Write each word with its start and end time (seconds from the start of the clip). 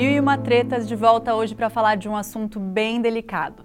Mil 0.00 0.12
e 0.12 0.18
uma 0.18 0.38
tretas 0.38 0.88
de 0.88 0.96
volta 0.96 1.34
hoje 1.34 1.54
para 1.54 1.68
falar 1.68 1.94
de 1.94 2.08
um 2.08 2.16
assunto 2.16 2.58
bem 2.58 3.02
delicado. 3.02 3.62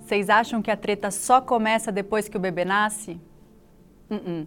Vocês 0.00 0.28
acham 0.28 0.60
que 0.60 0.68
a 0.68 0.76
treta 0.76 1.12
só 1.12 1.40
começa 1.40 1.92
depois 1.92 2.28
que 2.28 2.36
o 2.36 2.40
bebê 2.40 2.64
nasce? 2.64 3.20
Uh 4.10 4.16
-uh. 4.16 4.46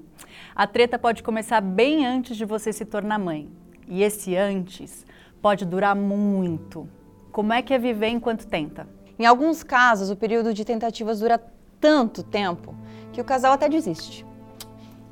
A 0.54 0.67
treta 0.67 0.99
pode 0.99 1.23
começar 1.23 1.62
bem 1.62 2.05
antes 2.05 2.36
de 2.36 2.44
você 2.44 2.73
se 2.73 2.84
tornar 2.84 3.17
mãe. 3.17 3.49
E 3.88 4.04
esse 4.04 4.36
antes 4.36 5.05
pode 5.41 5.63
durar 5.63 5.95
muito. 5.95 6.89
Como 7.31 7.53
é 7.53 7.62
que 7.62 7.73
é 7.73 7.80
viver 7.80 8.09
enquanto 8.09 8.45
tenta? 8.45 8.85
Em 9.17 9.26
alguns 9.26 9.63
casos, 9.63 10.09
o 10.09 10.17
período 10.17 10.53
de 10.53 10.66
tentativas 10.66 11.21
dura 11.21 11.41
tanto 11.80 12.21
tempo 12.21 12.76
que 13.13 13.21
o 13.21 13.23
casal 13.23 13.53
até 13.53 13.70
desiste. 13.70 14.26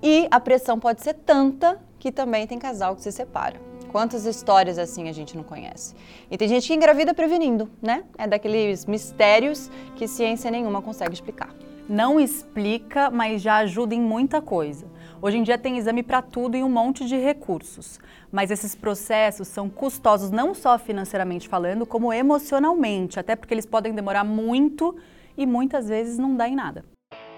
E 0.03 0.27
a 0.29 0.41
pressão 0.41 0.77
pode 0.77 1.01
ser 1.01 1.13
tanta 1.13 1.79
que 1.97 2.11
também 2.11 2.45
tem 2.45 2.59
casal 2.59 2.97
que 2.97 3.01
se 3.01 3.13
separa. 3.13 3.66
Quantas 3.91 4.25
histórias 4.25 4.77
assim 4.77 5.07
a 5.07 5.11
gente 5.11 5.35
não 5.35 5.43
conhece? 5.43 5.95
E 6.29 6.37
tem 6.37 6.47
gente 6.47 6.67
que 6.67 6.73
engravida 6.73 7.13
prevenindo, 7.13 7.69
né? 7.81 8.03
É 8.17 8.27
daqueles 8.27 8.85
mistérios 8.85 9.71
que 9.95 10.07
ciência 10.07 10.51
nenhuma 10.51 10.81
consegue 10.81 11.13
explicar. 11.13 11.55
Não 11.87 12.19
explica, 12.19 13.09
mas 13.09 13.41
já 13.41 13.57
ajuda 13.57 13.95
em 13.95 14.01
muita 14.01 14.41
coisa. 14.41 14.85
Hoje 15.21 15.37
em 15.37 15.43
dia 15.43 15.57
tem 15.57 15.77
exame 15.77 16.03
para 16.03 16.21
tudo 16.21 16.57
e 16.57 16.63
um 16.63 16.69
monte 16.69 17.05
de 17.05 17.15
recursos. 17.15 17.97
Mas 18.29 18.51
esses 18.51 18.75
processos 18.75 19.47
são 19.47 19.69
custosos 19.69 20.29
não 20.29 20.53
só 20.53 20.77
financeiramente 20.77 21.47
falando, 21.47 21.85
como 21.85 22.11
emocionalmente, 22.11 23.19
até 23.19 23.37
porque 23.37 23.53
eles 23.53 23.65
podem 23.65 23.93
demorar 23.93 24.25
muito 24.25 24.95
e 25.37 25.45
muitas 25.45 25.87
vezes 25.87 26.17
não 26.17 26.35
dá 26.35 26.47
em 26.49 26.55
nada. 26.55 26.83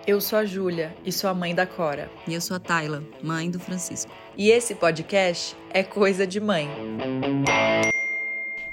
Eu 0.09 0.20
sou 0.20 0.40
a 0.40 0.44
Júlia 0.44 0.91
e 1.05 1.12
sou 1.12 1.30
a 1.30 1.36
mãe 1.36 1.54
da 1.54 1.68
Cora. 1.68 2.09
E 2.27 2.34
eu 2.34 2.41
sou 2.41 2.58
a 2.58 2.59
Tayla, 2.59 3.04
mãe 3.22 3.48
do 3.48 3.59
Francisco. 3.59 4.12
E 4.36 4.50
esse 4.50 4.73
podcast 4.73 5.55
é 5.70 5.84
Coisa 5.84 6.26
de 6.26 6.40
Mãe. 6.40 6.67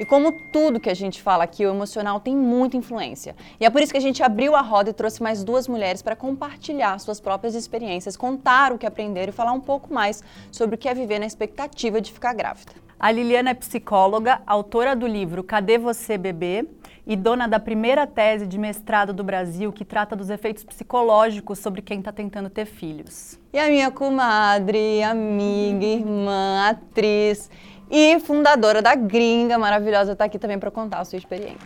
E 0.00 0.05
como 0.06 0.33
tudo 0.33 0.80
que 0.80 0.88
a 0.88 0.94
gente 0.94 1.20
fala 1.20 1.44
aqui, 1.44 1.66
o 1.66 1.69
emocional 1.69 2.20
tem 2.20 2.34
muita 2.34 2.78
influência. 2.78 3.36
E 3.60 3.66
é 3.66 3.69
por 3.69 3.83
isso 3.83 3.92
que 3.92 3.98
a 3.98 4.00
gente 4.00 4.22
abriu 4.22 4.56
a 4.56 4.62
roda 4.62 4.88
e 4.88 4.94
trouxe 4.94 5.22
mais 5.22 5.44
duas 5.44 5.69
mulheres 5.69 6.00
para 6.00 6.16
compartilhar 6.16 6.98
suas 7.00 7.20
próprias 7.20 7.55
experiências, 7.55 8.16
contar 8.16 8.72
o 8.72 8.78
que 8.78 8.86
aprenderam 8.86 9.28
e 9.28 9.36
falar 9.36 9.53
um 9.53 9.60
pouco 9.60 9.92
mais 9.92 10.25
sobre 10.50 10.77
o 10.77 10.78
que 10.78 10.88
é 10.88 10.94
viver 10.94 11.19
na 11.19 11.27
expectativa 11.27 12.00
de 12.00 12.14
ficar 12.14 12.32
grávida. 12.32 12.72
A 12.98 13.12
Liliana 13.12 13.50
é 13.50 13.55
psicóloga, 13.55 14.41
autora 14.47 14.97
do 14.97 15.06
livro 15.06 15.44
Cadê 15.44 15.77
Você 15.77 16.16
Bebê? 16.16 16.64
E 17.06 17.14
dona 17.14 17.46
da 17.46 17.60
primeira 17.60 18.06
tese 18.06 18.46
de 18.46 18.58
mestrado 18.58 19.12
do 19.12 19.22
Brasil 19.22 19.72
que 19.72 19.84
trata 19.84 20.16
dos 20.16 20.28
efeitos 20.28 20.64
psicológicos 20.64 21.60
sobre 21.60 21.80
quem 21.80 22.00
está 22.00 22.10
tentando 22.10 22.50
ter 22.50 22.66
filhos. 22.66 23.38
E 23.52 23.58
a 23.58 23.68
minha 23.68 23.90
comadre, 23.90 25.02
amiga, 25.04 25.86
irmã, 25.86 26.68
atriz 26.68 27.48
e 27.88 28.18
fundadora 28.18 28.82
da 28.82 28.96
Gringa 28.96 29.56
Maravilhosa 29.56 30.12
está 30.12 30.24
aqui 30.24 30.38
também 30.38 30.58
para 30.58 30.72
contar 30.72 30.98
a 30.98 31.04
sua 31.04 31.16
experiência. 31.16 31.56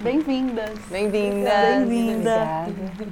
Bem-vindas. 0.00 0.78
Bem-vindas. 0.88 1.86
Bem-vinda. 1.86 2.66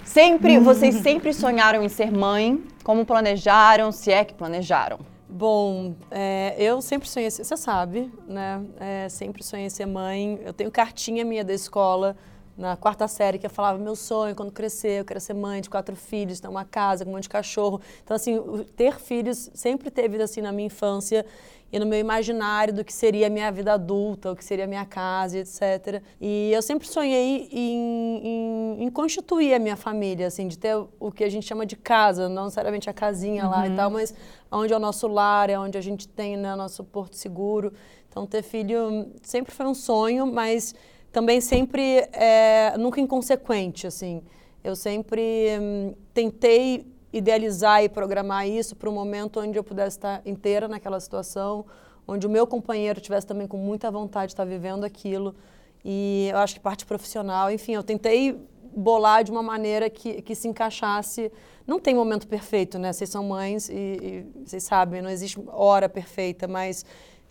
Sempre, 0.05 0.59
vocês 0.59 0.95
sempre 0.97 1.35
sonharam 1.35 1.83
em 1.83 1.89
ser 1.91 2.11
mãe? 2.11 2.65
Como 2.83 3.05
planejaram, 3.05 3.93
se 3.93 4.11
é 4.11 4.25
que 4.25 4.33
planejaram? 4.33 5.18
Bom, 5.31 5.95
é, 6.11 6.55
eu 6.59 6.81
sempre 6.81 7.07
sonhei, 7.07 7.31
você 7.31 7.55
sabe, 7.55 8.11
né? 8.27 8.65
É, 8.81 9.09
sempre 9.11 9.45
sonhei 9.45 9.69
ser 9.69 9.85
mãe. 9.85 10.41
Eu 10.43 10.55
tenho 10.55 10.71
cartinha 10.71 11.23
minha 11.23 11.45
da 11.45 11.53
escola, 11.53 12.17
na 12.57 12.77
quarta 12.79 13.07
série, 13.07 13.39
que 13.39 13.45
eu 13.45 13.51
falava: 13.51 13.79
meu 13.79 13.95
sonho 13.95 14.35
quando 14.35 14.51
crescer, 14.51 15.01
eu 15.01 15.05
quero 15.05 15.21
ser 15.21 15.35
mãe 15.35 15.61
de 15.61 15.69
quatro 15.69 15.95
filhos, 15.95 16.41
ter 16.41 16.49
uma 16.49 16.65
casa 16.65 17.05
com 17.05 17.11
um 17.11 17.15
monte 17.15 17.25
de 17.25 17.29
cachorro. 17.29 17.79
Então, 18.03 18.17
assim, 18.17 18.41
ter 18.75 18.99
filhos 18.99 19.51
sempre 19.53 19.91
teve, 19.91 20.21
assim, 20.23 20.41
na 20.41 20.51
minha 20.51 20.67
infância 20.67 21.27
e 21.71 21.79
no 21.79 21.85
meu 21.85 21.99
imaginário 21.99 22.73
do 22.73 22.85
que 22.85 22.93
seria 22.93 23.27
a 23.27 23.31
minha 23.31 23.51
vida 23.53 23.75
adulta, 23.75 24.33
o 24.33 24.37
que 24.37 24.45
seria 24.45 24.65
a 24.65 24.69
minha 24.69 24.87
casa, 24.87 25.39
etc. 25.39 26.03
E 26.21 26.51
eu 26.53 26.63
sempre 26.63 26.89
sonhei 26.89 27.49
em, 27.53 28.27
em, 28.27 28.85
em, 28.85 28.91
constituir 28.91 29.53
a 29.53 29.59
minha 29.59 29.77
família, 29.77 30.27
assim, 30.27 30.49
de 30.49 30.59
ter 30.59 30.75
o 30.99 31.13
que 31.13 31.23
a 31.23 31.29
gente 31.29 31.47
chama 31.47 31.67
de 31.67 31.77
casa, 31.77 32.29
não 32.29 32.45
necessariamente 32.45 32.89
a 32.89 32.93
casinha 32.93 33.45
uhum. 33.45 33.51
lá 33.51 33.67
e 33.67 33.71
uhum. 33.71 33.77
tal, 33.77 33.91
mas 33.91 34.15
onde 34.51 34.73
é 34.73 34.77
o 34.77 34.81
nosso 34.81 35.07
lar, 35.07 35.51
é 35.51 35.59
onde 35.59 35.77
a 35.77 35.83
gente 35.83 36.09
tem 36.09 36.37
né, 36.37 36.57
nosso 36.57 36.83
porto 36.83 37.17
seguro. 37.17 37.73
Então, 38.09 38.27
ter 38.27 38.43
filho 38.43 39.13
sempre 39.23 39.53
foi 39.53 39.67
um 39.67 39.75
sonho, 39.75 40.27
mas 40.27 40.75
também 41.13 41.41
sempre, 41.41 42.09
é, 42.13 42.75
nunca 42.79 43.01
inconsequente, 43.01 43.87
assim. 43.87 44.23
Eu 44.65 44.75
sempre 44.75 45.49
hum, 45.61 45.95
tentei 46.15 46.87
idealizar 47.13 47.83
e 47.83 47.89
programar 47.89 48.47
isso 48.47 48.77
para 48.77 48.89
um 48.89 48.93
momento 48.93 49.41
onde 49.41 49.59
eu 49.59 49.65
pudesse 49.65 49.97
estar 49.97 50.23
inteira 50.27 50.69
naquela 50.69 51.01
situação, 51.01 51.65
onde 52.07 52.27
o 52.27 52.31
meu 52.31 52.47
companheiro 52.47 53.01
tivesse 53.01 53.27
também 53.27 53.47
com 53.47 53.57
muita 53.57 53.91
vontade 53.91 54.29
de 54.29 54.33
estar 54.33 54.45
vivendo 54.45 54.85
aquilo. 54.85 55.35
E 55.85 56.29
eu 56.31 56.39
acho 56.39 56.55
que 56.55 56.61
parte 56.61 56.85
profissional, 56.85 57.51
enfim, 57.51 57.73
eu 57.73 57.83
tentei 57.83 58.39
bolar 58.75 59.25
de 59.25 59.31
uma 59.31 59.43
maneira 59.43 59.89
que, 59.89 60.23
que 60.23 60.35
se 60.35 60.49
encaixasse. 60.49 61.33
Não 61.67 61.79
tem 61.79 61.95
momento 61.95 62.27
perfeito, 62.27 62.79
né? 62.79 62.93
Vocês 62.93 63.11
são 63.11 63.25
mães 63.25 63.69
e, 63.69 63.75
e 63.75 64.27
vocês 64.45 64.63
sabem, 64.63 65.03
não 65.03 65.11
existe 65.11 65.39
hora 65.49 65.89
perfeita, 65.89 66.49
mas 66.49 66.85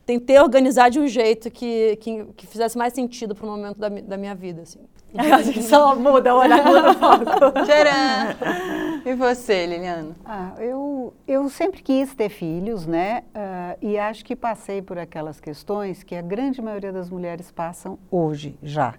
tentei 0.06 0.40
organizar 0.40 0.90
de 0.90 1.00
um 1.00 1.08
jeito 1.08 1.50
que, 1.52 1.98
que, 1.98 2.26
que 2.36 2.48
fizesse 2.48 2.78
mais 2.78 2.94
sentido 2.94 3.36
para 3.36 3.46
o 3.46 3.50
momento 3.50 3.78
da, 3.78 3.90
da 3.90 4.18
minha 4.18 4.36
vida, 4.36 4.62
assim. 4.62 4.80
A 5.34 5.42
gente 5.42 5.64
só 5.64 5.96
muda, 5.96 6.36
olha, 6.36 6.58
muda 6.64 6.92
o 6.92 6.94
foco. 6.94 7.26
Tcharam! 7.66 9.02
E 9.04 9.14
você, 9.16 9.66
Liliana? 9.66 10.16
Ah, 10.24 10.52
eu, 10.60 11.14
eu 11.28 11.50
sempre 11.50 11.82
quis 11.82 12.14
ter 12.14 12.30
filhos, 12.30 12.86
né? 12.86 13.24
Uh, 13.34 13.86
e 13.86 13.98
acho 13.98 14.24
que 14.24 14.36
passei 14.36 14.82
por 14.82 14.98
aquelas 15.00 15.40
questões 15.40 16.04
que 16.04 16.16
a 16.16 16.22
grande 16.22 16.62
maioria 16.62 16.92
das 16.92 17.10
mulheres 17.10 17.52
passam 17.52 17.98
hoje, 18.12 18.58
já. 18.62 18.94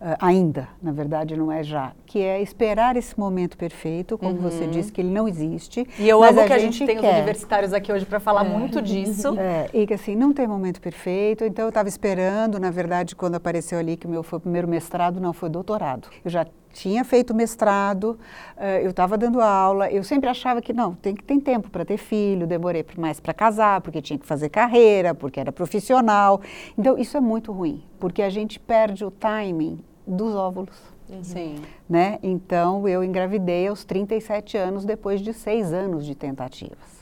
Uh, 0.00 0.14
ainda, 0.20 0.68
na 0.80 0.92
verdade 0.92 1.36
não 1.36 1.50
é 1.50 1.64
já, 1.64 1.92
que 2.06 2.20
é 2.20 2.40
esperar 2.40 2.96
esse 2.96 3.18
momento 3.18 3.56
perfeito, 3.56 4.16
como 4.16 4.34
uhum. 4.34 4.42
você 4.42 4.64
disse, 4.68 4.92
que 4.92 5.00
ele 5.00 5.10
não 5.10 5.26
existe. 5.26 5.84
E 5.98 6.08
eu 6.08 6.22
amo 6.22 6.40
a 6.40 6.44
que 6.44 6.52
a 6.52 6.58
gente, 6.58 6.78
gente 6.78 6.86
tem 6.86 6.98
quer. 6.98 7.08
os 7.08 7.16
universitários 7.16 7.72
aqui 7.72 7.92
hoje 7.92 8.06
para 8.06 8.20
falar 8.20 8.46
é. 8.46 8.48
muito 8.48 8.80
disso. 8.80 9.36
É, 9.48 9.68
e 9.72 9.86
que 9.86 9.94
assim, 9.94 10.16
não 10.16 10.32
tem 10.32 10.46
momento 10.46 10.80
perfeito, 10.80 11.44
então 11.44 11.64
eu 11.64 11.68
estava 11.68 11.88
esperando, 11.88 12.58
na 12.58 12.70
verdade, 12.70 13.14
quando 13.14 13.36
apareceu 13.36 13.78
ali 13.78 13.96
que 13.96 14.06
o 14.06 14.10
meu 14.10 14.22
foi 14.22 14.38
o 14.38 14.40
primeiro 14.40 14.66
mestrado, 14.66 15.20
não 15.20 15.32
foi 15.32 15.48
doutorado. 15.48 16.08
Eu 16.24 16.30
já 16.30 16.44
tinha 16.72 17.04
feito 17.04 17.34
mestrado, 17.34 18.18
uh, 18.56 18.62
eu 18.82 18.90
estava 18.90 19.16
dando 19.16 19.40
aula, 19.40 19.90
eu 19.90 20.02
sempre 20.02 20.28
achava 20.28 20.60
que 20.60 20.72
não, 20.72 20.94
tem 20.94 21.14
que 21.14 21.22
tem 21.22 21.40
tempo 21.40 21.70
para 21.70 21.84
ter 21.84 21.96
filho, 21.96 22.46
demorei 22.46 22.84
mais 22.96 23.20
para 23.20 23.32
casar, 23.32 23.80
porque 23.80 24.02
tinha 24.02 24.18
que 24.18 24.26
fazer 24.26 24.48
carreira, 24.48 25.14
porque 25.14 25.40
era 25.40 25.52
profissional. 25.52 26.40
Então 26.76 26.98
isso 26.98 27.16
é 27.16 27.20
muito 27.20 27.52
ruim, 27.52 27.82
porque 27.98 28.22
a 28.22 28.30
gente 28.30 28.58
perde 28.58 29.04
o 29.04 29.10
timing 29.10 29.80
dos 30.08 30.34
óvulos. 30.34 30.76
Uhum. 31.08 31.22
Sim. 31.22 31.56
Né? 31.88 32.18
Então, 32.22 32.86
eu 32.86 33.02
engravidei 33.02 33.68
aos 33.68 33.84
37 33.84 34.56
anos, 34.56 34.84
depois 34.84 35.20
de 35.20 35.32
seis 35.32 35.72
anos 35.72 36.04
de 36.04 36.14
tentativas. 36.14 36.98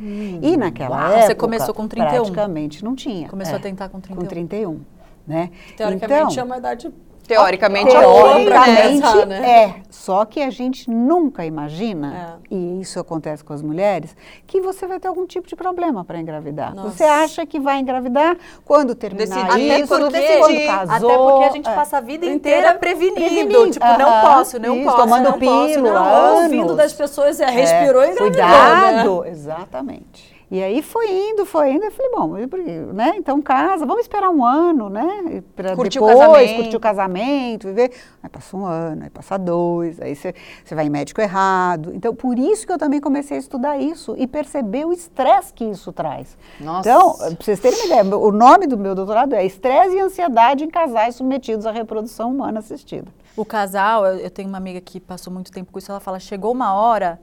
Hum. 0.00 0.38
E 0.42 0.56
naquela 0.56 0.96
Uau, 0.96 1.08
época, 1.08 1.26
você 1.26 1.34
começou 1.34 1.74
com 1.74 1.86
31? 1.86 2.10
praticamente 2.10 2.84
não 2.84 2.94
tinha. 2.94 3.28
Começou 3.28 3.54
é, 3.54 3.58
a 3.58 3.60
tentar 3.60 3.88
com 3.90 4.00
31? 4.00 4.22
Com 4.22 4.28
31. 4.28 4.80
Né? 5.26 5.50
Teoricamente 5.76 6.32
então, 6.32 6.42
é 6.42 6.44
uma 6.44 6.56
idade 6.56 6.90
Teoricamente, 7.34 7.90
teoricamente 7.90 9.06
é, 9.06 9.26
né? 9.26 9.50
é. 9.50 9.74
Só 9.88 10.24
que 10.24 10.42
a 10.42 10.50
gente 10.50 10.90
nunca 10.90 11.44
imagina, 11.44 12.38
é. 12.50 12.54
e 12.54 12.80
isso 12.80 12.98
acontece 12.98 13.44
com 13.44 13.52
as 13.52 13.62
mulheres, 13.62 14.16
que 14.46 14.60
você 14.60 14.86
vai 14.86 14.98
ter 14.98 15.06
algum 15.06 15.26
tipo 15.26 15.46
de 15.46 15.54
problema 15.54 16.04
para 16.04 16.18
engravidar. 16.18 16.74
Nossa. 16.74 16.90
Você 16.90 17.04
acha 17.04 17.46
que 17.46 17.60
vai 17.60 17.78
engravidar 17.78 18.36
quando 18.64 18.94
terminar 18.94 19.60
isso, 19.60 19.86
quando, 19.86 20.10
casou. 20.10 21.10
Até 21.10 21.18
porque 21.18 21.44
a 21.44 21.52
gente 21.52 21.68
é. 21.68 21.74
passa 21.74 21.98
a 21.98 22.00
vida 22.00 22.26
inteira 22.26 22.74
prevenindo. 22.74 23.14
prevenindo. 23.14 23.70
Tipo, 23.70 23.86
não 23.98 24.20
posso, 24.22 24.58
não 24.58 24.76
isso, 24.76 24.84
posso, 24.84 24.96
tomando 24.96 25.30
não 25.30 25.38
pílula, 25.38 26.00
posso. 26.00 26.12
Não, 26.12 26.42
ouvindo 26.42 26.74
das 26.74 26.92
pessoas, 26.92 27.38
é, 27.38 27.48
respirou 27.48 28.02
e 28.02 28.10
engravidou. 28.10 28.30
Cuidado, 28.30 29.20
né? 29.22 29.30
exatamente. 29.30 30.29
E 30.50 30.60
aí 30.60 30.82
foi 30.82 31.08
indo, 31.08 31.46
foi 31.46 31.70
indo, 31.70 31.84
eu 31.84 31.92
falei, 31.92 32.10
bom, 32.10 32.92
né? 32.92 33.14
Então 33.16 33.40
casa, 33.40 33.86
vamos 33.86 34.02
esperar 34.02 34.30
um 34.30 34.44
ano, 34.44 34.88
né? 34.90 35.42
Para 35.54 35.76
depois 35.76 35.94
o 35.94 36.00
casamento. 36.00 36.56
curtir 36.56 36.76
o 36.76 36.80
casamento, 36.80 37.68
viver. 37.68 37.92
Aí 38.20 38.28
passa 38.28 38.56
um 38.56 38.66
ano, 38.66 39.04
aí 39.04 39.10
passa 39.10 39.38
dois, 39.38 40.00
aí 40.00 40.16
você 40.16 40.34
vai 40.72 40.86
em 40.86 40.90
médico 40.90 41.20
errado. 41.20 41.92
Então, 41.94 42.12
por 42.14 42.36
isso 42.36 42.66
que 42.66 42.72
eu 42.72 42.78
também 42.78 43.00
comecei 43.00 43.36
a 43.36 43.40
estudar 43.40 43.78
isso 43.78 44.16
e 44.18 44.26
perceber 44.26 44.84
o 44.84 44.92
estresse 44.92 45.52
que 45.52 45.64
isso 45.64 45.92
traz. 45.92 46.36
Nossa. 46.58 46.80
Então, 46.88 47.16
para 47.16 47.36
vocês 47.38 47.60
terem 47.60 47.78
uma 47.78 47.86
ideia, 47.86 48.16
o 48.16 48.32
nome 48.32 48.66
do 48.66 48.76
meu 48.76 48.94
doutorado 48.94 49.34
é 49.34 49.46
Estresse 49.46 49.94
e 49.94 50.00
Ansiedade 50.00 50.64
em 50.64 50.68
Casais 50.68 51.14
Submetidos 51.14 51.64
à 51.64 51.70
Reprodução 51.70 52.28
Humana 52.28 52.58
Assistida. 52.58 53.06
O 53.36 53.44
casal, 53.44 54.04
eu 54.04 54.30
tenho 54.30 54.48
uma 54.48 54.58
amiga 54.58 54.80
que 54.80 54.98
passou 54.98 55.32
muito 55.32 55.52
tempo 55.52 55.70
com 55.70 55.78
isso, 55.78 55.92
ela 55.92 56.00
fala, 56.00 56.18
chegou 56.18 56.50
uma 56.50 56.74
hora 56.74 57.20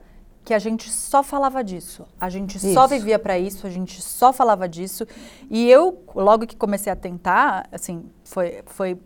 que 0.48 0.54
a 0.54 0.58
gente 0.58 0.90
só 0.90 1.22
falava 1.22 1.62
disso. 1.62 2.06
A 2.18 2.30
gente 2.30 2.56
isso. 2.56 2.72
só 2.72 2.86
vivia 2.86 3.18
para 3.18 3.38
isso, 3.38 3.66
a 3.66 3.70
gente 3.70 4.00
só 4.00 4.32
falava 4.32 4.66
disso. 4.66 5.06
E 5.50 5.70
eu, 5.70 6.02
logo 6.14 6.46
que 6.46 6.56
comecei 6.56 6.90
a 6.90 6.96
tentar, 6.96 7.68
assim, 7.70 8.06
foi, 8.24 8.62
foi 8.64 8.98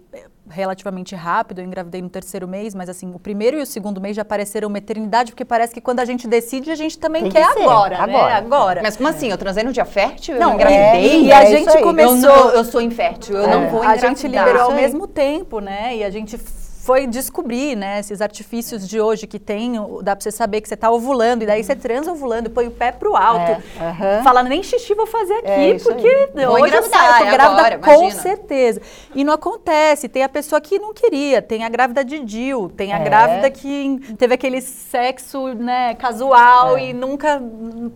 relativamente 0.49 1.17
rápido, 1.17 1.61
eu 1.61 1.65
engravidei 1.65 2.01
no 2.01 2.09
terceiro 2.09 2.47
mês, 2.47 2.77
mas 2.77 2.89
assim, 2.89 3.13
o 3.13 3.19
primeiro 3.19 3.59
e 3.59 3.63
o 3.63 3.67
segundo 3.67 4.01
mês 4.01 4.15
já 4.15 4.25
pareceram 4.25 4.69
uma 4.69 4.79
eternidade, 4.79 5.33
porque 5.33 5.45
parece 5.45 5.75
que 5.75 5.81
quando 5.81 5.99
a 5.99 6.05
gente 6.05 6.29
decide, 6.29 6.71
a 6.71 6.77
gente 6.77 6.97
também 6.97 7.23
Tem 7.23 7.33
quer 7.33 7.53
que 7.55 7.63
agora, 7.63 7.99
né? 7.99 8.05
agora, 8.05 8.37
Agora. 8.37 8.81
Mas 8.81 8.97
como 8.97 9.09
assim? 9.09 9.29
Eu 9.29 9.37
transei 9.37 9.65
no 9.65 9.73
dia 9.73 9.85
fértil? 9.85 10.39
Não, 10.39 10.51
eu 10.51 10.55
engravidei? 10.55 11.11
É, 11.11 11.21
e 11.23 11.33
a 11.33 11.45
gente 11.45 11.77
começou... 11.83 12.15
Eu, 12.15 12.21
não, 12.21 12.51
eu, 12.51 12.65
sou 12.65 12.81
infértil, 12.81 13.37
eu 13.37 13.43
é. 13.43 13.47
não 13.49 13.69
vou 13.69 13.81
engravidar. 13.81 14.13
A 14.13 14.15
gente 14.15 14.29
liberou 14.29 14.63
ao 14.63 14.75
mesmo 14.75 15.09
tempo, 15.09 15.59
né? 15.59 15.97
E 15.97 16.05
a 16.05 16.11
gente 16.11 16.39
foi 16.83 17.07
descobrir, 17.07 17.77
né, 17.77 18.01
esses 18.01 18.21
artifícios 18.21 18.89
de 18.89 19.01
hoje 19.01 19.25
que 19.25 19.39
tem, 19.39 19.75
dá 20.03 20.17
pra 20.17 20.23
você 20.23 20.33
saber 20.33 20.61
que 20.61 20.69
você 20.69 20.77
tá 20.77 20.91
ovulando, 20.91 21.45
e 21.45 21.47
daí 21.47 21.63
você 21.63 21.77
transa 21.77 22.11
ovulando, 22.11 22.51
põe 22.51 22.67
o 22.67 22.73
pé 22.73 22.91
pro 22.91 23.15
alto, 23.15 23.63
é, 23.81 24.21
fala, 24.25 24.43
nem 24.43 24.65
xixi 24.65 24.93
vou 24.93 25.07
fazer 25.07 25.35
aqui, 25.35 25.49
é, 25.49 25.79
porque 25.79 26.09
aí. 26.35 26.45
hoje 26.45 26.75
eu 26.75 26.83
saio, 26.83 27.25
tô 27.25 27.31
grávida 27.31 27.45
agora, 27.45 27.79
com 27.79 28.03
imagina. 28.03 28.23
certeza. 28.23 28.83
E 29.15 29.23
não 29.23 29.33
acontece, 29.33 30.09
tem 30.09 30.25
a 30.25 30.29
pessoa 30.29 30.61
que 30.61 30.77
não 30.77 30.93
queria, 30.93 31.41
tem 31.41 31.63
a 31.63 31.69
grávida 31.69 32.05
de 32.05 32.19
Dil, 32.19 32.69
tem 32.77 32.93
a 32.93 32.99
é. 32.99 33.05
grávida 33.05 33.49
que 33.49 34.01
teve 34.19 34.35
aquele 34.35 34.61
sexo, 34.61 35.55
né, 35.55 35.95
casual 35.95 36.77
é. 36.77 36.87
e 36.87 36.93
nunca 36.93 37.41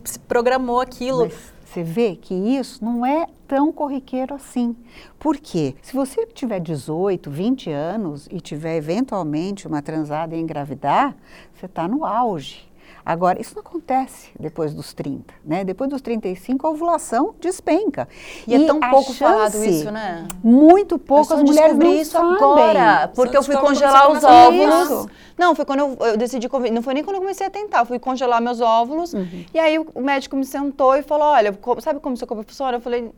se 0.04 0.16
programou 0.20 0.80
aquilo. 0.80 1.24
Mas 1.24 1.55
você 1.76 1.82
vê 1.82 2.16
que 2.16 2.32
isso 2.32 2.82
não 2.82 3.04
é 3.04 3.26
tão 3.46 3.70
corriqueiro 3.70 4.34
assim. 4.34 4.74
Por 5.18 5.36
quê? 5.36 5.74
Se 5.82 5.92
você 5.92 6.24
tiver 6.24 6.58
18, 6.58 7.30
20 7.30 7.70
anos 7.70 8.26
e 8.30 8.40
tiver 8.40 8.76
eventualmente 8.76 9.66
uma 9.66 9.82
transada 9.82 10.34
e 10.34 10.40
engravidar, 10.40 11.14
você 11.52 11.66
está 11.66 11.86
no 11.86 12.06
auge. 12.06 12.66
Agora, 13.06 13.40
isso 13.40 13.54
não 13.54 13.60
acontece 13.62 14.30
depois 14.36 14.74
dos 14.74 14.92
30, 14.92 15.32
né? 15.44 15.62
Depois 15.62 15.88
dos 15.88 16.02
35, 16.02 16.66
a 16.66 16.70
ovulação 16.70 17.36
despenca. 17.40 18.08
E, 18.48 18.52
é 18.52 18.58
e 18.58 18.64
é 18.64 18.66
tão 18.66 18.80
pouco 18.80 19.12
chance, 19.12 19.18
falado 19.18 19.64
isso, 19.64 19.92
né? 19.92 20.26
Muito 20.42 20.98
pouco, 20.98 21.32
as 21.32 21.40
mulheres 21.40 21.78
não 21.78 21.94
isso 21.94 22.10
sabem. 22.10 22.34
agora. 22.34 23.12
Porque 23.14 23.36
eu 23.36 23.44
fui 23.44 23.56
congelar 23.56 24.10
os 24.10 24.24
óvulos. 24.24 24.90
Isso. 24.90 25.10
Não, 25.38 25.54
foi 25.54 25.64
quando 25.64 25.78
eu, 25.78 25.96
eu, 26.00 26.16
decidi, 26.16 26.48
não 26.72 26.82
foi 26.82 26.94
nem 26.94 27.04
quando 27.04 27.16
eu 27.16 27.20
comecei 27.20 27.46
a 27.46 27.50
tentar, 27.50 27.80
eu 27.82 27.86
fui 27.86 28.00
congelar 28.00 28.42
meus 28.42 28.60
óvulos. 28.60 29.14
Uhum. 29.14 29.44
E 29.54 29.58
aí 29.60 29.78
o, 29.78 29.86
o 29.94 30.02
médico 30.02 30.34
me 30.34 30.44
sentou 30.44 30.96
e 30.96 31.02
falou, 31.02 31.28
olha, 31.28 31.56
sabe 31.78 32.00
como 32.00 32.16
seu 32.16 32.26
corpo 32.26 32.42
funciona? 32.42 32.78
Eu 32.78 32.80
falei, 32.80 33.12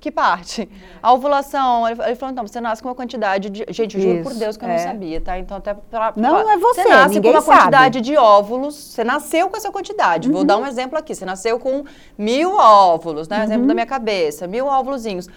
que 0.00 0.10
parte? 0.10 0.68
A 1.02 1.12
ovulação, 1.12 1.88
ele 1.88 2.16
falou, 2.16 2.32
então, 2.32 2.46
você 2.46 2.60
nasce 2.60 2.82
com 2.82 2.88
uma 2.88 2.94
quantidade 2.94 3.50
de... 3.50 3.64
Gente, 3.68 3.96
eu 3.96 4.02
juro 4.02 4.14
Isso, 4.20 4.22
por 4.30 4.34
Deus 4.34 4.56
que 4.56 4.64
eu 4.64 4.68
é. 4.68 4.76
não 4.76 4.78
sabia, 4.78 5.20
tá? 5.20 5.38
Então, 5.38 5.56
até 5.56 5.74
pra... 5.74 6.12
Não, 6.16 6.42
pra, 6.42 6.52
é 6.52 6.56
você, 6.58 6.82
Você 6.82 6.88
nasce 6.88 7.20
com 7.20 7.30
uma 7.30 7.40
sabe. 7.40 7.58
quantidade 7.58 8.00
de 8.00 8.16
óvulos, 8.16 8.74
você 8.74 9.04
nasceu 9.04 9.48
com 9.48 9.56
essa 9.56 9.70
quantidade. 9.70 10.28
Uhum. 10.28 10.34
Vou 10.34 10.44
dar 10.44 10.58
um 10.58 10.66
exemplo 10.66 10.98
aqui, 10.98 11.14
você 11.14 11.24
nasceu 11.24 11.58
com 11.58 11.84
mil 12.16 12.56
óvulos, 12.56 13.28
né? 13.28 13.38
Uhum. 13.38 13.44
Exemplo 13.44 13.66
da 13.66 13.74
minha 13.74 13.86
cabeça, 13.86 14.46
mil 14.46 14.66
óvulozinhos. 14.66 15.28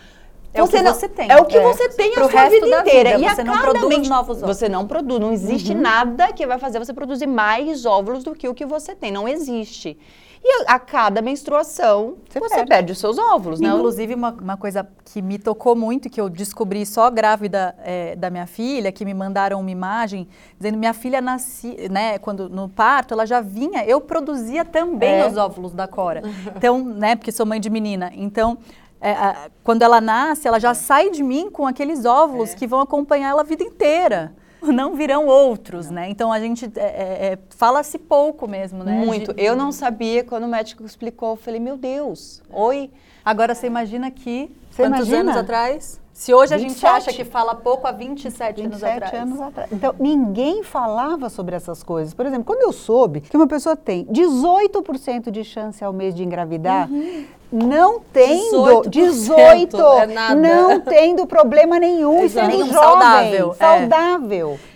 É 0.53 0.61
você 0.61 0.77
o 0.77 0.83
que 0.83 0.93
você 0.93 1.09
tem. 1.09 1.29
É 1.29 1.37
o 1.37 1.45
que 1.45 1.57
é. 1.57 1.61
você 1.61 1.89
tem 1.89 2.11
a 2.11 2.29
sua 2.29 2.49
vida 2.49 2.67
inteira. 2.67 3.17
Vida, 3.17 3.31
e 3.31 3.35
você 3.35 3.43
não 3.43 3.57
produz 3.57 4.07
novos 4.07 4.37
óvulos. 4.37 4.57
Você 4.57 4.69
não 4.69 4.87
produz. 4.87 5.19
Não 5.19 5.33
existe 5.33 5.73
uhum. 5.73 5.81
nada 5.81 6.31
que 6.31 6.47
vai 6.47 6.57
fazer 6.57 6.79
você 6.79 6.93
produzir 6.93 7.27
mais 7.27 7.85
óvulos 7.85 8.23
do 8.23 8.33
que 8.33 8.47
o 8.47 8.53
que 8.53 8.65
você 8.65 8.95
tem. 8.95 9.11
Não 9.11 9.27
existe. 9.27 9.97
E 10.47 10.63
a 10.67 10.77
cada 10.77 11.23
menstruação, 11.23 12.17
você, 12.29 12.39
você 12.39 12.55
perde. 12.57 12.69
perde. 12.69 12.91
os 12.91 12.99
seus 12.99 13.17
óvulos, 13.17 13.59
né? 13.59 13.67
Inclusive, 13.67 14.13
uma, 14.13 14.29
uma 14.29 14.55
coisa 14.55 14.87
que 15.03 15.19
me 15.19 15.39
tocou 15.39 15.75
muito, 15.75 16.07
que 16.07 16.21
eu 16.21 16.29
descobri 16.29 16.85
só 16.85 17.09
grávida 17.09 17.75
é, 17.83 18.15
da 18.15 18.29
minha 18.29 18.45
filha, 18.45 18.91
que 18.91 19.03
me 19.03 19.13
mandaram 19.15 19.59
uma 19.59 19.71
imagem 19.71 20.27
dizendo 20.55 20.77
minha 20.77 20.93
filha 20.93 21.19
nascia, 21.19 21.89
né, 21.89 22.19
quando 22.19 22.47
no 22.47 22.69
parto, 22.69 23.15
ela 23.15 23.25
já 23.25 23.41
vinha, 23.41 23.83
eu 23.85 23.99
produzia 23.99 24.63
também 24.63 25.15
é. 25.15 25.27
os 25.27 25.35
óvulos 25.35 25.73
da 25.73 25.87
Cora. 25.87 26.21
Então, 26.55 26.83
né, 26.85 27.15
porque 27.15 27.31
sou 27.31 27.43
mãe 27.43 27.59
de 27.59 27.71
menina. 27.71 28.11
Então, 28.13 28.59
é, 29.01 29.13
a, 29.13 29.49
quando 29.63 29.81
ela 29.81 29.99
nasce, 29.99 30.47
ela 30.47 30.59
já 30.59 30.75
sai 30.75 31.09
de 31.09 31.23
mim 31.23 31.49
com 31.49 31.65
aqueles 31.65 32.05
óvulos 32.05 32.53
é. 32.53 32.55
que 32.55 32.67
vão 32.67 32.81
acompanhar 32.81 33.29
ela 33.29 33.41
a 33.41 33.45
vida 33.45 33.63
inteira 33.63 34.31
não 34.73 34.95
virão 34.95 35.27
outros, 35.27 35.89
né? 35.89 36.09
Então 36.09 36.31
a 36.31 36.39
gente 36.39 36.65
é, 36.75 36.81
é, 36.81 37.33
é, 37.33 37.39
fala-se 37.49 37.97
pouco 37.97 38.47
mesmo, 38.47 38.83
né? 38.83 38.93
Muito. 38.93 39.33
De, 39.33 39.43
eu 39.43 39.55
não 39.55 39.71
sabia 39.71 40.23
quando 40.23 40.43
o 40.43 40.47
médico 40.47 40.83
explicou, 40.85 41.31
eu 41.31 41.35
falei, 41.35 41.59
meu 41.59 41.77
Deus, 41.77 42.41
oi. 42.49 42.89
Agora 43.25 43.55
você 43.55 43.65
imagina 43.65 44.11
que 44.11 44.55
você 44.69 44.83
quantos 44.83 45.07
imagina? 45.07 45.31
anos 45.31 45.37
atrás? 45.37 46.01
Se 46.13 46.33
hoje 46.33 46.55
27. 46.55 46.55
a 46.55 46.69
gente 46.69 46.85
acha 46.85 47.17
que 47.17 47.25
fala 47.25 47.55
pouco 47.55 47.87
há 47.87 47.91
27, 47.91 48.61
27 48.61 48.65
anos 48.65 48.83
atrás. 48.83 49.13
anos 49.13 49.41
atrás. 49.41 49.69
Então, 49.71 49.93
ninguém 49.99 50.63
falava 50.63 51.27
sobre 51.27 51.55
essas 51.55 51.83
coisas. 51.83 52.13
Por 52.13 52.25
exemplo, 52.25 52.45
quando 52.45 52.61
eu 52.61 52.71
soube 52.71 53.19
que 53.19 53.35
uma 53.35 53.47
pessoa 53.47 53.75
tem 53.75 54.05
18% 54.05 55.29
de 55.31 55.43
chance 55.43 55.83
ao 55.83 55.91
mês 55.91 56.15
de 56.15 56.23
engravidar, 56.23 56.89
uhum. 56.89 57.25
não 57.51 57.99
tendo 57.99 58.87
18, 58.87 59.77
é 59.77 60.35
não 60.35 60.79
tendo 60.79 61.27
problema 61.27 61.79
nenhum, 61.79 62.23
e 62.23 62.29
sendo 62.29 62.51
jovem, 62.59 62.71
saudável. 62.71 63.53
saudável. 63.55 64.59
É. 64.71 64.74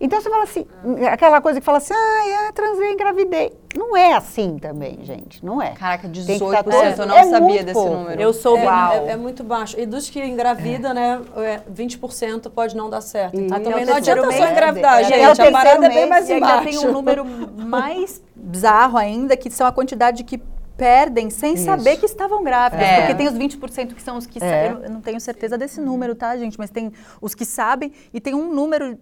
Então 0.00 0.18
você 0.18 0.30
fala 0.30 0.44
assim, 0.44 0.66
aquela 1.12 1.42
coisa 1.42 1.60
que 1.60 1.64
fala 1.64 1.76
assim, 1.76 1.92
ah, 1.92 2.46
é, 2.48 2.52
transei, 2.52 2.92
engravidei. 2.92 3.52
Não 3.76 3.94
é 3.94 4.14
assim 4.14 4.58
também, 4.58 4.98
gente, 5.02 5.44
não 5.44 5.60
é. 5.60 5.72
Caraca, 5.72 6.08
18%, 6.08 6.98
eu 6.98 7.06
não 7.06 7.14
é 7.14 7.24
sabia 7.24 7.62
desse 7.62 7.74
pouco. 7.74 7.94
número. 7.94 8.20
Eu 8.20 8.32
sou 8.32 8.56
é, 8.56 8.64
é, 8.64 9.10
é, 9.10 9.16
muito 9.16 9.44
baixo. 9.44 9.78
E 9.78 9.84
dos 9.84 10.08
que 10.08 10.18
engravida, 10.24 10.88
é. 10.88 10.94
né, 10.94 11.20
20% 11.70 12.46
é, 12.46 12.48
pode 12.48 12.74
não 12.74 12.88
dar 12.88 13.02
certo. 13.02 13.38
Então 13.38 13.60
também 13.62 13.84
não 13.84 13.94
adianta 13.94 14.32
só 14.32 14.50
engravidar, 14.50 15.04
gente, 15.04 15.42
a 15.42 15.52
parada 15.52 15.86
é 15.86 15.88
bem 15.90 16.08
mais 16.08 16.30
embaixo. 16.30 16.68
Ainda 16.68 16.70
tem 16.70 16.88
um 16.88 16.92
número 16.92 17.24
mais 17.24 18.22
bizarro 18.34 18.96
ainda, 18.96 19.36
que 19.36 19.50
são 19.50 19.66
a 19.66 19.72
quantidade 19.72 20.24
que 20.24 20.40
perdem 20.80 21.28
sem 21.28 21.54
Isso. 21.54 21.66
saber 21.66 21.98
que 21.98 22.06
estavam 22.06 22.42
grávidas. 22.42 22.86
É. 22.86 23.00
Porque 23.00 23.14
tem 23.14 23.28
os 23.28 23.34
20% 23.34 23.92
que 23.92 24.00
são 24.00 24.16
os 24.16 24.24
que 24.24 24.42
é. 24.42 24.74
Eu 24.82 24.88
não 24.88 25.02
tenho 25.02 25.20
certeza 25.20 25.58
desse 25.58 25.78
número, 25.78 26.14
tá, 26.14 26.34
gente? 26.38 26.58
Mas 26.58 26.70
tem 26.70 26.90
os 27.20 27.34
que 27.34 27.44
sabem 27.44 27.92
e 28.14 28.18
tem 28.18 28.34
um 28.34 28.50
número 28.54 28.98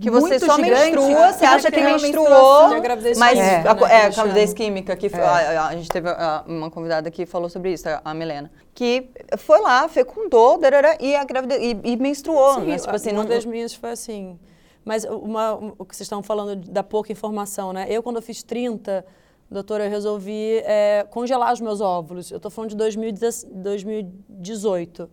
que 0.00 0.10
você 0.10 0.38
só 0.38 0.56
gigante, 0.56 0.96
menstrua, 0.96 1.32
você 1.32 1.46
acha 1.46 1.70
que 1.70 1.80
menstruou, 1.80 2.68
mas 3.16 3.38
é, 3.38 3.64
a, 3.66 3.90
é, 3.90 4.04
a 4.04 4.10
gravidez 4.10 4.52
química, 4.52 4.94
que 4.94 5.06
é. 5.06 5.18
a, 5.18 5.68
a, 5.68 5.76
gente 5.76 5.88
teve 5.88 6.10
uma 6.46 6.70
convidada 6.70 7.10
que 7.10 7.24
falou 7.24 7.48
sobre 7.48 7.72
isso, 7.72 7.86
a 8.04 8.12
Milena, 8.12 8.50
que 8.74 9.08
foi 9.38 9.62
lá, 9.62 9.88
fecundou, 9.88 10.58
darara, 10.58 10.98
e, 11.00 11.16
a 11.16 11.24
gravidez, 11.24 11.62
e, 11.62 11.80
e 11.82 11.96
menstruou. 11.96 12.56
Sim, 12.56 12.66
né? 12.66 12.78
tipo 12.78 12.94
assim, 12.94 13.12
uma 13.12 13.22
não, 13.22 13.30
das 13.30 13.46
minhas 13.46 13.72
foi 13.74 13.90
assim. 13.90 14.38
Mas 14.84 15.04
uma, 15.04 15.54
o 15.78 15.86
que 15.86 15.96
vocês 15.96 16.04
estão 16.06 16.22
falando 16.22 16.56
da 16.70 16.82
pouca 16.82 17.10
informação, 17.10 17.72
né? 17.72 17.86
Eu, 17.88 18.02
quando 18.02 18.16
eu 18.16 18.22
fiz 18.22 18.42
30, 18.42 19.06
doutora, 19.50 19.86
eu 19.86 19.90
resolvi 19.90 20.58
é, 20.64 21.06
congelar 21.10 21.50
os 21.52 21.60
meus 21.60 21.80
óvulos. 21.80 22.30
Eu 22.30 22.36
estou 22.36 22.50
falando 22.50 22.70
de 22.70 22.76
2018. 22.76 25.10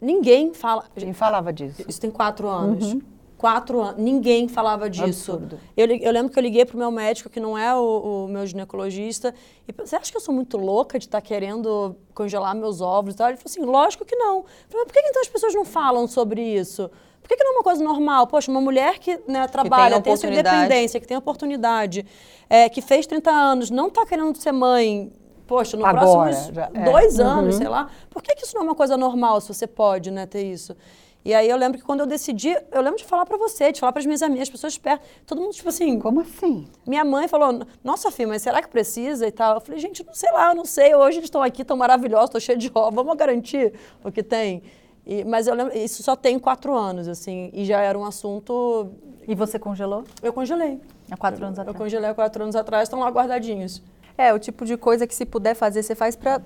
Ninguém 0.00 0.52
fala. 0.52 0.84
Quem 0.94 1.14
falava 1.14 1.52
disso? 1.52 1.82
Isso 1.88 2.00
tem 2.00 2.10
quatro 2.10 2.48
anos. 2.48 2.92
Uhum 2.92 3.15
quatro 3.36 3.80
anos. 3.80 4.02
Ninguém 4.02 4.48
falava 4.48 4.88
disso. 4.88 5.40
Eu, 5.76 5.86
eu, 5.86 6.12
lembro 6.12 6.32
que 6.32 6.38
eu 6.38 6.42
liguei 6.42 6.64
pro 6.64 6.78
meu 6.78 6.90
médico, 6.90 7.28
que 7.28 7.40
não 7.40 7.56
é 7.56 7.74
o, 7.74 8.24
o, 8.24 8.28
meu 8.28 8.46
ginecologista, 8.46 9.34
e 9.68 9.72
você 9.72 9.96
acha 9.96 10.10
que 10.10 10.16
eu 10.16 10.20
sou 10.20 10.34
muito 10.34 10.56
louca 10.56 10.98
de 10.98 11.06
estar 11.06 11.20
tá 11.20 11.26
querendo 11.26 11.96
congelar 12.14 12.54
meus 12.54 12.80
óvulos 12.80 13.14
e 13.14 13.18
tal? 13.18 13.28
Ele 13.28 13.36
falou 13.36 13.50
assim, 13.50 13.64
lógico 13.64 14.04
que 14.04 14.16
não. 14.16 14.44
falei, 14.68 14.86
por 14.86 14.92
que, 14.92 15.00
então 15.00 15.22
as 15.22 15.28
pessoas 15.28 15.54
não 15.54 15.64
falam 15.64 16.06
sobre 16.06 16.42
isso? 16.42 16.90
Por 17.20 17.28
que, 17.28 17.36
que 17.36 17.44
não 17.44 17.54
é 17.54 17.56
uma 17.56 17.62
coisa 17.64 17.82
normal? 17.82 18.26
Poxa, 18.28 18.50
uma 18.50 18.60
mulher 18.60 19.00
que 19.00 19.20
né, 19.26 19.48
trabalha, 19.48 19.96
que 19.96 20.02
tem, 20.02 20.12
tem 20.12 20.16
sua 20.16 20.28
independência, 20.28 21.00
que 21.00 21.08
tem 21.08 21.16
oportunidade, 21.16 22.06
é, 22.48 22.68
que 22.68 22.80
fez 22.80 23.04
30 23.06 23.30
anos, 23.30 23.70
não 23.70 23.88
está 23.88 24.06
querendo 24.06 24.36
ser 24.36 24.52
mãe, 24.52 25.12
poxa, 25.44 25.76
no 25.76 25.84
Agora, 25.84 26.06
próximos 26.06 26.54
já, 26.54 26.70
é. 26.72 26.84
dois 26.84 27.18
anos, 27.18 27.56
uhum. 27.56 27.60
sei 27.60 27.68
lá. 27.68 27.90
Por 28.08 28.22
que, 28.22 28.34
que 28.36 28.44
isso 28.44 28.54
não 28.54 28.62
é 28.62 28.64
uma 28.66 28.74
coisa 28.76 28.96
normal, 28.96 29.40
se 29.40 29.52
você 29.52 29.66
pode 29.66 30.10
né, 30.12 30.24
ter 30.24 30.44
isso? 30.44 30.76
E 31.26 31.34
aí 31.34 31.50
eu 31.50 31.56
lembro 31.56 31.76
que 31.76 31.82
quando 31.84 31.98
eu 31.98 32.06
decidi, 32.06 32.56
eu 32.70 32.80
lembro 32.80 32.98
de 32.98 33.04
falar 33.04 33.26
para 33.26 33.36
você, 33.36 33.72
de 33.72 33.80
falar 33.80 33.90
para 33.90 33.98
as 33.98 34.06
minhas 34.06 34.22
amigas, 34.22 34.42
as 34.42 34.48
pessoas 34.48 34.78
perto, 34.78 35.04
todo 35.26 35.40
mundo 35.40 35.52
tipo 35.52 35.68
assim. 35.68 35.98
Como 35.98 36.20
assim? 36.20 36.68
Minha 36.86 37.04
mãe 37.04 37.26
falou: 37.26 37.66
"Nossa, 37.82 38.12
filha, 38.12 38.28
mas 38.28 38.42
será 38.42 38.62
que 38.62 38.68
precisa 38.68 39.26
e 39.26 39.32
tal?" 39.32 39.56
Eu 39.56 39.60
falei: 39.60 39.80
"Gente, 39.80 40.06
não 40.06 40.14
sei 40.14 40.30
lá, 40.30 40.52
eu 40.52 40.54
não 40.54 40.64
sei. 40.64 40.94
Hoje 40.94 41.18
eles 41.18 41.26
estão 41.26 41.42
aqui, 41.42 41.62
estão 41.62 41.76
maravilhosos, 41.76 42.26
estou 42.26 42.40
cheio 42.40 42.56
de 42.56 42.70
ó, 42.72 42.92
vamos 42.92 43.16
garantir 43.16 43.72
o 44.04 44.12
que 44.12 44.22
tem." 44.22 44.62
E, 45.04 45.24
mas 45.24 45.48
eu 45.48 45.56
lembro, 45.56 45.76
isso 45.76 46.00
só 46.00 46.14
tem 46.14 46.38
quatro 46.38 46.72
anos, 46.72 47.08
assim, 47.08 47.50
e 47.52 47.64
já 47.64 47.80
era 47.80 47.98
um 47.98 48.04
assunto. 48.04 48.92
E 49.26 49.34
você 49.34 49.58
congelou? 49.58 50.04
Eu 50.22 50.32
congelei. 50.32 50.80
Há 51.10 51.16
quatro 51.16 51.44
anos 51.44 51.58
atrás. 51.58 51.74
Eu 51.74 51.82
congelei 51.82 52.08
há 52.08 52.14
quatro 52.14 52.40
anos 52.40 52.54
atrás, 52.54 52.84
estão 52.84 53.00
lá 53.00 53.10
guardadinhos. 53.10 53.82
É, 54.16 54.32
o 54.32 54.38
tipo 54.38 54.64
de 54.64 54.76
coisa 54.76 55.08
que 55.08 55.14
se 55.14 55.26
puder 55.26 55.54
fazer, 55.54 55.82
você 55.82 55.96
faz 55.96 56.14
para 56.14 56.40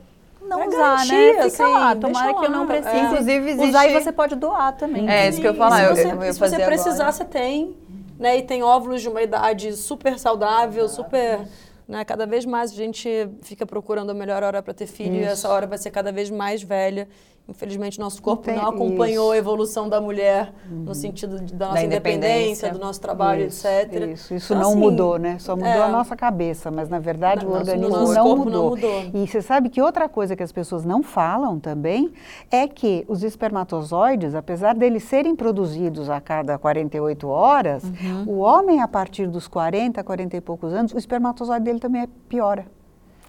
não 0.50 0.69
usar, 0.69 1.07
né? 1.07 1.33
Fica 1.33 1.47
assim, 1.47 1.62
lá, 1.62 1.97
tomara 1.97 2.35
que 2.35 2.45
eu 2.45 2.50
não 2.50 2.66
precise. 2.66 2.97
É. 2.97 3.02
Inclusive, 3.04 3.50
existe... 3.50 3.69
Usar 3.69 3.88
e 3.88 3.92
você 4.00 4.12
pode 4.12 4.35
doar 4.35 4.76
também. 4.76 5.09
É, 5.09 5.28
isso 5.28 5.40
que 5.40 5.47
eu 5.47 5.54
falar. 5.54 5.95
Se 5.95 6.02
você, 6.02 6.12
eu, 6.12 6.23
eu 6.23 6.33
se 6.33 6.40
você 6.40 6.59
precisar, 6.59 6.92
agora. 6.95 7.12
você 7.12 7.25
tem. 7.25 7.76
Né? 8.19 8.38
E 8.38 8.42
tem 8.42 8.62
óvulos 8.62 9.00
de 9.00 9.09
uma 9.09 9.23
idade 9.23 9.73
super 9.75 10.19
saudável, 10.19 10.88
super 10.88 11.40
Né? 11.88 12.04
Cada 12.04 12.25
vez 12.25 12.45
mais 12.45 12.71
a 12.71 12.75
gente 12.75 13.09
fica 13.42 13.66
procurando 13.66 14.11
a 14.11 14.14
melhor 14.14 14.42
hora 14.45 14.62
para 14.62 14.73
ter 14.73 14.87
filho 14.87 15.16
isso. 15.16 15.23
e 15.23 15.25
essa 15.25 15.49
hora 15.49 15.66
vai 15.66 15.76
ser 15.78 15.90
cada 15.90 16.12
vez 16.12 16.30
mais 16.30 16.62
velha. 16.62 17.09
Infelizmente, 17.50 17.99
nosso 17.99 18.23
corpo 18.23 18.49
não, 18.49 18.57
não 18.57 18.69
acompanhou 18.69 19.26
isso. 19.26 19.33
a 19.33 19.37
evolução 19.37 19.88
da 19.88 20.00
mulher 20.00 20.52
uhum. 20.71 20.85
no 20.85 20.95
sentido 20.95 21.40
de, 21.40 21.52
da 21.52 21.66
nossa 21.66 21.80
da 21.80 21.85
independência, 21.85 22.28
independência, 22.28 22.73
do 22.73 22.78
nosso 22.78 23.00
trabalho, 23.00 23.47
isso, 23.47 23.66
etc. 23.66 24.09
Isso, 24.09 24.35
isso 24.35 24.52
então, 24.52 24.62
não 24.62 24.71
assim, 24.71 24.78
mudou, 24.78 25.19
né? 25.19 25.37
Só 25.40 25.57
mudou 25.57 25.69
é, 25.69 25.83
a 25.83 25.88
nossa 25.88 26.14
cabeça, 26.14 26.71
mas 26.71 26.88
na 26.88 27.00
verdade 27.00 27.45
o 27.45 27.50
organismo 27.50 27.88
nosso 27.88 28.14
não 28.14 28.23
corpo 28.23 28.45
mudou. 28.45 28.62
não 28.62 28.71
mudou. 28.71 29.11
E 29.12 29.26
você 29.26 29.42
sabe 29.42 29.69
que 29.69 29.83
outra 29.83 30.09
coisa 30.09 30.37
que 30.37 30.45
as 30.45 30.52
pessoas 30.52 30.85
não 30.85 31.02
falam 31.02 31.59
também 31.59 32.12
é 32.52 32.69
que 32.69 33.04
os 33.09 33.25
espermatozoides, 33.25 34.37
apesar 34.37 34.76
deles 34.76 35.02
serem 35.02 35.35
produzidos 35.35 36.09
a 36.09 36.21
cada 36.21 36.57
48 36.57 37.26
horas, 37.26 37.83
uhum. 37.83 38.25
o 38.28 38.38
homem 38.38 38.80
a 38.80 38.87
partir 38.87 39.26
dos 39.26 39.49
40, 39.49 40.04
40 40.04 40.37
e 40.37 40.40
poucos 40.40 40.73
anos, 40.73 40.95
o 40.95 40.99
espermatozoide 40.99 41.64
dele 41.64 41.80
também 41.80 42.02
é 42.02 42.09
piora. 42.28 42.64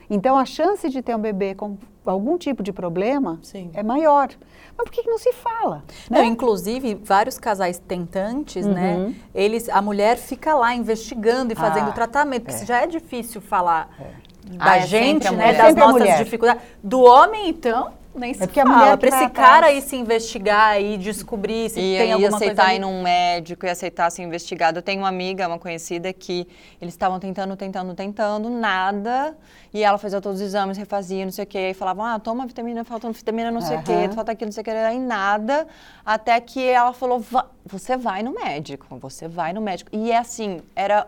Então 0.08 0.38
a 0.38 0.46
chance 0.46 0.90
de 0.90 1.02
ter 1.02 1.16
um 1.16 1.20
bebê 1.20 1.56
com 1.56 1.78
algum 2.06 2.38
tipo 2.38 2.64
de 2.64 2.74
problema 2.74 3.40
Sim. 3.44 3.70
é 3.74 3.84
maior. 3.84 4.30
Mas 4.78 4.86
por 4.86 4.92
que, 4.92 5.04
que 5.04 5.10
não 5.10 5.18
se 5.18 5.34
fala? 5.34 5.84
Né? 6.10 6.20
Não, 6.20 6.26
inclusive, 6.26 6.96
vários 6.96 7.38
casais 7.38 7.78
tentantes, 7.80 8.66
né, 8.66 8.96
uhum. 8.96 9.08
né? 9.10 9.16
Eles, 9.34 9.70
a 9.70 9.82
mulher 9.82 10.18
fica 10.18 10.56
lá 10.56 10.74
investigando 10.74 11.54
e 11.54 11.56
fazendo 11.56 11.90
ah, 11.90 11.94
tratamento, 11.94 12.44
porque 12.46 12.64
é. 12.64 12.66
já 12.66 12.82
é 12.82 12.88
difícil 12.88 13.42
falar 13.42 13.90
é. 14.00 14.58
da 14.58 14.72
ah, 14.72 14.78
é 14.78 14.88
gente, 14.88 15.30
né? 15.34 15.54
Das 15.54 15.76
nossas 15.76 16.18
dificuldades. 16.18 16.64
Do 16.84 17.02
homem, 17.02 17.50
então, 17.50 17.92
nem 18.14 18.34
se 18.34 18.44
é 18.44 18.48
porque 18.48 18.62
fala. 18.62 18.74
A 18.74 18.78
mulher 18.78 18.98
para 18.98 19.08
esse 19.10 19.30
cara 19.30 19.68
aí 19.68 19.82
se 19.82 19.96
investigar 19.96 20.82
e 20.82 20.98
descobrir 20.98 21.70
se 21.70 21.80
e 21.80 21.98
tem 21.98 22.12
alguma 22.12 22.36
aceitar 22.36 22.64
coisa. 22.64 22.76
ir 22.76 22.80
num 22.80 23.02
médico 23.02 23.66
e 23.66 23.70
aceitar 23.70 24.10
ser 24.10 24.24
investigado. 24.24 24.80
Eu 24.80 24.84
tenho 24.84 25.02
uma 25.02 25.10
amiga, 25.10 25.48
uma 25.48 25.60
conhecida, 25.60 26.12
que 26.12 26.48
eles 26.82 26.94
estavam 26.94 27.20
tentando, 27.20 27.56
tentando, 27.56 27.94
tentando, 27.94 28.50
nada. 28.50 29.36
E 29.74 29.84
ela 29.84 29.98
fazia 29.98 30.20
todos 30.20 30.42
os 30.42 30.46
exames, 30.48 30.78
refazia, 30.78 31.24
não 31.24 31.32
sei 31.32 31.46
o 31.46 31.48
quê. 31.48 31.70
E 31.70 31.74
falavam, 31.74 32.06
ah, 32.06 32.20
toma 32.20 32.46
vitamina, 32.46 32.84
falta 32.84 33.10
vitamina, 33.12 33.52
não 33.52 33.62
sei 33.62 33.78
o 33.78 33.84
quê, 33.84 34.10
falta 34.14 34.32
aquilo, 34.34 34.48
não 34.48 34.54
sei 34.54 34.62
o 34.62 34.66
quê. 34.66 34.72
E 34.72 35.00
nada. 35.00 35.68
Até 36.06 36.40
que 36.42 36.64
ela 36.66 36.94
falou, 36.94 37.24
você 37.66 37.96
vai 37.96 38.24
no 38.24 38.34
médico, 38.34 38.86
você 39.00 39.28
vai 39.28 39.54
no 39.54 39.62
médico. 39.62 39.90
E 39.94 40.12
é 40.12 40.18
assim, 40.18 40.62
era 40.76 41.08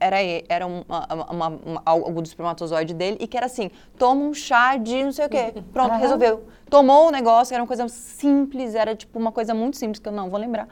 era, 0.00 0.16
era 0.48 0.66
uma, 0.66 0.84
uma, 1.30 1.48
uma, 1.48 1.82
algo 1.84 2.22
do 2.22 2.26
espermatozoide 2.26 2.94
dele 2.94 3.16
e 3.20 3.26
que 3.26 3.36
era 3.36 3.46
assim, 3.46 3.70
toma 3.96 4.22
um 4.22 4.34
chá 4.34 4.76
de 4.76 5.02
não 5.02 5.12
sei 5.12 5.26
o 5.26 5.28
quê. 5.28 5.54
Pronto, 5.72 5.92
uhum. 5.92 6.00
resolveu. 6.00 6.44
Tomou 6.70 7.08
o 7.08 7.10
negócio, 7.10 7.54
era 7.54 7.62
uma 7.62 7.66
coisa 7.66 7.88
simples, 7.88 8.74
era 8.74 8.94
tipo 8.94 9.18
uma 9.18 9.32
coisa 9.32 9.54
muito 9.54 9.76
simples 9.76 9.98
que 9.98 10.08
eu 10.08 10.12
não 10.12 10.30
vou 10.30 10.38
lembrar. 10.38 10.68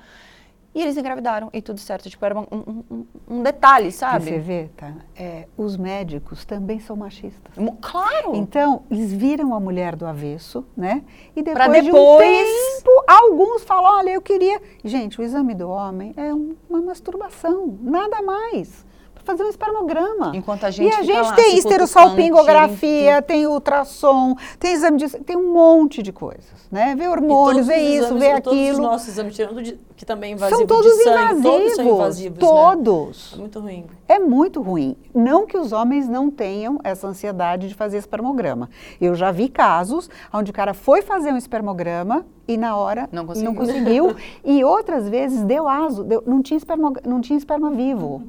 E 0.74 0.82
eles 0.82 0.94
engravidaram 0.98 1.48
e 1.54 1.62
tudo 1.62 1.80
certo. 1.80 2.10
Tipo, 2.10 2.22
era 2.22 2.38
um, 2.38 2.44
um, 2.52 3.06
um 3.26 3.42
detalhe, 3.42 3.90
sabe? 3.90 4.26
você 4.26 4.38
vê, 4.38 4.68
tá? 4.76 4.92
É, 5.16 5.48
os 5.56 5.74
médicos 5.74 6.44
também 6.44 6.78
são 6.80 6.94
machistas. 6.94 7.54
Claro! 7.80 8.36
Então, 8.36 8.82
eles 8.90 9.10
viram 9.10 9.54
a 9.54 9.58
mulher 9.58 9.96
do 9.96 10.04
avesso, 10.04 10.66
né? 10.76 11.02
E 11.34 11.42
depois, 11.42 11.54
pra 11.54 11.68
depois... 11.68 11.82
de 11.82 11.90
um 11.90 12.76
tempo, 12.76 13.04
alguns 13.08 13.64
falam, 13.64 14.00
olha, 14.00 14.10
eu 14.10 14.20
queria... 14.20 14.60
Gente, 14.84 15.18
o 15.18 15.24
exame 15.24 15.54
do 15.54 15.66
homem 15.66 16.12
é 16.14 16.30
uma 16.34 16.82
masturbação, 16.82 17.78
nada 17.80 18.20
mais 18.20 18.84
fazer 19.26 19.42
um 19.42 19.48
espermograma. 19.48 20.32
Enquanto 20.34 20.64
a 20.64 20.70
gente 20.70 20.88
E 20.88 20.94
a 20.94 21.02
gente 21.02 21.34
tem 21.34 21.58
esterossalpingografia, 21.58 23.20
tem 23.20 23.46
ultrassom, 23.46 24.36
tem 24.58 24.72
exame 24.72 24.98
de... 24.98 25.10
tem 25.18 25.36
um 25.36 25.52
monte 25.52 26.02
de 26.02 26.12
coisas, 26.12 26.68
né? 26.70 26.94
Vê 26.96 27.08
hormônios, 27.08 27.66
vê 27.66 27.78
isso, 27.78 28.04
exames, 28.04 28.22
vê 28.22 28.30
aquilo. 28.30 28.52
Todos 28.52 28.70
os 28.70 28.78
nossos 28.78 29.08
exames, 29.08 29.34
tirando 29.34 29.62
de, 29.62 29.78
que 29.96 30.06
também 30.06 30.30
é 30.30 30.34
invasivo 30.34 30.58
são 30.58 30.66
todos 30.66 30.96
de 30.96 31.02
sangue, 31.02 31.18
invasivos, 31.18 31.42
todos 31.42 31.74
são 31.74 31.94
invasivos, 31.94 32.38
né? 32.38 32.46
Todos. 32.48 33.36
Né? 33.36 33.36
É 33.36 33.40
muito 33.40 33.60
ruim. 33.60 33.86
É 34.08 34.18
muito 34.18 34.62
ruim. 34.62 34.96
Não 35.12 35.46
que 35.46 35.58
os 35.58 35.72
homens 35.72 36.08
não 36.08 36.30
tenham 36.30 36.78
essa 36.84 37.08
ansiedade 37.08 37.68
de 37.68 37.74
fazer 37.74 37.98
espermograma. 37.98 38.70
Eu 39.00 39.14
já 39.16 39.32
vi 39.32 39.48
casos 39.48 40.08
onde 40.32 40.52
o 40.52 40.54
cara 40.54 40.72
foi 40.72 41.02
fazer 41.02 41.32
um 41.32 41.36
espermograma 41.36 42.24
e 42.46 42.56
na 42.56 42.76
hora 42.76 43.08
não 43.10 43.26
conseguiu. 43.26 43.50
Não 43.50 43.58
conseguiu 43.58 44.16
e 44.44 44.62
outras 44.62 45.08
vezes 45.08 45.42
deu 45.42 45.68
aso, 45.68 46.04
deu, 46.04 46.22
não, 46.24 46.40
tinha 46.40 46.56
esperma, 46.56 46.92
não 47.04 47.20
tinha 47.20 47.36
esperma 47.36 47.70
vivo. 47.70 48.22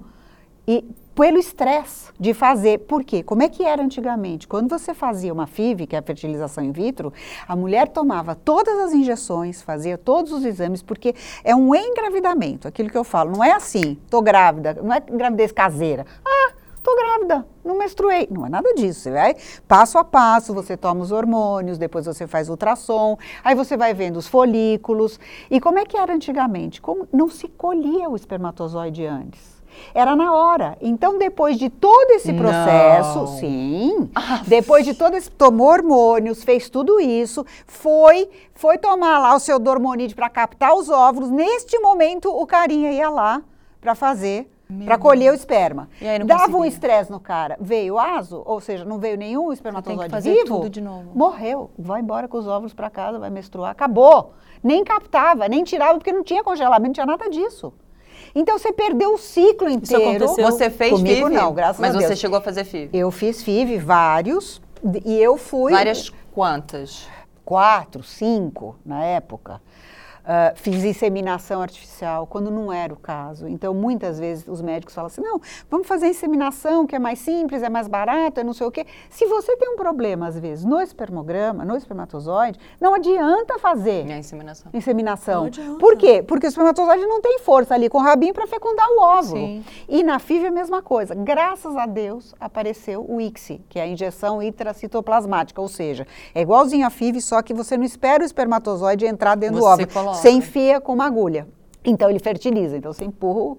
E 0.68 0.84
pelo 1.18 1.40
estresse 1.40 2.12
de 2.20 2.32
fazer. 2.32 2.80
Por 2.80 3.04
quê? 3.04 3.24
Como 3.24 3.42
é 3.42 3.50
que 3.50 3.64
era 3.64 3.82
antigamente? 3.82 4.48
Quando 4.48 4.70
você 4.70 4.94
fazia 4.94 5.34
uma 5.34 5.48
FIV, 5.48 5.88
que 5.88 5.96
é 5.96 6.00
a 6.00 6.02
fertilização 6.04 6.64
in 6.64 6.72
vitro, 6.72 7.12
a 7.48 7.56
mulher 7.56 7.88
tomava 7.88 8.36
todas 8.36 8.78
as 8.78 8.94
injeções, 8.94 9.64
fazia 9.64 9.98
todos 9.98 10.32
os 10.32 10.46
exames, 10.46 10.84
porque 10.84 11.16
é 11.44 11.56
um 11.56 11.74
engravidamento, 11.74 12.68
aquilo 12.68 12.90
que 12.90 12.98
eu 12.98 13.04
falo. 13.04 13.32
Não 13.32 13.44
é 13.44 13.52
assim, 13.52 13.98
tô 14.12 14.22
grávida, 14.22 14.78
não 14.84 14.94
é 14.94 15.00
gravidez 15.00 15.52
caseira. 15.52 16.06
Ah, 16.24 16.54
tô 16.84 16.96
grávida, 16.96 17.48
não 17.66 17.80
menstruei. 17.80 18.28
Não 18.30 18.46
é 18.46 18.50
nada 18.50 18.76
disso. 18.76 19.00
Você 19.00 19.12
vai 19.12 19.36
passo 19.68 19.98
a 19.98 20.04
passo, 20.04 20.54
você 20.54 20.78
toma 20.78 21.02
os 21.02 21.12
hormônios, 21.12 21.80
depois 21.80 22.06
você 22.06 22.28
faz 22.28 22.48
ultrassom, 22.48 23.18
aí 23.44 23.56
você 23.56 23.76
vai 23.76 23.92
vendo 23.92 24.18
os 24.18 24.28
folículos. 24.28 25.20
E 25.50 25.60
como 25.60 25.80
é 25.80 25.86
que 25.86 25.98
era 25.98 26.14
antigamente? 26.14 26.80
Como 26.80 27.08
não 27.12 27.28
se 27.28 27.48
colhia 27.48 28.08
o 28.08 28.16
espermatozoide 28.16 29.04
antes? 29.04 29.57
Era 29.94 30.16
na 30.16 30.34
hora. 30.34 30.78
Então, 30.82 31.18
depois 31.18 31.58
de 31.58 31.70
todo 31.70 32.12
esse 32.12 32.34
processo, 32.34 33.20
Não. 33.20 33.28
sim, 33.28 34.10
ah, 34.16 34.42
depois 34.46 34.86
de 34.86 34.94
todo 34.94 35.16
esse, 35.16 35.30
tomou 35.32 35.68
hormônios, 35.68 36.44
fez 36.44 36.70
tudo 36.70 37.00
isso, 37.00 37.46
foi, 37.66 38.30
foi 38.54 38.78
tomar 38.78 39.20
lá 39.20 39.36
o 39.36 39.40
seu 39.40 39.60
dormonide 39.60 40.16
para 40.16 40.30
captar 40.30 40.74
os 40.74 40.90
óvulos. 40.90 41.30
Neste 41.30 41.80
momento, 41.80 42.30
o 42.30 42.46
carinha 42.46 42.92
ia 42.92 43.10
lá 43.10 43.42
para 43.80 43.96
fazer 43.96 44.50
para 44.86 44.98
colher 44.98 45.32
o 45.32 45.36
esperma. 45.36 45.90
Dava 46.26 46.42
conseguia. 46.42 46.58
um 46.58 46.66
estresse 46.66 47.10
no 47.12 47.20
cara. 47.20 47.58
Veio 47.60 47.98
aso, 47.98 48.44
ou 48.46 48.60
seja, 48.60 48.84
não 48.84 49.00
veio 49.00 49.18
nenhum 49.18 49.52
espermatozoide 49.54 50.10
fazer 50.12 50.34
vivo. 50.34 50.58
Tudo 50.58 50.70
de 50.70 50.82
novo. 50.82 51.12
Morreu. 51.16 51.72
Vai 51.80 52.02
embora 52.02 52.28
com 52.28 52.38
os 52.38 52.48
óvulos 52.48 52.74
para 52.74 52.90
casa, 52.90 53.18
vai 53.18 53.30
menstruar. 53.30 53.72
Acabou. 53.72 54.34
Nem 54.62 54.84
captava, 54.84 55.48
nem 55.48 55.64
tirava, 55.64 55.98
porque 55.98 56.12
não 56.12 56.24
tinha 56.24 56.44
congelamento, 56.44 56.88
não 56.88 56.94
tinha 56.94 57.06
nada 57.06 57.30
disso. 57.30 57.74
Então 58.38 58.60
você 58.60 58.72
perdeu 58.72 59.16
o 59.16 59.18
ciclo 59.18 59.68
inteiro. 59.68 59.84
Isso 59.84 59.96
aconteceu? 59.96 60.46
Você 60.52 60.70
fez 60.70 60.92
Comigo 60.92 61.28
FIV? 61.28 61.36
não, 61.36 61.54
graças 61.54 61.80
Mas 61.80 61.90
a 61.90 61.94
Deus. 61.94 62.04
Mas 62.04 62.18
você 62.18 62.22
chegou 62.22 62.38
a 62.38 62.42
fazer 62.42 62.64
FIV? 62.66 62.96
Eu 62.96 63.10
fiz 63.10 63.42
FIV, 63.42 63.80
vários, 63.80 64.62
e 65.04 65.18
eu 65.18 65.38
fui... 65.38 65.72
Várias 65.72 66.12
quantas? 66.32 67.08
Quatro, 67.44 68.04
cinco 68.04 68.76
na 68.86 69.04
época. 69.04 69.60
Uh, 70.28 70.52
fiz 70.56 70.84
inseminação 70.84 71.62
artificial, 71.62 72.28
quando 72.28 72.52
não 72.52 72.70
era 72.72 72.94
o 72.94 72.98
caso. 72.98 73.48
Então, 73.48 73.74
muitas 73.74 74.20
vezes 74.20 74.46
os 74.46 74.62
médicos 74.62 74.94
falam 74.94 75.08
assim: 75.08 75.22
não, 75.22 75.40
vamos 75.72 75.88
fazer 75.88 76.10
inseminação, 76.10 76.86
que 76.86 76.98
é 76.98 77.00
mais 77.00 77.20
simples, 77.20 77.64
é 77.64 77.70
mais 77.70 77.88
barato, 77.88 78.42
é 78.42 78.44
não 78.44 78.52
sei 78.52 78.68
o 78.68 78.72
quê. 78.72 78.86
Se 79.10 79.26
você 79.26 79.56
tem 79.56 79.70
um 79.70 79.78
problema, 79.78 80.28
às 80.28 80.38
vezes, 80.38 80.66
no 80.66 80.82
espermograma, 80.82 81.64
no 81.64 81.78
espermatozoide, 81.78 82.60
não 82.78 82.94
adianta 82.94 83.58
fazer 83.58 84.12
a 84.12 84.18
inseminação. 84.18 84.70
inseminação. 84.74 85.42
Não 85.42 85.48
adianta. 85.48 85.80
Por 85.80 85.96
quê? 85.96 86.22
Porque 86.22 86.46
o 86.46 86.50
espermatozoide 86.50 87.06
não 87.06 87.22
tem 87.22 87.40
força 87.40 87.74
ali 87.74 87.88
com 87.88 87.98
o 87.98 88.02
rabinho 88.02 88.34
para 88.34 88.46
fecundar 88.48 88.86
o 88.90 89.00
óvulo. 89.00 89.40
Sim. 89.40 89.64
E 89.88 90.04
na 90.04 90.20
FIV 90.20 90.44
é 90.44 90.48
a 90.50 90.52
mesma 90.52 90.82
coisa. 90.82 91.16
Graças 91.16 91.78
a 91.78 91.86
Deus 91.86 92.36
apareceu 92.38 93.06
o 93.08 93.22
ICSI, 93.22 93.62
que 93.70 93.80
é 93.80 93.84
a 93.84 93.88
injeção 93.88 94.44
intracitoplasmática, 94.44 95.62
ou 95.62 95.70
seja, 95.70 96.06
é 96.36 96.42
igualzinho 96.42 96.86
a 96.86 96.90
FIV, 96.90 97.22
só 97.22 97.42
que 97.42 97.54
você 97.54 97.78
não 97.78 97.86
espera 97.86 98.24
o 98.24 98.26
espermatozoide 98.26 99.06
entrar 99.06 99.36
dentro 99.36 99.56
você 99.56 99.62
do 99.62 99.66
óvulo. 99.66 99.88
Coloca. 99.88 100.17
Você 100.18 100.30
enfia 100.32 100.82
com 100.82 100.94
uma 100.94 101.06
agulha. 101.06 101.48
Então 101.84 102.10
ele 102.10 102.20
fertiliza. 102.20 102.78
Então 102.78 102.92
você 102.92 103.06
empurra 103.06 103.58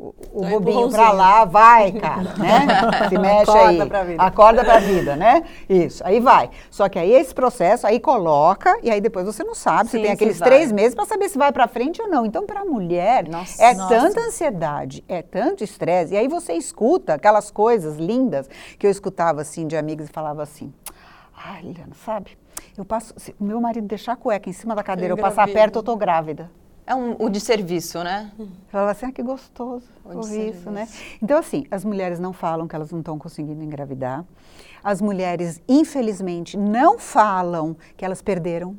o, 0.00 0.14
o, 0.32 0.48
bobinho 0.48 0.88
para 0.88 1.12
lá, 1.12 1.44
vai, 1.44 1.92
cara, 1.92 2.22
né? 2.40 3.08
Se 3.10 3.18
mexe 3.18 3.50
Acorda 3.50 3.82
aí. 3.82 3.88
Pra 3.88 4.02
vida. 4.02 4.22
Acorda 4.22 4.64
pra 4.64 4.78
vida, 4.78 5.14
né? 5.14 5.44
Isso, 5.68 6.02
aí 6.06 6.20
vai. 6.20 6.48
Só 6.70 6.88
que 6.88 6.98
aí 6.98 7.12
esse 7.12 7.34
processo, 7.34 7.86
aí 7.86 8.00
coloca, 8.00 8.78
e 8.82 8.90
aí 8.90 8.98
depois 8.98 9.26
você 9.26 9.44
não 9.44 9.54
sabe, 9.54 9.90
Sim, 9.90 9.98
você 9.98 10.04
tem 10.04 10.12
aqueles 10.12 10.38
três 10.38 10.72
meses 10.72 10.94
para 10.94 11.04
saber 11.04 11.28
se 11.28 11.36
vai 11.36 11.52
para 11.52 11.68
frente 11.68 12.00
ou 12.00 12.08
não. 12.08 12.24
Então, 12.24 12.46
para 12.46 12.60
a 12.60 12.64
mulher, 12.64 13.28
nossa, 13.28 13.62
é 13.62 13.74
nossa. 13.74 13.94
tanta 13.94 14.20
ansiedade, 14.22 15.04
é 15.06 15.20
tanto 15.20 15.62
estresse, 15.62 16.14
e 16.14 16.16
aí 16.16 16.28
você 16.28 16.54
escuta 16.54 17.14
aquelas 17.14 17.50
coisas 17.50 17.96
lindas 17.96 18.48
que 18.78 18.86
eu 18.86 18.90
escutava 18.90 19.42
assim 19.42 19.66
de 19.66 19.76
amigas 19.76 20.08
e 20.08 20.12
falava 20.12 20.42
assim, 20.42 20.72
ai, 21.36 21.60
Liliana, 21.60 21.94
sabe? 22.06 22.39
Eu 22.76 22.84
passo, 22.84 23.12
se 23.16 23.34
o 23.38 23.44
meu 23.44 23.60
marido 23.60 23.86
deixar 23.86 24.12
a 24.12 24.16
cueca 24.16 24.48
em 24.48 24.52
cima 24.52 24.74
da 24.74 24.82
cadeira, 24.82 25.12
eu, 25.12 25.16
eu 25.16 25.22
passar 25.22 25.46
perto, 25.48 25.80
eu 25.80 25.82
tô 25.82 25.96
grávida. 25.96 26.50
É 26.86 26.94
um, 26.94 27.14
o 27.20 27.28
de 27.28 27.38
serviço, 27.38 28.02
né? 28.02 28.32
Falava 28.68 28.90
assim, 28.90 29.06
ah, 29.06 29.12
que 29.12 29.22
gostoso 29.22 29.86
o 30.04 30.16
ouvir 30.16 30.50
isso, 30.50 30.70
né? 30.70 30.88
Então, 31.22 31.38
assim, 31.38 31.64
as 31.70 31.84
mulheres 31.84 32.18
não 32.18 32.32
falam 32.32 32.66
que 32.66 32.74
elas 32.74 32.90
não 32.90 32.98
estão 32.98 33.16
conseguindo 33.16 33.62
engravidar. 33.62 34.24
As 34.82 35.00
mulheres, 35.00 35.62
infelizmente, 35.68 36.56
não 36.56 36.98
falam 36.98 37.76
que 37.96 38.04
elas 38.04 38.20
perderam. 38.20 38.76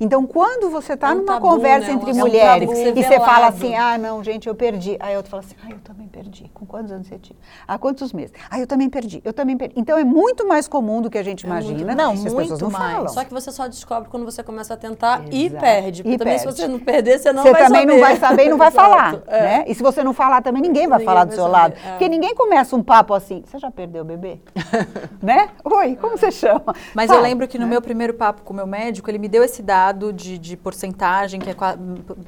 Então, 0.00 0.26
quando 0.26 0.70
você 0.70 0.94
está 0.94 1.08
É 1.10 1.12
um 1.12 1.16
numa 1.18 1.34
tabu, 1.34 1.48
conversa 1.48 1.88
né? 1.88 1.92
Um 1.92 1.96
entre 1.96 2.10
assunto 2.10 2.26
mulheres 2.26 2.68
tabu, 2.68 2.98
e 2.98 3.02
você 3.04 3.20
fala 3.20 3.46
assim, 3.48 3.74
ah, 3.74 3.96
não, 3.98 4.22
gente, 4.24 4.48
eu 4.48 4.54
perdi. 4.54 4.96
Aí 5.00 5.16
outro 5.16 5.30
fala 5.30 5.42
assim, 5.42 5.54
ah, 5.64 5.70
eu 5.70 5.78
também 5.78 6.06
perdi. 6.08 6.50
Com 6.52 6.66
quantos 6.66 6.90
anos 6.92 7.06
você 7.06 7.18
tinha? 7.18 7.36
Há 7.66 7.78
quantos 7.78 8.12
meses? 8.12 8.32
Ah, 8.50 8.58
eu 8.58 8.66
também 8.66 8.88
perdi, 8.90 9.20
eu 9.24 9.32
também 9.32 9.56
perdi. 9.56 9.74
Então, 9.76 9.96
é 9.98 10.04
muito 10.04 10.46
mais 10.46 10.66
comum 10.68 11.00
do 11.00 11.10
que 11.10 11.18
a 11.18 11.22
gente 11.22 11.42
imagina. 11.42 11.92
É 11.92 11.94
Não, 11.94 12.10
e 12.12 12.14
as 12.14 12.20
muito 12.24 12.36
pessoas 12.38 12.60
não 12.60 12.70
mais. 12.70 12.92
falam. 12.94 13.08
Só 13.08 13.24
que 13.24 13.32
você 13.32 13.50
só 13.52 13.66
descobre 13.66 14.08
quando 14.10 14.24
você 14.24 14.42
começa 14.42 14.74
a 14.74 14.76
tentar 14.76 15.22
e 15.30 15.46
Exato. 15.46 15.60
perde. 15.62 16.02
Porque 16.02 16.14
E 16.14 16.18
também 16.18 16.34
perde. 16.38 16.52
se 16.52 16.56
você 16.60 16.68
não 16.68 16.78
perder, 16.78 17.18
você 17.18 17.32
não 17.32 17.42
você 17.42 17.52
vai 17.52 17.62
também 17.64 17.80
saber. 17.82 17.92
não 17.92 18.00
vai 18.00 18.16
saber 18.16 18.44
e 18.46 18.48
não 18.48 18.58
vai 18.58 18.70
falar, 18.72 19.22
é. 19.26 19.40
né? 19.42 19.64
E 19.68 19.74
se 19.74 19.82
você 19.82 20.02
não 20.02 20.12
falar 20.12 20.42
também, 20.42 20.62
ninguém 20.62 20.86
vai 20.88 20.98
Ninguém 20.98 21.06
falar 21.06 21.24
do 21.24 21.28
vai 21.28 21.36
seu 21.36 21.44
saber, 21.44 21.56
lado. 21.56 21.74
é. 21.84 21.90
Porque 21.90 22.08
ninguém 22.08 22.34
começa 22.34 22.74
um 22.76 22.82
papo 22.82 23.14
assim, 23.14 23.42
você 23.46 23.58
já 23.58 23.70
perdeu 23.70 24.02
o 24.02 24.04
bebê? 24.04 24.38
né? 25.22 25.50
Oi, 25.64 25.96
como 26.00 26.16
você 26.16 26.30
chama? 26.30 26.74
Mas 26.94 27.08
eu 27.10 27.16
Sabe, 27.16 27.28
lembro 27.28 27.46
que 27.48 27.58
no 27.58 27.64
né? 27.64 27.70
meu 27.70 27.82
primeiro 27.82 28.14
papo 28.14 28.42
com 28.42 28.52
o 28.52 28.56
meu 28.56 28.66
médico, 28.66 29.10
ele 29.10 29.18
me 29.18 29.28
deu 29.28 29.42
esse 29.44 29.62
dado 29.62 29.73
de, 30.14 30.38
de 30.38 30.56
porcentagem, 30.56 31.40
que 31.40 31.50
é 31.50 31.54
qua- 31.54 31.76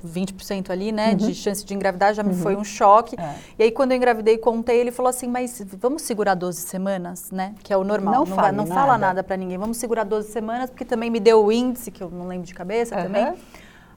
20% 0.04 0.70
ali, 0.70 0.90
né, 0.92 1.14
de 1.14 1.34
chance 1.34 1.64
de 1.64 1.72
engravidar, 1.74 2.12
já 2.14 2.22
me 2.22 2.34
foi 2.34 2.56
um 2.56 2.64
choque. 2.64 3.16
Uhum. 3.18 3.24
É. 3.24 3.34
E 3.58 3.62
aí, 3.64 3.70
quando 3.70 3.92
eu 3.92 3.96
engravidei 3.96 4.34
e 4.34 4.38
contei, 4.38 4.78
ele 4.80 4.90
falou 4.90 5.08
assim, 5.10 5.28
mas 5.28 5.62
vamos 5.78 6.02
segurar 6.02 6.34
12 6.34 6.60
semanas, 6.62 7.30
né, 7.30 7.54
que 7.62 7.72
é 7.72 7.76
o 7.76 7.84
normal. 7.84 8.14
Não 8.14 8.24
vai- 8.24 8.36
fale 8.46 8.56
não 8.56 8.66
fala 8.66 8.92
nada. 8.92 9.06
nada 9.06 9.22
pra 9.24 9.36
ninguém. 9.36 9.58
Vamos 9.58 9.76
segurar 9.76 10.04
12 10.04 10.30
semanas, 10.32 10.70
porque 10.70 10.84
também 10.84 11.10
me 11.10 11.20
deu 11.20 11.44
o 11.44 11.52
índice, 11.52 11.90
que 11.90 12.02
eu 12.02 12.10
não 12.10 12.26
lembro 12.26 12.46
de 12.46 12.54
cabeça 12.54 12.94
Aham. 12.94 13.04
também. 13.04 13.24
Aí 13.26 13.34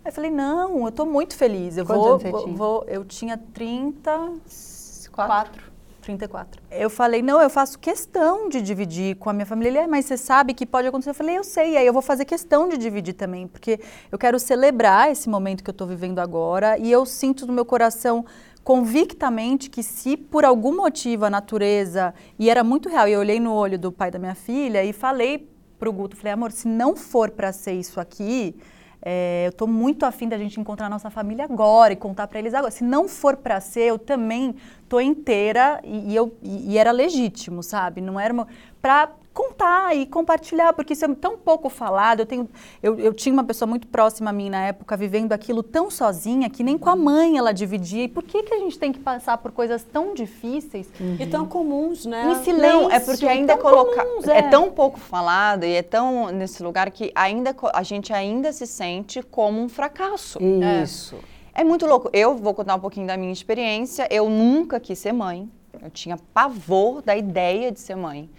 eu 0.06 0.12
falei, 0.14 0.30
não, 0.32 0.86
eu 0.86 0.92
tô 0.92 1.06
muito 1.06 1.36
feliz. 1.36 1.78
Eu 1.78 1.86
Quantos 1.86 2.06
vou, 2.06 2.20
vou, 2.32 2.44
tinha? 2.44 2.56
vou- 2.56 2.84
eu 2.88 3.04
tinha 3.06 3.38
34. 3.38 5.69
34. 6.10 6.62
Eu 6.72 6.90
falei, 6.90 7.22
não, 7.22 7.40
eu 7.42 7.50
faço 7.50 7.78
questão 7.78 8.50
de 8.50 8.62
dividir 8.62 9.16
com 9.18 9.30
a 9.30 9.34
minha 9.34 9.46
família. 9.46 9.70
Ele, 9.70 9.78
é, 9.80 9.88
mas 9.88 10.06
você 10.06 10.18
sabe 10.18 10.54
que 10.54 10.66
pode 10.66 10.88
acontecer? 10.88 11.12
Eu 11.12 11.16
falei, 11.16 11.38
eu 11.38 11.44
sei, 11.44 11.78
aí 11.78 11.86
eu 11.86 11.94
vou 11.94 12.02
fazer 12.02 12.26
questão 12.26 12.68
de 12.68 12.78
dividir 12.78 13.14
também, 13.14 13.48
porque 13.48 13.80
eu 14.12 14.18
quero 14.18 14.40
celebrar 14.40 15.12
esse 15.12 15.30
momento 15.30 15.64
que 15.64 15.70
eu 15.70 15.74
estou 15.74 15.88
vivendo 15.88 16.20
agora 16.20 16.78
e 16.80 16.92
eu 16.92 17.06
sinto 17.06 17.46
no 17.46 17.54
meu 17.54 17.66
coração 17.66 18.26
convictamente 18.64 19.70
que 19.70 19.84
se 19.84 20.18
por 20.18 20.44
algum 20.44 20.76
motivo 20.76 21.26
a 21.26 21.30
natureza, 21.30 22.14
e 22.38 22.50
era 22.50 22.64
muito 22.64 22.90
real, 22.90 23.08
eu 23.08 23.20
olhei 23.20 23.40
no 23.40 23.54
olho 23.54 23.78
do 23.78 23.92
pai 23.92 24.12
da 24.12 24.20
minha 24.20 24.36
filha 24.36 24.84
e 24.84 24.92
falei 24.92 25.50
pro 25.78 25.94
Guto, 25.94 26.18
falei, 26.18 26.34
amor, 26.34 26.52
se 26.52 26.68
não 26.68 26.96
for 26.96 27.32
para 27.32 27.54
ser 27.54 27.74
isso 27.74 28.00
aqui, 28.00 28.56
é, 29.02 29.46
eu 29.46 29.50
estou 29.50 29.68
muito 29.68 30.06
afim 30.06 30.28
da 30.28 30.38
gente 30.38 30.60
encontrar 30.60 30.88
a 30.88 30.90
nossa 30.90 31.10
família 31.10 31.46
agora 31.46 31.94
e 31.94 31.96
contar 31.96 32.28
para 32.28 32.40
eles 32.40 32.54
agora. 32.54 32.72
Se 32.72 32.84
não 32.84 33.08
for 33.08 33.38
para 33.38 33.60
ser, 33.62 33.84
eu 33.84 34.00
também 34.00 34.56
tô 34.88 35.00
inteira 35.00 35.80
e, 35.84 36.12
e 36.12 36.16
eu, 36.16 36.36
e, 36.42 36.74
e 36.74 36.78
era 36.78 36.92
legítimo, 36.92 37.64
sabe? 37.64 38.02
Não 38.02 38.20
era 38.20 38.34
para 38.82 39.10
contar 39.34 39.96
e 39.96 40.06
compartilhar, 40.06 40.74
porque 40.74 40.94
isso 40.94 41.06
é 41.06 41.16
tão 41.16 41.38
pouco 41.38 41.70
falado. 41.70 42.22
Eu, 42.22 42.26
tenho, 42.26 42.50
eu, 42.82 43.00
eu 43.00 43.14
tinha 43.14 43.32
uma 43.32 43.44
pessoa 43.44 43.68
muito 43.68 43.88
próxima 43.88 44.30
a 44.30 44.34
mim 44.34 44.50
na 44.50 44.66
época 44.66 44.98
vivendo 44.98 45.32
aquilo 45.32 45.64
tão 45.64 45.90
sozinha 45.90 46.50
que 46.50 46.64
nem 46.64 46.78
com 46.78 46.90
a 46.90 46.96
mãe 46.96 47.38
ela 47.38 47.54
dividia. 47.54 48.04
E 48.04 48.08
por 48.08 48.24
que, 48.24 48.44
que 48.44 48.54
a 48.54 48.58
gente 48.58 48.78
tem 48.78 48.92
que 48.92 49.00
passar 49.00 49.38
por 49.38 49.52
coisas 49.52 49.84
tão 49.84 50.14
difíceis? 50.14 50.90
E 51.20 51.26
tão 51.26 51.46
comuns, 51.46 52.06
né? 52.06 52.32
Em 52.32 52.44
silêncio. 52.44 52.82
Não, 52.82 52.92
é 52.92 53.00
porque 53.00 53.28
ainda 53.28 53.54
é 53.54 53.56
tão 53.56 53.64
coloca... 53.64 54.04
comuns, 54.04 54.28
é. 54.28 54.38
é. 54.40 54.42
tão 54.50 54.72
pouco 54.72 55.00
falado 55.00 55.64
e 55.64 55.74
é 55.74 55.84
tão 55.84 56.32
nesse 56.32 56.62
lugar 56.62 56.92
que 56.92 57.12
ainda 57.16 57.56
a 57.74 57.84
gente 57.84 58.12
ainda 58.12 58.52
se 58.52 58.68
sente 58.68 59.22
como 59.22 59.62
um 59.62 59.70
fracasso. 59.70 60.40
Isso. 60.84 61.16
É 61.54 61.64
muito 61.64 61.86
louco. 61.86 62.10
Eu 62.14 62.36
vou 62.36 62.54
contar 62.54 62.76
um 62.76 62.80
pouquinho 62.80 63.08
da 63.08 63.18
minha 63.18 63.34
experiência. 63.34 64.08
Eu 64.10 64.30
nunca 64.30 64.80
quis 64.80 65.00
ser 65.00 65.14
mãe. 65.14 65.50
Eu 65.82 65.90
tinha 65.90 66.18
pavor 66.34 67.02
da 67.02 67.16
ideia 67.16 67.72
de 67.72 67.80
ser 67.80 67.96
mãe. 67.96 68.30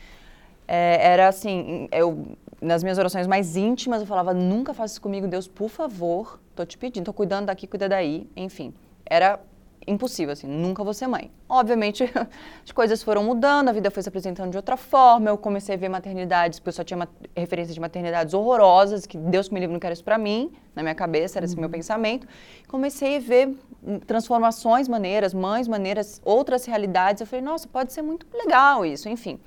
É, 0.73 1.05
era 1.15 1.27
assim, 1.27 1.89
eu 1.91 2.37
nas 2.63 2.85
minhas 2.85 2.97
orações 2.97 3.27
mais 3.27 3.57
íntimas 3.57 4.03
eu 4.03 4.07
falava 4.07 4.33
nunca 4.33 4.73
faça 4.73 4.93
isso 4.93 5.03
comigo, 5.03 5.27
Deus, 5.27 5.49
por 5.49 5.69
favor, 5.69 6.39
tô 6.55 6.65
te 6.65 6.79
pedindo, 6.79 7.07
tô 7.07 7.13
cuidando 7.13 7.47
daqui, 7.47 7.67
cuida 7.67 7.89
daí, 7.89 8.31
enfim. 8.37 8.73
Era 9.05 9.41
impossível 9.85 10.33
assim, 10.33 10.47
nunca 10.47 10.85
vou 10.85 10.95
ser 10.95 11.09
mãe. 11.09 11.29
Obviamente 11.49 12.05
as 12.65 12.71
coisas 12.71 13.03
foram 13.03 13.25
mudando, 13.25 13.69
a 13.69 13.73
vida 13.73 13.91
foi 13.91 14.01
se 14.01 14.09
apresentando 14.09 14.53
de 14.53 14.57
outra 14.57 14.77
forma. 14.77 15.29
Eu 15.29 15.37
comecei 15.37 15.75
a 15.75 15.79
ver 15.79 15.89
maternidades, 15.89 16.61
porque 16.61 16.69
eu 16.69 16.75
só 16.75 16.85
tinha 16.85 17.09
referências 17.35 17.75
de 17.75 17.81
maternidades 17.81 18.33
horrorosas, 18.33 19.07
que 19.07 19.19
Deus 19.19 19.49
que 19.49 19.55
me 19.55 19.59
livre 19.59 19.73
não 19.73 19.81
quer 19.81 19.91
isso 19.91 20.05
pra 20.05 20.19
mim, 20.19 20.53
na 20.73 20.85
minha 20.85 20.95
cabeça 20.95 21.41
era 21.41 21.47
esse 21.47 21.59
meu 21.59 21.69
pensamento. 21.69 22.29
Comecei 22.69 23.17
a 23.17 23.21
ver 23.21 23.59
hum, 23.83 23.99
transformações 24.07 24.87
maneiras, 24.87 25.35
mães 25.35 25.67
maneiras, 25.67 26.23
outras 26.25 26.65
realidades. 26.65 27.21
Eu 27.21 27.27
falei, 27.27 27.45
nossa, 27.45 27.67
pode 27.67 27.93
ser 27.93 28.03
muito 28.03 28.25
legal 28.33 28.87
isso, 28.87 29.09
enfim. 29.09 29.41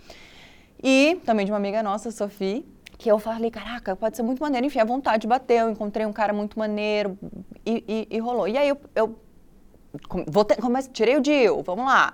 E 0.83 1.21
também 1.25 1.45
de 1.45 1.51
uma 1.51 1.57
amiga 1.57 1.81
nossa, 1.81 2.11
Sophie, 2.11 2.65
que 2.97 3.09
eu 3.09 3.17
falei, 3.19 3.49
caraca, 3.49 3.95
pode 3.95 4.17
ser 4.17 4.23
muito 4.23 4.41
maneiro. 4.41 4.65
Enfim, 4.67 4.79
a 4.79 4.85
vontade 4.85 5.25
bateu, 5.25 5.69
encontrei 5.69 6.05
um 6.05 6.11
cara 6.13 6.33
muito 6.33 6.59
maneiro 6.59 7.17
e, 7.65 7.83
e- 8.11 8.15
e 8.17 8.19
rolou. 8.19 8.47
E 8.47 8.57
aí 8.57 8.67
eu, 8.69 8.77
eu 8.95 9.15
com- 10.09 10.25
voltei, 10.27 10.57
comecei, 10.57 10.91
tirei 10.91 11.15
o 11.17 11.21
deal, 11.21 11.61
vamos 11.63 11.85
lá. 11.85 12.13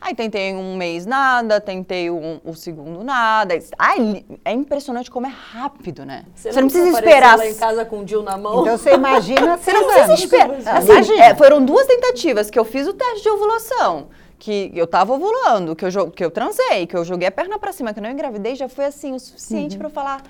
Aí 0.00 0.14
tentei 0.14 0.54
um 0.54 0.76
mês 0.76 1.06
nada, 1.06 1.60
tentei 1.60 2.10
um- 2.10 2.38
o 2.44 2.52
segundo 2.54 3.02
nada. 3.02 3.54
Ai, 3.78 4.24
é 4.44 4.52
impressionante 4.52 5.10
como 5.10 5.26
é 5.26 5.30
rápido, 5.30 6.04
né? 6.04 6.24
Você, 6.34 6.48
não 6.52 6.68
precisa 6.68 6.90
apareceu 6.90 7.08
esperar. 7.10 7.38
lá 7.38 7.46
em 7.48 7.54
casa 7.54 7.84
com 7.86 8.00
o 8.00 8.04
Dil 8.04 8.22
na 8.22 8.36
mão. 8.36 8.60
Então 8.62 8.76
você 8.76 8.92
imagina 8.94 9.56
Você 9.58 9.72
não 9.72 9.84
precisa 9.86 10.12
esperar. 10.14 10.76
Assim, 10.76 11.12
é, 11.18 11.34
foram 11.34 11.64
duas 11.64 11.86
tentativas 11.86 12.50
que 12.50 12.58
eu 12.58 12.64
fiz 12.66 12.86
o 12.86 12.92
teste 12.92 13.22
de 13.22 13.30
ovulação. 13.30 14.08
Que 14.38 14.70
eu 14.74 14.86
tava 14.86 15.12
ovulando, 15.14 15.74
que 15.74 15.84
eu, 15.84 16.10
que 16.10 16.24
eu 16.24 16.30
transei, 16.30 16.86
que 16.86 16.96
eu 16.96 17.04
joguei 17.04 17.28
a 17.28 17.32
perna 17.32 17.58
pra 17.58 17.72
cima, 17.72 17.92
que 17.92 17.98
eu 17.98 18.02
não 18.02 18.10
engravidei, 18.10 18.54
já 18.54 18.68
foi 18.68 18.86
assim 18.86 19.12
o 19.14 19.20
suficiente 19.20 19.76
pra 19.78 19.86
eu 19.86 19.90
falar. 19.90 20.22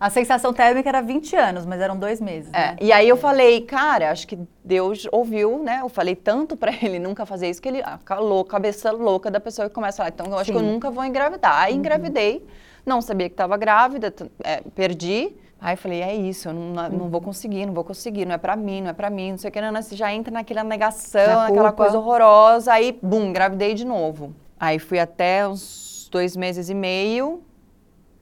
A 0.00 0.08
sensação 0.08 0.50
térmica 0.50 0.88
era 0.88 1.02
20 1.02 1.36
anos, 1.36 1.66
mas 1.66 1.78
eram 1.78 1.94
dois 1.94 2.22
meses. 2.22 2.48
É, 2.54 2.68
né? 2.68 2.76
e 2.80 2.90
aí 2.90 3.06
eu 3.06 3.18
falei, 3.18 3.60
cara, 3.60 4.10
acho 4.10 4.26
que 4.26 4.38
Deus 4.64 5.06
ouviu, 5.12 5.62
né? 5.62 5.80
Eu 5.82 5.90
falei 5.90 6.16
tanto 6.16 6.56
pra 6.56 6.72
ele 6.72 6.98
nunca 6.98 7.26
fazer 7.26 7.50
isso 7.50 7.60
que 7.60 7.68
ele 7.68 7.82
louco, 8.18 8.50
cabeça 8.50 8.90
louca 8.90 9.30
da 9.30 9.38
pessoa 9.38 9.68
que 9.68 9.74
começa 9.74 9.96
a 9.96 10.06
falar, 10.06 10.08
então 10.08 10.26
eu 10.32 10.38
acho 10.38 10.50
que 10.50 10.56
eu 10.56 10.62
nunca 10.62 10.90
vou 10.90 11.04
engravidar. 11.04 11.64
Aí 11.64 11.74
engravidei, 11.74 12.46
não 12.86 13.02
sabia 13.02 13.28
que 13.28 13.34
estava 13.34 13.58
grávida, 13.58 14.12
é, 14.42 14.62
perdi. 14.74 15.34
Aí 15.60 15.74
eu 15.74 15.78
falei, 15.78 16.00
é 16.02 16.14
isso, 16.14 16.48
eu 16.48 16.54
não, 16.54 16.88
não 16.88 17.08
vou 17.10 17.20
conseguir, 17.20 17.66
não 17.66 17.74
vou 17.74 17.84
conseguir, 17.84 18.24
não 18.24 18.34
é 18.34 18.38
pra 18.38 18.56
mim, 18.56 18.80
não 18.80 18.90
é 18.90 18.92
pra 18.94 19.10
mim, 19.10 19.32
não 19.32 19.38
sei 19.38 19.50
o 19.50 19.52
que, 19.52 19.60
não, 19.60 19.70
você 19.82 19.94
já 19.94 20.10
entra 20.12 20.32
naquela 20.32 20.64
negação, 20.64 21.26
Na 21.26 21.48
naquela 21.48 21.70
coisa 21.72 21.98
horrorosa, 21.98 22.72
aí, 22.72 22.98
bum, 23.02 23.26
engravidei 23.26 23.74
de 23.74 23.84
novo. 23.84 24.34
Aí 24.58 24.78
fui 24.78 24.98
até 24.98 25.46
uns 25.46 26.08
dois 26.10 26.34
meses 26.34 26.70
e 26.70 26.74
meio, 26.74 27.42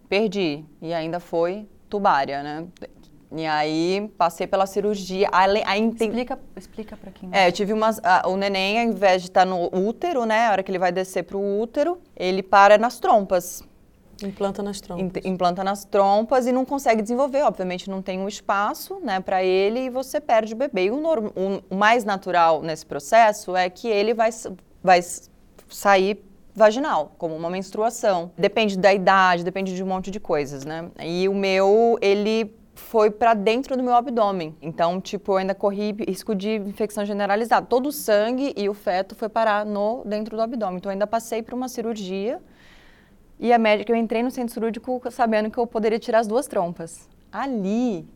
perdi. 0.08 0.64
E 0.82 0.92
ainda 0.92 1.20
foi 1.20 1.68
tubária, 1.88 2.42
né? 2.42 2.66
E 3.30 3.44
aí 3.46 4.10
passei 4.16 4.46
pela 4.46 4.64
cirurgia. 4.66 5.28
Aí 5.30 5.52
tem- 5.92 6.08
Explica, 6.08 6.38
explica 6.56 6.96
pra 6.96 7.10
quem. 7.10 7.28
é, 7.30 7.46
eu 7.46 7.52
tive 7.52 7.72
umas. 7.74 8.00
a- 8.02 8.22
o 8.26 8.36
neném, 8.36 8.78
ao 8.80 8.84
invés 8.86 9.20
de 9.22 9.28
estar 9.28 9.44
no 9.44 9.66
útero, 9.72 10.24
né? 10.24 10.46
A 10.46 10.52
hora 10.52 10.62
que 10.62 10.70
ele 10.70 10.78
vai 10.78 10.90
descer 10.90 11.24
pro 11.24 11.38
útero, 11.38 12.00
ele 12.16 12.42
para 12.42 12.78
nas 12.78 12.98
trompas. 12.98 13.62
Implanta 14.22 14.62
nas 14.62 14.80
trompas. 14.80 15.24
Implanta 15.24 15.64
nas 15.64 15.84
trompas 15.84 16.46
e 16.46 16.52
não 16.52 16.64
consegue 16.64 17.02
desenvolver. 17.02 17.42
Obviamente 17.42 17.88
não 17.88 18.02
tem 18.02 18.18
um 18.18 18.26
espaço, 18.28 18.98
né, 19.02 19.20
para 19.20 19.42
ele 19.44 19.80
e 19.86 19.90
você 19.90 20.20
perde 20.20 20.54
o 20.54 20.56
bebê. 20.56 20.84
E 20.86 20.90
o, 20.90 21.00
norm- 21.00 21.30
o- 21.36 21.74
mais 21.74 22.04
natural 22.04 22.62
nesse 22.62 22.84
processo 22.84 23.54
é 23.54 23.70
que 23.70 23.86
ele 23.88 24.14
vai, 24.14 24.30
vai 24.82 25.00
sair 25.68 26.24
vaginal, 26.54 27.12
como 27.16 27.36
uma 27.36 27.48
menstruação. 27.48 28.32
Depende 28.36 28.76
da 28.76 28.92
idade, 28.92 29.44
depende 29.44 29.74
de 29.76 29.82
um 29.82 29.86
monte 29.86 30.10
de 30.10 30.18
coisas, 30.18 30.64
né? 30.64 30.90
E 31.00 31.28
o 31.28 31.34
meu, 31.34 31.96
ele 32.00 32.52
foi 32.74 33.10
para 33.10 33.34
dentro 33.34 33.76
do 33.76 33.82
meu 33.82 33.94
abdômen. 33.94 34.56
Então, 34.60 35.00
tipo, 35.00 35.32
eu 35.32 35.36
ainda 35.36 35.54
corri 35.54 35.94
risco 36.08 36.34
de 36.34 36.56
infecção 36.56 37.04
generalizada. 37.04 37.66
Todo 37.66 37.86
o 37.88 37.92
sangue 37.92 38.52
e 38.56 38.68
o 38.68 38.74
feto 38.74 39.14
foi 39.14 39.28
parar 39.28 39.64
no 39.64 40.02
dentro 40.04 40.36
do 40.36 40.42
abdômen. 40.42 40.76
Então, 40.78 40.90
eu 40.90 40.94
ainda 40.94 41.06
passei 41.06 41.42
por 41.42 41.54
uma 41.54 41.68
cirurgia 41.68 42.40
e 43.40 43.52
a 43.52 43.58
médica, 43.58 43.92
eu 43.92 43.96
entrei 43.96 44.22
no 44.22 44.30
centro 44.30 44.52
cirúrgico 44.52 45.00
sabendo 45.10 45.50
que 45.50 45.58
eu 45.58 45.66
poderia 45.66 45.98
tirar 45.98 46.18
as 46.20 46.26
duas 46.26 46.46
trompas. 46.46 47.08
Ali, 47.30 48.08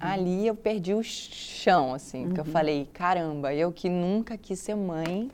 ali 0.00 0.46
eu 0.46 0.54
perdi 0.54 0.92
o 0.94 1.02
chão, 1.02 1.94
assim, 1.94 2.26
porque 2.26 2.40
eu 2.40 2.44
falei, 2.44 2.88
caramba, 2.92 3.54
eu 3.54 3.70
que 3.70 3.88
nunca 3.88 4.36
quis 4.36 4.58
ser 4.58 4.74
mãe, 4.74 5.30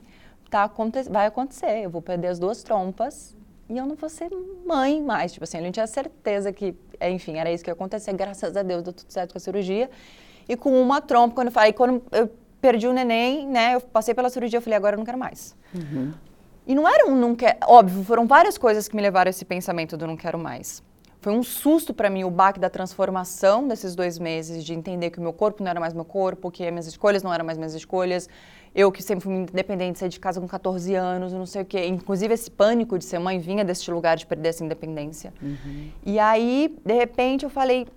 tá, 0.49 0.63
aconte 0.63 1.01
vai 1.09 1.25
acontecer, 1.25 1.83
eu 1.83 1.89
vou 1.89 2.01
perder 2.01 2.27
as 2.27 2.37
duas 2.37 2.61
trompas 2.61 3.35
e 3.67 3.77
eu 3.77 3.85
não 3.87 3.95
vou 3.95 4.09
ser 4.09 4.29
mãe 4.65 5.01
mais. 5.01 5.33
Tipo 5.33 5.45
assim, 5.45 5.57
eu 5.57 5.63
não 5.63 5.71
tinha 5.71 5.87
certeza 5.87 6.53
que, 6.53 6.75
enfim, 7.01 7.37
era 7.37 7.51
isso 7.51 7.63
que 7.63 7.69
ia 7.71 7.73
acontecer, 7.73 8.13
graças 8.13 8.55
a 8.55 8.61
Deus 8.61 8.83
deu 8.83 8.93
tudo 8.93 9.11
certo 9.11 9.31
com 9.31 9.37
a 9.37 9.41
cirurgia. 9.41 9.89
E 10.47 10.55
com 10.55 10.79
uma 10.79 11.01
trompa, 11.01 11.33
quando 11.35 11.47
eu 11.47 11.53
falei, 11.53 11.73
quando 11.73 12.03
eu 12.11 12.29
perdi 12.61 12.87
o 12.87 12.93
neném, 12.93 13.47
né, 13.47 13.75
eu 13.75 13.81
passei 13.81 14.13
pela 14.13 14.29
cirurgia, 14.29 14.57
eu 14.57 14.61
falei, 14.61 14.77
agora 14.77 14.95
eu 14.95 14.97
não 14.97 15.05
quero 15.05 15.17
mais. 15.17 15.55
E 16.65 16.73
não 16.73 16.87
era 16.87 17.07
um 17.09 17.15
não 17.15 17.35
quero. 17.35 17.57
Óbvio, 17.67 18.03
foram 18.03 18.25
várias 18.25 18.57
coisas 18.57 18.87
que 18.87 18.95
me 18.95 19.01
levaram 19.01 19.29
a 19.29 19.31
esse 19.31 19.45
pensamento 19.45 19.97
do 19.97 20.07
não 20.07 20.15
quero 20.15 20.39
mais. 20.39 20.81
Foi 21.23 21.31
um 21.31 21.41
susto 21.41 21.93
para 21.93 22.09
mim 22.09 22.25
o 22.25 22.29
baque 22.29 22.59
da 22.59 22.69
transformação 22.69 23.65
desses 23.65 23.95
dois 23.95 24.19
meses, 24.19 24.61
de 24.63 24.73
entender 24.73 25.09
que 25.09 25.19
o 25.19 25.21
meu 25.21 25.31
corpo 25.31 25.63
não 25.63 25.69
era 25.69 25.79
mais 25.79 25.93
meu 25.93 26.03
corpo, 26.03 26.51
que 26.51 26.65
as 26.65 26.69
minhas 26.69 26.85
escolhas 26.85 27.23
não 27.23 27.33
eram 27.33 27.45
mais 27.45 27.57
minhas 27.57 27.73
escolhas. 27.73 28.27
Eu 28.75 28.91
que 28.91 29.01
sempre 29.01 29.23
fui 29.23 29.33
independente, 29.33 29.99
saí 29.99 30.09
de 30.09 30.19
casa 30.19 30.41
com 30.41 30.47
14 30.47 30.93
anos, 30.95 31.31
não 31.31 31.45
sei 31.45 31.61
o 31.61 31.65
quê. 31.65 31.85
Inclusive, 31.85 32.33
esse 32.33 32.51
pânico 32.51 32.97
de 32.97 33.05
ser 33.05 33.19
mãe 33.19 33.39
vinha 33.39 33.63
deste 33.63 33.89
lugar 33.89 34.17
de 34.17 34.25
perder 34.25 34.49
essa 34.49 34.65
independência. 34.65 35.33
E 36.05 36.19
aí, 36.19 36.75
de 36.83 36.93
repente, 36.93 37.45
eu 37.45 37.49
falei, 37.49 37.87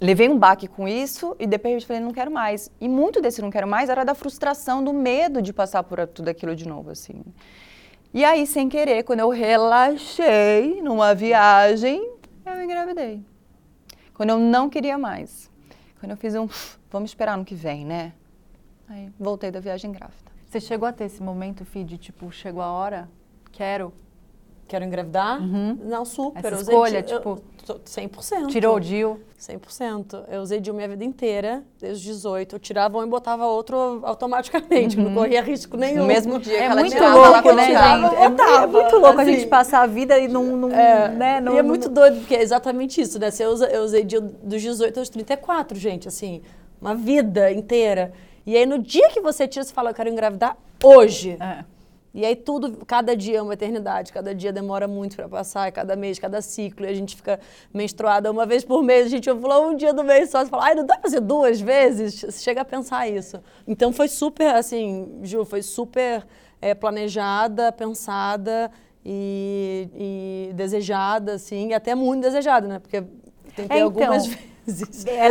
levei 0.00 0.28
um 0.28 0.36
baque 0.36 0.66
com 0.66 0.88
isso 0.88 1.36
e 1.38 1.46
depois 1.46 1.74
eu 1.74 1.86
falei, 1.86 2.02
não 2.02 2.12
quero 2.12 2.32
mais. 2.32 2.68
E 2.80 2.88
muito 2.88 3.20
desse 3.20 3.40
não 3.42 3.50
quero 3.50 3.68
mais 3.68 3.88
era 3.88 4.02
da 4.02 4.14
frustração, 4.14 4.82
do 4.82 4.92
medo 4.92 5.40
de 5.40 5.52
passar 5.52 5.84
por 5.84 6.04
tudo 6.08 6.30
aquilo 6.30 6.56
de 6.56 6.66
novo, 6.66 6.90
assim. 6.90 7.22
E 8.14 8.24
aí, 8.24 8.46
sem 8.46 8.68
querer, 8.68 9.02
quando 9.02 9.18
eu 9.18 9.28
relaxei 9.28 10.80
numa 10.80 11.16
viagem, 11.16 12.12
eu 12.46 12.62
engravidei. 12.62 13.20
Quando 14.14 14.30
eu 14.30 14.38
não 14.38 14.70
queria 14.70 14.96
mais. 14.96 15.50
Quando 15.98 16.12
eu 16.12 16.16
fiz 16.16 16.32
um, 16.36 16.46
vamos 16.92 17.10
esperar 17.10 17.36
no 17.36 17.44
que 17.44 17.56
vem, 17.56 17.84
né? 17.84 18.12
Aí 18.88 19.12
voltei 19.18 19.50
da 19.50 19.58
viagem 19.58 19.90
grávida. 19.90 20.30
Você 20.46 20.60
chegou 20.60 20.86
a 20.86 20.92
ter 20.92 21.06
esse 21.06 21.20
momento, 21.20 21.64
Fih, 21.64 21.82
de 21.82 21.98
tipo, 21.98 22.30
chegou 22.30 22.62
a 22.62 22.70
hora, 22.70 23.10
quero? 23.50 23.92
Quero 24.66 24.84
engravidar? 24.84 25.40
Uhum. 25.40 25.78
Não, 25.84 26.04
super. 26.04 26.38
Essa 26.38 26.48
eu 26.56 26.60
escolha, 26.60 27.00
usei, 27.00 27.02
tipo, 27.02 27.42
eu, 27.68 27.80
100%. 27.84 28.46
Tirou 28.48 28.76
o 28.76 28.80
DIU? 28.80 29.20
100%. 29.38 30.24
Eu 30.28 30.40
usei 30.40 30.58
DIU 30.60 30.74
minha 30.74 30.88
vida 30.88 31.04
inteira, 31.04 31.62
desde 31.78 32.10
os 32.10 32.16
18. 32.16 32.56
Eu 32.56 32.58
tirava 32.58 32.96
um 32.98 33.02
e 33.02 33.06
botava 33.06 33.46
outro 33.46 34.00
automaticamente, 34.02 34.96
não 34.98 35.12
corria 35.14 35.42
risco 35.42 35.76
nenhum. 35.76 36.00
No 36.02 36.06
mesmo 36.06 36.38
dia 36.38 36.56
que 36.56 36.62
É 36.62 36.64
ela 36.66 36.80
muito 36.80 36.92
tirava, 36.94 37.14
louco, 37.28 37.48
ela 37.48 37.54
né, 37.54 37.66
tirava, 37.66 38.08
gente? 38.08 38.14
eu 38.16 38.22
É, 38.22 38.28
botava. 38.30 38.54
é 38.54 38.66
muito 38.82 38.96
louco 38.96 39.18
a 39.18 39.22
assim. 39.22 39.32
gente 39.34 39.46
passar 39.48 39.82
a 39.82 39.86
vida 39.86 40.18
e 40.18 40.28
não, 40.28 40.44
não 40.56 40.70
É, 40.72 41.08
né, 41.10 41.40
não, 41.40 41.54
e 41.54 41.58
é 41.58 41.62
não- 41.62 41.68
muito 41.68 41.88
doido, 41.90 42.18
porque 42.20 42.34
é 42.34 42.42
exatamente 42.42 43.00
isso, 43.00 43.18
né? 43.18 43.28
Usa, 43.46 43.66
eu 43.68 43.82
usei 43.82 44.02
DIU 44.02 44.20
dos 44.42 44.62
18 44.62 44.98
aos 44.98 45.08
34, 45.10 45.78
gente, 45.78 46.08
assim, 46.08 46.40
uma 46.80 46.94
vida 46.94 47.52
inteira. 47.52 48.12
E 48.46 48.56
aí, 48.56 48.64
no 48.66 48.78
dia 48.78 49.08
que 49.10 49.20
você 49.20 49.46
tira, 49.46 49.64
você 49.64 49.72
fala, 49.72 49.90
eu 49.90 49.94
quero 49.94 50.08
engravidar 50.08 50.56
hoje. 50.82 51.36
É. 51.40 51.64
E 52.14 52.24
aí 52.24 52.36
tudo, 52.36 52.86
cada 52.86 53.16
dia 53.16 53.38
é 53.38 53.42
uma 53.42 53.54
eternidade, 53.54 54.12
cada 54.12 54.32
dia 54.32 54.52
demora 54.52 54.86
muito 54.86 55.16
para 55.16 55.28
passar, 55.28 55.72
cada 55.72 55.96
mês, 55.96 56.16
cada 56.16 56.40
ciclo, 56.40 56.86
e 56.86 56.88
a 56.88 56.94
gente 56.94 57.16
fica 57.16 57.40
menstruada 57.72 58.30
uma 58.30 58.46
vez 58.46 58.64
por 58.64 58.84
mês, 58.84 59.06
a 59.06 59.08
gente 59.08 59.28
ovula 59.28 59.58
um 59.58 59.74
dia 59.74 59.92
do 59.92 60.04
mês 60.04 60.30
só, 60.30 60.44
você 60.44 60.48
fala, 60.48 60.66
ai, 60.66 60.74
não 60.76 60.86
dá 60.86 60.94
pra 60.94 61.02
fazer 61.02 61.18
duas 61.20 61.60
vezes? 61.60 62.20
Você 62.20 62.40
chega 62.40 62.60
a 62.60 62.64
pensar 62.64 63.08
isso. 63.08 63.42
Então 63.66 63.92
foi 63.92 64.06
super, 64.06 64.54
assim, 64.54 65.18
Ju, 65.24 65.44
foi 65.44 65.60
super 65.60 66.24
é, 66.62 66.72
planejada, 66.72 67.72
pensada 67.72 68.70
e, 69.04 69.88
e 70.50 70.52
desejada, 70.54 71.34
assim, 71.34 71.70
e 71.70 71.74
até 71.74 71.96
muito 71.96 72.22
desejada, 72.22 72.68
né? 72.68 72.78
Porque 72.78 73.02
tentei 73.56 73.78
É, 73.78 73.80
então, 73.80 73.86
algumas 73.86 74.26
vezes. 74.26 74.53
É, 75.06 75.10
é, 75.26 75.28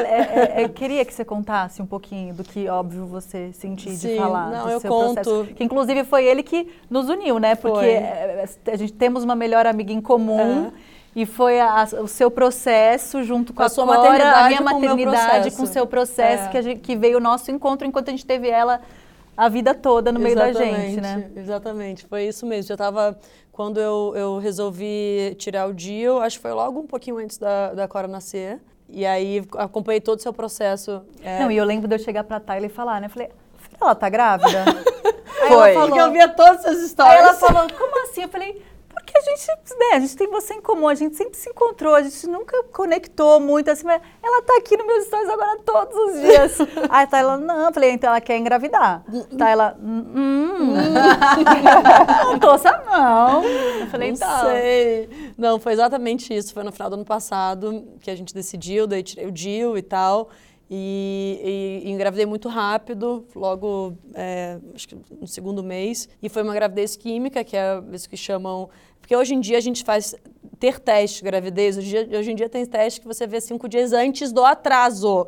é, 0.59 0.61
é, 0.63 0.69
queria 0.69 1.03
que 1.03 1.13
você 1.13 1.25
contasse 1.25 1.81
um 1.81 1.85
pouquinho 1.85 2.33
do 2.33 2.43
que, 2.43 2.67
óbvio, 2.69 3.05
você 3.05 3.51
sentiu 3.53 3.93
de 3.95 4.15
falar. 4.17 4.49
não, 4.51 4.65
do 4.65 4.69
eu 4.71 4.79
seu 4.79 4.91
conto. 4.91 5.13
processo. 5.15 5.45
Que, 5.55 5.63
inclusive, 5.63 6.03
foi 6.03 6.25
ele 6.25 6.43
que 6.43 6.67
nos 6.89 7.09
uniu, 7.09 7.39
né? 7.39 7.55
Porque 7.55 7.79
Foi. 7.79 7.89
é, 7.89 8.45
a 8.71 8.75
gente 8.75 8.93
temos 8.93 9.23
uma 9.23 9.35
melhor 9.35 9.65
amiga 9.65 9.91
em 9.91 10.01
comum. 10.01 10.71
E 11.15 11.27
foi 11.27 11.59
a- 11.59 11.87
o 12.01 12.07
seu 12.07 12.31
processo 12.31 13.21
junto 13.23 13.53
com, 13.53 13.61
a 13.61 13.67
a 13.67 13.69
sua 13.69 13.85
Cora, 13.85 13.99
maternidade 13.99 14.39
a 14.39 14.47
minha 14.47 14.61
maternidade, 14.61 15.51
com 15.51 15.61
o 15.61 15.67
seu 15.67 15.85
processo, 15.85 16.45
É. 16.45 16.47
que, 16.47 16.57
a 16.57 16.61
gente- 16.63 16.79
que 16.79 16.95
veio 16.95 17.17
o 17.17 17.21
nosso 17.21 17.51
encontro 17.51 17.87
enquanto 17.87 18.07
a 18.07 18.11
gente 18.11 18.25
teve 18.25 18.49
ela 18.49 18.81
a 19.37 19.47
vida 19.47 19.75
toda 19.75 20.11
no 20.11 20.19
meio 20.19 20.35
da 20.35 20.51
gente, 20.51 20.99
né? 20.99 21.29
Exatamente, 21.35 22.05
foi 22.07 22.23
isso 22.27 22.47
mesmo. 22.47 22.67
Já 22.67 22.75
tava, 22.77 23.15
quando 23.51 23.79
eu, 23.79 24.13
eu 24.15 24.39
resolvi 24.39 25.35
tirar 25.37 25.67
o 25.69 25.73
DIU, 25.73 26.17
acho 26.19 26.37
que 26.37 26.41
foi 26.41 26.51
logo 26.51 26.79
um 26.79 26.87
pouquinho 26.87 27.17
antes 27.17 27.37
da, 27.37 27.73
da 27.75 27.87
Cora 27.87 28.07
nascer. 28.07 28.59
E 28.95 29.07
aí 29.07 29.43
acompanhei 29.57 29.99
todo 29.99 30.19
o 30.19 30.21
seu 30.21 30.31
processo. 30.31 31.01
é, 31.23 31.39
Não, 31.39 31.49
e 31.49 31.57
eu 31.57 31.65
lembro 31.65 31.87
de 31.87 31.95
eu 31.95 31.99
chegar 31.99 32.23
pra 32.23 32.39
Tayla 32.39 32.67
e 32.67 32.69
falar, 32.69 33.01
né? 33.01 33.07
Eu 33.07 33.09
falei, 33.09 33.29
"Filha, 33.57 33.77
ela 33.81 33.95
tá 33.95 34.07
grávida? 34.07 34.63
Aí 35.41 35.47
Foi. 35.49 35.71
ela 35.71 35.73
falou, 35.73 35.87
Porque 35.87 35.99
eu 35.99 36.11
via 36.11 36.29
todas 36.29 36.59
essas 36.63 36.77
Aí 36.79 36.85
histórias. 36.85 37.19
ela 37.19 37.33
falou, 37.33 37.67
como 37.77 38.03
assim? 38.03 38.21
Eu 38.21 38.29
falei, 38.29 38.61
porque 39.13 39.29
a 39.29 39.35
gente, 39.35 39.47
né, 39.77 39.85
a 39.93 39.99
gente 39.99 40.15
tem 40.17 40.27
você 40.27 40.55
em 40.55 40.61
comum, 40.61 40.87
a 40.87 40.95
gente 40.95 41.15
sempre 41.15 41.37
se 41.37 41.47
encontrou, 41.49 41.93
a 41.93 42.01
gente 42.01 42.25
nunca 42.27 42.63
conectou 42.73 43.39
muito, 43.39 43.69
assim, 43.69 43.85
mas 43.85 44.01
ela 44.23 44.41
tá 44.41 44.55
aqui 44.57 44.75
nos 44.75 44.87
meus 44.87 45.05
stories 45.05 45.29
agora 45.29 45.59
todos 45.59 45.95
os 45.95 46.21
dias. 46.21 46.57
Aí 46.89 47.05
tá 47.05 47.19
ela, 47.19 47.37
não, 47.37 47.71
falei, 47.71 47.91
então 47.91 48.09
ela 48.09 48.19
quer 48.19 48.37
engravidar. 48.37 49.05
Tá 49.37 49.49
ela, 49.49 49.77
hum, 49.79 50.05
hum, 50.15 50.73
não 52.25 52.39
tô 52.39 52.57
sabendo, 52.57 52.85
não. 52.89 53.43
Eu 53.43 53.87
falei, 53.87 54.09
não 54.09 54.15
então. 54.15 54.41
sei. 54.45 55.09
Não, 55.37 55.59
foi 55.59 55.73
exatamente 55.73 56.33
isso. 56.33 56.53
Foi 56.53 56.63
no 56.63 56.71
final 56.71 56.89
do 56.89 56.95
ano 56.95 57.05
passado 57.05 57.85
que 57.99 58.09
a 58.09 58.15
gente 58.15 58.33
decidiu, 58.33 58.87
daí 58.87 59.03
tirei 59.03 59.27
o 59.27 59.31
DIU 59.31 59.77
e 59.77 59.81
tal. 59.83 60.29
E, 60.71 61.81
e- 61.83 61.87
e 61.87 61.91
engravidei 61.91 62.25
muito 62.25 62.49
rápido, 62.49 63.27
logo, 63.35 63.95
é, 64.15 64.57
acho 64.73 64.87
que 64.87 64.97
no 65.21 65.27
segundo 65.27 65.61
mês. 65.61 66.09
E 66.21 66.29
foi 66.29 66.41
uma 66.41 66.53
gravidez 66.55 66.95
química, 66.95 67.43
que 67.43 67.55
é 67.55 67.79
isso 67.91 68.09
que 68.09 68.17
chamam... 68.17 68.69
Porque 69.03 69.13
hoje 69.17 69.35
em 69.35 69.41
dia 69.41 69.57
a 69.57 69.61
gente 69.61 69.83
faz 69.83 70.15
ter 70.57 70.79
teste 70.79 71.17
de 71.17 71.25
gravidez. 71.25 71.77
Hoje, 71.77 71.87
em 71.97 72.07
dia- 72.07 72.19
hoje 72.19 72.31
em 72.31 72.35
dia 72.35 72.47
tem 72.47 72.65
teste 72.65 73.01
que 73.01 73.05
você 73.07 73.27
vê 73.27 73.41
cinco 73.41 73.67
dias 73.67 73.91
antes 73.91 74.31
do 74.31 74.45
atraso. 74.45 75.27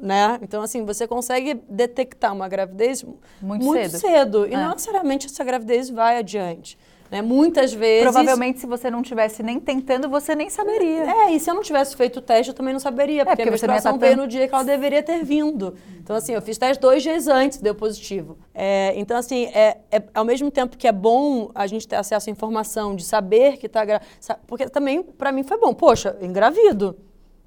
Né? 0.00 0.38
Então, 0.42 0.60
assim, 0.62 0.84
você 0.84 1.08
consegue 1.08 1.54
detectar 1.68 2.32
uma 2.34 2.46
gravidez 2.48 3.02
Muito 3.40 3.64
cedo. 3.72 3.98
cedo. 3.98 4.46
E 4.46 4.52
É. 4.52 4.56
não 4.58 4.72
necessariamente 4.72 5.26
essa 5.26 5.42
gravidez 5.42 5.88
vai 5.88 6.18
adiante. 6.18 6.78
Né? 7.10 7.22
Muitas 7.22 7.72
vezes. 7.72 8.02
Provavelmente, 8.02 8.60
se 8.60 8.66
você 8.66 8.90
não 8.90 9.02
tivesse 9.02 9.42
nem 9.42 9.58
tentando, 9.58 10.08
você 10.08 10.34
nem 10.34 10.50
saberia. 10.50 11.04
É, 11.10 11.32
e 11.32 11.40
se 11.40 11.50
eu 11.50 11.54
não 11.54 11.62
tivesse 11.62 11.96
feito 11.96 12.18
o 12.18 12.22
teste, 12.22 12.50
eu 12.50 12.54
também 12.54 12.72
não 12.72 12.80
saberia, 12.80 13.24
porque, 13.24 13.42
porque 13.42 13.54
a 13.54 13.58
você 13.58 13.66
não 13.66 13.72
ia 13.72 13.76
menstruação 13.76 13.98
tá 13.98 14.06
veio 14.06 14.16
no 14.18 14.28
dia 14.28 14.46
que 14.46 14.54
ela 14.54 14.64
deveria 14.64 15.02
ter 15.02 15.24
vindo. 15.24 15.74
Então, 15.98 16.14
assim, 16.14 16.34
eu 16.34 16.42
fiz 16.42 16.58
teste 16.58 16.80
dois 16.80 17.02
dias 17.02 17.26
antes, 17.26 17.58
deu 17.58 17.74
positivo. 17.74 18.38
É, 18.54 18.92
então, 18.96 19.16
assim, 19.16 19.46
é, 19.46 19.78
é- 19.90 20.02
ao 20.14 20.24
mesmo 20.24 20.50
tempo 20.50 20.76
que 20.76 20.86
é 20.86 20.92
bom 20.92 21.50
a 21.54 21.66
gente 21.66 21.88
ter 21.88 21.96
acesso 21.96 22.28
à 22.28 22.32
informação, 22.32 22.94
de 22.94 23.04
saber 23.04 23.56
que 23.56 23.66
está 23.66 23.84
grávida, 23.84 24.08
porque 24.46 24.68
também, 24.68 25.02
para 25.02 25.32
mim, 25.32 25.42
foi 25.42 25.58
bom. 25.58 25.72
Poxa, 25.72 26.16
engravido. 26.20 26.96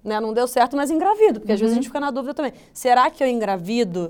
Né? 0.03 0.19
Não 0.19 0.33
deu 0.33 0.47
certo, 0.47 0.75
mas 0.75 0.89
engravido, 0.89 1.39
porque 1.39 1.51
às 1.53 1.59
vezes 1.59 1.73
a 1.73 1.75
gente 1.75 1.87
fica 1.87 1.99
na 1.99 2.09
dúvida 2.09 2.33
também. 2.33 2.53
Será 2.73 3.09
que 3.11 3.23
eu 3.23 3.27
engravido? 3.27 4.09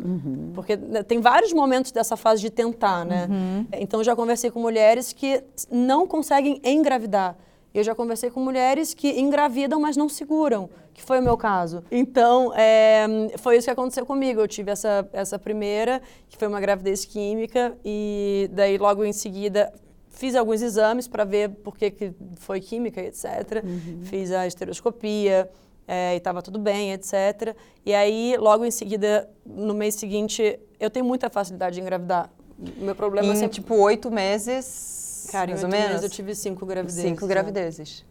Porque 0.53 0.77
né, 0.77 1.03
tem 1.03 1.19
vários 1.19 1.51
momentos 1.51 1.91
dessa 1.91 2.15
fase 2.15 2.41
de 2.41 2.49
tentar, 2.49 3.05
né? 3.05 3.27
Então, 3.73 3.99
eu 3.99 4.03
já 4.03 4.15
conversei 4.15 4.49
com 4.49 4.59
mulheres 4.59 5.11
que 5.11 5.43
não 5.69 6.07
conseguem 6.07 6.61
engravidar. 6.63 7.35
Eu 7.73 7.83
já 7.83 7.95
conversei 7.95 8.29
com 8.29 8.41
mulheres 8.41 8.93
que 8.93 9.19
engravidam, 9.19 9.79
mas 9.79 9.95
não 9.95 10.09
seguram, 10.09 10.69
que 10.93 11.01
foi 11.01 11.19
o 11.19 11.23
meu 11.23 11.37
caso. 11.37 11.83
Então, 11.89 12.53
é, 12.53 13.05
foi 13.37 13.57
isso 13.57 13.65
que 13.65 13.71
aconteceu 13.71 14.05
comigo. 14.05 14.41
Eu 14.41 14.47
tive 14.47 14.71
essa, 14.71 15.07
essa 15.13 15.39
primeira, 15.39 16.01
que 16.27 16.37
foi 16.37 16.49
uma 16.49 16.59
gravidez 16.59 17.05
química, 17.05 17.73
e 17.83 18.49
daí 18.51 18.77
logo 18.77 19.05
em 19.05 19.13
seguida 19.13 19.71
fiz 20.09 20.35
alguns 20.35 20.61
exames 20.61 21.07
para 21.07 21.23
ver 21.23 21.49
por 21.49 21.77
que, 21.77 21.89
que 21.89 22.13
foi 22.35 22.59
química, 22.59 23.01
etc. 23.01 23.63
Fiz 24.03 24.31
a 24.31 24.45
estereoscopia, 24.45 25.49
é, 25.87 26.13
e 26.13 26.17
estava 26.17 26.41
tudo 26.41 26.59
bem, 26.59 26.91
etc. 26.93 27.55
E 27.85 27.93
aí, 27.93 28.35
logo 28.37 28.63
em 28.65 28.71
seguida, 28.71 29.29
no 29.45 29.73
mês 29.73 29.95
seguinte, 29.95 30.59
eu 30.79 30.89
tenho 30.89 31.05
muita 31.05 31.29
facilidade 31.29 31.75
de 31.75 31.81
engravidar. 31.81 32.29
O 32.77 32.83
meu 32.83 32.95
problema 32.95 33.27
é 33.27 33.31
Em, 33.31 33.35
sempre... 33.35 33.55
tipo, 33.55 33.75
oito 33.75 34.11
meses, 34.11 35.27
Cara, 35.31 35.49
em 35.49 35.53
mais 35.53 35.63
ou 35.63 35.69
oito 35.69 35.77
menos? 35.77 35.89
meses 35.93 36.03
eu 36.03 36.09
tive 36.09 36.35
cinco 36.35 36.65
gravidezes. 36.65 37.01
Cinco 37.03 37.21
né? 37.25 37.27
gravidezes. 37.33 38.05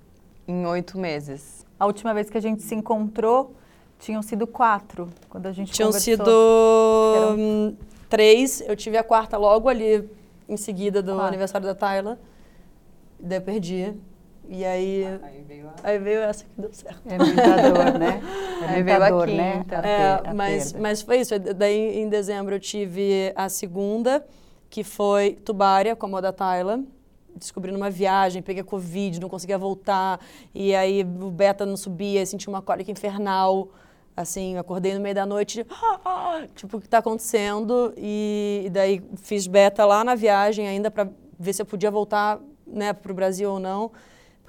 Em 0.49 0.67
oito 0.67 0.99
meses. 0.99 1.65
A 1.79 1.87
última 1.87 2.13
vez 2.13 2.29
que 2.29 2.37
a 2.37 2.41
gente 2.41 2.63
se 2.63 2.75
encontrou, 2.75 3.55
tinham 3.99 4.23
sido 4.23 4.47
quatro, 4.47 5.09
quando 5.29 5.47
a 5.47 5.53
gente 5.53 5.73
Tinham 5.73 5.89
conversou. 5.89 6.13
sido 6.17 7.15
Eram- 7.17 7.37
hum, 7.39 7.77
três, 8.09 8.61
eu 8.63 8.75
tive 8.77 8.97
a 8.97 9.05
quarta 9.05 9.37
logo 9.37 9.69
ali 9.69 10.09
em 10.49 10.57
seguida 10.57 11.01
do 11.03 11.13
Quatro. 11.13 11.27
aniversário 11.29 11.67
da 11.67 11.75
Tayla. 11.75 12.19
Daí 13.21 13.39
eu 13.39 13.43
perdi. 13.43 13.95
E 14.53 14.65
aí, 14.65 15.05
aí 15.83 15.99
veio 16.01 16.21
essa 16.21 16.45
que 16.45 16.51
deu 16.61 16.73
certo. 16.73 17.01
É 17.09 17.17
muita 17.19 17.57
dor, 17.69 17.99
né? 17.99 18.21
É 18.61 18.67
Aí 18.67 18.83
muita 18.83 18.85
veio 18.85 19.03
a 19.05 19.09
dor, 19.11 19.27
né? 19.29 19.65
A 19.71 19.87
É, 19.87 20.19
per- 20.19 20.31
a 20.31 20.35
mas, 20.35 20.73
perda. 20.73 20.83
mas 20.83 21.03
foi 21.03 21.21
isso. 21.21 21.39
Daí 21.39 21.99
em 22.01 22.09
dezembro 22.09 22.55
eu 22.57 22.61
tive 22.61 23.33
a 23.37 23.49
segunda, 23.49 24.27
que 24.69 24.83
foi 24.85 25.33
tubária, 25.45 25.95
como 25.97 26.17
a 26.17 26.21
da 26.21 26.33
Tayla. 26.33 26.81
Descobri 27.35 27.71
numa 27.73 27.89
viagem, 27.89 28.43
peguei 28.43 28.63
Covid, 28.65 29.21
não 29.21 29.29
conseguia 29.29 29.57
voltar. 29.57 30.21
E 30.53 30.75
aí 30.75 31.03
o 31.03 31.31
beta 31.31 31.65
não 31.65 31.77
subia, 31.77 32.27
senti 32.27 32.49
uma 32.49 32.61
cólica 32.61 32.91
infernal. 32.91 33.69
Assim, 34.17 34.59
acordei 34.59 34.93
no 34.95 35.01
meio 35.01 35.15
da 35.15 35.25
noite, 35.25 35.65
"Ah, 35.71 36.01
ah", 36.05 36.47
tipo, 36.57 36.77
o 36.77 36.81
que 36.81 36.87
está 36.89 36.99
acontecendo? 36.99 37.95
E, 37.97 38.65
e 38.67 38.71
daí 38.71 39.01
fiz 39.23 39.47
beta 39.47 39.87
lá 39.87 40.03
na 40.05 40.15
viagem 40.17 40.67
ainda 40.69 40.91
para 40.91 41.09
ver 41.39 41.53
se 41.55 41.63
eu 41.63 41.67
podia 41.67 41.91
voltar 41.91 42.39
né, 42.67 42.93
para 42.93 43.11
o 43.13 43.15
Brasil 43.15 43.51
ou 43.53 43.59
não. 43.61 43.91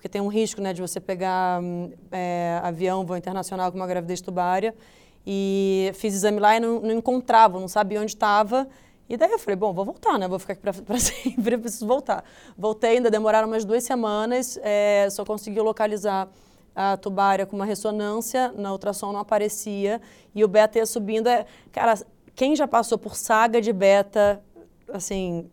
Porque 0.01 0.09
tem 0.09 0.19
um 0.19 0.29
risco 0.29 0.59
né, 0.59 0.73
de 0.73 0.81
você 0.81 0.99
pegar 0.99 1.61
hum, 1.61 1.91
é, 2.11 2.59
avião, 2.63 3.05
voo 3.05 3.15
internacional 3.15 3.71
com 3.71 3.77
uma 3.77 3.85
gravidez 3.85 4.19
tubária. 4.19 4.73
E 5.23 5.91
fiz 5.93 6.15
exame 6.15 6.39
lá 6.39 6.57
e 6.57 6.59
não, 6.59 6.81
não 6.81 6.91
encontrava, 6.91 7.59
não 7.59 7.67
sabia 7.67 8.01
onde 8.01 8.09
estava. 8.09 8.67
E 9.07 9.15
daí 9.15 9.31
eu 9.31 9.37
falei, 9.37 9.55
bom, 9.55 9.71
vou 9.71 9.85
voltar, 9.85 10.17
né? 10.17 10.27
Vou 10.27 10.39
ficar 10.39 10.53
aqui 10.53 10.81
para 10.81 10.97
sempre, 10.97 11.55
preciso 11.55 11.85
voltar. 11.85 12.25
Voltei, 12.57 12.97
ainda 12.97 13.11
demoraram 13.11 13.47
umas 13.47 13.63
duas 13.63 13.83
semanas, 13.83 14.57
é, 14.63 15.07
só 15.11 15.23
consegui 15.23 15.59
localizar 15.59 16.27
a 16.75 16.97
tubária 16.97 17.45
com 17.45 17.55
uma 17.55 17.65
ressonância, 17.65 18.51
na 18.57 18.71
ultrassom 18.71 19.11
não 19.11 19.19
aparecia, 19.19 20.01
e 20.33 20.43
o 20.43 20.47
beta 20.47 20.79
ia 20.79 20.85
subindo. 20.87 21.27
É, 21.27 21.45
cara, 21.71 21.93
quem 22.33 22.55
já 22.55 22.67
passou 22.67 22.97
por 22.97 23.15
saga 23.15 23.61
de 23.61 23.71
beta, 23.71 24.41
assim... 24.91 25.47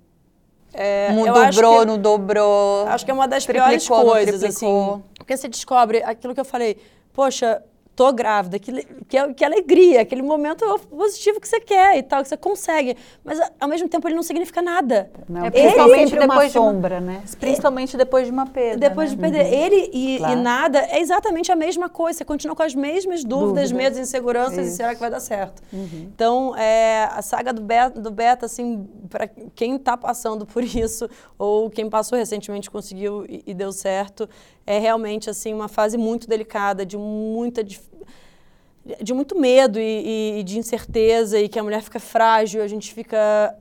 É, 0.73 1.11
dobrou, 1.55 1.81
que- 1.81 1.85
não 1.87 1.99
dobrou. 1.99 2.87
Acho 2.89 3.05
que 3.05 3.11
é 3.11 3.15
uma 3.15 3.27
das 3.27 3.45
piores 3.47 3.89
coisas, 3.89 4.43
assim. 4.45 5.03
Porque 5.17 5.37
você 5.37 5.49
descobre 5.49 6.03
aquilo 6.03 6.35
que 6.35 6.41
eu 6.41 6.45
falei, 6.45 6.77
poxa, 7.13 7.63
tô 7.99 8.13
grávida, 8.13 8.61
que, 8.61 8.87
que, 9.09 9.35
que 9.35 9.45
alegria, 9.45 10.03
aquele 10.03 10.23
momento 10.23 10.65
positivo 10.89 11.41
que 11.41 11.49
você 11.49 11.59
quer 11.59 11.99
e 11.99 12.03
tal, 12.05 12.23
que 12.23 12.29
você 12.29 12.37
consegue. 12.37 12.97
Mas 13.25 13.41
ao 13.59 13.69
mesmo 13.69 13.89
tempo 13.89 14.07
ele 14.07 14.15
não 14.15 14.23
significa 14.23 14.63
nada. 14.63 15.11
Não, 15.29 15.45
é 15.45 15.51
principalmente 15.51 16.15
ele, 16.15 16.21
depois 16.21 16.53
de 16.53 16.59
uma 16.61 16.73
sombra, 16.73 17.01
né? 17.01 17.25
Principalmente 17.41 17.97
depois 17.97 18.27
de 18.27 18.33
uma 18.33 18.47
perda. 18.47 18.89
Depois 18.89 19.11
né? 19.11 19.17
de 19.17 19.21
perder. 19.21 19.47
Uhum. 19.47 19.65
Ele 19.65 19.91
e, 19.93 20.19
claro. 20.19 20.33
e, 20.33 20.37
nada 20.37 20.79
é 20.79 21.01
exatamente 21.01 21.51
a 21.51 21.57
mesma 21.57 21.89
coisa. 21.89 22.19
Você 22.19 22.25
continua 22.25 22.55
com 22.55 22.63
as 22.63 22.73
mesmas 22.73 23.25
dúvidas, 23.25 23.69
dúvidas. 23.69 23.73
medos, 23.73 23.99
inseguranças 23.99 24.67
Isso. 24.67 24.75
e 24.75 24.77
será 24.77 24.95
que 24.95 25.01
vai 25.01 25.11
dar 25.11 25.19
certo? 25.19 25.61
Uhum. 25.73 26.09
Então, 26.15 26.57
é, 26.57 27.09
a 27.11 27.21
saga 27.21 27.53
do 27.53 27.63
beta, 27.63 27.99
do 27.99 28.13
beta 28.13 28.47
assim, 28.47 28.89
para 29.11 29.27
quem 29.57 29.75
está 29.75 29.97
passando 29.97 30.47
por 30.47 30.63
isso 30.63 31.11
ou 31.37 31.69
quem 31.69 31.91
passou 31.91 32.17
recentemente 32.17 32.71
conseguiu 32.71 33.27
e, 33.29 33.43
e 33.45 33.53
deu 33.53 33.73
certo, 33.73 34.29
é 34.69 34.79
realmente 34.79 35.31
assim 35.31 35.55
uma 35.55 35.67
fase 35.67 35.97
muito 35.97 36.29
delicada, 36.29 36.85
de 36.85 36.99
muita 36.99 37.65
de 37.65 39.15
muito 39.15 39.39
medo 39.39 39.79
e, 39.79 40.41
e, 40.41 40.43
de 40.43 40.59
incerteza 40.59 41.39
e 41.41 41.49
que 41.49 41.59
a 41.59 41.63
mulher 41.63 41.83
fica 41.83 41.99
frágil, 41.99 42.63
a 42.63 42.69
gente 42.69 42.93
fica. 42.93 43.57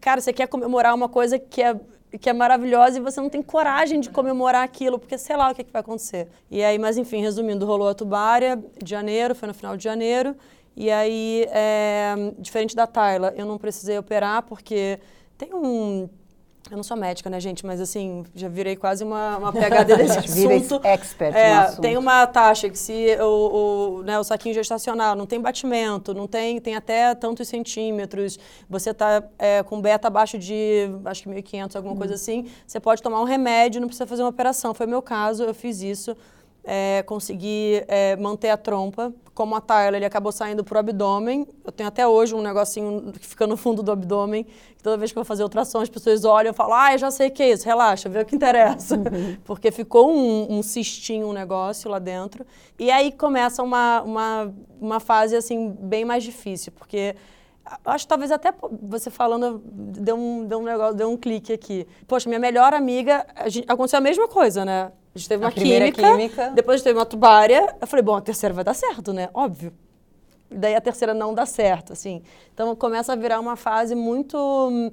Cara, 0.00 0.20
você 0.20 0.32
quer 0.32 0.46
comemorar 0.46 0.94
uma 0.94 1.08
coisa 1.08 1.40
que 1.40 1.60
é, 1.60 1.74
que 2.20 2.30
é 2.30 2.32
maravilhosa 2.32 2.98
e 2.98 3.00
você 3.00 3.20
não 3.20 3.28
tem 3.28 3.42
coragem 3.42 3.98
de 3.98 4.10
comemorar 4.10 4.62
aquilo, 4.62 4.96
porque 4.96 5.18
sei 5.18 5.36
lá 5.36 5.50
o 5.50 5.54
que, 5.54 5.62
é 5.62 5.64
que 5.64 5.72
vai 5.72 5.80
acontecer. 5.80 6.28
E 6.48 6.62
aí, 6.62 6.78
mas 6.78 6.96
enfim, 6.96 7.20
resumindo, 7.20 7.66
rolou 7.66 7.88
a 7.88 7.94
tubária 7.94 8.56
de 8.80 8.90
janeiro, 8.90 9.34
foi 9.34 9.48
no 9.48 9.54
final 9.54 9.76
de 9.76 9.82
janeiro. 9.82 10.36
E 10.76 10.88
aí, 10.88 11.46
é, 11.50 12.14
diferente 12.38 12.76
da 12.76 12.86
Tayla, 12.86 13.34
eu 13.36 13.46
não 13.46 13.58
precisei 13.58 13.98
operar 13.98 14.42
porque 14.42 15.00
tem 15.36 15.52
um 15.52 16.08
eu 16.70 16.76
não 16.76 16.82
sou 16.82 16.96
médica, 16.96 17.28
né, 17.28 17.38
gente? 17.38 17.64
Mas 17.64 17.80
assim, 17.80 18.24
já 18.34 18.48
virei 18.48 18.74
quase 18.74 19.04
uma, 19.04 19.36
uma 19.36 19.52
PHD 19.52 19.96
desse 19.96 20.18
assunto. 20.18 20.80
expert 20.82 21.36
é, 21.36 21.52
assunto. 21.52 21.82
Tem 21.82 21.96
uma 21.96 22.26
taxa 22.26 22.70
que 22.70 22.78
se 22.78 23.16
o, 23.20 23.98
o, 23.98 24.02
né, 24.02 24.18
o 24.18 24.24
saquinho 24.24 24.54
gestacional 24.54 25.14
não 25.14 25.26
tem 25.26 25.40
batimento, 25.40 26.14
não 26.14 26.26
tem, 26.26 26.58
tem 26.60 26.74
até 26.74 27.14
tantos 27.14 27.48
centímetros, 27.48 28.38
você 28.68 28.90
está 28.90 29.22
é, 29.38 29.62
com 29.62 29.80
beta 29.80 30.08
abaixo 30.08 30.38
de, 30.38 30.88
acho 31.04 31.22
que 31.22 31.28
1.500, 31.28 31.76
alguma 31.76 31.94
hum. 31.94 31.98
coisa 31.98 32.14
assim, 32.14 32.46
você 32.66 32.80
pode 32.80 33.02
tomar 33.02 33.20
um 33.20 33.24
remédio, 33.24 33.80
não 33.80 33.88
precisa 33.88 34.06
fazer 34.06 34.22
uma 34.22 34.30
operação. 34.30 34.72
Foi 34.72 34.86
meu 34.86 35.02
caso, 35.02 35.44
eu 35.44 35.54
fiz 35.54 35.82
isso 35.82 36.16
é, 36.64 37.02
conseguir 37.02 37.84
é, 37.88 38.16
manter 38.16 38.48
a 38.48 38.56
trompa. 38.56 39.12
Como 39.34 39.54
a 39.56 39.60
Tyler, 39.60 39.96
ele 39.96 40.04
acabou 40.04 40.30
saindo 40.30 40.62
para 40.62 40.76
o 40.76 40.78
abdômen. 40.78 41.46
Eu 41.64 41.72
tenho 41.72 41.88
até 41.88 42.06
hoje 42.06 42.34
um 42.34 42.40
negocinho 42.40 43.12
que 43.12 43.26
fica 43.26 43.46
no 43.46 43.56
fundo 43.56 43.82
do 43.82 43.90
abdômen. 43.90 44.46
Toda 44.82 44.96
vez 44.96 45.12
que 45.12 45.18
eu 45.18 45.22
vou 45.22 45.26
fazer 45.26 45.42
ultrassom, 45.42 45.80
as 45.80 45.88
pessoas 45.88 46.24
olham 46.24 46.52
e 46.52 46.54
falam, 46.54 46.74
ah, 46.74 46.92
eu 46.92 46.98
já 46.98 47.10
sei 47.10 47.28
o 47.28 47.30
que 47.30 47.42
é 47.42 47.50
isso, 47.50 47.64
relaxa, 47.64 48.08
vê 48.08 48.20
o 48.20 48.24
que 48.24 48.36
interessa. 48.36 48.96
Uhum. 48.96 49.36
Porque 49.44 49.70
ficou 49.70 50.10
um, 50.10 50.58
um 50.58 50.62
cistinho, 50.62 51.26
um 51.26 51.32
negócio 51.32 51.90
lá 51.90 51.98
dentro. 51.98 52.46
E 52.78 52.90
aí 52.90 53.10
começa 53.10 53.62
uma, 53.62 54.02
uma, 54.02 54.54
uma 54.80 55.00
fase, 55.00 55.36
assim, 55.36 55.70
bem 55.80 56.04
mais 56.04 56.22
difícil, 56.22 56.72
porque 56.72 57.16
acho 57.84 58.04
que 58.04 58.08
talvez 58.08 58.30
até 58.30 58.52
você 58.82 59.10
falando 59.10 59.62
deu 59.64 60.16
um, 60.16 60.44
deu 60.44 60.58
um 60.58 60.64
negócio, 60.64 60.94
deu 60.94 61.10
um 61.10 61.16
clique 61.16 61.52
aqui. 61.52 61.86
Poxa, 62.06 62.28
minha 62.28 62.38
melhor 62.38 62.74
amiga, 62.74 63.26
a 63.34 63.48
gente, 63.48 63.64
aconteceu 63.68 63.98
a 63.98 64.02
mesma 64.02 64.28
coisa, 64.28 64.64
né? 64.64 64.92
A 65.14 65.18
gente 65.18 65.28
teve 65.28 65.44
uma 65.44 65.52
química, 65.52 66.02
química, 66.02 66.50
depois 66.50 66.74
a 66.74 66.76
gente 66.78 66.84
teve 66.84 66.98
uma 66.98 67.06
tubária. 67.06 67.76
Eu 67.80 67.86
falei, 67.86 68.02
bom, 68.02 68.16
a 68.16 68.20
terceira 68.20 68.52
vai 68.52 68.64
dar 68.64 68.74
certo, 68.74 69.12
né? 69.12 69.30
Óbvio. 69.32 69.72
E 70.50 70.56
daí 70.56 70.74
a 70.74 70.80
terceira 70.80 71.14
não 71.14 71.32
dá 71.32 71.46
certo, 71.46 71.92
assim. 71.92 72.22
Então 72.52 72.74
começa 72.74 73.12
a 73.12 73.16
virar 73.16 73.38
uma 73.38 73.54
fase 73.54 73.94
muito. 73.94 74.92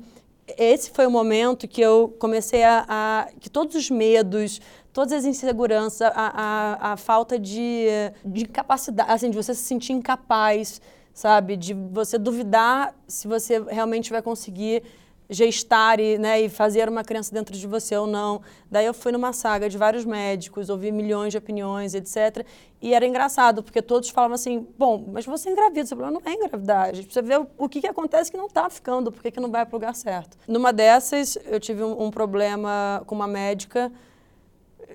Esse 0.57 0.91
foi 0.91 1.07
o 1.07 1.11
momento 1.11 1.67
que 1.67 1.81
eu 1.81 2.15
comecei 2.19 2.63
a. 2.63 2.85
a 2.87 3.27
que 3.39 3.49
todos 3.49 3.75
os 3.75 3.89
medos, 3.89 4.61
todas 4.93 5.11
as 5.11 5.25
inseguranças, 5.25 6.11
a, 6.13 6.13
a, 6.15 6.93
a 6.93 6.97
falta 6.97 7.39
de, 7.39 7.87
de 8.23 8.45
capacidade, 8.45 9.11
assim, 9.11 9.31
de 9.31 9.37
você 9.37 9.55
se 9.55 9.63
sentir 9.63 9.93
incapaz, 9.93 10.79
sabe? 11.15 11.57
De 11.57 11.73
você 11.73 12.19
duvidar 12.19 12.93
se 13.07 13.27
você 13.27 13.59
realmente 13.69 14.11
vai 14.11 14.21
conseguir 14.21 14.83
gestar 15.31 15.99
e, 16.01 16.17
né, 16.17 16.41
e 16.41 16.49
fazer 16.49 16.89
uma 16.89 17.03
criança 17.05 17.33
dentro 17.33 17.57
de 17.57 17.65
você 17.65 17.95
ou 17.95 18.05
não. 18.05 18.41
Daí 18.69 18.85
eu 18.85 18.93
fui 18.93 19.13
numa 19.13 19.31
saga 19.31 19.69
de 19.69 19.77
vários 19.77 20.03
médicos, 20.03 20.69
ouvi 20.69 20.91
milhões 20.91 21.31
de 21.31 21.37
opiniões, 21.37 21.95
etc. 21.95 22.45
E 22.81 22.93
era 22.93 23.05
engraçado, 23.05 23.63
porque 23.63 23.81
todos 23.81 24.09
falavam 24.09 24.35
assim, 24.35 24.67
bom, 24.77 25.05
mas 25.11 25.25
você 25.25 25.47
é 25.47 25.53
engravida, 25.53 25.85
seu 25.85 25.95
problema 25.95 26.19
não 26.23 26.31
é 26.31 26.35
engravidar. 26.35 26.89
A 26.89 26.93
gente 26.93 27.05
precisa 27.05 27.21
ver 27.25 27.47
o 27.57 27.69
que, 27.69 27.79
que 27.79 27.87
acontece 27.87 28.29
que 28.29 28.37
não 28.37 28.47
está 28.47 28.69
ficando, 28.69 29.09
por 29.09 29.21
que, 29.21 29.31
que 29.31 29.39
não 29.39 29.49
vai 29.49 29.65
para 29.65 29.73
o 29.73 29.77
lugar 29.77 29.95
certo. 29.95 30.37
Numa 30.47 30.73
dessas, 30.73 31.37
eu 31.45 31.59
tive 31.59 31.81
um, 31.81 32.03
um 32.03 32.11
problema 32.11 33.01
com 33.05 33.15
uma 33.15 33.27
médica 33.27 33.89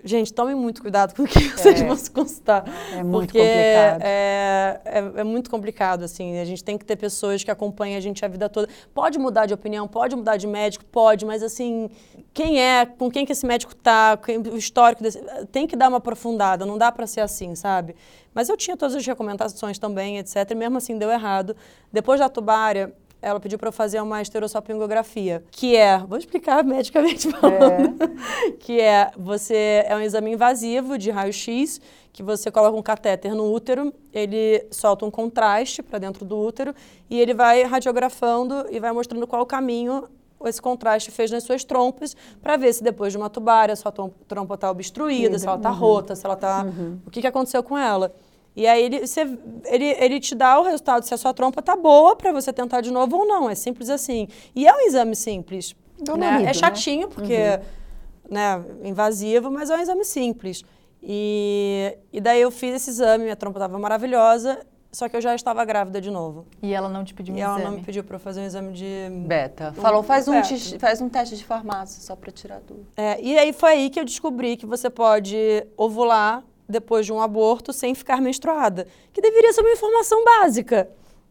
Gente, 0.07 0.33
tomem 0.33 0.55
muito 0.55 0.81
cuidado 0.81 1.15
com 1.17 1.25
o 1.25 1.27
que 1.27 1.49
vocês 1.51 1.81
é, 1.81 1.85
vão 1.85 1.97
se 1.97 2.09
consultar. 2.09 2.65
É 2.93 3.03
muito 3.03 3.33
complicado. 3.33 4.03
É, 4.03 4.81
é, 4.85 5.13
é, 5.17 5.25
muito 5.25 5.51
complicado, 5.51 6.05
assim. 6.05 6.39
A 6.39 6.45
gente 6.45 6.63
tem 6.63 6.79
que 6.79 6.85
ter 6.85 6.95
pessoas 6.95 7.43
que 7.43 7.51
acompanhem 7.51 7.97
a 7.97 8.01
gente 8.01 8.25
a 8.25 8.29
vida 8.29 8.49
toda. 8.49 8.69
Pode 8.95 9.19
mudar 9.19 9.47
de 9.47 9.55
opinião, 9.55 9.89
pode 9.89 10.15
mudar 10.15 10.37
de 10.37 10.47
médico, 10.47 10.85
pode, 10.85 11.27
mas 11.27 11.43
assim, 11.43 11.91
quem 12.33 12.63
é, 12.63 12.87
com 12.87 13.11
quem 13.11 13.27
que 13.27 13.33
esse 13.33 13.45
médico 13.45 13.75
tá, 13.75 14.17
o 14.53 14.57
histórico 14.57 15.03
desse, 15.03 15.21
tem 15.51 15.67
que 15.67 15.75
dar 15.75 15.89
uma 15.89 15.99
aprofundada, 15.99 16.65
não 16.65 16.79
dá 16.79 16.93
para 16.93 17.07
ser 17.07 17.21
assim, 17.21 17.57
sabe? 17.57 17.97
Mas 18.33 18.49
eu 18.49 18.57
tinha 18.57 18.77
todas 18.77 18.95
as 18.95 19.05
recomendações 19.05 19.77
também, 19.77 20.19
etc. 20.19 20.49
E 20.49 20.55
mesmo 20.55 20.79
assim 20.79 20.97
deu 20.97 21.11
errado. 21.11 21.57
Depois 21.93 22.21
da 22.21 22.29
tubária, 22.29 22.95
ela 23.27 23.41
pediu 23.41 23.59
para 23.59 23.69
eu 23.69 23.73
fazer 23.73 24.01
uma 24.01 24.23
esterossalpingografia, 24.23 25.43
que 25.51 25.75
é, 25.75 25.99
vou 25.99 26.17
explicar 26.17 26.63
medicamente 26.65 27.29
falando, 27.33 28.01
é. 28.01 28.53
que 28.61 28.81
é, 28.81 29.11
você 29.17 29.85
é 29.85 29.97
um 29.97 30.01
exame 30.01 30.33
invasivo 30.33 30.97
de 30.97 31.11
raio-x, 31.11 31.81
que 32.13 32.23
você 32.23 32.53
coloca 32.53 32.79
um 32.79 32.83
catéter 32.83 33.35
no 33.35 33.53
útero, 33.53 33.93
ele 34.13 34.65
solta 34.71 35.05
um 35.05 35.11
contraste 35.11 35.83
para 35.83 35.99
dentro 35.99 36.25
do 36.25 36.39
útero 36.39 36.73
e 37.11 37.21
ele 37.21 37.35
vai 37.35 37.65
radiografando 37.65 38.67
e 38.71 38.79
vai 38.79 38.93
mostrando 38.93 39.27
qual 39.27 39.43
o 39.43 39.47
caminho 39.47 40.09
esse 40.45 40.63
contraste 40.63 41.11
fez 41.11 41.31
nas 41.31 41.43
suas 41.43 41.65
trompas 41.65 42.17
para 42.41 42.57
ver 42.57 42.73
se 42.73 42.85
depois 42.85 43.13
de 43.13 43.19
uma 43.19 43.29
tubária 43.29 43.75
sua 43.75 43.91
trompa 43.91 44.55
está 44.55 44.71
obstruída, 44.71 45.39
se 45.39 45.47
ela 45.47 45.57
está 45.57 45.71
uhum. 45.71 45.77
rota, 45.77 46.15
se 46.15 46.25
ela 46.25 46.35
está... 46.35 46.65
Uhum. 46.65 47.01
O 47.07 47.11
que, 47.11 47.21
que 47.21 47.27
aconteceu 47.27 47.63
com 47.63 47.77
ela. 47.77 48.15
E 48.57 48.67
aí 48.67 48.85
ele, 48.85 49.07
você, 49.07 49.21
ele, 49.67 49.85
ele 49.85 50.19
te 50.19 50.35
dá 50.35 50.59
o 50.59 50.63
resultado 50.63 51.03
se 51.05 51.13
a 51.13 51.19
sua 51.19 51.35
trompa 51.35 51.61
tá 51.61 51.77
boa 51.77 52.17
para 52.17 52.33
você 52.33 52.51
tentar 52.53 52.81
de 52.81 52.91
novo 52.91 53.19
ou 53.19 53.27
não. 53.27 53.51
É 53.51 53.55
simples 53.55 53.91
assim. 53.91 54.27
E 54.55 54.67
é 54.67 54.75
um 54.75 54.81
exame 54.81 55.15
simples. 55.15 55.77
Né? 56.17 56.27
é 56.27 56.43
né? 56.45 56.55
chatinho, 56.55 57.09
né? 57.09 57.13
porque 57.15 57.35
uhum. 57.35 58.35
né, 58.35 58.65
invasivo, 58.83 59.51
mas 59.51 59.69
é 59.69 59.77
um 59.77 59.81
exame 59.81 60.05
simples. 60.05 60.65
E, 61.03 61.97
e 62.11 62.21
daí 62.21 62.41
eu 62.41 62.51
fiz 62.51 62.75
esse 62.75 62.91
exame, 62.91 63.25
minha 63.25 63.37
trompa 63.37 63.59
estava 63.59 63.79
maravilhosa, 63.79 64.59
só 64.91 65.09
que 65.09 65.17
eu 65.17 65.21
já 65.21 65.35
estava 65.35 65.63
grávida 65.65 66.01
de 66.01 66.11
novo. 66.11 66.47
E 66.63 66.73
ela 66.73 66.89
não 66.89 67.05
te 67.05 67.13
pediu 67.13 67.35
um 67.35 67.39
e 67.39 67.43
exame? 67.43 67.61
ela 67.61 67.71
não 67.71 67.77
me 67.79 67.85
pediu 67.85 68.03
para 68.03 68.19
fazer 68.19 68.41
um 68.41 68.45
exame 68.45 68.73
de... 68.73 69.09
Beta. 69.27 69.73
Falou, 69.75 70.03
faz 70.03 70.27
um, 70.27 70.33
teste, 70.33 70.79
faz 70.79 71.01
um 71.03 71.09
teste 71.11 71.37
de 71.37 71.45
farmácia 71.45 72.01
só 72.03 72.17
para 72.17 72.33
tirar 72.33 72.61
dúvida. 72.61 72.89
É, 72.97 73.21
e 73.21 73.39
aí 73.39 73.53
foi 73.53 73.73
aí 73.73 73.91
que 73.91 74.01
eu 74.01 74.05
descobri 74.05 74.57
que 74.57 74.65
você 74.65 74.89
pode 74.89 75.37
ovular 75.77 76.43
depois 76.69 77.07
de 77.07 77.13
um 77.13 77.21
aborto 77.21 77.73
sem 77.73 77.95
ficar 77.95 78.21
menstruada, 78.21 78.87
que 79.13 79.21
deveria 79.21 79.53
ser 79.53 79.61
uma 79.61 79.71
informação 79.71 80.25
básica, 80.25 80.91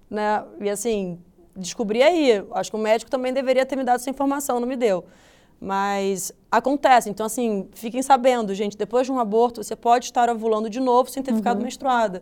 né? 0.10 0.44
E 0.60 0.70
assim, 0.70 1.20
descobri 1.56 2.02
aí, 2.02 2.44
acho 2.52 2.70
que 2.72 2.78
o 2.78 2.80
médico 2.80 3.10
também 3.12 3.34
deveria 3.34 3.66
ter 3.66 3.76
me 3.76 3.84
dado 3.84 3.98
essa 3.98 4.10
informação, 4.10 4.60
não 4.60 4.68
me 4.68 4.76
deu. 4.76 5.06
Mas 5.60 6.32
acontece, 6.52 7.10
então 7.10 7.26
assim, 7.26 7.68
fiquem 7.74 8.02
sabendo, 8.02 8.54
gente, 8.54 8.78
depois 8.78 9.08
de 9.08 9.12
um 9.12 9.20
aborto 9.20 9.64
você 9.64 9.76
pode 9.76 10.06
estar 10.06 10.30
ovulando 10.30 10.70
de 10.70 10.80
novo 10.80 11.10
sem 11.10 11.24
ter 11.24 11.32
uhum. 11.32 11.38
ficado 11.38 11.62
menstruada. 11.62 12.22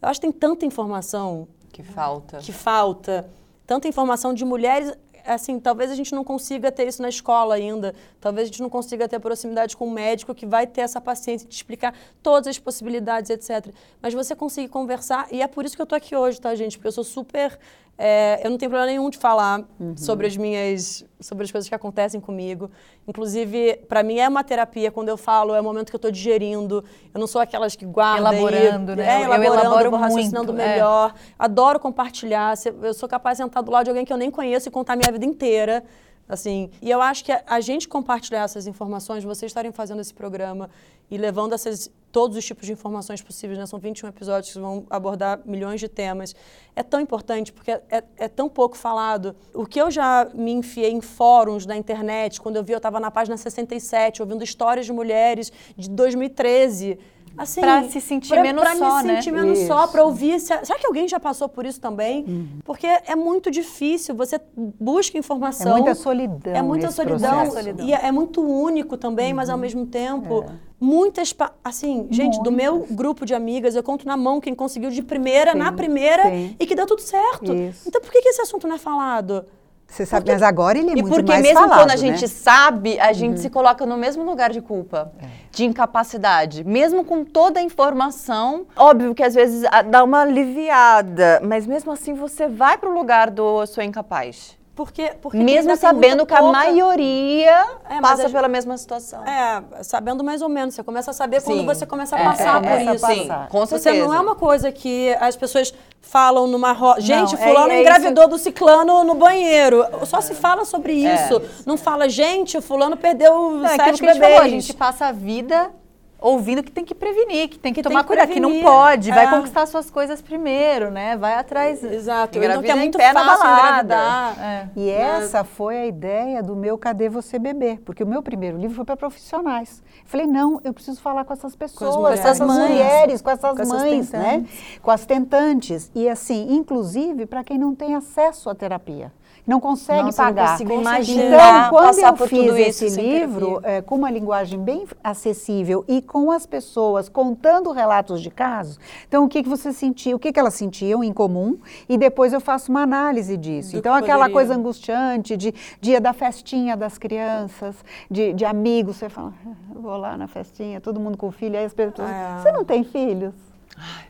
Eu 0.00 0.08
acho 0.08 0.20
que 0.20 0.26
tem 0.26 0.32
tanta 0.32 0.64
informação 0.64 1.48
que 1.72 1.82
falta. 1.82 2.38
Que 2.38 2.52
falta. 2.52 3.28
Tanta 3.66 3.86
informação 3.86 4.32
de 4.32 4.44
mulheres 4.44 4.92
assim, 5.28 5.60
talvez 5.60 5.90
a 5.90 5.94
gente 5.94 6.14
não 6.14 6.24
consiga 6.24 6.72
ter 6.72 6.88
isso 6.88 7.02
na 7.02 7.08
escola 7.08 7.54
ainda, 7.54 7.94
talvez 8.20 8.48
a 8.48 8.50
gente 8.50 8.62
não 8.62 8.70
consiga 8.70 9.08
ter 9.08 9.18
proximidade 9.20 9.76
com 9.76 9.86
um 9.86 9.90
médico 9.90 10.34
que 10.34 10.46
vai 10.46 10.66
ter 10.66 10.80
essa 10.80 11.00
paciência 11.00 11.48
de 11.48 11.54
explicar 11.54 11.94
todas 12.22 12.48
as 12.48 12.58
possibilidades, 12.58 13.30
etc. 13.30 13.72
Mas 14.00 14.14
você 14.14 14.34
consegue 14.34 14.68
conversar, 14.68 15.28
e 15.30 15.42
é 15.42 15.46
por 15.46 15.64
isso 15.64 15.76
que 15.76 15.82
eu 15.82 15.84
estou 15.84 15.96
aqui 15.96 16.16
hoje, 16.16 16.40
tá, 16.40 16.54
gente? 16.54 16.78
Porque 16.78 16.88
eu 16.88 16.92
sou 16.92 17.04
super 17.04 17.58
é, 18.00 18.40
eu 18.44 18.50
não 18.50 18.56
tenho 18.56 18.70
problema 18.70 18.86
nenhum 18.86 19.10
de 19.10 19.18
falar 19.18 19.64
uhum. 19.80 19.96
sobre 19.96 20.28
as 20.28 20.36
minhas, 20.36 21.04
sobre 21.18 21.44
as 21.44 21.50
coisas 21.50 21.68
que 21.68 21.74
acontecem 21.74 22.20
comigo. 22.20 22.70
Inclusive, 23.08 23.80
para 23.88 24.04
mim 24.04 24.20
é 24.20 24.28
uma 24.28 24.44
terapia 24.44 24.92
quando 24.92 25.08
eu 25.08 25.16
falo, 25.16 25.52
é 25.52 25.60
o 25.60 25.64
momento 25.64 25.90
que 25.90 25.96
eu 25.96 25.98
estou 25.98 26.10
digerindo. 26.10 26.84
Eu 27.12 27.18
não 27.18 27.26
sou 27.26 27.40
aquelas 27.40 27.74
que 27.74 27.84
guardam. 27.84 28.32
Elaborando, 28.32 28.92
e, 28.92 28.96
né? 28.96 29.22
É, 29.22 29.24
elaborando, 29.24 29.44
eu 29.44 29.60
elaboro 29.60 29.90
vou 29.90 29.98
raciocinando 29.98 30.52
muito, 30.52 30.64
é. 30.64 30.74
melhor. 30.74 31.12
É. 31.12 31.34
Adoro 31.36 31.80
compartilhar. 31.80 32.54
Eu 32.82 32.94
sou 32.94 33.08
capaz 33.08 33.36
de 33.36 33.42
sentar 33.42 33.64
do 33.64 33.72
lado 33.72 33.84
de 33.84 33.90
alguém 33.90 34.04
que 34.04 34.12
eu 34.12 34.16
nem 34.16 34.30
conheço 34.30 34.68
e 34.68 34.70
contar 34.70 34.92
a 34.92 34.96
minha 34.96 35.10
vida 35.10 35.24
inteira. 35.24 35.82
Assim, 36.28 36.70
e 36.82 36.90
eu 36.90 37.00
acho 37.00 37.24
que 37.24 37.32
a, 37.32 37.42
a 37.46 37.60
gente 37.60 37.88
compartilhar 37.88 38.42
essas 38.42 38.66
informações, 38.66 39.24
vocês 39.24 39.50
estarem 39.50 39.72
fazendo 39.72 40.00
esse 40.00 40.12
programa 40.12 40.68
e 41.10 41.16
levando 41.16 41.54
essas, 41.54 41.90
todos 42.12 42.36
os 42.36 42.44
tipos 42.44 42.66
de 42.66 42.72
informações 42.72 43.22
possíveis, 43.22 43.58
né? 43.58 43.64
são 43.64 43.78
21 43.78 44.08
episódios 44.08 44.52
que 44.52 44.58
vão 44.58 44.86
abordar 44.90 45.40
milhões 45.46 45.80
de 45.80 45.88
temas, 45.88 46.34
é 46.76 46.82
tão 46.82 47.00
importante 47.00 47.50
porque 47.50 47.70
é, 47.70 47.82
é, 47.90 48.04
é 48.18 48.28
tão 48.28 48.48
pouco 48.48 48.76
falado. 48.76 49.34
O 49.54 49.64
que 49.64 49.80
eu 49.80 49.90
já 49.90 50.28
me 50.34 50.52
enfiei 50.52 50.90
em 50.90 51.00
fóruns 51.00 51.64
na 51.64 51.76
internet, 51.76 52.40
quando 52.40 52.56
eu 52.56 52.64
vi, 52.64 52.72
eu 52.72 52.76
estava 52.76 53.00
na 53.00 53.10
página 53.10 53.36
67, 53.36 54.20
ouvindo 54.20 54.44
histórias 54.44 54.84
de 54.84 54.92
mulheres 54.92 55.50
de 55.76 55.88
2013, 55.88 56.98
assim, 57.38 57.60
pra 57.60 57.84
se 57.84 58.00
sentir 58.00 58.28
pra, 58.34 58.42
menos 58.42 58.62
pra 58.62 58.76
só, 58.76 58.98
me 58.98 59.04
né? 59.04 59.16
sentir 59.16 59.32
menos 59.32 59.58
Isso. 59.58 59.68
só, 59.68 59.86
pra 59.86 60.04
ouvir. 60.04 60.38
Se, 60.40 60.46
será 60.64 60.78
que 60.78 60.86
alguém 60.86 61.06
já 61.08 61.18
passou 61.20 61.48
por 61.48 61.64
isso 61.64 61.80
também? 61.80 62.24
Uhum. 62.26 62.48
Porque 62.64 62.86
é 62.86 63.14
muito 63.16 63.50
difícil. 63.50 64.14
Você 64.16 64.40
busca 64.56 65.16
É 65.16 65.20
informação. 65.20 65.72
muita 65.76 65.94
solidão. 65.94 66.52
É 66.54 66.60
muita 66.62 66.90
solidão, 66.90 67.50
processo. 67.50 67.80
e 67.82 67.92
é, 67.92 68.06
é 68.06 68.12
muito 68.12 68.40
único 68.42 68.96
também, 68.96 69.32
mas 69.32 69.48
ao 69.48 69.56
Uhum. 69.56 69.62
mesmo 69.62 69.86
tempo, 69.86 70.44
É. 70.44 70.52
muitas, 70.80 71.34
assim, 71.64 72.06
gente, 72.10 72.42
do 72.42 72.50
meu 72.52 72.86
grupo 72.90 73.24
de 73.24 73.34
amigas, 73.34 73.74
eu 73.74 73.82
conto 73.82 74.06
na 74.06 74.16
mão 74.16 74.40
quem 74.40 74.54
conseguiu 74.54 74.90
de 74.90 75.02
primeira, 75.02 75.54
na 75.54 75.70
Sim, 75.70 75.76
primeira, 75.76 76.24
sim. 76.24 76.56
e 76.58 76.66
que 76.66 76.74
deu 76.74 76.86
tudo 76.86 77.00
certo. 77.00 77.54
Isso. 77.54 77.88
Então 77.88 78.00
por 78.00 78.10
que, 78.10 78.20
que 78.22 78.28
esse 78.28 78.40
assunto 78.42 78.66
não 78.66 78.76
é 78.76 78.78
falado? 78.78 79.44
Você 79.88 80.04
sabe, 80.04 80.30
mas 80.30 80.42
agora 80.42 80.78
ele 80.78 80.90
é 80.90 80.92
E 80.92 81.02
muito 81.02 81.14
porque 81.14 81.32
mais 81.32 81.42
mesmo 81.42 81.60
falado, 81.60 81.78
quando 81.80 81.90
a 81.90 81.94
né? 81.94 81.96
gente 81.96 82.28
sabe, 82.28 83.00
a 83.00 83.12
gente 83.14 83.40
se 83.40 83.48
coloca 83.48 83.86
no 83.86 83.96
mesmo 83.96 84.22
lugar 84.22 84.50
de 84.50 84.60
culpa, 84.60 85.10
de 85.50 85.64
incapacidade. 85.64 86.62
Mesmo 86.62 87.04
com 87.04 87.24
toda 87.24 87.58
a 87.58 87.62
informação, 87.62 88.66
óbvio 88.76 89.14
que 89.14 89.22
às 89.22 89.34
vezes 89.34 89.64
ah, 89.72 89.80
dá 89.82 90.04
uma 90.04 90.20
aliviada, 90.20 91.40
mas 91.42 91.66
mesmo 91.66 91.90
assim 91.90 92.12
você 92.12 92.46
vai 92.46 92.76
pro 92.76 92.92
lugar 92.92 93.30
do 93.30 93.62
eu 93.62 93.66
sou 93.66 93.82
incapaz. 93.82 94.57
Porque, 94.78 95.10
porque 95.20 95.36
mesmo 95.38 95.76
sabendo 95.76 96.24
que 96.24 96.32
a 96.32 96.36
pouca- 96.38 96.52
maioria 96.56 97.66
É, 97.90 98.00
passa 98.00 98.28
a- 98.28 98.30
pela 98.30 98.46
mesma 98.46 98.78
situação. 98.78 99.24
É, 99.26 99.60
sabendo 99.82 100.22
mais 100.22 100.40
ou 100.40 100.48
menos. 100.48 100.72
Você 100.76 100.84
começa 100.84 101.10
a 101.10 101.14
saber 101.14 101.42
quando 101.42 101.58
Sim. 101.58 101.66
você 101.66 101.84
começa 101.84 102.14
a 102.14 102.20
É, 102.20 102.24
passar 102.24 102.54
começa 102.60 102.84
por 102.84 102.88
a 102.88 102.94
isso. 102.94 103.06
Sim, 103.24 103.28
com 103.50 103.66
Você 103.66 103.78
certeza. 103.80 104.06
não 104.06 104.14
é 104.14 104.20
uma 104.20 104.36
coisa 104.36 104.70
que 104.70 105.12
as 105.18 105.34
pessoas 105.34 105.74
falam 106.00 106.46
numa 106.46 106.70
roda. 106.70 107.00
Gente, 107.00 107.34
é- 107.34 107.38
fulano 107.38 107.72
é 107.72 107.80
engravidou 107.80 108.28
do 108.28 108.38
ciclano 108.38 109.02
no 109.02 109.16
banheiro. 109.16 109.84
Só 110.06 110.20
se 110.20 110.32
fala 110.36 110.64
sobre 110.64 110.92
isso. 110.92 111.42
Não 111.66 111.76
fala, 111.76 112.08
gente, 112.08 112.56
o 112.56 112.62
fulano 112.62 112.96
perdeu 112.96 113.32
Não, 113.50 113.66
é 113.66 113.70
sete 113.70 113.82
que 113.82 113.82
a 113.82 113.92
gente 113.94 114.02
bebês. 114.20 114.20
falou, 114.34 114.40
a 114.46 114.48
gente 114.48 114.74
passa 114.74 115.06
a 115.06 115.12
vida 115.12 115.72
ouvindo 116.20 116.62
que 116.62 116.70
tem 116.72 116.84
que 116.84 116.94
prevenir, 116.94 117.48
que 117.48 117.58
tem 117.58 117.72
que 117.72 117.80
Que 117.82 117.88
tomar 117.88 118.00
tem 118.00 118.02
que 118.04 118.08
cuidado, 118.08 118.32
que 118.32 118.40
não 118.40 118.48
prevenir. 118.50 118.70
pode, 118.70 119.10
vai 119.12 119.26
É. 119.26 119.30
conquistar 119.30 119.66
suas 119.66 119.90
coisas 119.90 120.20
primeiro, 120.20 120.90
né? 120.90 121.16
Vai 121.16 121.34
atrás. 121.34 121.82
Exato. 121.82 122.36
Então 122.36 122.42
Engravida 122.42 122.72
que 122.72 122.78
é 122.78 122.82
muito 122.82 122.98
pé 122.98 123.12
fácil 123.12 123.26
balada. 123.44 123.58
engravidar. 123.94 124.38
É. 124.44 124.68
E 124.76 124.90
essa 124.90 125.44
foi 125.44 125.76
a 125.76 125.86
ideia 125.86 126.42
do 126.42 126.56
meu 126.56 126.76
Cadê 126.76 127.08
Você 127.08 127.38
Bebê? 127.38 127.78
Porque 127.84 128.02
o 128.02 128.06
meu 128.06 128.22
primeiro 128.22 128.58
livro 128.58 128.74
foi 128.76 128.84
para 128.84 128.96
profissionais. 128.96 129.82
Falei, 130.04 130.26
não, 130.26 130.60
eu 130.64 130.72
preciso 130.72 131.00
falar 131.00 131.24
com 131.24 131.32
essas 131.32 131.54
pessoas, 131.54 131.94
com, 131.94 132.02
mulheres. 132.02 132.20
essas 132.24 132.40
mães. 132.40 132.70
mulheres, 132.70 133.22
com 133.22 133.30
essas 133.30 133.56
Com 133.58 133.66
mães, 133.68 134.10
né? 134.10 134.44
Com 134.82 134.90
as 134.90 135.04
tentantes. 135.06 135.90
E 135.94 136.08
assim, 136.08 136.48
inclusive 136.54 137.26
para 137.26 137.44
quem 137.44 137.58
não 137.58 137.74
tem 137.74 137.94
acesso 137.94 138.50
à 138.50 138.54
terapia. 138.54 139.12
Não 139.48 139.58
consegue 139.60 140.02
Nossa, 140.02 140.22
eu 140.22 140.26
não 140.26 140.34
pagar. 140.34 140.50
consigo 140.52 140.70
então, 140.72 140.80
imaginar 140.82 141.70
quando 141.70 141.84
passar 141.86 142.08
eu 142.20 142.26
fiz 142.28 142.54
isso 142.68 142.84
esse 142.84 143.00
livro, 143.00 143.60
é, 143.62 143.80
com 143.80 143.94
uma 143.94 144.10
linguagem 144.10 144.60
bem 144.62 144.86
acessível 145.02 145.84
e 145.88 146.02
com 146.02 146.30
as 146.30 146.44
pessoas 146.44 147.08
contando 147.08 147.72
relatos 147.72 148.20
de 148.20 148.30
casos, 148.30 148.78
então 149.08 149.24
o 149.24 149.28
que, 149.28 149.42
que 149.42 149.48
você 149.48 149.72
sentia, 149.72 150.14
o 150.14 150.18
que, 150.18 150.30
que 150.32 150.38
elas 150.38 150.52
sentiam 150.52 151.02
em 151.02 151.14
comum, 151.14 151.58
e 151.88 151.96
depois 151.96 152.34
eu 152.34 152.42
faço 152.42 152.70
uma 152.70 152.82
análise 152.82 153.38
disso. 153.38 153.72
Do 153.72 153.78
então, 153.78 153.94
que 153.94 153.98
aquela 154.04 154.26
poderia. 154.26 154.34
coisa 154.34 154.54
angustiante 154.54 155.34
de 155.34 155.54
dia 155.80 155.98
da 155.98 156.12
festinha 156.12 156.76
das 156.76 156.98
crianças, 156.98 157.74
de, 158.10 158.34
de 158.34 158.44
amigos, 158.44 158.96
você 158.96 159.08
fala, 159.08 159.32
"Ah, 159.46 159.50
eu 159.74 159.80
vou 159.80 159.96
lá 159.96 160.14
na 160.18 160.26
festinha, 160.28 160.78
todo 160.78 161.00
mundo 161.00 161.16
com 161.16 161.30
filho, 161.32 161.58
aí 161.58 161.64
as 161.64 161.72
pessoas, 161.72 162.06
Ah. 162.10 162.40
você 162.42 162.52
não 162.52 162.66
tem 162.66 162.84
filhos? 162.84 163.47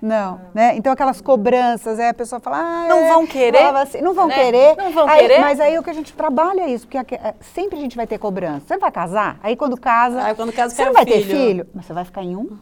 Não, 0.01 0.41
né? 0.55 0.77
Então 0.77 0.93
aquelas 0.93 1.21
cobranças, 1.21 1.99
aí 1.99 2.09
a 2.09 2.15
pessoa 2.15 2.41
fala, 2.41 2.59
ah, 2.59 2.87
Não 2.89 2.99
é", 2.99 3.09
vão 3.09 3.27
querer, 3.27 3.75
assim, 3.77 4.01
não 4.01 4.15
vão 4.15 4.29
né? 4.29 4.35
querer. 4.35 4.77
Não 4.77 4.93
vão 4.93 5.09
Aí- 5.09 5.21
querer. 5.21 5.41
Mas 5.41 5.61
aí 5.61 5.79
o 5.79 5.83
que 5.83 5.91
a 5.91 5.95
gente 5.95 6.13
trabalha 6.13 6.63
é 6.63 6.69
isso, 6.71 6.87
porque 6.87 6.99
aque- 6.99 7.15
é, 7.17 7.35
sempre 7.55 7.79
a 7.79 7.81
gente 7.81 7.97
vai 7.97 8.07
ter 8.07 8.19
cobrança. 8.19 8.67
Você 8.67 8.79
vai 8.79 8.91
casar? 8.91 9.39
Aí 9.43 9.57
quando 9.57 9.79
casa, 9.79 10.23
Aí 10.23 10.35
quando 10.35 10.53
casa, 10.53 10.75
você 10.75 10.85
não 10.85 10.93
vai 10.93 11.05
ter 11.05 11.23
filho. 11.23 11.37
filho, 11.39 11.67
mas 11.75 11.87
você 11.87 11.93
vai 11.93 12.05
ficar 12.05 12.23
em 12.23 12.37
um? 12.37 12.57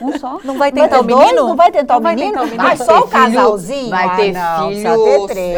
Um 0.00 0.18
só? 0.18 0.38
Não 0.44 0.58
vai 0.58 0.70
tentar 0.70 1.00
o 1.00 1.02
dois? 1.02 1.20
menino? 1.26 1.48
Não 1.48 1.56
vai 1.56 1.70
tentar 1.72 1.94
Não 1.94 2.00
o 2.00 2.02
vai 2.02 2.14
menino? 2.14 2.32
tentar 2.32 2.42
o 2.42 2.46
menino? 2.46 2.62
Vai 2.62 2.76
Vai 2.76 2.86
só 2.86 2.92
ter 2.94 2.98
o 3.00 3.08
casalzinho? 3.08 3.90
Vai 3.90 4.06
Ah, 4.06 4.16
ter 4.16 4.32
não, 4.32 4.68
filho, 4.68 4.82
precisa 4.82 4.96
ter 5.04 5.26
três. 5.34 5.56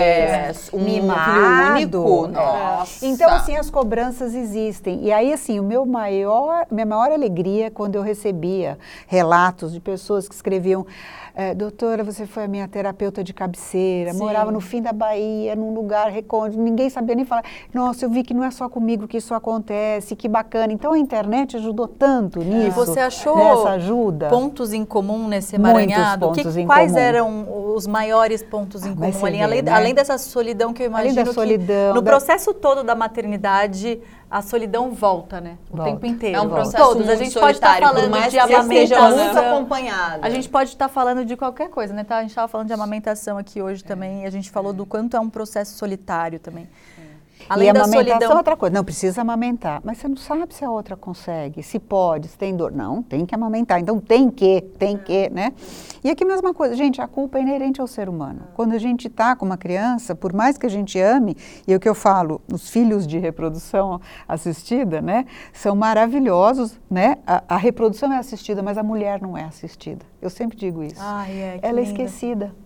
é, 0.73 0.77
um 0.77 0.81
Mimado. 0.81 1.75
filho 1.79 2.03
único? 2.05 2.27
Nossa. 2.29 3.07
Então, 3.07 3.31
assim, 3.31 3.57
as 3.57 3.71
cobranças 3.71 4.35
existem. 4.35 5.01
E 5.05 5.13
aí, 5.13 5.33
assim, 5.33 5.59
o 5.59 5.63
meu 5.65 5.85
maior, 5.85 6.67
minha 6.71 6.87
maior 6.87 7.11
alegria 7.11 7.67
é 7.67 7.71
quando 7.71 7.97
eu 7.97 8.03
recebia 8.03 8.79
relatos 9.07 9.73
de 9.73 9.81
pessoas 9.81 10.29
que 10.29 10.35
escreviam 10.35 10.87
eh, 11.35 11.55
doutora, 11.55 12.05
você 12.05 12.27
foi 12.27 12.44
a 12.44 12.49
minha 12.49 12.68
terapeuta 12.68 13.25
de 13.25 13.33
cabeceira, 13.35 14.12
Sim. 14.12 14.18
morava 14.18 14.53
no 14.53 14.61
fim 14.61 14.81
da 14.81 14.92
Bahia, 14.92 15.57
num 15.57 15.75
lugar 15.75 16.09
recôndito, 16.11 16.61
ninguém 16.62 16.88
sabia 16.88 17.14
nem 17.14 17.25
falar. 17.25 17.42
Nossa, 17.73 18.05
eu 18.05 18.11
vi 18.11 18.23
que 18.23 18.33
não 18.33 18.44
é 18.44 18.51
só 18.51 18.68
comigo 18.68 19.09
que 19.09 19.16
isso 19.16 19.35
acontece, 19.35 20.14
que 20.14 20.29
bacana. 20.29 20.73
Então, 20.73 20.92
a 20.92 20.99
internet 20.99 21.57
ajudou 21.57 21.88
tanto 21.88 22.38
nisso. 22.40 22.77
Você 22.77 23.01
achou 23.01 23.37
Nessa 23.37 23.70
ajuda. 23.70 24.29
pontos 24.29 24.73
em 24.73 24.85
comum 24.85 25.27
nesse 25.29 25.59
Muitos 25.59 25.81
emaranhado? 25.83 26.33
Que- 26.33 26.40
em 26.61 26.66
quais 26.66 26.92
comum. 26.92 27.03
eram 27.05 27.75
os 27.75 27.87
maiores 27.87 28.42
pontos 28.42 28.85
em 28.87 28.90
Ah, 28.92 28.94
comum? 28.94 29.27
ali? 29.27 29.37
vê, 29.38 29.42
além, 29.42 29.62
né? 29.62 29.73
além 29.73 29.94
dessa 29.94 30.16
solidão 30.18 30.73
que 30.73 30.83
eu 30.83 30.87
Além 30.94 31.11
imagino 31.11 31.14
da 31.16 31.25
que 31.25 31.35
solidão, 31.35 31.94
no 31.94 32.01
da- 32.01 32.11
processo 32.11 32.55
todo 32.55 32.85
da 32.85 32.94
maternidade, 32.94 34.01
a 34.31 34.43
solidão 34.43 34.91
volta, 34.93 35.41
né? 35.41 35.57
O 35.71 35.77
Volta. 35.77 35.93
tempo 35.93 36.07
inteiro. 36.07 36.37
É 36.37 36.41
um 36.41 36.49
Volta. 36.49 36.63
processo 36.63 36.83
Todos. 36.85 37.07
muito 37.07 37.11
A 37.11 37.17
gente 37.17 37.39
pode 37.39 37.57
estar 37.57 37.67
solitário, 37.69 37.87
por 37.89 37.95
falando 37.95 38.11
mais 38.11 38.33
de 38.33 38.39
amamentação. 38.39 39.61
muito. 39.61 40.25
A 40.25 40.31
gente 40.31 40.49
pode 40.49 40.71
estar 40.71 40.89
falando 40.89 41.25
de 41.25 41.37
qualquer 41.37 41.69
coisa, 41.71 41.95
né? 41.95 42.05
Tá? 42.05 42.19
A 42.19 42.21
gente 42.23 42.31
estava 42.31 42.49
falando 42.49 42.67
de 42.67 42.73
amamentação 42.73 43.39
aqui 43.39 43.61
hoje 43.63 43.85
também, 43.85 44.23
e 44.23 44.27
a 44.27 44.31
gente 44.31 44.51
falou 44.51 44.73
do 44.73 44.85
quanto 44.87 45.17
é 45.17 45.21
um 45.21 45.31
processo 45.31 45.77
solitário 45.77 46.39
também. 46.41 46.69
Além 47.49 47.67
e 47.67 47.71
a 47.71 47.73
da 47.73 47.81
amamentação 47.81 48.15
é 48.15 48.19
solidão. 48.19 48.37
outra 48.39 48.57
coisa. 48.57 48.75
Não, 48.75 48.85
precisa 48.85 49.21
amamentar. 49.21 49.81
Mas 49.85 49.99
você 49.99 50.09
não 50.09 50.17
sabe 50.17 50.55
se 50.55 50.65
a 50.65 50.71
outra 50.71 50.97
consegue, 50.97 51.63
se 51.63 51.79
pode, 51.79 52.29
se 52.29 52.39
tem 52.39 52.57
dor. 52.57 52.73
Não, 52.73 53.03
tem 53.03 53.27
que 53.27 53.35
amamentar. 53.35 53.81
Então 53.81 53.99
tem 54.01 54.31
que, 54.31 54.61
tem 54.79 54.97
que, 54.97 55.29
né? 55.31 55.53
E 56.03 56.11
aqui 56.11 56.25
mesma 56.25 56.53
coisa. 56.55 56.75
Gente, 56.75 57.01
a 57.01 57.07
culpa 57.07 57.39
é 57.39 57.43
inerente 57.43 57.81
ao 57.81 57.87
ser 57.87 58.09
humano. 58.09 58.43
Quando 58.55 58.73
a 58.73 58.79
gente 58.79 59.09
está 59.09 59.35
com 59.37 59.45
uma 59.45 59.57
criança, 59.57 60.15
por 60.15 60.33
mais 60.33 60.59
que 60.59 60.67
a 60.67 60.71
gente 60.71 60.99
ame, 60.99 61.37
e 61.67 61.73
é 61.73 61.77
o 61.77 61.81
que 61.81 61.89
eu 61.89 61.95
falo, 61.95 62.41
os 62.53 62.69
filhos 62.69 63.07
de 63.07 63.19
reprodução 63.19 64.01
assistida, 64.27 65.01
né? 65.01 65.27
São 65.53 65.75
maravilhosos, 65.75 66.79
né? 66.91 67.19
A, 67.27 67.43
a 67.49 67.57
reprodução 67.57 68.13
é 68.13 68.19
assistida, 68.19 68.63
mas 68.63 68.79
a 68.79 68.83
mulher 68.83 69.21
não 69.21 69.37
é 69.37 69.45
assistida. 69.45 70.05
Eu 70.21 70.31
sempre 70.31 70.57
digo 70.57 70.83
isso. 70.83 71.01
Ai, 71.01 71.33
é, 71.33 71.59
Ela 71.63 71.81
é 71.81 71.85
linda. 71.85 72.03
esquecida. 72.03 72.63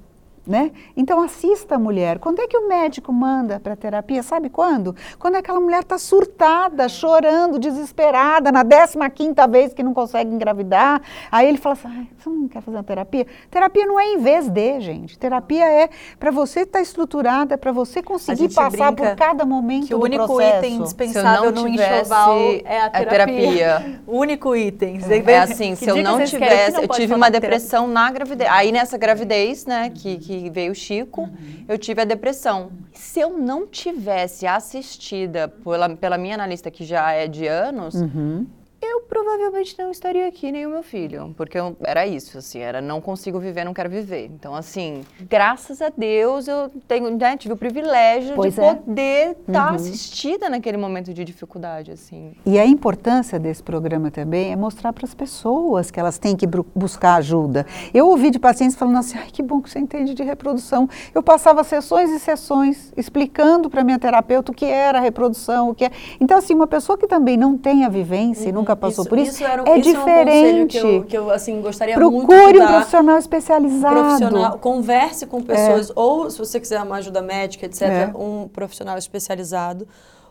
Né? 0.49 0.71
Então 0.97 1.21
assista 1.21 1.75
a 1.75 1.79
mulher. 1.79 2.19
Quando 2.19 2.41
é 2.41 2.47
que 2.47 2.57
o 2.57 2.67
médico 2.67 3.13
manda 3.13 3.61
para 3.61 3.77
terapia? 3.77 4.23
Sabe 4.23 4.49
quando? 4.49 4.97
Quando 5.19 5.35
aquela 5.37 5.61
mulher 5.61 5.81
está 5.81 5.99
surtada, 5.99 6.89
chorando, 6.89 7.59
desesperada, 7.59 8.51
na 8.51 8.65
15 8.65 9.11
quinta 9.15 9.47
vez 9.47 9.75
que 9.75 9.83
não 9.83 9.93
consegue 9.93 10.31
engravidar. 10.35 11.03
Aí 11.31 11.47
ele 11.47 11.59
fala 11.59 11.75
assim, 11.75 12.09
você 12.19 12.31
não 12.31 12.49
quer 12.49 12.63
fazer 12.63 12.79
uma 12.79 12.83
terapia? 12.83 13.27
Terapia 13.51 13.85
não 13.85 14.01
é 14.01 14.07
em 14.15 14.19
vez 14.19 14.49
de, 14.49 14.81
gente. 14.81 15.19
Terapia 15.19 15.67
é 15.67 15.91
para 16.19 16.31
você 16.31 16.61
estar 16.61 16.81
estruturada, 16.81 17.53
é 17.53 17.57
para 17.59 17.71
você 17.73 18.03
conseguir 18.03 18.49
passar 18.55 18.93
por 18.93 19.15
cada 19.17 19.45
momento 19.45 19.89
Que 19.89 19.95
o 19.95 19.99
do 19.99 20.05
único 20.05 20.27
processo. 20.27 20.57
item 20.59 20.75
indispensável 20.77 21.53
no 21.53 21.71
tivesse 21.71 22.01
enxoval 22.01 22.39
é 22.65 22.81
a 22.81 22.91
terapia. 22.91 23.05
terapia. 23.11 24.01
O 24.09 24.19
único 24.19 24.57
item. 24.57 24.99
É 25.27 25.39
assim, 25.41 25.75
Que 25.75 25.85
se 25.85 25.89
eu 25.91 26.03
não 26.03 26.25
tivesse, 26.25 26.81
eu 26.81 26.89
tive 26.89 27.13
uma 27.15 27.27
de 27.27 27.33
terapia? 27.33 27.41
depressão 27.41 27.87
na 27.87 28.11
gravidez. 28.11 28.49
Aí 28.51 28.73
nessa 28.73 28.97
gravidez, 28.97 29.67
né, 29.67 29.91
que, 29.91 30.17
que 30.17 30.38
veio 30.51 30.73
o 30.73 30.75
Chico, 30.75 31.29
eu 31.67 31.79
tive 31.79 32.03
a 32.03 32.05
depressão. 32.05 32.71
Se 32.93 33.21
eu 33.21 33.39
não 33.39 33.67
tivesse 33.67 34.47
assistida 34.47 35.49
pela, 35.49 35.89
pela 35.97 36.19
minha 36.19 36.35
analista, 36.35 36.71
que 36.71 36.85
já 36.85 37.13
é 37.13 37.27
de 37.27 37.47
anos, 37.47 37.95
Uhum. 37.95 38.47
Eu 38.91 39.03
provavelmente 39.03 39.75
não 39.79 39.91
estaria 39.91 40.27
aqui, 40.27 40.51
nem 40.53 40.67
o 40.67 40.71
meu 40.71 40.83
filho. 40.83 41.35
Porque 41.37 41.59
eu- 41.59 41.77
era 41.85 42.07
isso, 42.07 42.39
assim, 42.39 42.59
era 42.61 42.81
não 42.81 43.01
consigo 43.01 43.39
viver, 43.39 43.65
não 43.65 43.75
quero 43.75 43.89
viver. 43.91 44.27
Então, 44.27 44.55
assim, 44.55 45.03
graças 45.29 45.81
a 45.83 45.91
Deus 45.97 46.49
eu 46.49 46.71
tenho, 46.87 47.11
né, 47.17 47.37
tive 47.37 47.55
o 47.55 47.57
privilégio 47.57 48.35
Pois 48.35 48.55
de 48.55 48.61
é. 48.61 48.75
poder 48.75 49.37
estar 49.47 49.75
assistida 49.75 50.49
naquele 50.49 50.77
momento 50.77 51.13
de 51.13 51.25
dificuldade, 51.25 51.91
assim. 51.93 52.33
E 52.45 52.59
a 52.59 52.67
importância 52.67 53.39
desse 53.39 53.63
programa 53.63 54.11
também 54.11 54.53
é 54.53 54.57
mostrar 54.57 54.93
para 54.93 55.05
as 55.05 55.15
pessoas 55.15 55.91
que 55.91 55.99
elas 56.01 56.19
têm 56.19 56.37
que 56.37 56.47
buscar 56.75 57.15
ajuda. 57.17 57.67
Eu 57.93 58.09
ouvi 58.09 58.31
de 58.31 58.39
pacientes 58.39 58.77
falando 58.77 58.99
assim, 58.99 59.19
ai, 59.19 59.29
que 59.33 59.43
bom 59.43 59.61
que 59.61 59.71
você 59.71 59.79
entende 59.79 60.15
de 60.15 60.23
reprodução. 60.23 60.89
Eu 61.15 61.23
passava 61.23 61.63
sessões 61.65 62.11
e 62.11 62.19
sessões 62.19 62.93
explicando 62.97 63.69
para 63.71 63.85
minha 63.85 63.99
terapeuta 63.99 64.53
o 64.53 64.55
que 64.55 64.65
era 64.65 64.99
a 64.99 65.01
reprodução, 65.01 65.71
o 65.71 65.75
que 65.75 65.85
é. 65.85 65.91
Então, 66.21 66.39
assim, 66.39 66.55
uma 66.55 66.67
pessoa 66.67 66.97
que 66.99 67.07
também 67.07 67.37
não 67.37 67.57
tem 67.57 67.85
a 67.85 67.89
vivência 67.89 68.49
e 68.49 68.53
nunca 68.53 68.75
passou 68.79 69.05
por 69.05 69.19
isso, 69.19 69.45
era- 69.45 69.63
é 69.69 69.79
isso 69.79 69.91
um 69.91 69.95
conselho 69.95 70.67
diferente. 70.67 70.71
que 70.81 70.87
eu, 70.87 71.05
que 71.05 71.19
eu, 71.19 71.31
assim, 71.31 71.61
gostaria 71.61 71.99
muito 71.99 72.27
Procure 72.27 72.61
um 72.61 72.67
profissional 72.67 73.19
especializado. 73.19 73.95
profissional, 73.95 74.59
converse 74.59 75.27
com 75.27 75.43
pessoas, 75.43 75.93
ou 75.95 76.31
se 76.31 76.39
você 76.39 76.59
quiser 76.61 76.83
uma 76.83 76.97
ajuda 76.97 77.21
médica, 77.21 77.67
etc., 77.67 77.83
É. 77.83 78.11
um 78.17 78.49
profissional 78.49 78.97
especializado, 78.97 79.87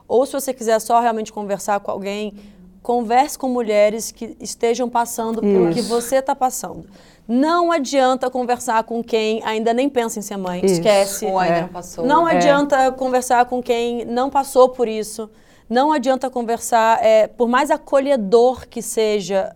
ou 0.08 0.26
se 0.26 0.34
você 0.34 0.54
quiser 0.54 0.80
só 0.80 1.00
realmente 1.00 1.32
conversar 1.34 1.80
com 1.80 1.92
alguém, 1.92 2.34
converse 2.82 3.38
com 3.38 3.50
mulheres 3.50 4.12
que 4.12 4.36
estejam 4.40 4.88
passando 4.90 5.42
pelo 5.42 5.72
que 5.74 5.82
Isso. 5.82 5.90
você 5.90 6.18
está 6.18 6.34
passando. 6.34 6.86
Não 7.28 7.70
adianta 7.74 8.30
conversar 8.30 8.84
com 8.86 9.04
quem 9.04 9.42
ainda 9.44 9.74
nem 9.74 9.90
pensa 9.90 10.18
em 10.20 10.22
ser 10.22 10.38
mãe, 10.38 10.62
Isso. 10.64 10.76
esquece. 10.76 11.26
Ou 11.26 11.38
ainda 11.38 11.56
É. 11.58 11.62
não 11.64 11.68
passou. 11.68 12.06
Não 12.06 12.26
É. 12.26 12.38
adianta 12.38 12.90
conversar 12.94 13.44
com 13.46 13.62
quem 13.62 14.06
não 14.06 14.30
passou 14.30 14.70
por 14.70 14.88
isso. 14.88 15.30
Não 15.70 15.92
adianta 15.92 16.30
conversar, 16.30 17.04
é, 17.04 17.28
por 17.28 17.48
mais 17.48 17.70
acolhedor 17.70 18.68
que 18.68 18.82
seja, 18.82 19.54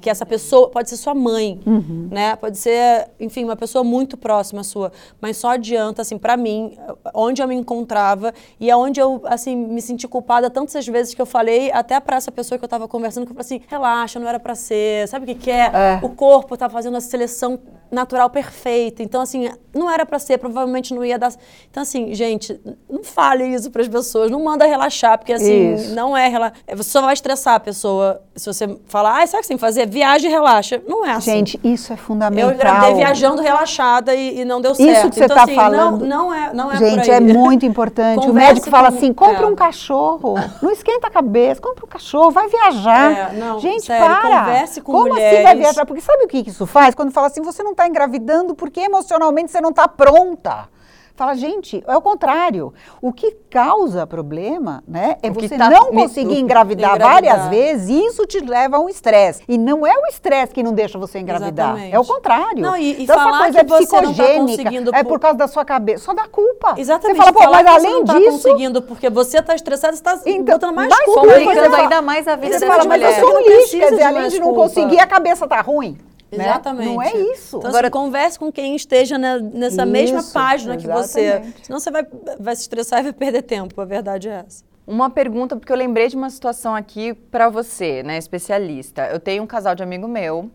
que 0.00 0.10
essa 0.10 0.26
pessoa 0.26 0.68
pode 0.68 0.88
ser 0.88 0.96
sua 0.96 1.14
mãe, 1.14 1.60
uhum. 1.66 2.08
né? 2.10 2.36
Pode 2.36 2.58
ser, 2.58 3.08
enfim, 3.18 3.44
uma 3.44 3.56
pessoa 3.56 3.84
muito 3.84 4.16
próxima 4.16 4.62
sua, 4.64 4.92
mas 5.20 5.36
só 5.36 5.50
adianta 5.50 6.02
assim 6.02 6.18
para 6.18 6.36
mim, 6.36 6.76
onde 7.14 7.42
eu 7.42 7.48
me 7.48 7.54
encontrava 7.54 8.32
e 8.58 8.70
aonde 8.70 9.00
eu 9.00 9.22
assim 9.24 9.56
me 9.56 9.80
senti 9.80 10.06
culpada 10.08 10.50
tantas 10.50 10.86
vezes 10.86 11.14
que 11.14 11.22
eu 11.22 11.26
falei 11.26 11.70
até 11.72 11.98
para 12.00 12.16
essa 12.16 12.32
pessoa 12.32 12.58
que 12.58 12.64
eu 12.64 12.66
estava 12.66 12.88
conversando 12.88 13.26
que 13.26 13.32
eu 13.32 13.36
falei 13.36 13.46
assim, 13.46 13.60
relaxa, 13.68 14.18
não 14.18 14.28
era 14.28 14.40
para 14.40 14.54
ser, 14.54 15.08
sabe 15.08 15.24
o 15.24 15.26
que 15.26 15.44
que 15.44 15.50
é? 15.50 15.70
é? 15.72 16.00
O 16.02 16.10
corpo 16.10 16.56
tá 16.56 16.68
fazendo 16.68 16.96
a 16.96 17.00
seleção 17.00 17.58
natural 17.90 18.28
perfeita. 18.28 19.02
Então 19.02 19.20
assim, 19.20 19.48
não 19.74 19.90
era 19.90 20.04
para 20.04 20.18
ser, 20.18 20.38
provavelmente 20.38 20.92
não 20.92 21.04
ia 21.04 21.18
dar. 21.18 21.32
Então 21.70 21.82
assim, 21.82 22.14
gente, 22.14 22.60
não 22.88 23.02
fale 23.02 23.44
isso 23.46 23.70
para 23.70 23.82
as 23.82 23.88
pessoas, 23.88 24.30
não 24.30 24.42
manda 24.42 24.66
relaxar, 24.66 25.18
porque 25.18 25.32
assim, 25.32 25.74
isso. 25.74 25.94
não 25.94 26.16
é 26.16 26.28
relaxar, 26.28 26.58
você 26.74 26.90
só 26.90 27.00
vai 27.00 27.14
estressar 27.14 27.54
a 27.54 27.60
pessoa 27.60 28.22
se 28.36 28.46
você 28.46 28.78
falar, 28.86 29.22
ah, 29.22 29.26
sabe 29.26 29.38
o 29.38 29.40
que 29.40 29.46
você 29.46 29.48
tem 29.48 29.56
que 29.56 29.60
fazer? 29.60 29.86
viaja 29.86 30.26
e 30.26 30.30
relaxa. 30.30 30.82
Não 30.86 31.06
é 31.06 31.12
assim. 31.12 31.30
Gente, 31.30 31.60
isso 31.62 31.92
é 31.92 31.96
fundamental. 31.96 32.50
Eu 32.50 32.58
gravei 32.58 32.94
viajando 32.94 33.40
relaxada 33.40 34.14
e, 34.14 34.40
e 34.40 34.44
não 34.44 34.60
deu 34.60 34.74
certo. 34.74 34.90
Isso 34.90 35.08
que 35.10 35.14
você 35.14 35.24
está 35.24 35.34
então, 35.34 35.44
assim, 35.44 35.54
falando. 35.54 36.04
Não, 36.04 36.28
não, 36.28 36.34
é, 36.34 36.52
não 36.52 36.72
é 36.72 36.76
Gente, 36.76 37.10
é 37.10 37.20
muito 37.20 37.64
importante. 37.64 38.28
o 38.28 38.32
médico 38.32 38.68
fala 38.68 38.88
assim: 38.88 39.12
compra 39.12 39.44
é. 39.44 39.46
um 39.46 39.54
cachorro. 39.54 40.34
Não 40.60 40.70
esquenta 40.70 41.06
a 41.06 41.10
cabeça, 41.10 41.60
compra 41.60 41.84
um 41.84 41.88
cachorro, 41.88 42.30
vai 42.30 42.48
viajar. 42.48 43.32
É, 43.32 43.36
não, 43.36 43.60
Gente, 43.60 43.84
sério, 43.84 44.04
para. 44.04 44.44
Converse 44.44 44.80
com 44.80 44.92
Como 44.92 45.08
mulheres. 45.08 45.34
assim 45.34 45.42
vai 45.44 45.56
viajar? 45.56 45.86
Porque 45.86 46.00
sabe 46.00 46.24
o 46.24 46.28
que 46.28 46.38
isso 46.38 46.66
faz? 46.66 46.94
Quando 46.94 47.12
fala 47.12 47.28
assim, 47.28 47.42
você 47.42 47.62
não 47.62 47.70
está 47.70 47.83
engravidando 47.86 48.54
porque 48.54 48.80
emocionalmente 48.80 49.50
você 49.50 49.60
não 49.60 49.70
está 49.70 49.86
pronta. 49.88 50.68
Fala, 51.16 51.34
gente, 51.36 51.80
é 51.86 51.96
o 51.96 52.02
contrário. 52.02 52.74
O 53.00 53.12
que 53.12 53.36
causa 53.48 54.04
problema, 54.04 54.82
né, 54.86 55.16
é 55.22 55.30
o 55.30 55.34
você 55.34 55.56
tá 55.56 55.70
não 55.70 55.92
conseguir 55.92 56.40
engravidar, 56.40 56.96
engravidar, 56.96 57.38
várias 57.38 57.48
vezes 57.48 57.88
e 57.88 58.06
isso 58.06 58.26
te 58.26 58.40
leva 58.40 58.78
a 58.78 58.80
um 58.80 58.88
estresse. 58.88 59.44
E 59.46 59.56
não 59.56 59.86
é 59.86 59.96
o 59.96 60.06
estresse 60.08 60.52
que 60.52 60.60
não 60.60 60.72
deixa 60.72 60.98
você 60.98 61.20
engravidar. 61.20 61.68
Exatamente. 61.68 61.94
É 61.94 62.00
o 62.00 62.04
contrário. 62.04 62.60
Não, 62.60 62.76
e, 62.76 62.98
e 62.98 63.02
então, 63.04 63.14
essa 63.16 63.38
coisa 63.38 63.60
é 63.60 63.64
psicogênica, 63.64 64.90
tá 64.90 64.98
é 64.98 65.04
por 65.04 65.20
causa 65.20 65.38
da 65.38 65.46
sua 65.46 65.64
cabeça. 65.64 66.04
Só 66.04 66.14
dá 66.14 66.26
culpa. 66.26 66.74
Exatamente. 66.76 67.16
Você 67.16 67.22
fala, 67.22 67.32
pô, 67.32 67.52
mas 67.52 67.66
além 67.66 67.80
você 67.80 67.88
não 67.90 68.04
tá 68.04 68.20
conseguindo 68.20 68.82
porque 68.82 69.08
você 69.08 69.38
está 69.38 69.54
estressado, 69.54 69.96
você 69.96 70.00
está 70.00 70.20
então, 70.26 70.56
botando 70.56 70.74
mais, 70.74 70.88
mais 70.88 71.04
culpa. 71.04 71.20
Complicando 71.20 71.76
ainda 71.76 72.02
mais 72.02 72.26
a 72.26 72.34
vida 72.34 72.58
você 72.58 72.66
fala, 72.66 72.84
mas 72.86 73.00
eu 73.00 73.12
sou 73.24 73.36
um 73.36 73.40
lixo, 73.40 73.78
quer 73.78 73.90
dizer, 73.90 74.02
além 74.02 74.28
de 74.30 74.40
não 74.40 74.52
conseguir, 74.52 74.98
a 74.98 75.06
cabeça 75.06 75.46
tá 75.46 75.60
ruim. 75.60 75.96
Né? 76.32 76.44
Exatamente. 76.44 76.86
Não 76.86 77.02
é 77.02 77.12
isso. 77.32 77.58
Então, 77.58 77.68
Agora, 77.68 77.86
assim, 77.86 77.92
converse 77.92 78.38
com 78.38 78.50
quem 78.50 78.74
esteja 78.74 79.16
na, 79.16 79.38
nessa 79.38 79.82
isso, 79.82 79.92
mesma 79.92 80.22
página 80.22 80.74
exatamente. 80.74 81.06
que 81.06 81.08
você. 81.08 81.54
Senão 81.62 81.78
você 81.78 81.90
vai, 81.90 82.06
vai 82.38 82.56
se 82.56 82.62
estressar 82.62 83.00
e 83.00 83.02
vai 83.04 83.12
perder 83.12 83.42
tempo. 83.42 83.80
A 83.80 83.84
verdade 83.84 84.28
é 84.28 84.44
essa. 84.46 84.64
Uma 84.86 85.08
pergunta, 85.08 85.56
porque 85.56 85.72
eu 85.72 85.76
lembrei 85.76 86.08
de 86.08 86.16
uma 86.16 86.28
situação 86.28 86.74
aqui 86.74 87.14
para 87.14 87.48
você, 87.48 88.02
né, 88.02 88.18
especialista. 88.18 89.06
Eu 89.06 89.18
tenho 89.18 89.42
um 89.42 89.46
casal 89.46 89.74
de 89.74 89.82
amigo 89.82 90.06
meu, 90.06 90.50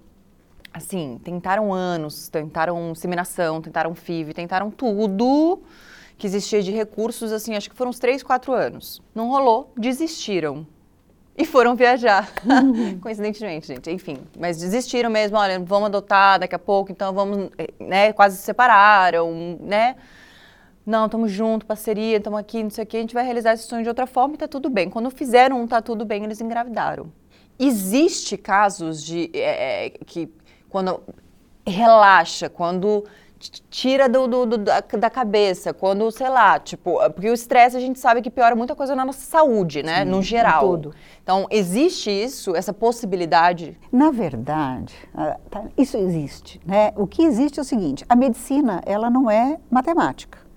assim, 0.72 1.20
tentaram 1.24 1.74
anos, 1.74 2.30
tentaram 2.30 2.92
inseminação, 2.92 3.60
tentaram 3.60 3.96
FIV, 3.96 4.34
tentaram 4.34 4.70
tudo 4.70 5.62
que 6.16 6.28
existia 6.28 6.62
de 6.62 6.72
recursos, 6.72 7.32
assim, 7.32 7.56
acho 7.56 7.70
que 7.70 7.76
foram 7.76 7.90
uns 7.90 7.98
3, 7.98 8.22
4 8.22 8.54
anos. 8.54 9.02
Não 9.16 9.30
rolou, 9.30 9.72
desistiram 9.76 10.68
e 11.38 11.46
foram 11.46 11.76
viajar. 11.76 12.30
Coincidentemente, 13.02 13.68
gente. 13.68 13.90
Enfim, 13.90 14.18
mas 14.38 14.58
desistiram 14.58 15.10
mesmo. 15.10 15.38
Olha, 15.38 15.60
vamos 15.60 15.88
adotar 15.88 16.40
daqui 16.40 16.56
a 16.56 16.60
pouco, 16.60 16.92
então 16.92 17.14
vamos, 17.14 17.50
né? 17.80 18.12
Quase 18.14 18.38
se 18.38 18.44
separaram, 18.44 19.58
né? 19.62 19.96
Não, 20.86 21.06
estamos 21.06 21.32
juntos, 21.32 21.68
parceria, 21.68 22.18
estamos 22.18 22.40
aqui, 22.40 22.64
não 22.64 22.70
sei 22.70 22.84
o 22.84 22.88
que. 22.88 22.98
A 22.98 23.02
gente 23.02 23.14
vai 23.14 23.24
realizar 23.24 23.54
esse 23.54 23.64
sonho 23.64 23.84
de 23.84 23.90
outra 23.90 24.08
forma 24.08 24.34
e 24.34 24.38
tá 24.38 24.48
tudo 24.48 24.70
bem. 24.70 24.90
Quando 24.90 25.10
fizeram 25.12 25.62
um 25.62 25.68
tá 25.68 25.82
tudo 25.82 26.04
bem, 26.04 26.24
eles 26.24 26.42
engravidaram. 26.42 27.12
Existe 27.60 28.38
casos 28.38 29.04
de 29.04 29.30
é, 29.34 29.92
que 30.06 30.30
quando 30.70 31.02
relaxa, 31.66 32.50
quando 32.50 33.06
tira 33.70 34.10
do, 34.10 34.28
do, 34.28 34.46
do, 34.46 34.58
da, 34.58 35.10
cabeça, 35.10 35.74
quando, 35.74 36.12
sei 36.12 36.30
lá, 36.30 36.60
tipo, 36.60 37.00
porque 37.12 37.30
o 37.30 37.34
estresse 37.34 37.78
a 37.78 37.80
gente 37.80 38.00
sabe 38.00 38.22
que 38.22 38.30
piora 38.30 38.56
muita 38.56 38.76
coisa 38.76 38.96
na 38.96 39.06
nossa 39.06 39.22
saúde, 39.22 39.82
né, 39.82 40.04
Sim, 40.04 40.12
no 40.12 40.22
geral. 40.22 40.62
Tudo. 40.62 40.94
Então, 41.24 41.48
existe 41.50 42.10
isso, 42.10 42.56
essa 42.56 42.74
possibilidade? 42.74 43.78
Na 43.92 44.12
verdade, 44.12 44.96
tá, 45.50 45.64
isso 45.78 45.96
existe, 45.98 46.60
né? 46.66 46.92
O 46.96 47.08
que 47.08 47.24
existe 47.24 47.60
é 47.60 47.62
o 47.62 47.66
seguinte, 47.66 48.04
a 48.10 48.16
medicina, 48.16 48.82
ela 48.86 49.10
não 49.10 49.30
é 49.30 49.58
matemática. 49.70 50.49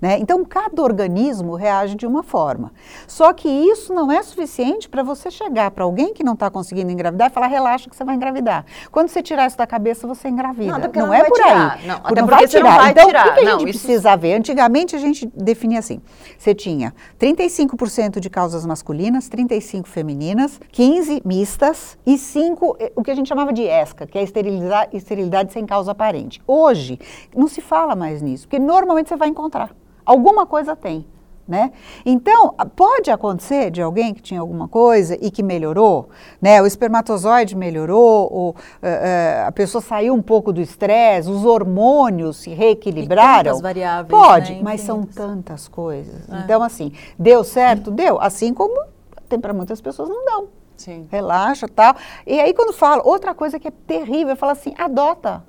Né? 0.00 0.18
Então, 0.18 0.44
cada 0.44 0.82
organismo 0.82 1.54
reage 1.54 1.94
de 1.94 2.06
uma 2.06 2.22
forma. 2.22 2.72
Só 3.06 3.32
que 3.32 3.48
isso 3.48 3.94
não 3.94 4.12
é 4.12 4.22
suficiente 4.22 4.88
para 4.88 5.02
você 5.02 5.30
chegar 5.30 5.70
para 5.70 5.84
alguém 5.84 6.12
que 6.12 6.22
não 6.22 6.34
está 6.34 6.50
conseguindo 6.50 6.90
engravidar 6.90 7.30
e 7.30 7.32
falar, 7.32 7.46
relaxa 7.46 7.88
que 7.88 7.96
você 7.96 8.04
vai 8.04 8.14
engravidar. 8.14 8.64
Quando 8.90 9.08
você 9.08 9.22
tirar 9.22 9.46
isso 9.46 9.56
da 9.56 9.66
cabeça, 9.66 10.06
você 10.06 10.28
engravida. 10.28 10.78
Não, 10.78 11.06
não, 11.06 11.14
é 11.14 11.24
por 11.24 11.36
tirar. 11.36 11.78
aí. 11.78 11.86
Não, 11.86 11.96
até 11.96 12.20
não 12.20 12.28
vai 12.28 12.46
tirar. 12.46 12.70
Não 12.70 12.76
vai 12.76 12.90
então, 12.90 13.06
tirar. 13.06 13.28
o 13.28 13.34
que, 13.34 13.40
a 13.40 13.44
gente 13.44 13.52
não, 13.52 13.58
precisa 13.62 14.10
isso... 14.10 14.18
ver? 14.18 14.34
Antigamente, 14.34 14.94
a 14.94 14.98
gente 14.98 15.30
definia 15.34 15.78
assim. 15.78 16.00
Você 16.38 16.54
tinha 16.54 16.94
35% 17.18 18.20
de 18.20 18.28
causas 18.28 18.66
masculinas, 18.66 19.30
35% 19.30 19.86
femininas, 19.86 20.60
15% 20.72 21.22
mistas 21.24 21.98
e 22.04 22.14
5% 22.16 22.76
eh, 22.78 22.92
o 22.94 23.02
que 23.02 23.10
a 23.10 23.14
gente 23.14 23.28
chamava 23.28 23.52
de 23.52 23.62
ESCA, 23.62 24.06
que 24.06 24.18
é 24.18 24.22
esterilidade 24.22 25.52
sem 25.52 25.64
causa 25.64 25.92
aparente. 25.92 26.42
Hoje, 26.46 26.98
não 27.34 27.48
se 27.48 27.60
fala 27.60 27.94
mais 27.96 28.20
nisso, 28.20 28.46
porque 28.46 28.58
normalmente 28.58 29.08
você 29.08 29.16
vai 29.16 29.28
encontrar. 29.28 29.70
Alguma 30.06 30.46
coisa 30.46 30.74
tem. 30.74 31.04
Né? 31.48 31.70
Então, 32.04 32.56
pode 32.74 33.08
acontecer 33.08 33.70
de 33.70 33.80
alguém 33.80 34.12
que 34.12 34.20
tinha 34.20 34.40
alguma 34.40 34.66
coisa 34.66 35.16
e 35.20 35.30
que 35.30 35.44
melhorou, 35.44 36.08
né? 36.42 36.60
O 36.60 36.66
espermatozoide 36.66 37.54
melhorou, 37.54 38.28
ou, 38.32 38.50
uh, 38.50 39.46
a 39.46 39.52
pessoa 39.52 39.80
saiu 39.80 40.12
um 40.12 40.20
pouco 40.20 40.52
do 40.52 40.60
estresse, 40.60 41.30
os 41.30 41.44
hormônios 41.44 42.38
se 42.38 42.50
reequilibraram. 42.50 43.60
E 43.60 43.62
variáveis, 43.62 44.10
pode, 44.10 44.54
né? 44.54 44.60
mas 44.60 44.80
são 44.80 45.04
tantas 45.04 45.68
coisas. 45.68 46.28
É. 46.28 46.40
Então, 46.40 46.64
assim, 46.64 46.90
deu 47.16 47.44
certo? 47.44 47.92
Deu. 47.92 48.20
Assim 48.20 48.52
como 48.52 48.84
tem 49.28 49.38
para 49.38 49.54
muitas 49.54 49.80
pessoas 49.80 50.08
não 50.08 50.24
dão. 50.24 50.48
Sim. 50.76 51.06
Relaxa, 51.10 51.68
tal. 51.68 51.94
E 52.26 52.38
aí 52.40 52.52
quando 52.52 52.72
fala, 52.72 53.02
outra 53.04 53.34
coisa 53.34 53.58
que 53.58 53.68
é 53.68 53.72
terrível, 53.86 54.36
fala 54.36 54.52
assim, 54.52 54.74
adota. 54.76 55.44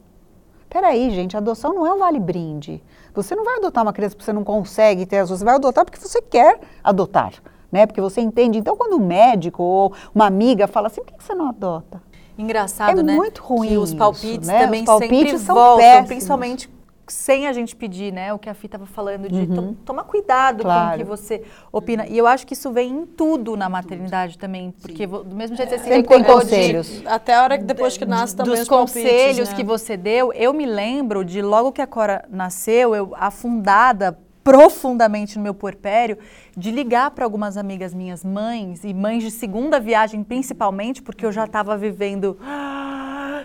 Peraí, 0.69 1.09
gente, 1.11 1.35
adoção 1.35 1.73
não 1.73 1.87
é 1.87 1.93
um 1.93 1.99
vale-brinde. 1.99 2.83
Você 3.21 3.35
não 3.35 3.43
vai 3.43 3.57
adotar 3.57 3.83
uma 3.83 3.93
criança 3.93 4.15
porque 4.15 4.25
você 4.25 4.33
não 4.33 4.43
consegue 4.43 5.05
ter 5.05 5.17
as 5.17 5.29
você 5.29 5.43
vai 5.43 5.55
adotar 5.55 5.83
porque 5.83 5.99
você 5.99 6.21
quer 6.21 6.59
adotar, 6.83 7.33
né? 7.71 7.85
Porque 7.85 7.99
você 7.99 8.21
entende. 8.21 8.59
Então, 8.59 8.75
quando 8.77 8.95
um 8.95 9.05
médico 9.05 9.63
ou 9.63 9.93
uma 10.13 10.27
amiga 10.27 10.67
fala 10.67 10.87
assim, 10.87 11.03
por 11.03 11.13
que 11.13 11.23
você 11.23 11.33
não 11.33 11.49
adota? 11.49 12.01
Engraçado, 12.37 12.99
é 12.99 13.03
né? 13.03 13.13
É 13.13 13.15
muito 13.15 13.41
ruim. 13.41 13.69
Que 13.69 13.77
os 13.77 13.93
palpites 13.93 14.47
isso, 14.47 14.51
né? 14.51 14.59
também 14.59 14.81
os 14.81 14.85
palpites 14.85 15.17
sempre 15.17 15.39
são 15.39 15.55
voltam, 15.55 15.77
péssimos. 15.77 16.07
principalmente 16.07 16.76
sem 17.07 17.47
a 17.47 17.53
gente 17.53 17.75
pedir, 17.75 18.11
né? 18.11 18.33
O 18.33 18.39
que 18.39 18.49
a 18.49 18.53
Fih 18.53 18.67
estava 18.67 18.85
falando 18.85 19.29
de 19.29 19.39
uhum. 19.39 19.73
to 19.73 19.77
tomar 19.85 20.03
cuidado 20.03 20.63
claro. 20.63 20.89
com 20.89 20.95
o 20.95 20.97
que 20.97 21.03
você 21.03 21.43
opina. 21.71 22.05
E 22.07 22.17
eu 22.17 22.27
acho 22.27 22.45
que 22.45 22.53
isso 22.53 22.71
vem 22.71 22.91
em 22.91 23.05
tudo 23.05 23.55
na 23.55 23.69
maternidade 23.69 24.37
também, 24.37 24.73
porque 24.81 25.05
do 25.05 25.35
mesmo 25.35 25.55
jeito 25.55 25.69
que 25.69 25.79
você 25.79 25.83
Sempre 25.89 26.07
tem 26.07 26.23
conselhos. 26.23 26.87
De, 26.87 27.07
até 27.07 27.35
a 27.35 27.43
hora 27.43 27.57
que 27.57 27.63
depois 27.63 27.97
que 27.97 28.05
nasce 28.05 28.35
também 28.35 28.51
dos 28.53 28.61
os 28.61 28.67
conselhos 28.67 29.49
né? 29.49 29.55
que 29.55 29.63
você 29.63 29.95
deu, 29.95 30.33
eu 30.33 30.53
me 30.53 30.65
lembro 30.65 31.23
de 31.23 31.41
logo 31.41 31.71
que 31.71 31.81
a 31.81 31.87
Cora 31.87 32.25
nasceu, 32.29 32.95
eu 32.95 33.13
afundada 33.15 34.17
profundamente 34.47 35.37
no 35.37 35.43
meu 35.43 35.53
puerpério, 35.53 36.17
de 36.55 36.71
ligar 36.71 37.11
para 37.11 37.25
algumas 37.25 37.57
amigas 37.57 37.93
minhas 37.93 38.23
mães 38.23 38.85
e 38.85 38.93
mães 38.93 39.21
de 39.21 39.29
segunda 39.29 39.77
viagem 39.77 40.23
principalmente, 40.23 41.01
porque 41.01 41.25
eu 41.25 41.33
já 41.33 41.43
estava 41.43 41.75
vivendo 41.75 42.37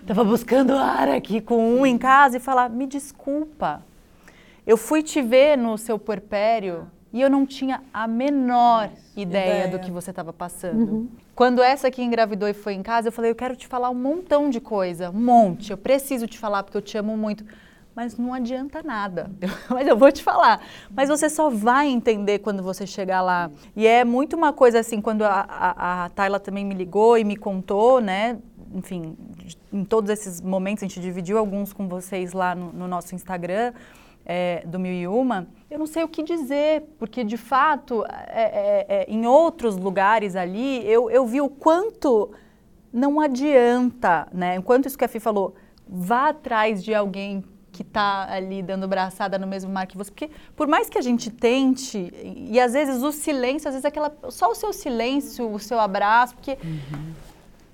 Estava 0.00 0.24
buscando 0.24 0.72
ar 0.74 1.08
aqui 1.08 1.40
com 1.40 1.76
um 1.76 1.86
em 1.86 1.98
casa 1.98 2.36
e 2.36 2.40
falar: 2.40 2.68
me 2.70 2.86
desculpa, 2.86 3.82
eu 4.66 4.76
fui 4.76 5.02
te 5.02 5.20
ver 5.20 5.56
no 5.56 5.76
seu 5.76 5.98
puerpério 5.98 6.86
e 7.12 7.20
eu 7.20 7.28
não 7.28 7.44
tinha 7.44 7.82
a 7.92 8.06
menor 8.06 8.90
ideia, 9.16 9.64
ideia. 9.64 9.68
do 9.68 9.78
que 9.78 9.90
você 9.90 10.10
estava 10.10 10.32
passando. 10.32 10.80
Uhum. 10.80 11.08
Quando 11.34 11.62
essa 11.62 11.88
aqui 11.88 12.02
engravidou 12.02 12.48
e 12.48 12.54
foi 12.54 12.74
em 12.74 12.82
casa, 12.82 13.08
eu 13.08 13.12
falei: 13.12 13.30
eu 13.30 13.34
quero 13.34 13.54
te 13.56 13.66
falar 13.66 13.90
um 13.90 13.94
montão 13.94 14.48
de 14.48 14.60
coisa, 14.60 15.10
um 15.10 15.20
monte. 15.20 15.70
Eu 15.70 15.78
preciso 15.78 16.26
te 16.26 16.38
falar 16.38 16.62
porque 16.62 16.76
eu 16.76 16.82
te 16.82 16.96
amo 16.96 17.16
muito. 17.16 17.44
Mas 17.94 18.16
não 18.16 18.32
adianta 18.32 18.82
nada. 18.82 19.30
Mas 19.68 19.86
eu 19.86 19.94
vou 19.94 20.10
te 20.10 20.22
falar. 20.22 20.62
Mas 20.90 21.10
você 21.10 21.28
só 21.28 21.50
vai 21.50 21.88
entender 21.88 22.38
quando 22.38 22.62
você 22.62 22.86
chegar 22.86 23.20
lá. 23.20 23.50
E 23.76 23.86
é 23.86 24.02
muito 24.02 24.34
uma 24.34 24.50
coisa 24.50 24.78
assim, 24.78 24.98
quando 24.98 25.22
a, 25.22 25.44
a, 25.46 26.04
a 26.04 26.08
Tayla 26.08 26.40
também 26.40 26.64
me 26.64 26.74
ligou 26.74 27.18
e 27.18 27.24
me 27.24 27.36
contou, 27.36 28.00
né? 28.00 28.38
enfim, 28.74 29.16
em 29.72 29.84
todos 29.84 30.10
esses 30.10 30.40
momentos, 30.40 30.82
a 30.82 30.86
gente 30.86 31.00
dividiu 31.00 31.38
alguns 31.38 31.72
com 31.72 31.88
vocês 31.88 32.32
lá 32.32 32.54
no, 32.54 32.72
no 32.72 32.88
nosso 32.88 33.14
Instagram, 33.14 33.72
é, 34.24 34.62
do 34.66 34.78
Mil 34.78 34.92
e 34.92 35.06
Uma, 35.06 35.48
eu 35.70 35.78
não 35.78 35.86
sei 35.86 36.04
o 36.04 36.08
que 36.08 36.22
dizer, 36.22 36.84
porque 36.98 37.24
de 37.24 37.36
fato, 37.36 38.04
é, 38.06 38.42
é, 38.42 38.86
é, 38.88 39.06
em 39.08 39.26
outros 39.26 39.76
lugares 39.76 40.36
ali, 40.36 40.86
eu, 40.88 41.10
eu 41.10 41.26
vi 41.26 41.40
o 41.40 41.48
quanto 41.48 42.30
não 42.92 43.20
adianta, 43.20 44.28
né? 44.32 44.56
Enquanto 44.56 44.86
isso 44.86 44.98
que 44.98 45.04
a 45.04 45.08
Fih 45.08 45.18
falou, 45.18 45.54
vá 45.88 46.28
atrás 46.28 46.84
de 46.84 46.94
alguém 46.94 47.42
que 47.72 47.80
está 47.80 48.30
ali 48.30 48.62
dando 48.62 48.86
braçada 48.86 49.38
no 49.38 49.46
mesmo 49.46 49.72
mar 49.72 49.86
que 49.86 49.96
você, 49.96 50.10
porque 50.10 50.30
por 50.54 50.68
mais 50.68 50.90
que 50.90 50.98
a 50.98 51.00
gente 51.00 51.30
tente, 51.30 52.12
e, 52.22 52.60
às 52.60 52.74
vezes 52.74 53.02
o 53.02 53.10
silêncio, 53.10 53.66
às 53.66 53.74
vezes 53.74 53.86
aquela, 53.86 54.14
só 54.28 54.50
o 54.50 54.54
seu 54.54 54.74
silêncio, 54.74 55.50
o 55.50 55.58
seu 55.58 55.80
abraço, 55.80 56.34
porque 56.34 56.58
uhum 56.62 57.31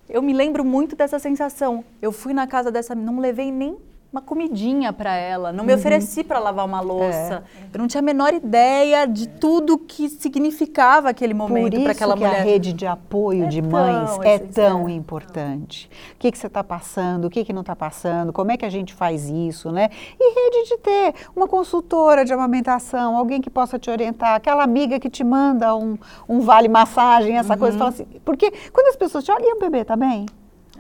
Eu 0.09 0.23
me 0.23 0.33
lembro 0.33 0.65
muito 0.65 0.97
dessa 0.97 1.19
sensação. 1.19 1.85
Eu 2.01 2.11
fui 2.11 2.33
na 2.33 2.47
casa 2.47 2.71
dessa, 2.71 2.95
não 2.95 3.21
levei 3.21 3.53
nem 3.53 3.77
uma 4.11 4.23
comidinha 4.23 4.91
para 4.91 5.15
ela, 5.15 5.53
não 5.53 5.65
me 5.65 5.73
uhum. 5.73 5.79
ofereci 5.79 6.25
para 6.25 6.39
lavar 6.39 6.65
uma 6.65 6.81
louça. 6.81 7.45
É. 7.61 7.65
Eu 7.75 7.79
não 7.79 7.87
tinha 7.87 8.01
a 8.01 8.03
menor 8.03 8.33
ideia 8.33 9.07
de 9.07 9.29
tudo 9.29 9.77
que 9.77 10.09
significava 10.09 11.11
aquele 11.11 11.35
momento 11.35 11.79
para 11.83 11.93
aquela 11.93 12.17
mulher. 12.17 12.37
Que 12.37 12.41
a 12.41 12.43
rede 12.43 12.73
de 12.73 12.87
apoio 12.87 13.45
é 13.45 13.49
de 13.49 13.61
mães 13.61 14.19
é 14.25 14.39
tão 14.39 14.89
importante. 14.89 15.91
O 16.15 16.19
que, 16.19 16.33
que 16.33 16.39
você 16.39 16.47
está 16.47 16.65
passando, 16.65 17.27
o 17.27 17.31
que, 17.31 17.45
que 17.45 17.53
não 17.53 17.61
está 17.61 17.77
passando, 17.77 18.33
como 18.33 18.51
é 18.51 18.57
que 18.57 18.65
a 18.65 18.71
gente 18.71 18.95
faz 18.95 19.29
isso, 19.29 19.71
né? 19.71 19.91
E 20.19 20.35
rede 20.35 20.71
de 20.71 20.79
ter 20.79 21.15
uma 21.37 21.47
consultora 21.47 22.25
de 22.25 22.33
amamentação, 22.33 23.15
alguém 23.15 23.43
que 23.43 23.51
possa 23.51 23.79
te 23.79 23.91
orientar, 23.91 24.35
aquela 24.37 24.65
amiga 24.65 24.99
que 24.99 25.11
te 25.11 25.23
manda 25.23 25.77
um, 25.77 25.99
um 26.27 26.41
vale 26.41 26.69
massagem, 26.69 27.37
essa 27.37 27.53
uhum. 27.53 27.59
coisa, 27.59 27.77
fala 27.77 27.91
assim, 27.91 28.07
porque 28.25 28.51
quando 28.73 28.87
as 28.87 28.97
pessoas 28.97 29.23
te 29.23 29.31
olham, 29.31 29.51
e 29.51 29.53
o 29.55 29.59
bebê 29.61 29.85
tá 29.85 29.97
bem? 29.97 30.25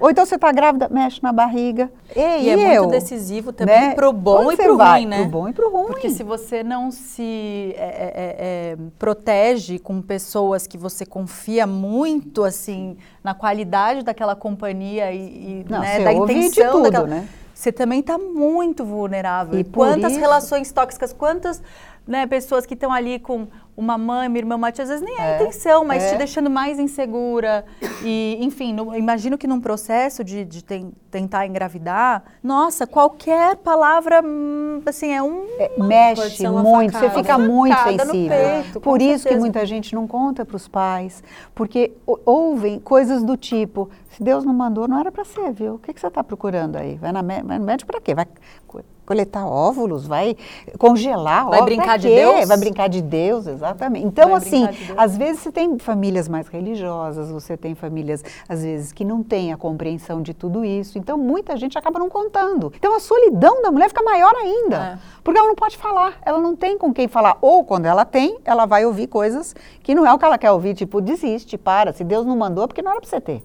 Ou 0.00 0.10
então 0.10 0.24
você 0.24 0.36
está 0.36 0.52
grávida, 0.52 0.88
mexe 0.88 1.20
na 1.22 1.32
barriga. 1.32 1.90
Ei, 2.14 2.44
e, 2.44 2.50
é 2.50 2.76
eu? 2.76 2.82
muito 2.82 2.92
decisivo 2.92 3.52
também 3.52 3.88
né? 3.88 3.94
pro 3.94 4.12
bom 4.12 4.46
Onde 4.46 4.54
e 4.54 4.64
pro 4.64 4.76
ruim, 4.76 5.06
né? 5.06 5.20
Pro 5.22 5.28
bom 5.28 5.48
e 5.48 5.52
pro 5.52 5.70
ruim. 5.70 5.86
Porque 5.86 6.10
se 6.10 6.22
você 6.22 6.62
não 6.62 6.90
se 6.90 7.74
é, 7.76 7.82
é, 7.82 7.86
é, 7.86 8.36
é, 8.38 8.76
protege 8.98 9.78
com 9.78 10.00
pessoas 10.00 10.66
que 10.66 10.78
você 10.78 11.04
confia 11.04 11.66
muito, 11.66 12.44
assim, 12.44 12.96
na 13.22 13.34
qualidade 13.34 14.04
daquela 14.04 14.36
companhia 14.36 15.10
e, 15.12 15.18
e 15.18 15.66
não, 15.68 15.80
né, 15.80 16.04
da 16.04 16.12
intenção 16.12 16.72
tudo, 16.72 16.84
daquela, 16.84 17.06
né? 17.06 17.28
Você 17.52 17.72
também 17.72 17.98
está 17.98 18.16
muito 18.16 18.84
vulnerável. 18.84 19.58
E 19.58 19.64
quantas 19.64 20.12
isso... 20.12 20.20
relações 20.20 20.70
tóxicas, 20.70 21.12
quantas 21.12 21.60
né, 22.06 22.24
pessoas 22.24 22.64
que 22.64 22.74
estão 22.74 22.92
ali 22.92 23.18
com 23.18 23.48
uma 23.78 23.96
mãe, 23.96 24.26
uma 24.26 24.36
irmã, 24.36 24.56
uma 24.56 24.72
tia, 24.72 24.82
às 24.82 24.90
vezes 24.90 25.04
nem 25.04 25.16
é, 25.16 25.20
a 25.20 25.34
intenção, 25.36 25.84
mas 25.84 26.02
é. 26.02 26.10
te 26.10 26.18
deixando 26.18 26.50
mais 26.50 26.80
insegura. 26.80 27.64
E, 28.02 28.36
enfim, 28.40 28.74
no, 28.74 28.94
imagino 28.96 29.38
que 29.38 29.46
num 29.46 29.60
processo 29.60 30.24
de, 30.24 30.44
de 30.44 30.64
ten, 30.64 30.90
tentar 31.08 31.46
engravidar, 31.46 32.24
nossa, 32.42 32.88
qualquer 32.88 33.54
palavra, 33.58 34.20
hum, 34.20 34.82
assim, 34.84 35.12
é 35.12 35.22
um... 35.22 35.46
É, 35.60 35.70
mexe 35.80 36.48
muito, 36.48 36.92
facada, 36.92 37.12
você 37.12 37.18
fica 37.22 37.38
muito 37.38 37.78
sensível. 37.84 38.36
Peito, 38.36 38.80
Por 38.80 39.00
isso 39.00 39.22
certeza. 39.22 39.28
que 39.28 39.40
muita 39.40 39.64
gente 39.64 39.94
não 39.94 40.08
conta 40.08 40.44
para 40.44 40.56
os 40.56 40.66
pais, 40.66 41.22
porque 41.54 41.92
ouvem 42.26 42.80
coisas 42.80 43.22
do 43.22 43.36
tipo, 43.36 43.88
se 44.10 44.24
Deus 44.24 44.44
não 44.44 44.52
mandou, 44.52 44.88
não 44.88 44.98
era 44.98 45.12
para 45.12 45.24
ser, 45.24 45.52
viu? 45.52 45.74
O 45.74 45.78
que, 45.78 45.92
que 45.92 46.00
você 46.00 46.08
está 46.08 46.24
procurando 46.24 46.74
aí? 46.74 46.96
Vai, 46.96 47.12
na, 47.12 47.22
vai 47.22 47.58
no 47.60 47.64
médico 47.64 47.92
para 47.92 48.00
quê? 48.00 48.12
Vai 48.12 48.26
coletar 49.08 49.46
óvulos, 49.46 50.06
vai 50.06 50.36
congelar 50.76 51.48
Vai 51.48 51.62
brincar 51.62 51.98
de 51.98 52.08
Deus? 52.08 52.46
Vai 52.46 52.58
brincar 52.58 52.88
de 52.88 53.00
Deus, 53.00 53.46
exatamente. 53.70 54.06
Então, 54.06 54.30
vai 54.30 54.38
assim, 54.38 54.68
às 54.96 55.16
vezes 55.16 55.42
você 55.42 55.52
tem 55.52 55.78
famílias 55.78 56.28
mais 56.28 56.48
religiosas, 56.48 57.30
você 57.30 57.56
tem 57.56 57.74
famílias, 57.74 58.24
às 58.48 58.62
vezes, 58.62 58.92
que 58.92 59.04
não 59.04 59.22
têm 59.22 59.52
a 59.52 59.56
compreensão 59.56 60.22
de 60.22 60.34
tudo 60.34 60.64
isso. 60.64 60.98
Então, 60.98 61.16
muita 61.16 61.56
gente 61.56 61.78
acaba 61.78 61.98
não 61.98 62.08
contando. 62.08 62.72
Então, 62.76 62.94
a 62.96 63.00
solidão 63.00 63.62
da 63.62 63.70
mulher 63.70 63.88
fica 63.88 64.02
maior 64.02 64.34
ainda. 64.34 64.76
É. 64.76 64.98
Porque 65.22 65.38
ela 65.38 65.48
não 65.48 65.56
pode 65.56 65.76
falar, 65.76 66.14
ela 66.24 66.38
não 66.38 66.56
tem 66.56 66.78
com 66.78 66.92
quem 66.92 67.08
falar. 67.08 67.36
Ou, 67.40 67.64
quando 67.64 67.86
ela 67.86 68.04
tem, 68.04 68.38
ela 68.44 68.66
vai 68.66 68.84
ouvir 68.84 69.06
coisas 69.06 69.54
que 69.82 69.94
não 69.94 70.06
é 70.06 70.12
o 70.12 70.18
que 70.18 70.24
ela 70.24 70.38
quer 70.38 70.50
ouvir, 70.50 70.74
tipo, 70.74 71.00
desiste, 71.00 71.58
para. 71.58 71.92
Se 71.92 72.04
Deus 72.04 72.24
não 72.24 72.36
mandou, 72.36 72.64
é 72.64 72.66
porque 72.66 72.82
não 72.82 72.92
era 72.92 73.00
para 73.00 73.08
você 73.08 73.20
ter. 73.20 73.42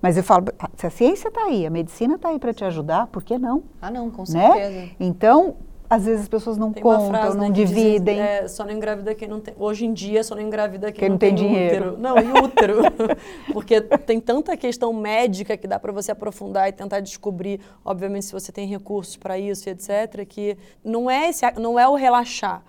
Mas 0.00 0.16
eu 0.16 0.22
falo, 0.22 0.46
ah, 0.58 0.70
se 0.76 0.86
a 0.86 0.90
ciência 0.90 1.28
está 1.28 1.42
aí, 1.44 1.66
a 1.66 1.70
medicina 1.70 2.14
está 2.14 2.28
aí 2.28 2.38
para 2.38 2.54
te 2.54 2.64
ajudar, 2.64 3.08
por 3.08 3.22
que 3.22 3.36
não? 3.36 3.64
Ah, 3.82 3.90
não, 3.90 4.10
com 4.10 4.22
né? 4.22 4.26
certeza. 4.26 4.70
Né? 4.70 4.90
Então, 5.00 5.56
às 5.90 6.04
vezes 6.04 6.22
as 6.22 6.28
pessoas 6.28 6.58
não 6.58 6.72
tem 6.72 6.82
contam, 6.82 7.08
frase, 7.08 7.36
não 7.36 7.48
né, 7.48 7.50
dividem. 7.50 8.16
Diz, 8.16 8.24
é, 8.24 8.48
só 8.48 8.64
não 8.64 8.72
engravida 8.72 9.14
quem 9.14 9.26
não 9.26 9.40
tem. 9.40 9.54
Hoje 9.58 9.86
em 9.86 9.92
dia, 9.92 10.22
só 10.22 10.34
não 10.34 10.42
engravida 10.42 10.92
quem, 10.92 11.00
quem 11.00 11.08
não, 11.08 11.14
não, 11.14 11.18
tem, 11.18 11.34
tem 11.34 11.46
dinheiro. 11.46 11.94
Útero. 11.94 11.98
Não, 11.98 12.18
e 12.18 12.42
útero. 12.42 12.78
Porque 13.52 13.80
tem 13.80 14.20
tanta 14.20 14.56
questão 14.56 14.92
médica 14.92 15.56
que 15.56 15.66
dá 15.66 15.78
para 15.78 15.90
você 15.90 16.12
aprofundar 16.12 16.68
e 16.68 16.72
tentar 16.72 17.00
descobrir, 17.00 17.60
obviamente, 17.84 18.26
se 18.26 18.32
você 18.32 18.52
tem 18.52 18.66
recursos 18.66 19.16
para 19.16 19.38
isso 19.38 19.68
e 19.68 19.72
etc., 19.72 20.26
que 20.28 20.58
não 20.84 21.10
é, 21.10 21.30
esse, 21.30 21.50
não 21.52 21.78
é 21.78 21.88
o 21.88 21.94
relaxar. 21.94 22.62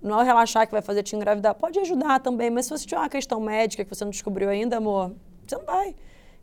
Não 0.00 0.18
é 0.18 0.22
o 0.22 0.24
relaxar 0.24 0.66
que 0.66 0.72
vai 0.72 0.82
fazer 0.82 1.02
te 1.02 1.14
engravidar. 1.16 1.54
Pode 1.54 1.78
ajudar 1.80 2.20
também, 2.20 2.50
mas 2.50 2.66
se 2.66 2.70
você 2.70 2.86
tiver 2.86 3.00
uma 3.00 3.08
questão 3.08 3.40
médica 3.40 3.84
que 3.84 3.94
você 3.94 4.04
não 4.04 4.10
descobriu 4.10 4.48
ainda, 4.48 4.78
amor, 4.78 5.12
você 5.46 5.56
não 5.56 5.64
vai. 5.64 5.94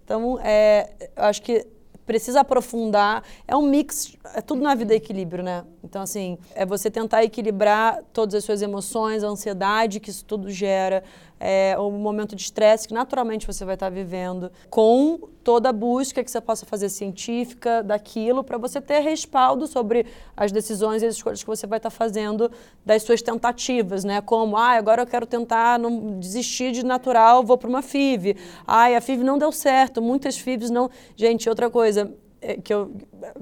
Então, 0.04 0.40
é, 0.44 0.92
eu 1.16 1.24
acho 1.24 1.42
que 1.42 1.66
precisa 2.06 2.42
aprofundar. 2.42 3.24
É 3.48 3.56
um 3.56 3.62
mix, 3.62 4.16
é 4.34 4.42
tudo 4.42 4.62
na 4.62 4.76
vida 4.76 4.94
é 4.94 4.98
equilíbrio, 4.98 5.44
né? 5.44 5.64
Então, 5.84 6.02
assim, 6.02 6.38
é 6.54 6.66
você 6.66 6.90
tentar 6.90 7.24
equilibrar 7.24 8.02
todas 8.14 8.36
as 8.36 8.44
suas 8.44 8.62
emoções, 8.62 9.24
a 9.24 9.28
ansiedade 9.28 10.00
que 10.00 10.10
isso 10.10 10.26
tudo 10.26 10.50
gera, 10.50 11.04
é, 11.44 11.76
o 11.80 11.90
momento 11.90 12.36
de 12.36 12.44
estresse 12.44 12.88
que 12.88 12.94
naturalmente 12.94 13.48
você 13.48 13.66
vai 13.66 13.74
estar 13.74 13.90
vivendo, 13.90 14.52
com 14.70 15.20
toda 15.44 15.70
a 15.70 15.74
busca 15.74 16.24
que 16.24 16.30
você 16.30 16.40
possa 16.40 16.68
fazer 16.68 16.88
científica 16.88 17.82
daquilo, 17.82 18.44
para 18.44 18.60
você 18.60 18.80
ter 18.80 19.00
respaldo 19.00 19.66
sobre 19.66 20.06
as 20.38 20.52
decisões 20.52 21.02
e 21.02 21.08
as 21.08 21.16
escolhas 21.16 21.42
que 21.42 21.48
você 21.48 21.66
vai 21.66 21.80
estar 21.80 21.90
fazendo 21.90 22.52
das 22.86 23.02
suas 23.02 23.24
tentativas, 23.24 24.04
né? 24.04 24.22
Como, 24.22 24.56
ah, 24.56 24.74
agora 24.74 25.02
eu 25.02 25.08
quero 25.08 25.26
tentar 25.26 25.80
não 25.80 26.20
desistir 26.20 26.72
de 26.74 26.86
natural, 26.86 27.44
vou 27.44 27.58
para 27.58 27.68
uma 27.68 27.82
FIV. 27.82 28.38
Ah, 28.68 28.96
a 28.96 29.02
FIV 29.02 29.24
não 29.24 29.40
deu 29.40 29.52
certo, 29.52 30.00
muitas 30.00 30.38
FIVs 30.38 30.70
não. 30.70 30.92
Gente, 31.16 31.50
outra 31.50 31.72
coisa, 31.72 32.14
é, 32.42 32.56
que 32.56 32.74
eu 32.74 32.92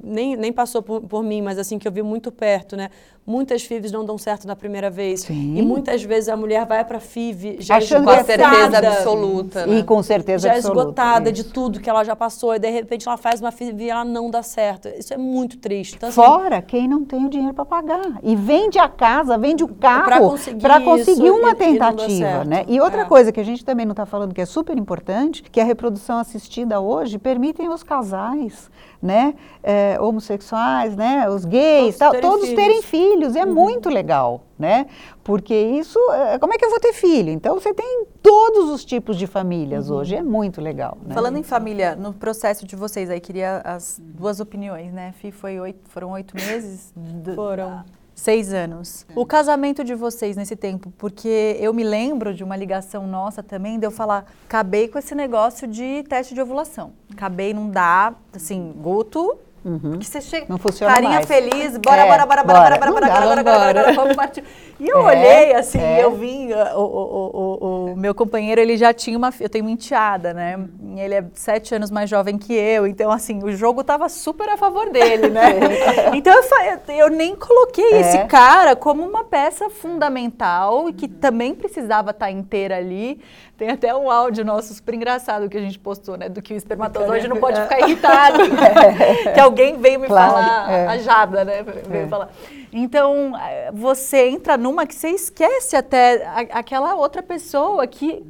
nem, 0.03 0.35
nem 0.35 0.51
passou 0.51 0.81
por, 0.81 1.01
por, 1.01 1.23
mim, 1.23 1.41
mas 1.41 1.57
assim 1.57 1.79
que 1.79 1.87
eu 1.87 1.91
vi 1.91 2.01
muito 2.01 2.31
perto, 2.31 2.75
né? 2.75 2.89
Muitas 3.29 3.61
FIVs 3.61 3.91
não 3.91 4.03
dão 4.03 4.17
certo 4.17 4.47
na 4.47 4.55
primeira 4.55 4.89
vez. 4.89 5.21
Sim. 5.21 5.55
E 5.55 5.61
muitas 5.61 6.01
vezes 6.01 6.29
a 6.29 6.35
mulher 6.35 6.65
vai 6.65 6.83
para 6.83 6.99
FIV 6.99 7.57
já 7.59 7.77
Achando 7.77 8.09
esgotada. 8.09 8.23
Com 8.23 8.25
certeza 8.25 8.87
absoluta. 8.89 9.65
Né? 9.67 9.77
E 9.77 9.83
com 9.83 10.01
certeza 10.01 10.47
já 10.47 10.55
absoluta. 10.55 10.75
Já 10.75 10.81
esgotada 10.81 11.29
isso. 11.29 11.43
de 11.43 11.53
tudo 11.53 11.79
que 11.79 11.87
ela 11.87 12.03
já 12.03 12.15
passou. 12.15 12.55
E 12.55 12.59
de 12.59 12.71
repente 12.71 13.07
ela 13.07 13.17
faz 13.17 13.39
uma 13.39 13.51
FIV 13.51 13.83
e 13.83 13.89
ela 13.91 14.03
não 14.03 14.31
dá 14.31 14.41
certo. 14.41 14.87
Isso 14.97 15.13
é 15.13 15.17
muito 15.17 15.59
triste. 15.59 15.95
Então, 15.95 16.09
assim, 16.09 16.15
Fora 16.15 16.59
quem 16.59 16.87
não 16.87 17.05
tem 17.05 17.23
o 17.23 17.29
dinheiro 17.29 17.53
para 17.53 17.65
pagar. 17.65 18.17
E 18.23 18.35
vende 18.35 18.79
a 18.79 18.89
casa, 18.89 19.37
vende 19.37 19.63
o 19.63 19.67
carro 19.67 20.05
para 20.05 20.19
conseguir, 20.21 20.83
conseguir, 20.83 21.29
uma 21.29 21.53
tentativa. 21.53 22.41
E, 22.43 22.47
né? 22.47 22.65
e 22.67 22.81
outra 22.81 23.01
é. 23.01 23.05
coisa 23.05 23.31
que 23.31 23.39
a 23.39 23.45
gente 23.45 23.63
também 23.63 23.85
não 23.85 23.93
está 23.93 24.07
falando 24.07 24.33
que 24.33 24.41
é 24.41 24.45
super 24.47 24.75
importante, 24.75 25.43
que 25.43 25.61
a 25.61 25.63
reprodução 25.63 26.17
assistida 26.17 26.79
hoje 26.79 27.19
permitem 27.19 27.69
os 27.69 27.83
casais 27.83 28.71
né, 29.01 29.33
é, 29.63 29.99
homossexuais, 29.99 30.95
né, 30.95 31.29
os 31.29 31.45
gays, 31.45 31.97
todos, 31.97 31.97
tal, 31.97 32.11
terem, 32.11 32.29
todos 32.29 32.45
filhos. 32.45 32.63
terem 32.63 32.81
filhos. 32.81 33.35
É 33.35 33.45
uhum. 33.45 33.53
muito 33.53 33.89
legal, 33.89 34.43
né? 34.57 34.87
Porque 35.23 35.55
isso, 35.55 35.99
é, 36.11 36.37
como 36.39 36.53
é 36.53 36.57
que 36.57 36.65
eu 36.65 36.69
vou 36.69 36.79
ter 36.79 36.93
filho? 36.93 37.31
Então 37.31 37.59
você 37.59 37.73
tem 37.73 38.05
todos 38.21 38.69
os 38.69 38.83
tipos 38.83 39.17
de 39.17 39.27
famílias 39.27 39.89
uhum. 39.89 39.97
hoje, 39.97 40.15
é 40.15 40.23
muito 40.23 40.59
legal. 40.61 40.97
Né? 41.05 41.13
Falando 41.13 41.37
em 41.37 41.43
família, 41.43 41.95
no 41.95 42.13
processo 42.13 42.65
de 42.65 42.75
vocês 42.75 43.09
aí, 43.09 43.19
queria 43.19 43.61
as 43.63 43.99
duas 44.03 44.39
opiniões, 44.39 44.91
né? 44.91 45.13
Fih, 45.13 45.31
foi 45.31 45.59
oito, 45.59 45.89
foram 45.89 46.11
oito 46.11 46.35
meses? 46.35 46.93
Foram. 47.35 47.83
Seis 48.19 48.51
anos. 48.51 49.05
O 49.15 49.25
casamento 49.25 49.81
de 49.81 49.95
vocês 49.95 50.35
nesse 50.35 50.53
tempo, 50.53 50.91
porque 50.97 51.55
eu 51.57 51.73
me 51.73 51.85
lembro 51.85 52.33
de 52.33 52.43
uma 52.43 52.57
ligação 52.57 53.07
nossa 53.07 53.41
também, 53.41 53.79
de 53.79 53.87
eu 53.87 53.91
falar, 53.91 54.25
acabei 54.45 54.89
com 54.89 54.99
esse 54.99 55.15
negócio 55.15 55.65
de 55.65 56.03
teste 56.03 56.33
de 56.33 56.41
ovulação. 56.41 56.91
Acabei, 57.13 57.53
não 57.53 57.69
dá, 57.69 58.13
assim, 58.33 58.73
Guto, 58.75 59.37
Uhum. 59.69 59.91
Porque 59.91 60.05
você 60.05 60.19
chega, 60.19 60.47
não 60.49 60.57
funciona 60.57 60.91
carinha 60.91 61.13
mais. 61.13 61.27
feliz, 61.27 61.77
bora, 61.77 62.01
é, 62.01 62.07
bora, 62.07 62.25
bora, 62.25 62.43
bora, 62.43 62.59
bora, 62.59 62.77
bora, 62.79 62.91
bora, 62.91 63.07
bora, 63.07 63.43
bora, 63.43 63.73
bora, 63.83 63.93
vamos 63.93 64.15
partir. 64.15 64.43
E 64.79 64.87
eu 64.87 64.97
é, 65.07 65.11
olhei 65.11 65.53
assim, 65.53 65.79
é. 65.79 66.03
eu 66.03 66.11
vim, 66.15 66.51
o, 66.51 66.79
o, 66.79 67.31
o, 67.37 67.91
o, 67.91 67.95
meu 67.95 68.15
companheiro, 68.15 68.59
ele 68.59 68.77
já 68.77 68.91
tinha 68.91 69.15
uma, 69.15 69.31
eu 69.39 69.47
tenho 69.47 69.63
uma 69.63 69.69
enteada, 69.71 70.33
né? 70.33 70.59
Ele 70.97 71.13
é 71.13 71.23
sete 71.35 71.75
anos 71.75 71.91
mais 71.91 72.09
jovem 72.09 72.35
que 72.35 72.51
eu, 72.51 72.87
então 72.87 73.11
assim, 73.11 73.43
o 73.43 73.51
jogo 73.51 73.83
tava 73.83 74.09
super 74.09 74.49
a 74.49 74.57
favor 74.57 74.89
dele, 74.89 75.29
né? 75.29 75.51
então 76.17 76.33
eu, 76.33 76.95
eu 76.95 77.09
nem 77.11 77.35
coloquei 77.35 77.93
é. 77.93 77.99
esse 78.01 78.25
cara 78.25 78.75
como 78.75 79.07
uma 79.07 79.23
peça 79.23 79.69
fundamental 79.69 80.89
e 80.89 80.93
que 80.93 81.07
também 81.07 81.53
precisava 81.53 82.09
estar 82.09 82.31
inteira 82.31 82.75
ali. 82.77 83.21
Tem 83.59 83.69
até 83.69 83.93
um 83.93 84.09
áudio 84.09 84.45
nosso 84.45 84.73
super 84.73 84.95
engraçado 84.95 85.49
que 85.49 85.57
a 85.57 85.59
gente 85.59 85.77
postou, 85.77 86.15
né? 86.15 86.29
Do 86.29 86.41
que 86.41 86.53
o 86.53 86.55
espermatozoide 86.55 87.27
não 87.27 87.35
pode 87.35 87.61
ficar 87.61 87.79
irritado. 87.81 88.39
É. 88.69 89.33
que 89.33 89.39
alguém 89.39 89.58
veio 89.77 89.99
me 89.99 90.07
claro, 90.07 90.33
falar, 90.33 90.71
é. 90.71 90.87
a 90.87 90.97
Jada, 90.97 91.45
né? 91.45 91.63
Veio 91.63 92.05
é. 92.05 92.07
falar. 92.07 92.29
Então, 92.71 93.33
eh, 93.37 93.71
você 93.73 94.29
entra 94.29 94.57
numa 94.57 94.85
que 94.85 94.93
você 94.93 95.09
esquece 95.09 95.75
até 95.75 96.25
a, 96.25 96.59
aquela 96.59 96.95
outra 96.95 97.23
pessoa 97.23 97.85
que 97.87 98.23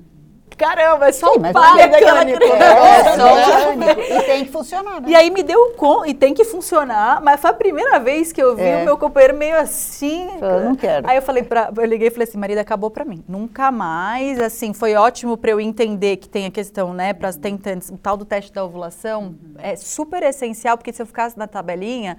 caramba, 0.60 1.07
é 1.07 1.12
só 1.14 1.32
Sim, 1.32 1.39
o 1.39 1.53
pai 1.53 1.89
daquela 1.89 2.26
criança. 2.26 2.53
É, 2.53 2.99
é 2.99 3.18
só 3.18 3.76
mecânico. 3.76 4.14
E 4.14 4.24
tem 4.24 4.45
que 4.45 4.51
funcionar, 4.51 5.01
né? 5.01 5.10
E 5.10 5.16
aí 5.16 5.30
me 5.30 5.41
deu 5.41 5.74
com 5.78 6.05
e 6.05 6.14
tem 6.14 6.34
que 6.34 6.43
funcionar, 6.43 7.22
mas 7.22 7.39
foi 7.39 7.49
a 7.49 7.53
primeira 7.53 7.97
vez 7.97 8.34
que 8.34 8.43
eu 8.43 8.55
vi 8.55 8.64
é. 8.64 8.82
o 8.82 8.86
meu 8.86 8.97
companheiro 8.97 9.38
meio 9.38 9.57
assim. 9.57 10.30
Eu 10.41 10.60
não 10.66 10.76
quero. 10.76 11.10
Aí 11.10 11.16
eu 11.16 11.22
falei 11.22 11.43
para, 11.43 11.72
eu 11.76 11.86
liguei 11.86 12.10
e 12.10 12.12
falei 12.12 12.28
assim, 12.28 12.38
marido, 12.38 12.57
acabou 12.57 12.91
para 12.91 13.05
mim. 13.05 13.24
Nunca 13.28 13.72
mais, 13.72 14.39
assim, 14.39 14.74
foi 14.74 14.95
ótimo 14.95 15.38
para 15.38 15.51
eu 15.51 15.62
entender 15.62 16.18
que 16.18 16.28
tem 16.28 16.45
a 16.45 16.51
questão, 16.51 16.93
né, 16.93 17.14
para 17.14 17.30
as 17.30 17.38
tentantes, 17.38 17.89
o 17.89 17.97
tal 17.97 18.18
do 18.18 18.26
teste 18.26 18.51
da 18.51 18.64
ovulação 18.64 19.36
é 19.57 19.78
super 19.78 20.22
essencial, 20.24 20.78
porque 20.78 20.91
se 20.91 21.01
eu 21.01 21.05
ficasse 21.05 21.38
na 21.38 21.47
tabelinha, 21.47 22.18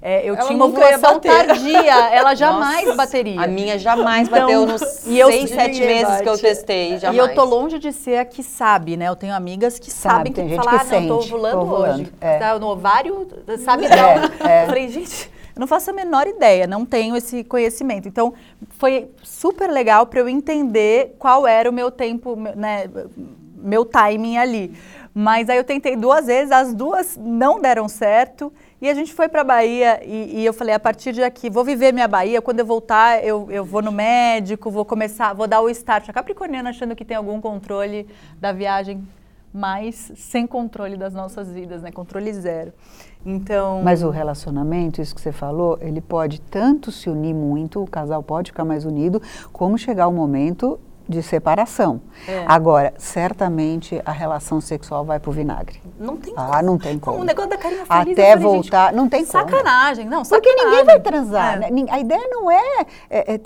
é, 0.00 0.28
eu 0.28 0.34
ela 0.34 0.44
tinha 0.44 0.56
uma 0.56 0.66
ovulação 0.66 1.18
tardia, 1.18 2.10
ela 2.12 2.34
jamais 2.36 2.84
Nossa, 2.84 2.96
bateria. 2.96 3.40
A 3.40 3.46
minha 3.48 3.78
jamais 3.78 4.28
então, 4.28 4.40
bateu 4.40 4.66
nos 4.66 4.80
seis, 4.82 5.50
sete 5.50 5.80
meses 5.80 6.08
bate. 6.08 6.22
que 6.22 6.28
eu 6.28 6.38
testei, 6.38 6.98
jamais. 6.98 7.16
E 7.16 7.18
eu 7.18 7.34
tô 7.34 7.44
longe 7.44 7.78
de 7.78 7.92
ser 7.92 8.18
a 8.18 8.24
que 8.24 8.42
sabe, 8.42 8.96
né? 8.96 9.08
Eu 9.08 9.16
tenho 9.16 9.34
amigas 9.34 9.78
que 9.78 9.90
Sabe, 9.90 10.30
sabem 10.30 10.32
que 10.32 10.56
falar, 10.56 10.84
que 10.84 10.94
ah, 10.94 11.00
não, 11.00 11.08
tô 11.08 11.16
ovulando 11.18 11.52
tô 11.52 11.60
ovulando, 11.60 12.00
hoje. 12.02 12.12
é. 12.20 12.38
Tá 12.38 12.58
no 12.58 12.66
ovário, 12.68 13.26
sabe? 13.58 13.88
Não. 13.88 14.48
é. 14.48 14.62
Eu 14.62 14.66
falei, 14.68 14.88
gente, 14.88 15.30
eu 15.56 15.60
não 15.60 15.66
faço 15.66 15.90
a 15.90 15.92
menor 15.92 16.28
ideia, 16.28 16.68
não 16.68 16.86
tenho 16.86 17.16
esse 17.16 17.42
conhecimento. 17.42 18.06
Então, 18.06 18.32
foi 18.78 19.10
super 19.24 19.68
legal 19.68 20.06
para 20.06 20.20
eu 20.20 20.28
entender 20.28 21.16
qual 21.18 21.44
era 21.44 21.68
o 21.68 21.72
meu 21.72 21.90
tempo, 21.90 22.36
né, 22.36 22.88
meu 23.56 23.84
timing 23.84 24.36
ali. 24.36 24.72
Mas 25.12 25.48
aí 25.50 25.56
eu 25.56 25.64
tentei 25.64 25.96
duas 25.96 26.26
vezes, 26.26 26.52
as 26.52 26.72
duas 26.72 27.18
não 27.20 27.60
deram 27.60 27.88
certo. 27.88 28.52
E 28.80 28.88
a 28.88 28.94
gente 28.94 29.12
foi 29.12 29.28
para 29.28 29.40
a 29.40 29.44
Bahia 29.44 30.00
e, 30.04 30.40
e, 30.40 30.46
eu 30.46 30.52
falei, 30.52 30.72
a 30.72 30.78
partir 30.78 31.12
de 31.12 31.22
aqui, 31.22 31.50
vou 31.50 31.64
viver 31.64 31.92
minha 31.92 32.06
Bahia. 32.06 32.40
Quando 32.40 32.60
eu 32.60 32.66
voltar, 32.66 33.24
eu, 33.24 33.50
eu 33.50 33.64
vou 33.64 33.82
no 33.82 33.90
médico, 33.90 34.70
vou 34.70 34.84
começar, 34.84 35.32
vou 35.32 35.48
dar 35.48 35.60
o 35.60 35.68
start. 35.68 36.08
A 36.08 36.12
Capricorniana 36.12 36.70
achando 36.70 36.94
que 36.94 37.04
tem 37.04 37.16
algum 37.16 37.40
controle 37.40 38.06
da 38.40 38.52
viagem, 38.52 39.02
mas 39.52 40.12
sem 40.14 40.46
controle 40.46 40.96
das 40.96 41.12
nossas 41.12 41.50
vidas, 41.50 41.82
né? 41.82 41.90
Controle 41.90 42.32
zero. 42.32 42.72
Então. 43.26 43.82
Mas 43.82 44.04
o 44.04 44.10
relacionamento, 44.10 45.02
isso 45.02 45.12
que 45.12 45.20
você 45.20 45.32
falou, 45.32 45.76
ele 45.80 46.00
pode 46.00 46.40
tanto 46.40 46.92
se 46.92 47.10
unir 47.10 47.34
muito, 47.34 47.82
o 47.82 47.86
casal 47.86 48.22
pode 48.22 48.52
ficar 48.52 48.64
mais 48.64 48.84
unido, 48.84 49.20
como 49.52 49.76
chegar 49.76 50.06
o 50.06 50.12
momento 50.12 50.78
de 51.08 51.22
separação. 51.22 52.00
É. 52.28 52.44
Agora, 52.46 52.92
certamente 52.98 54.00
a 54.04 54.12
relação 54.12 54.60
sexual 54.60 55.04
vai 55.04 55.18
pro 55.18 55.32
vinagre. 55.32 55.80
Não 55.98 56.16
tem 56.16 56.34
Ah, 56.36 56.62
não 56.62 56.76
tem 56.78 56.98
como. 56.98 57.18
O 57.20 57.24
negócio 57.24 57.50
da 57.50 57.56
carinha 57.56 57.84
feliz. 57.86 58.12
Até 58.18 58.30
falei, 58.32 58.36
voltar, 58.44 58.86
gente, 58.88 58.96
não 58.96 59.08
tem 59.08 59.24
como. 59.24 59.32
Sacanagem, 59.32 60.04
não, 60.06 60.22
Porque 60.22 60.48
sacanagem. 60.50 60.70
ninguém 60.70 60.84
vai 60.84 61.00
transar. 61.00 61.62
É. 61.62 61.70
né? 61.70 61.86
A 61.90 61.98
ideia 61.98 62.28
não 62.30 62.50
é, 62.50 62.86
é, 63.10 63.34
é 63.34 63.40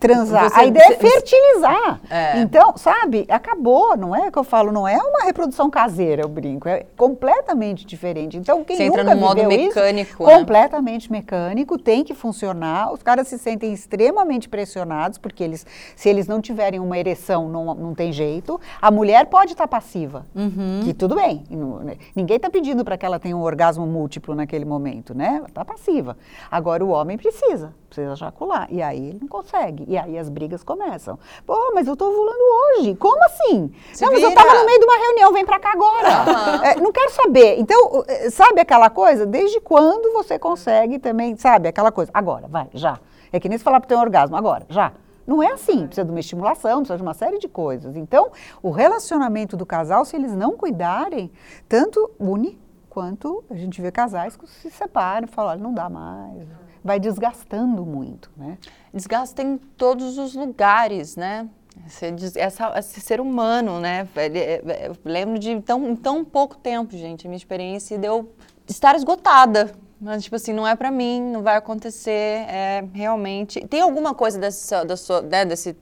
transar, 0.00 0.50
Você- 0.50 0.60
a 0.60 0.64
ideia 0.64 0.84
é 0.84 0.96
você- 0.96 1.08
fertilizar. 1.10 2.00
É. 2.10 2.38
Então, 2.40 2.76
sabe, 2.76 3.26
acabou, 3.28 3.96
não 3.96 4.14
é 4.14 4.30
que 4.30 4.38
eu 4.38 4.44
falo, 4.44 4.72
não 4.72 4.86
é 4.88 4.96
uma 4.96 5.24
reprodução 5.24 5.68
caseira, 5.70 6.22
eu 6.22 6.28
brinco, 6.28 6.68
é 6.68 6.86
completamente 6.96 7.84
diferente. 7.86 8.36
Então, 8.36 8.64
quem 8.64 8.76
Você 8.76 8.84
entra 8.84 9.02
nunca 9.04 9.14
num 9.14 9.20
modo 9.20 9.40
viveu 9.42 9.50
isso, 9.50 9.78
mecânico, 9.78 10.24
né? 10.26 10.38
completamente 10.38 11.12
mecânico, 11.12 11.78
tem 11.78 12.02
que 12.04 12.14
funcionar. 12.14 12.92
Os 12.92 13.02
caras 13.02 13.28
se 13.28 13.38
sentem 13.38 13.72
extremamente 13.72 14.48
pressionados, 14.48 15.18
porque 15.18 15.42
eles, 15.44 15.66
se 15.96 16.08
eles 16.08 16.26
não 16.26 16.40
tiverem 16.40 16.80
uma 16.80 16.93
ereção, 16.98 17.48
não, 17.48 17.74
não 17.74 17.94
tem 17.94 18.12
jeito. 18.12 18.60
A 18.80 18.90
mulher 18.90 19.26
pode 19.26 19.52
estar 19.52 19.66
passiva, 19.68 20.26
Uhum. 20.34 20.80
que 20.84 20.92
tudo 20.94 21.14
bem. 21.14 21.44
né? 21.50 21.96
Ninguém 22.14 22.36
está 22.36 22.48
pedindo 22.50 22.84
para 22.84 22.96
que 22.96 23.04
ela 23.06 23.18
tenha 23.18 23.36
um 23.36 23.42
orgasmo 23.42 23.86
múltiplo 23.86 24.34
naquele 24.34 24.64
momento, 24.64 25.14
né? 25.14 25.36
Ela 25.38 25.46
está 25.48 25.64
passiva. 25.64 26.16
Agora 26.50 26.84
o 26.84 26.88
homem 26.90 27.16
precisa, 27.16 27.74
precisa 27.88 28.12
ejacular. 28.12 28.66
E 28.70 28.82
aí 28.82 29.08
ele 29.10 29.18
não 29.20 29.28
consegue. 29.28 29.84
E 29.88 29.96
aí 29.96 30.18
as 30.18 30.28
brigas 30.28 30.62
começam. 30.62 31.18
Pô, 31.46 31.72
mas 31.74 31.86
eu 31.86 31.92
estou 31.94 32.08
ovulando 32.10 32.38
hoje. 32.78 32.94
Como 32.96 33.22
assim? 33.24 33.72
Se 33.92 34.04
não, 34.04 34.12
mas 34.12 34.22
eu 34.22 34.28
vira. 34.30 34.40
estava 34.40 34.58
no 34.60 34.66
meio 34.66 34.78
de 34.78 34.84
uma 34.84 34.96
reunião, 34.98 35.32
vem 35.32 35.44
para 35.44 35.58
cá 35.58 35.72
agora. 35.72 36.64
É, 36.68 36.80
não 36.80 36.92
quero 36.92 37.10
saber. 37.10 37.58
Então, 37.58 38.04
eh, 38.06 38.30
sabe 38.30 38.60
aquela 38.60 38.90
coisa? 38.90 39.26
Desde 39.26 39.60
quando 39.60 40.12
você 40.12 40.38
consegue 40.38 40.98
também, 40.98 41.36
sabe, 41.36 41.68
aquela 41.68 41.90
coisa? 41.92 42.10
Agora, 42.14 42.46
vai, 42.48 42.68
já. 42.74 42.98
É 43.32 43.40
que 43.40 43.48
nem 43.48 43.58
se 43.58 43.64
falar 43.64 43.80
para 43.80 43.88
ter 43.88 43.96
um 43.96 44.00
orgasmo, 44.00 44.36
agora, 44.36 44.64
já. 44.68 44.92
Não 45.26 45.42
é 45.42 45.52
assim, 45.52 45.86
precisa 45.86 46.04
de 46.04 46.10
uma 46.10 46.20
estimulação, 46.20 46.78
precisa 46.80 46.96
de 46.96 47.02
uma 47.02 47.14
série 47.14 47.38
de 47.38 47.48
coisas. 47.48 47.96
Então, 47.96 48.30
o 48.62 48.70
relacionamento 48.70 49.56
do 49.56 49.64
casal, 49.66 50.04
se 50.04 50.16
eles 50.16 50.32
não 50.34 50.56
cuidarem, 50.56 51.30
tanto 51.68 52.10
une 52.18 52.58
quanto 52.90 53.42
a 53.50 53.54
gente 53.54 53.80
vê 53.82 53.90
casais 53.90 54.36
que 54.36 54.46
se 54.46 54.70
separam 54.70 55.26
e 55.26 55.30
falam, 55.30 55.58
não 55.58 55.72
dá 55.74 55.88
mais. 55.88 56.46
Vai 56.84 57.00
desgastando 57.00 57.84
muito, 57.84 58.30
né? 58.36 58.58
Desgasta 58.92 59.42
em 59.42 59.56
todos 59.56 60.18
os 60.18 60.34
lugares, 60.34 61.16
né? 61.16 61.48
Esse, 61.86 62.38
essa- 62.38 62.78
esse 62.78 63.00
ser 63.00 63.20
humano, 63.20 63.80
né? 63.80 64.06
É- 64.14 64.26
é- 64.26 64.88
Eu 64.88 64.96
lembro 65.04 65.38
de 65.38 65.60
tão, 65.62 65.88
em 65.88 65.96
tão 65.96 66.24
pouco 66.24 66.56
tempo, 66.56 66.96
gente, 66.96 67.26
a 67.26 67.28
minha 67.28 67.36
experiência 67.38 67.98
deu 67.98 68.30
estar 68.68 68.94
esgotada. 68.94 69.72
Mas, 70.00 70.24
tipo 70.24 70.36
assim, 70.36 70.52
não 70.52 70.66
é 70.66 70.74
pra 70.74 70.90
mim, 70.90 71.20
não 71.20 71.42
vai 71.42 71.56
acontecer, 71.56 72.10
é 72.10 72.84
realmente... 72.92 73.66
Tem 73.66 73.80
alguma 73.80 74.14
coisa 74.14 74.38
dessa, 74.38 74.84
da 74.84 74.96
sua, 74.96 75.22
né, 75.22 75.44
desse 75.44 75.76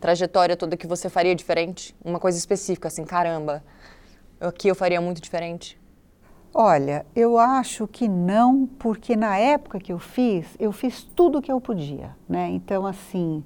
trajetória 0.00 0.56
toda 0.56 0.76
que 0.76 0.86
você 0.86 1.08
faria 1.08 1.34
diferente? 1.34 1.94
Uma 2.04 2.18
coisa 2.18 2.38
específica, 2.38 2.88
assim, 2.88 3.04
caramba, 3.04 3.62
aqui 4.40 4.68
eu 4.68 4.74
faria 4.74 5.00
muito 5.00 5.20
diferente? 5.20 5.78
Olha, 6.54 7.04
eu 7.14 7.38
acho 7.38 7.86
que 7.86 8.08
não, 8.08 8.66
porque 8.78 9.14
na 9.14 9.36
época 9.36 9.78
que 9.78 9.92
eu 9.92 9.98
fiz, 9.98 10.46
eu 10.58 10.72
fiz 10.72 11.02
tudo 11.02 11.38
o 11.38 11.42
que 11.42 11.52
eu 11.52 11.60
podia, 11.60 12.16
né? 12.26 12.48
Então, 12.48 12.86
assim, 12.86 13.44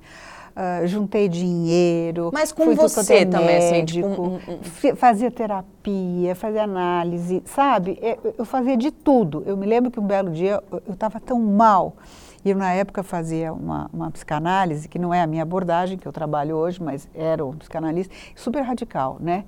ah, 0.54 0.84
juntei 0.86 1.28
dinheiro. 1.28 2.30
Mas 2.32 2.52
com 2.52 2.74
você 2.74 3.14
é 3.14 3.24
também, 3.24 3.56
assim, 3.56 3.84
tipo, 3.84 4.06
médico, 4.08 4.22
um- 4.22 4.90
um- 4.92 4.96
fazia 4.96 5.30
terapia, 5.30 6.34
fazia 6.34 6.62
análise, 6.64 7.42
sabe? 7.46 7.98
Eu, 8.02 8.34
eu 8.38 8.44
fazia 8.44 8.76
de 8.76 8.90
tudo. 8.90 9.42
Eu 9.46 9.56
me 9.56 9.66
lembro 9.66 9.90
que 9.90 9.98
um 10.00 10.06
belo 10.06 10.30
dia 10.30 10.62
eu 10.70 10.92
estava 10.92 11.18
tão 11.20 11.40
mal. 11.40 11.94
E 12.44 12.50
eu, 12.50 12.56
na 12.56 12.72
época, 12.72 13.02
fazia 13.02 13.52
uma, 13.52 13.90
uma 13.92 14.10
psicanálise, 14.10 14.88
que 14.88 14.98
não 14.98 15.12
é 15.12 15.20
a 15.22 15.26
minha 15.26 15.42
abordagem, 15.42 15.98
que 15.98 16.06
eu 16.08 16.12
trabalho 16.12 16.56
hoje, 16.56 16.82
mas 16.82 17.08
era 17.14 17.44
um 17.44 17.52
psicanalista, 17.56 18.14
super 18.34 18.62
radical, 18.62 19.18
né? 19.20 19.44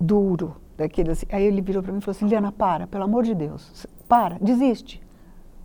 Duro, 0.00 0.56
daquele 0.76 1.10
assim. 1.12 1.26
Aí 1.30 1.44
ele 1.44 1.60
virou 1.60 1.82
para 1.82 1.92
mim 1.92 1.98
e 1.98 2.00
falou 2.02 2.16
assim: 2.16 2.26
Liana, 2.26 2.50
para, 2.50 2.86
pelo 2.86 3.04
amor 3.04 3.22
de 3.24 3.34
Deus, 3.34 3.86
para, 4.08 4.36
desiste. 4.40 5.01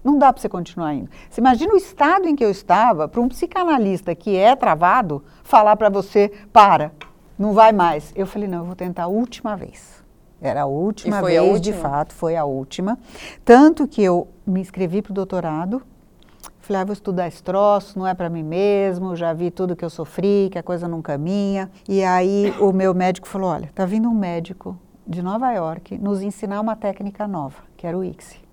Não 0.07 0.17
dá 0.17 0.31
para 0.31 0.41
você 0.41 0.47
continuar 0.47 0.93
indo. 0.93 1.09
Você 1.29 1.41
imagina 1.41 1.73
o 1.73 1.75
estado 1.75 2.29
em 2.29 2.33
que 2.33 2.45
eu 2.45 2.49
estava 2.49 3.09
para 3.09 3.19
um 3.19 3.27
psicanalista 3.27 4.15
que 4.15 4.37
é 4.37 4.55
travado 4.55 5.21
falar 5.43 5.75
para 5.75 5.89
você: 5.89 6.31
para, 6.53 6.93
não 7.37 7.51
vai 7.51 7.73
mais. 7.73 8.13
Eu 8.15 8.25
falei: 8.25 8.47
não, 8.47 8.59
eu 8.59 8.63
vou 8.63 8.75
tentar 8.75 9.03
a 9.03 9.07
última 9.07 9.57
vez. 9.57 10.01
Era 10.39 10.61
a 10.61 10.65
última 10.65 11.19
foi 11.19 11.35
a 11.35 11.41
vez, 11.41 11.59
de 11.59 11.71
última? 11.71 11.89
fato, 11.89 12.13
foi 12.13 12.37
a 12.37 12.45
última. 12.45 12.97
Tanto 13.43 13.85
que 13.85 14.01
eu 14.01 14.29
me 14.45 14.61
inscrevi 14.61 15.01
para 15.01 15.11
o 15.11 15.13
doutorado. 15.13 15.83
Falei, 16.61 16.81
ah, 16.81 16.85
vou 16.85 16.93
estudar 16.93 17.27
esse 17.27 17.43
troço, 17.43 17.99
não 17.99 18.07
é 18.07 18.13
para 18.13 18.29
mim 18.29 18.43
mesmo, 18.43 19.15
já 19.15 19.33
vi 19.33 19.49
tudo 19.49 19.75
que 19.75 19.83
eu 19.83 19.89
sofri, 19.89 20.49
que 20.51 20.57
a 20.57 20.63
coisa 20.63 20.87
não 20.87 21.01
caminha. 21.01 21.69
E 21.87 22.01
aí 22.03 22.53
o 22.61 22.71
meu 22.71 22.93
médico 22.93 23.27
falou, 23.27 23.49
olha, 23.49 23.69
tá 23.75 23.85
vindo 23.85 24.07
um 24.09 24.13
médico 24.13 24.77
de 25.05 25.21
Nova 25.21 25.51
York 25.51 25.97
nos 25.97 26.21
ensinar 26.21 26.61
uma 26.61 26.75
técnica 26.75 27.27
nova, 27.27 27.57
que 27.75 27.87
era 27.87 27.97
o 27.97 28.03
ICSI. 28.03 28.46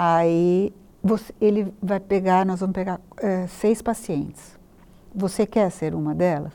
Aí 0.00 0.72
você- 1.02 1.34
ele 1.40 1.74
vai 1.82 1.98
pegar, 1.98 2.46
nós 2.46 2.60
vamos 2.60 2.72
pegar 2.74 3.00
eh, 3.16 3.48
seis 3.48 3.82
pacientes. 3.82 4.56
Você 5.12 5.44
quer 5.44 5.68
ser 5.72 5.92
uma 5.92 6.14
delas? 6.14 6.52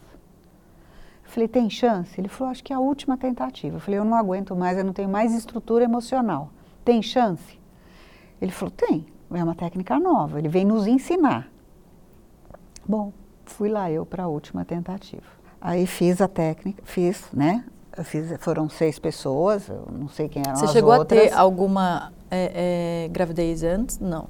Eu 1.25 1.29
falei, 1.29 1.47
tem 1.49 1.69
chance? 1.69 2.19
Ele 2.19 2.29
falou, 2.29 2.51
acho 2.51 2.63
que 2.63 2.71
é 2.71 2.75
a 2.75 2.79
última 2.79 3.17
tentativa. 3.17 3.75
Eu 3.75 3.79
falei, 3.81 3.99
eu 3.99 4.05
não 4.05 4.15
aguento 4.15 4.55
mais, 4.55 4.77
eu 4.77 4.85
não 4.85 4.93
tenho 4.93 5.09
mais 5.09 5.33
estrutura 5.33 5.83
emocional. 5.83 6.51
Tem 6.85 7.01
chance? 7.01 7.59
Ele 8.41 8.51
falou, 8.51 8.71
tem. 8.71 9.05
É 9.31 9.43
uma 9.43 9.55
técnica 9.55 9.99
nova, 9.99 10.39
ele 10.39 10.47
vem 10.47 10.63
nos 10.63 10.85
ensinar. 10.87 11.49
Bom, 12.87 13.11
fui 13.45 13.67
lá 13.67 13.89
eu 13.91 14.05
para 14.05 14.23
a 14.23 14.27
última 14.27 14.63
tentativa. 14.63 15.23
Aí 15.59 15.85
fiz 15.87 16.21
a 16.21 16.27
técnica, 16.27 16.83
fiz, 16.85 17.23
né? 17.33 17.65
Fiz, 18.03 18.33
foram 18.39 18.67
seis 18.69 18.97
pessoas, 18.97 19.69
eu 19.69 19.87
não 19.91 20.07
sei 20.07 20.27
quem 20.27 20.41
eram 20.43 20.55
Você 20.55 20.67
chegou 20.69 20.93
outras. 20.93 21.19
a 21.19 21.23
ter 21.29 21.33
alguma 21.33 22.11
é, 22.31 23.03
é, 23.05 23.07
gravidez 23.09 23.61
antes? 23.63 23.99
Não. 23.99 24.27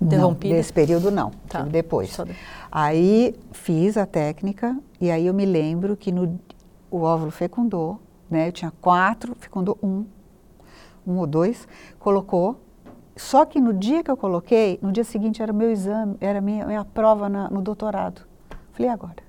Interrompida? 0.00 0.54
Não, 0.54 0.56
nesse 0.58 0.72
período 0.72 1.10
não, 1.10 1.30
Tá, 1.48 1.60
depois. 1.62 2.16
de- 2.16 2.34
Aí 2.70 3.34
fiz 3.52 3.96
a 3.98 4.06
técnica 4.06 4.76
e 5.00 5.10
aí 5.10 5.26
eu 5.26 5.34
me 5.34 5.44
lembro 5.44 5.94
que 5.96 6.10
no, 6.10 6.40
o 6.90 7.02
óvulo 7.02 7.30
fecundou, 7.30 8.00
né? 8.30 8.48
Eu 8.48 8.52
tinha 8.52 8.72
quatro, 8.80 9.36
fecundou 9.38 9.76
um, 9.82 10.04
um 11.06 11.18
ou 11.18 11.26
dois, 11.26 11.68
colocou. 11.98 12.58
Só 13.14 13.44
que 13.44 13.60
no 13.60 13.74
dia 13.74 14.02
que 14.02 14.10
eu 14.10 14.16
coloquei, 14.16 14.78
no 14.80 14.90
dia 14.90 15.04
seguinte 15.04 15.42
era 15.42 15.52
meu 15.52 15.70
exame, 15.70 16.16
era 16.18 16.40
minha, 16.40 16.66
minha 16.66 16.84
prova 16.84 17.28
na- 17.28 17.50
no 17.50 17.60
doutorado. 17.60 18.22
Falei, 18.72 18.90
agora? 18.90 19.22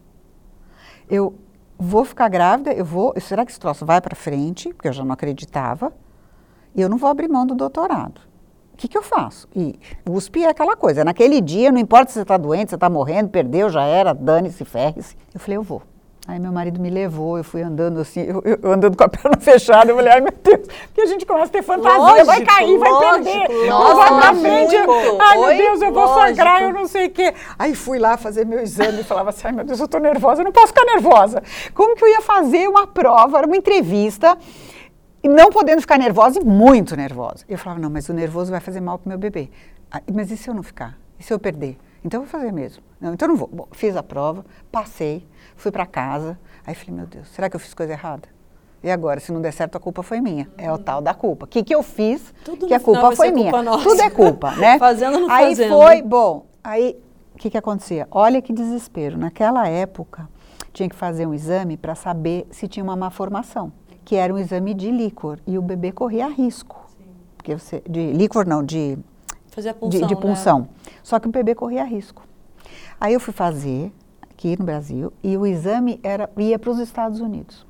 Eu 1.10 1.36
vou 1.78 2.06
ficar 2.06 2.30
grávida, 2.30 2.72
eu 2.74 2.86
vou, 2.86 3.14
será 3.20 3.46
que 3.46 3.52
esse 3.52 3.60
troço 3.60 3.86
vai 3.86 4.02
para 4.02 4.16
frente? 4.16 4.74
Porque 4.74 4.88
eu 4.88 4.94
já 4.94 5.04
não 5.04 5.14
acreditava. 5.14 5.94
E 6.76 6.82
eu 6.82 6.90
não 6.90 6.98
vou 6.98 7.10
abrir 7.10 7.28
mão 7.28 7.46
do 7.46 7.54
doutorado. 7.54 8.22
O 8.74 8.78
que, 8.78 8.88
que 8.88 8.98
eu 8.98 9.04
faço? 9.04 9.48
E 9.56 9.80
USP 10.10 10.44
é 10.44 10.50
aquela 10.50 10.76
coisa, 10.76 11.04
naquele 11.04 11.40
dia, 11.40 11.72
não 11.72 11.80
importa 11.80 12.08
se 12.08 12.16
você 12.16 12.22
está 12.24 12.38
doente, 12.38 12.70
você 12.70 12.76
está 12.76 12.90
morrendo, 12.90 13.30
perdeu, 13.30 13.70
já 13.70 13.84
era, 13.84 14.14
dane-se, 14.14 14.66
ferre-se. 14.66 15.16
Eu 15.32 15.40
falei, 15.40 15.58
eu 15.58 15.64
vou. 15.64 15.84
Aí 16.26 16.40
meu 16.40 16.54
marido 16.54 16.80
me 16.80 16.90
levou, 16.90 17.38
eu 17.38 17.44
fui 17.44 17.62
andando 17.62 18.00
assim, 18.00 18.22
eu, 18.22 18.42
eu- 18.46 18.72
andando 18.72 18.96
com 18.96 19.04
a 19.04 19.10
perna 19.10 19.38
fechada, 19.38 19.92
eu 19.92 19.96
falei, 19.98 20.14
ai 20.14 20.22
meu 20.22 20.32
Deus, 20.32 20.68
porque 20.86 21.02
a 21.02 21.06
gente 21.06 21.26
começa 21.26 21.48
a 21.48 21.50
ter 21.50 21.62
fantasia, 21.64 22.24
vai 22.24 22.40
Lógico, 22.40 22.46
cair, 22.46 22.78
vai 22.78 22.92
lógico, 22.92 23.24
perder, 23.24 23.70
nossa, 23.70 23.96
vai 23.96 24.08
pra 24.22 24.34
frente, 24.36 24.76
ai 25.20 25.38
meu 25.38 25.58
Deus, 25.58 25.82
eu 25.82 25.92
vou 25.92 26.06
lógico. 26.06 26.28
sangrar, 26.28 26.62
eu 26.64 26.72
não 26.72 26.88
sei 26.88 27.08
o 27.08 27.10
quê. 27.12 27.34
Aí 27.60 27.76
fui 27.76 28.00
lá 28.00 28.16
fazer 28.16 28.46
meu 28.46 28.60
exame 28.62 29.02
e 29.02 29.04
falava 29.04 29.32
assim, 29.32 29.48
ai 29.48 29.52
meu 29.52 29.66
Deus, 29.66 29.82
eu 29.82 29.88
tô 29.88 29.98
nervosa, 30.00 30.42
eu 30.42 30.46
não 30.46 30.52
posso 30.54 30.68
ficar 30.68 30.86
nervosa. 30.86 31.44
Como 31.74 31.94
que 31.96 32.06
eu 32.06 32.10
ia 32.10 32.22
fazer 32.22 32.70
uma 32.70 32.88
prova, 32.88 33.40
era 33.40 33.46
uma 33.48 33.58
entrevista, 33.58 34.38
e 35.22 35.28
não 35.28 35.50
podendo 35.50 35.82
ficar 35.82 35.98
nervosa 36.00 36.40
e 36.40 36.44
muito 36.46 36.96
nervosa. 36.96 37.44
Eu 37.50 37.58
falava, 37.58 37.82
não, 37.82 37.90
mas 37.90 38.08
o 38.08 38.14
nervoso 38.14 38.50
vai 38.50 38.62
fazer 38.62 38.80
mal 38.80 38.98
pro 38.98 39.10
meu 39.10 39.18
bebê. 39.18 39.50
Ah, 39.92 40.02
mas 40.14 40.32
e 40.32 40.38
se 40.38 40.50
eu 40.50 40.54
não 40.54 40.64
ficar? 40.64 40.98
E 41.20 41.24
se 41.24 41.34
eu 41.34 41.40
perder? 41.40 41.78
Então 42.04 42.22
eu 42.22 42.26
vou 42.26 42.32
fazer 42.32 42.52
mesmo. 42.52 42.82
Não, 43.00 43.14
então 43.14 43.28
eu 43.28 43.30
não 43.32 43.38
vou. 43.38 43.48
Bom, 43.52 43.68
fiz 43.72 43.96
a 43.96 44.04
prova, 44.04 44.46
passei, 44.72 45.26
fui 45.56 45.72
para 45.72 45.86
casa. 45.86 46.38
Aí 46.66 46.76
falei, 46.76 46.96
meu 46.96 47.08
Deus, 47.08 47.28
será 47.30 47.50
que 47.50 47.56
eu 47.56 47.60
fiz 47.60 47.74
coisa 47.74 47.94
errada? 47.94 48.28
E 48.84 48.92
agora, 48.92 49.20
se 49.20 49.32
não 49.32 49.42
der 49.42 49.54
certo, 49.54 49.78
a 49.78 49.80
culpa 49.80 50.04
foi 50.04 50.20
minha. 50.20 50.50
É 50.58 50.72
o 50.72 50.78
tal 50.78 51.02
da 51.02 51.14
culpa. 51.14 51.46
O 51.46 51.48
que, 51.48 51.64
que 51.64 51.74
eu 51.74 51.82
fiz 51.82 52.34
Tudo 52.44 52.68
que 52.68 52.74
a 52.74 52.80
final 52.80 52.96
culpa 52.96 53.08
vai 53.08 53.16
foi 53.16 53.32
minha? 53.32 53.52
culpa 53.52 53.64
nossa. 53.64 53.84
Tudo 53.84 54.02
é 54.02 54.10
culpa, 54.10 54.52
né? 54.56 54.78
Fazendo 54.80 55.20
não 55.20 55.32
aí 55.32 55.56
fazendo. 55.56 55.70
foi, 55.70 56.02
bom, 56.02 56.46
aí 56.62 56.98
o 57.34 57.38
que, 57.38 57.50
que 57.50 57.58
acontecia? 57.58 58.08
Olha 58.12 58.42
que 58.42 58.52
desespero. 58.52 59.18
Naquela 59.18 59.68
época, 59.70 60.28
tinha 60.74 60.90
que 60.90 60.96
fazer 60.96 61.26
um 61.26 61.34
exame 61.34 61.78
para 61.78 61.96
saber 61.96 62.46
se 62.52 62.68
tinha 62.68 62.84
uma 62.84 62.96
má 62.96 63.10
formação, 63.10 63.72
que 64.04 64.18
era 64.18 64.34
um 64.34 64.38
exame 64.38 64.74
de 64.74 64.92
líquor. 64.92 65.40
E 65.48 65.58
o 65.58 65.62
bebê 65.62 65.92
corria 65.94 66.28
risco. 66.28 66.86
Porque 67.38 67.58
você, 67.58 67.82
de 67.90 68.12
líquor 68.12 68.46
não, 68.46 68.64
de 68.64 68.98
Fazer 69.48 69.70
a 69.70 69.74
de, 69.74 69.80
punção, 69.80 70.08
de 70.08 70.16
né? 70.16 70.22
punção. 70.22 70.70
Só 71.04 71.20
que 71.20 71.28
o 71.28 71.32
bebê 71.32 71.54
corria 71.54 71.84
risco. 71.84 72.24
Aí 73.00 73.14
eu 73.14 73.20
fui 73.20 73.34
fazer 73.34 73.94
aqui 74.44 74.60
no 74.60 74.66
Brasil 74.66 75.14
e 75.24 75.38
o 75.38 75.46
exame 75.46 76.00
era 76.04 76.30
ia 76.38 76.60
para 76.60 76.70
os 76.70 76.80
Estados 76.80 77.22
Unidos. 77.22 77.66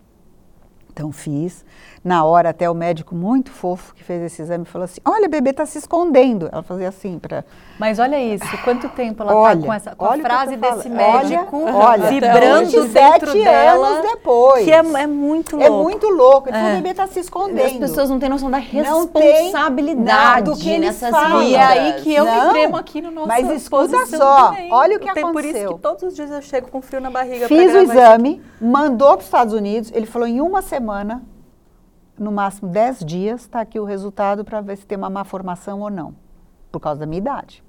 Então 0.92 1.12
fiz. 1.12 1.64
Na 2.04 2.26
hora 2.26 2.49
até 2.49 2.70
o 2.70 2.74
médico 2.74 3.16
muito 3.16 3.49
fofo 3.49 3.95
que 3.95 4.04
fez 4.04 4.22
esse 4.24 4.41
exame 4.41 4.66
falou 4.66 4.84
assim: 4.84 4.99
"Olha, 5.06 5.26
o 5.28 5.30
bebê 5.30 5.51
está 5.51 5.66
se 5.66 5.78
escondendo". 5.78 6.49
Ela 6.51 6.62
fazia 6.62 6.89
assim 6.89 7.18
para 7.18 7.45
Mas 7.80 7.97
olha 7.97 8.22
isso, 8.22 8.45
quanto 8.64 8.89
tempo 8.89 9.24
ela 9.24 9.34
Olha, 9.34 9.56
tá 9.62 9.66
com, 9.66 9.74
essa, 9.74 9.95
com 9.95 10.06
olha 10.06 10.22
a 10.22 10.26
frase 10.26 10.56
desse 10.58 10.89
falando. 10.89 10.95
médico 10.97 11.64
Olha, 11.64 11.76
olha, 11.76 12.08
vibrando 12.10 12.66
27 12.72 12.93
dentro 12.93 13.34
dela. 13.34 13.88
anos 13.88 14.01
depois. 14.12 14.66
Que 14.66 14.72
é, 14.72 14.76
é 14.80 15.08
muito 15.08 15.56
louco. 15.56 15.66
É 15.74 15.84
muito 15.84 16.08
louco. 16.10 16.49
Ele 16.49 16.58
falou, 16.58 16.70
É. 16.72 16.74
o 16.74 16.76
bebê 16.78 16.89
está 16.89 17.08
se 17.08 17.20
escondendo. 17.22 17.66
As 17.66 17.74
pessoas 17.89 18.10
não 18.10 18.20
têm 18.20 18.28
noção 18.30 18.51
da 18.51 18.60
Não 18.60 19.08
tem 19.08 19.22
responsabilidade 19.24 20.04
nada 20.04 20.41
do 20.51 20.58
que 20.58 20.70
eles 20.70 20.86
nessas 21.01 21.10
falam. 21.10 21.41
E 21.43 21.56
é 21.56 21.64
aí 21.64 21.93
que 22.01 22.14
eu 22.14 22.26
Não, 22.26 22.47
me 22.47 22.49
tremo 22.51 22.76
aqui 22.78 23.01
no 23.01 23.12
nosso 23.12 23.28
mas 23.30 23.49
escuta 23.49 24.06
só, 24.08 24.47
também. 24.49 24.72
olha 24.74 24.97
o 24.97 24.99
que 24.99 25.14
Tem- 25.14 25.24
Por 25.32 25.39
isso 25.39 25.49
aconteceu. 25.49 25.74
que 25.76 25.80
todos 25.80 26.04
os 26.04 26.16
dias 26.16 26.30
eu 26.32 26.41
chego 26.41 26.70
com 26.70 26.82
frio 26.82 26.99
na 26.99 27.10
barriga 27.10 27.47
pra 27.47 27.47
Fiz 27.47 27.74
o 27.74 27.78
exame, 27.78 28.41
mandou 28.60 29.10
para 29.12 29.20
os 29.20 29.26
Estados 29.26 29.54
Unidos. 29.54 29.89
Ele 29.93 30.06
falou 30.06 30.28
em 30.28 30.41
uma 30.41 30.62
semana, 30.62 31.24
no 32.18 32.32
máximo 32.32 32.70
10 32.70 32.99
dias, 33.05 33.41
está 33.41 33.61
aqui 33.61 33.80
o 33.80 33.84
resultado 33.84 34.43
para 34.45 34.61
ver 34.61 34.78
se 34.78 34.86
tem 34.86 34.97
uma 34.97 35.09
má 35.09 35.24
formação 35.24 35.82
ou 35.82 35.89
não, 35.89 36.16
por 36.72 36.80
causa 36.80 37.01
da 37.01 37.05
minha 37.05 37.20
idade. 37.20 37.64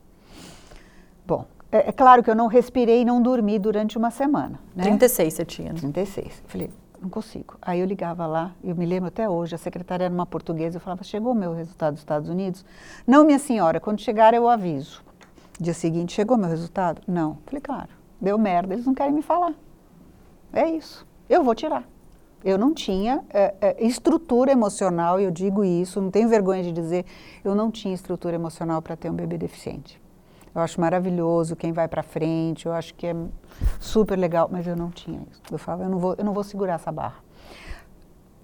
Bom, 1.26 1.46
é, 1.72 1.88
é 1.88 1.92
claro 1.92 2.22
que 2.22 2.30
eu 2.30 2.34
não 2.34 2.46
respirei 2.46 3.02
e 3.02 3.04
não 3.04 3.20
dormi 3.22 3.58
durante 3.58 3.96
uma 3.96 4.10
semana. 4.10 4.60
Né? 4.76 4.84
36 4.84 5.34
você 5.34 5.44
tinha. 5.44 5.72
né? 5.72 5.78
36. 5.78 6.42
Falei, 6.46 6.70
não 7.00 7.08
consigo. 7.08 7.56
Aí 7.60 7.80
eu 7.80 7.86
ligava 7.86 8.26
lá, 8.26 8.52
eu 8.62 8.74
me 8.76 8.86
lembro 8.86 9.08
até 9.08 9.28
hoje, 9.28 9.54
a 9.54 9.58
secretária 9.58 10.04
era 10.04 10.14
uma 10.14 10.26
portuguesa, 10.26 10.76
eu 10.76 10.80
falava, 10.80 11.02
chegou 11.02 11.32
o 11.32 11.34
meu 11.34 11.52
resultado 11.54 11.94
dos 11.94 12.00
Estados 12.00 12.28
Unidos? 12.28 12.64
Não, 13.06 13.24
minha 13.24 13.38
senhora, 13.38 13.80
quando 13.80 14.00
chegar 14.00 14.34
eu 14.34 14.48
aviso. 14.48 15.02
Dia 15.58 15.74
seguinte, 15.74 16.12
chegou 16.12 16.36
meu 16.36 16.48
resultado? 16.48 17.00
Não. 17.06 17.38
Falei, 17.46 17.60
claro, 17.60 17.88
deu 18.20 18.36
merda, 18.38 18.74
eles 18.74 18.86
não 18.86 18.94
querem 18.94 19.12
me 19.14 19.22
falar. 19.22 19.54
É 20.52 20.68
isso, 20.68 21.06
eu 21.28 21.42
vou 21.42 21.54
tirar. 21.54 21.84
Eu 22.44 22.58
não 22.58 22.74
tinha 22.74 23.24
é, 23.30 23.54
é, 23.58 23.86
estrutura 23.86 24.52
emocional, 24.52 25.18
e 25.18 25.24
eu 25.24 25.30
digo 25.30 25.64
isso, 25.64 26.00
não 26.00 26.10
tenho 26.10 26.28
vergonha 26.28 26.62
de 26.62 26.72
dizer, 26.72 27.06
eu 27.42 27.54
não 27.54 27.70
tinha 27.70 27.94
estrutura 27.94 28.34
emocional 28.34 28.82
para 28.82 28.94
ter 28.94 29.10
um 29.10 29.14
bebê 29.14 29.38
deficiente. 29.38 29.98
Eu 30.54 30.60
acho 30.60 30.78
maravilhoso 30.80 31.56
quem 31.56 31.72
vai 31.72 31.88
para 31.88 32.02
frente, 32.02 32.66
eu 32.66 32.72
acho 32.72 32.94
que 32.94 33.06
é 33.06 33.16
super 33.80 34.16
legal, 34.16 34.48
mas 34.52 34.66
eu 34.66 34.76
não 34.76 34.90
tinha 34.90 35.20
isso. 35.30 35.40
Eu 35.50 35.58
falava, 35.58 35.84
eu 35.84 35.88
não 35.88 35.98
vou, 35.98 36.14
eu 36.18 36.24
não 36.24 36.34
vou 36.34 36.44
segurar 36.44 36.74
essa 36.74 36.92
barra. 36.92 37.24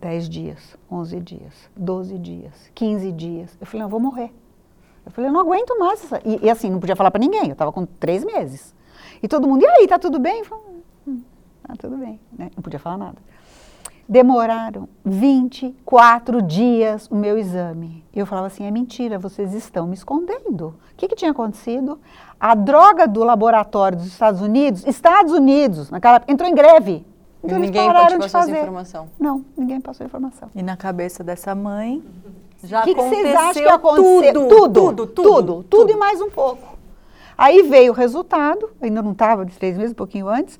10 0.00 0.28
dias, 0.28 0.76
11 0.90 1.20
dias, 1.20 1.70
12 1.76 2.18
dias, 2.18 2.70
15 2.74 3.12
dias. 3.12 3.56
Eu 3.60 3.66
falei, 3.66 3.84
eu 3.84 3.88
vou 3.88 4.00
morrer. 4.00 4.32
Eu 5.04 5.12
falei, 5.12 5.28
eu 5.28 5.32
não 5.32 5.40
aguento 5.40 5.78
mais. 5.78 6.02
Essa... 6.02 6.20
E, 6.24 6.46
e 6.46 6.50
assim, 6.50 6.70
não 6.70 6.80
podia 6.80 6.96
falar 6.96 7.10
para 7.10 7.20
ninguém, 7.20 7.46
eu 7.46 7.52
estava 7.52 7.70
com 7.70 7.84
três 7.84 8.24
meses. 8.24 8.74
E 9.22 9.28
todo 9.28 9.46
mundo, 9.46 9.62
e 9.62 9.66
aí, 9.66 9.86
tá 9.86 9.98
tudo 9.98 10.18
bem? 10.18 10.38
Eu 10.38 10.44
falei, 10.46 10.64
hum, 11.06 11.22
tá 11.62 11.74
tudo 11.78 11.98
bem. 11.98 12.18
Né? 12.32 12.50
Não 12.56 12.62
podia 12.62 12.80
falar 12.80 12.96
nada. 12.96 13.18
Demoraram 14.10 14.88
24 15.04 16.42
dias 16.42 17.06
o 17.08 17.14
meu 17.14 17.38
exame. 17.38 18.04
E 18.12 18.18
eu 18.18 18.26
falava 18.26 18.48
assim, 18.48 18.64
é 18.66 18.70
mentira, 18.72 19.20
vocês 19.20 19.54
estão 19.54 19.86
me 19.86 19.94
escondendo. 19.94 20.74
O 20.92 20.96
que, 20.96 21.06
que 21.06 21.14
tinha 21.14 21.30
acontecido? 21.30 21.96
A 22.40 22.56
droga 22.56 23.06
do 23.06 23.22
laboratório 23.22 23.96
dos 23.96 24.08
Estados 24.08 24.40
Unidos, 24.42 24.84
Estados 24.84 25.32
Unidos, 25.32 25.92
naquela, 25.92 26.20
entrou 26.26 26.50
em 26.50 26.54
greve. 26.56 27.06
Então 27.38 27.56
eles 27.56 27.68
Ninguém 27.70 27.86
pararam 27.86 28.06
pode 28.06 28.14
de 28.16 28.22
passar 28.24 28.38
essa 28.40 28.48
fazer. 28.48 28.60
informação. 28.62 29.08
Não, 29.16 29.44
ninguém 29.56 29.80
passou 29.80 30.02
a 30.02 30.06
informação. 30.08 30.48
E 30.56 30.60
na 30.60 30.76
cabeça 30.76 31.22
dessa 31.22 31.54
mãe 31.54 32.02
já 32.64 32.80
O 32.80 32.82
que, 32.82 32.94
que 32.94 33.00
aconteceu 33.00 33.22
vocês 33.22 33.36
acham 33.36 33.62
que 33.62 33.68
aconteceu? 33.68 34.32
tudo, 34.32 34.48
tudo, 34.48 35.06
tudo, 35.06 35.06
tudo, 35.06 35.62
tudo, 35.70 35.92
e 35.92 35.96
mais 35.96 36.20
um 36.20 36.28
pouco. 36.30 36.76
Aí 37.38 37.62
veio 37.62 37.92
o 37.92 37.94
resultado, 37.94 38.70
ainda 38.82 39.00
não 39.02 39.12
estava 39.12 39.46
de 39.46 39.56
três 39.56 39.76
meses, 39.78 39.92
um 39.92 39.94
pouquinho 39.94 40.28
antes, 40.28 40.58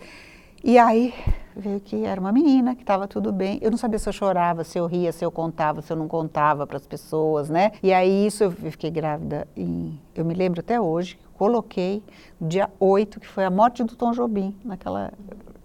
e 0.63 0.79
aí 0.79 1.13
veio 1.57 1.81
que 1.81 2.05
era 2.05 2.21
uma 2.21 2.33
menina, 2.33 2.75
que 2.75 2.83
estava 2.83 3.07
tudo 3.07 3.33
bem. 3.33 3.59
Eu 3.61 3.71
não 3.71 3.79
sabia 3.79 3.99
se 3.99 4.09
eu 4.09 4.13
chorava, 4.13 4.65
se 4.65 4.79
eu 4.79 4.87
ria, 4.87 5.13
se 5.13 5.25
eu 5.25 5.31
contava, 5.31 5.83
se 5.83 5.93
eu 5.93 5.97
não 5.97 6.09
contava 6.09 6.67
para 6.67 6.77
as 6.77 6.87
pessoas, 6.87 7.49
né? 7.49 7.73
E 7.83 7.93
aí 7.93 8.27
isso 8.27 8.45
eu 8.45 8.51
fiquei 8.51 8.91
grávida 8.91 9.47
em, 9.57 9.99
eu 10.15 10.25
me 10.25 10.35
lembro 10.35 10.61
até 10.61 10.81
hoje, 10.81 11.19
coloquei 11.35 12.03
dia 12.41 12.69
8, 12.79 13.21
que 13.21 13.27
foi 13.27 13.45
a 13.45 13.51
morte 13.51 13.83
do 13.83 13.97
Tom 13.97 14.13
Jobim, 14.13 14.55
naquela 14.65 15.13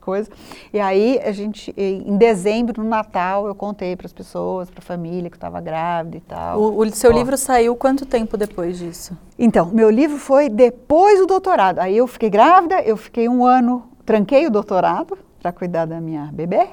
coisa. 0.06 0.30
E 0.72 0.80
aí 0.80 1.20
a 1.24 1.32
gente, 1.32 1.74
em 1.76 2.16
dezembro, 2.16 2.84
no 2.84 2.88
Natal, 2.88 3.48
eu 3.48 3.56
contei 3.56 3.96
para 3.96 4.06
as 4.06 4.14
pessoas, 4.14 4.70
para 4.70 4.80
a 4.80 4.86
família 4.86 5.30
que 5.30 5.36
estava 5.36 5.60
grávida 5.60 6.18
e 6.18 6.22
tal. 6.22 6.62
O, 6.62 6.80
o 6.80 6.92
seu 6.92 7.12
Ó. 7.12 7.14
livro 7.14 7.36
saiu 7.36 7.76
quanto 7.76 8.06
tempo 8.06 8.38
depois 8.38 8.78
disso? 8.78 9.18
Então, 9.38 9.66
meu 9.66 9.90
livro 9.90 10.18
foi 10.18 10.48
depois 10.48 11.20
do 11.20 11.26
doutorado. 11.26 11.80
Aí 11.80 11.98
eu 11.98 12.08
fiquei 12.08 12.30
grávida, 12.30 12.82
eu 12.84 12.96
fiquei 12.96 13.28
um 13.28 13.44
ano, 13.44 13.84
tranquei 14.06 14.46
o 14.46 14.52
doutorado 14.52 15.18
para 15.46 15.52
cuidar 15.52 15.86
da 15.86 16.02
minha 16.02 16.32
bebê. 16.34 16.70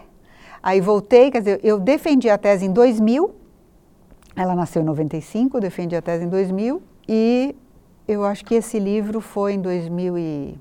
Aí 0.62 0.80
voltei, 0.80 1.30
quer 1.30 1.40
dizer, 1.40 1.60
eu 1.62 1.78
defendi 1.78 2.30
a 2.30 2.38
tese 2.38 2.64
em 2.64 2.72
2000. 2.72 3.34
Ela 4.34 4.54
nasceu 4.54 4.80
em 4.80 4.84
95, 4.86 5.58
eu 5.58 5.60
defendi 5.60 5.94
a 5.94 6.00
tese 6.00 6.24
em 6.24 6.28
2000 6.28 6.80
e 7.06 7.54
eu 8.08 8.24
acho 8.24 8.42
que 8.46 8.54
esse 8.54 8.78
livro 8.78 9.20
foi 9.20 9.52
em 9.54 9.60
2000 9.60 10.16
e 10.16 10.58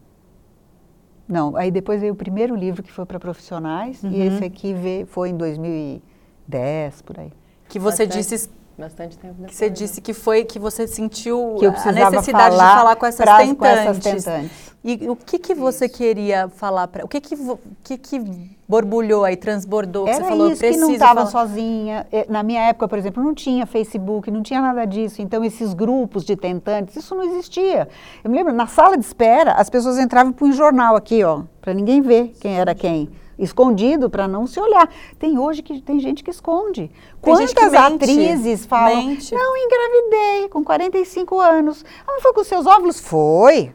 não, 1.26 1.56
aí 1.56 1.72
depois 1.72 2.02
veio 2.02 2.12
o 2.12 2.16
primeiro 2.16 2.54
livro 2.54 2.84
que 2.84 2.92
foi 2.92 3.06
para 3.06 3.18
profissionais 3.18 4.04
e 4.04 4.20
esse 4.20 4.44
aqui 4.44 4.74
veio, 4.74 5.08
foi 5.08 5.30
em 5.30 5.38
2010 5.38 7.02
por 7.04 7.18
aí. 7.18 7.32
Que 7.70 7.80
você 7.80 8.06
disse 8.06 8.50
Bastante 8.82 9.18
tempo 9.18 9.34
depois. 9.36 9.52
que 9.52 9.56
você 9.58 9.70
disse 9.70 10.02
que 10.02 10.14
foi 10.14 10.44
que 10.44 10.58
você 10.60 10.88
sentiu 10.88 11.56
Que 11.60 11.66
eu 11.68 11.72
a 11.72 11.92
necessidade 11.92 12.56
falar 12.56 12.70
de 12.72 12.78
falar 12.80 12.96
com 12.96 13.06
essas 13.06 13.24
pras- 13.24 13.38
tentantes. 13.48 13.58
com 13.58 13.66
essas 13.66 13.98
tentantes. 14.26 14.72
E 14.84 15.08
o 15.08 15.16
que 15.16 15.38
que 15.38 15.54
você 15.54 15.88
queria 15.88 16.50
falar 16.50 16.88
para? 16.88 17.06
O 17.06 17.08
que 17.08 17.22
que 17.22 17.36
que 17.84 17.98
que 18.00 18.52
borbulhou 18.68 19.24
aí, 19.24 19.36
transbordou? 19.36 20.06
que 20.06 20.10
Era 20.12 20.24
você 20.24 20.30
falou, 20.30 20.48
eu 20.48 20.54
isso 20.54 20.62
que 20.64 20.78
não 20.78 20.92
estava 20.92 21.26
sozinha. 21.28 22.08
Eh, 22.12 22.26
Na 22.28 22.42
minha 22.42 22.62
época, 22.62 22.88
por 22.88 22.98
exemplo, 22.98 23.22
não 23.24 23.36
tinha 23.36 23.68
Facebook, 23.68 24.32
não 24.32 24.42
tinha 24.42 24.60
nada 24.60 24.86
disso. 24.86 25.22
Então, 25.22 25.44
esses 25.44 25.76
grupos 25.76 26.24
de 26.26 26.36
tentantes, 26.36 26.96
isso 26.96 27.14
não 27.14 27.24
existia. 27.24 27.88
Eu 28.24 28.32
me 28.32 28.38
lembro, 28.38 28.52
na 28.54 28.66
sala 28.66 28.98
de 28.98 29.06
espera, 29.06 29.52
as 29.54 29.70
pessoas 29.70 30.00
entravam 30.00 30.32
para 30.34 30.48
um 30.48 30.52
jornal 30.52 30.96
aqui, 30.96 31.24
ó, 31.24 31.44
para 31.62 31.76
ninguém 31.76 32.02
ver 32.02 32.34
quem 32.40 32.58
era 32.60 32.74
quem. 32.74 33.08
Escondido 33.42 34.10
para 34.10 34.28
não 34.28 34.46
se 34.46 34.60
olhar. 34.60 34.88
Tem 35.18 35.38
hoje 35.38 35.62
que 35.64 35.82
tem 35.82 36.00
gente 36.00 36.24
que 36.24 36.30
esconde. 36.30 36.88
Tem 36.88 36.90
que 36.90 37.20
Quantas 37.22 37.72
mente, 37.72 37.76
atrizes 37.76 38.66
falam? 38.66 39.04
mente. 39.04 39.34
Não, 39.34 39.58
engravidei 39.58 40.48
com 40.50 40.64
45 40.64 41.40
anos. 41.40 41.84
Ah, 42.08 42.12
mas 42.14 42.22
foi 42.22 42.34
com 42.34 42.44
seus 42.44 42.68
óvulos? 42.68 43.00
Foi. 43.00 43.74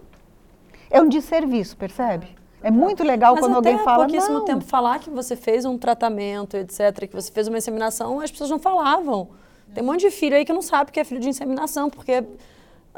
É 0.89 1.03
um 1.03 1.09
desserviço, 1.09 1.77
percebe? 1.77 2.29
É 2.63 2.71
muito 2.71 3.05
legal 3.05 3.35
Mas 3.35 3.45
quando 3.45 3.55
alguém 3.55 3.79
fala. 3.79 4.05
pouquíssimo 4.05 4.39
não. 4.39 4.45
tempo 4.45 4.65
falar 4.65 4.99
que 4.99 5.11
você 5.11 5.37
fez 5.37 5.65
um 5.65 5.77
tratamento, 5.77 6.57
etc., 6.57 7.09
que 7.09 7.15
você 7.15 7.31
fez 7.31 7.49
uma 7.49 7.59
inseminação, 7.59 8.21
as 8.21 8.31
pessoas 8.31 8.51
não 8.51 8.59
falavam. 8.59 9.29
Tem 9.75 9.83
um 9.83 9.87
monte 9.87 10.01
de 10.01 10.11
filho 10.11 10.37
aí 10.37 10.45
que 10.45 10.53
não 10.53 10.63
sabe 10.63 10.91
que 10.91 10.99
é 10.99 11.05
filho 11.05 11.21
de 11.21 11.29
inseminação, 11.29 11.91
porque 11.91 12.25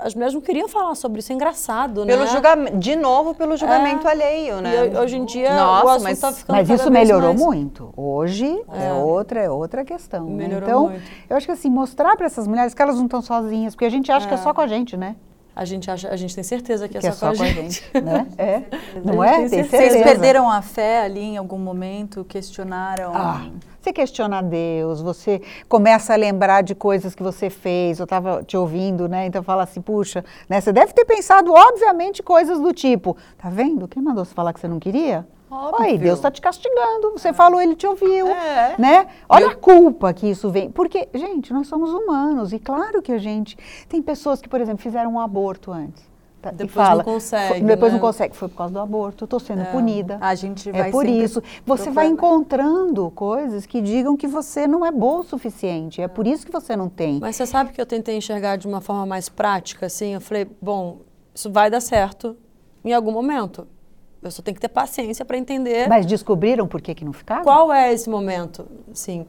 as 0.02 0.14
mulheres 0.14 0.34
não 0.34 0.40
queriam 0.40 0.68
falar 0.68 0.94
sobre 0.94 1.18
isso. 1.20 1.32
É 1.32 1.34
engraçado, 1.34 2.04
Pelo 2.06 2.24
né? 2.24 2.26
julgamento, 2.30 2.76
de 2.78 2.96
novo, 2.96 3.34
pelo 3.34 3.56
julgamento 3.56 4.06
É. 4.06 4.10
alheio, 4.10 4.60
né? 4.60 4.86
E 4.86 4.88
ho- 4.96 5.00
hoje 5.00 5.16
em 5.16 5.24
dia 5.24 5.54
Nossa, 5.54 5.84
o 5.84 5.88
assunto 5.90 6.02
mas- 6.04 6.18
tá 6.20 6.32
ficando 6.32 6.56
Mas 6.56 6.70
isso 6.70 6.90
melhorou 6.90 7.28
mais- 7.34 7.40
muito. 7.40 7.92
Hoje 7.96 8.62
é, 8.72 8.92
outra, 8.92 9.40
é 9.40 9.50
outra 9.50 9.84
questão. 9.84 10.24
né? 10.26 10.46
Melhorou 10.46 10.68
Então, 10.68 10.88
muito. 10.90 11.02
eu 11.28 11.36
acho 11.36 11.46
que 11.46 11.52
assim, 11.52 11.70
mostrar 11.70 12.16
para 12.16 12.26
essas 12.26 12.46
mulheres 12.46 12.74
que 12.74 12.80
elas 12.82 12.96
não 12.96 13.04
estão 13.04 13.20
sozinhas, 13.22 13.74
porque 13.74 13.84
a 13.86 13.90
gente 13.90 14.10
acha 14.12 14.26
que 14.26 14.34
é 14.34 14.38
só 14.38 14.52
com 14.54 14.60
a 14.60 14.66
gente, 14.66 14.96
né? 14.96 15.16
A 15.56 15.64
gente, 15.64 15.90
acha, 15.90 16.08
a 16.08 16.14
gente 16.14 16.32
tem 16.36 16.44
certeza 16.44 16.86
que 16.88 16.96
é 16.96 17.00
que 17.00 17.10
só, 17.12 17.26
com 17.34 17.42
a 17.42 17.46
gente. 17.46 17.82
né? 18.00 18.28
É. 18.38 18.62
Não 19.04 19.20
A 19.20 19.26
é? 19.26 19.34
gente 19.40 19.50
tem 19.50 19.64
certeza. 19.64 19.90
Vocês 19.90 20.04
perderam 20.04 20.48
a 20.48 20.62
fé 20.62 21.02
ali 21.02 21.20
em 21.20 21.36
algum 21.36 21.58
momento? 21.58 22.24
Questionaram? 22.24 23.10
Ah, 23.12 23.46
você 23.88 23.92
questiona 23.92 24.42
Deus, 24.42 25.00
você 25.00 25.40
começa 25.68 26.12
a 26.12 26.16
lembrar 26.16 26.62
de 26.62 26.74
coisas 26.74 27.14
que 27.14 27.22
você 27.22 27.48
fez. 27.48 27.98
Eu 27.98 28.04
estava 28.04 28.42
te 28.44 28.56
ouvindo, 28.56 29.08
né? 29.08 29.26
Então 29.26 29.42
fala 29.42 29.62
assim, 29.62 29.80
puxa, 29.80 30.24
né? 30.48 30.60
Você 30.60 30.72
deve 30.72 30.92
ter 30.92 31.04
pensado, 31.04 31.52
obviamente, 31.52 32.22
coisas 32.22 32.60
do 32.60 32.72
tipo, 32.72 33.16
tá 33.38 33.48
vendo? 33.48 33.88
Quem 33.88 34.02
mandou 34.02 34.24
você 34.24 34.34
falar 34.34 34.52
que 34.52 34.60
você 34.60 34.68
não 34.68 34.78
queria? 34.78 35.26
Óbvio. 35.50 35.86
Oi, 35.86 35.96
Deus 35.96 36.18
está 36.18 36.30
te 36.30 36.42
castigando. 36.42 37.12
Você 37.12 37.32
falou, 37.32 37.60
ele 37.60 37.74
te 37.74 37.86
ouviu, 37.86 38.28
É. 38.28 38.74
né? 38.78 39.06
Olha 39.26 39.48
a 39.48 39.54
culpa 39.54 40.12
que 40.12 40.28
isso 40.28 40.50
vem. 40.50 40.70
Porque, 40.70 41.08
gente, 41.14 41.50
nós 41.54 41.66
somos 41.66 41.90
humanos 41.90 42.52
e 42.52 42.58
claro 42.58 43.00
que 43.00 43.12
a 43.12 43.18
gente 43.18 43.56
tem 43.88 44.02
pessoas 44.02 44.42
que, 44.42 44.48
por 44.48 44.60
exemplo, 44.60 44.82
fizeram 44.82 45.14
um 45.14 45.20
aborto 45.20 45.72
antes. 45.72 46.07
Depois 46.52 46.72
fala, 46.72 47.04
não 47.04 47.12
consegue. 47.12 47.60
Depois 47.64 47.92
né? 47.92 47.98
não 47.98 48.06
consegue. 48.06 48.36
Foi 48.36 48.48
por 48.48 48.56
causa 48.56 48.72
do 48.72 48.80
aborto. 48.80 49.24
Estou 49.24 49.40
sendo 49.40 49.62
É. 49.62 49.64
punida. 49.66 50.18
A 50.20 50.34
gente 50.34 50.70
vai 50.70 50.88
É 50.88 50.90
por 50.90 51.06
isso. 51.06 51.42
Você 51.66 51.90
vai 51.90 52.06
encontrando 52.06 53.10
coisas 53.10 53.66
que 53.66 53.80
digam 53.80 54.16
que 54.16 54.26
você 54.26 54.66
não 54.66 54.84
é 54.84 54.90
boa 54.90 55.20
o 55.20 55.24
suficiente. 55.24 56.00
É 56.00 56.08
por 56.08 56.26
isso 56.26 56.44
que 56.46 56.52
você 56.52 56.76
não 56.76 56.88
tem. 56.88 57.18
Mas 57.20 57.36
você 57.36 57.46
sabe 57.46 57.72
que 57.72 57.80
eu 57.80 57.86
tentei 57.86 58.16
enxergar 58.16 58.56
de 58.56 58.66
uma 58.66 58.80
forma 58.80 59.06
mais 59.06 59.28
prática, 59.28 59.86
assim? 59.86 60.14
Eu 60.14 60.20
falei, 60.20 60.46
bom, 60.60 60.98
isso 61.34 61.50
vai 61.50 61.70
dar 61.70 61.80
certo 61.80 62.36
em 62.84 62.92
algum 62.92 63.12
momento. 63.12 63.66
Eu 64.22 64.30
só 64.30 64.42
tenho 64.42 64.54
que 64.54 64.60
ter 64.60 64.68
paciência 64.68 65.24
para 65.24 65.38
entender 65.38 65.88
Mas 65.88 66.04
descobriram 66.04 66.66
por 66.66 66.80
que, 66.80 66.92
que 66.94 67.04
não 67.04 67.12
ficava? 67.12 67.44
qual 67.44 67.72
é 67.72 67.92
esse 67.92 68.10
momento, 68.10 68.66
sim. 68.92 69.24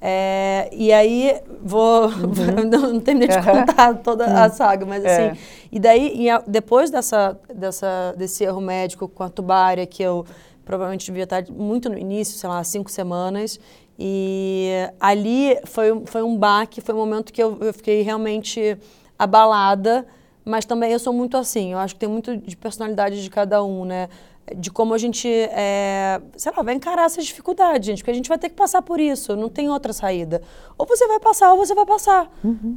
É, 0.00 0.68
e 0.72 0.92
aí, 0.92 1.40
vou. 1.62 2.08
não, 2.70 2.92
não 2.92 3.00
terminei 3.00 3.28
de 3.28 3.36
Uhum. 3.38 3.44
contar 3.66 3.94
toda 4.02 4.26
a 4.26 4.48
saga, 4.50 4.84
mas 4.84 5.04
É. 5.04 5.30
assim. 5.30 5.40
E 5.72 5.78
daí, 5.80 6.26
depois 6.46 6.90
dessa, 6.90 7.38
dessa, 7.54 8.14
desse 8.16 8.44
erro 8.44 8.60
médico 8.60 9.08
com 9.08 9.22
a 9.22 9.28
tubária, 9.30 9.86
que 9.86 10.02
eu 10.02 10.24
provavelmente 10.64 11.06
devia 11.06 11.24
estar 11.24 11.44
muito 11.50 11.88
no 11.88 11.98
início, 11.98 12.36
sei 12.36 12.48
lá, 12.48 12.62
cinco 12.64 12.90
semanas. 12.90 13.58
E 13.98 14.70
ali 15.00 15.58
foi, 15.64 16.02
foi 16.04 16.22
um 16.22 16.36
baque, 16.36 16.80
foi 16.80 16.94
um 16.94 16.98
momento 16.98 17.32
que 17.32 17.42
eu, 17.42 17.56
eu 17.60 17.72
fiquei 17.72 18.02
realmente 18.02 18.76
abalada, 19.18 20.06
mas 20.44 20.64
também 20.66 20.92
eu 20.92 20.98
sou 20.98 21.12
muito 21.12 21.36
assim, 21.36 21.72
eu 21.72 21.78
acho 21.78 21.94
que 21.94 22.00
tem 22.00 22.08
muito 22.08 22.36
de 22.36 22.56
personalidade 22.56 23.22
de 23.22 23.30
cada 23.30 23.64
um, 23.64 23.84
né? 23.86 24.08
De 24.54 24.70
como 24.70 24.94
a 24.94 24.98
gente, 24.98 25.28
é, 25.28 26.20
sei 26.36 26.52
lá, 26.56 26.62
vai 26.62 26.74
encarar 26.74 27.06
essas 27.06 27.24
dificuldades, 27.24 27.86
gente, 27.86 27.98
porque 27.98 28.12
a 28.12 28.14
gente 28.14 28.28
vai 28.28 28.38
ter 28.38 28.48
que 28.48 28.54
passar 28.54 28.80
por 28.80 29.00
isso, 29.00 29.34
não 29.34 29.48
tem 29.48 29.68
outra 29.68 29.92
saída. 29.92 30.40
Ou 30.78 30.86
você 30.86 31.08
vai 31.08 31.18
passar, 31.18 31.52
ou 31.52 31.56
você 31.58 31.74
vai 31.74 31.86
passar. 31.86 32.30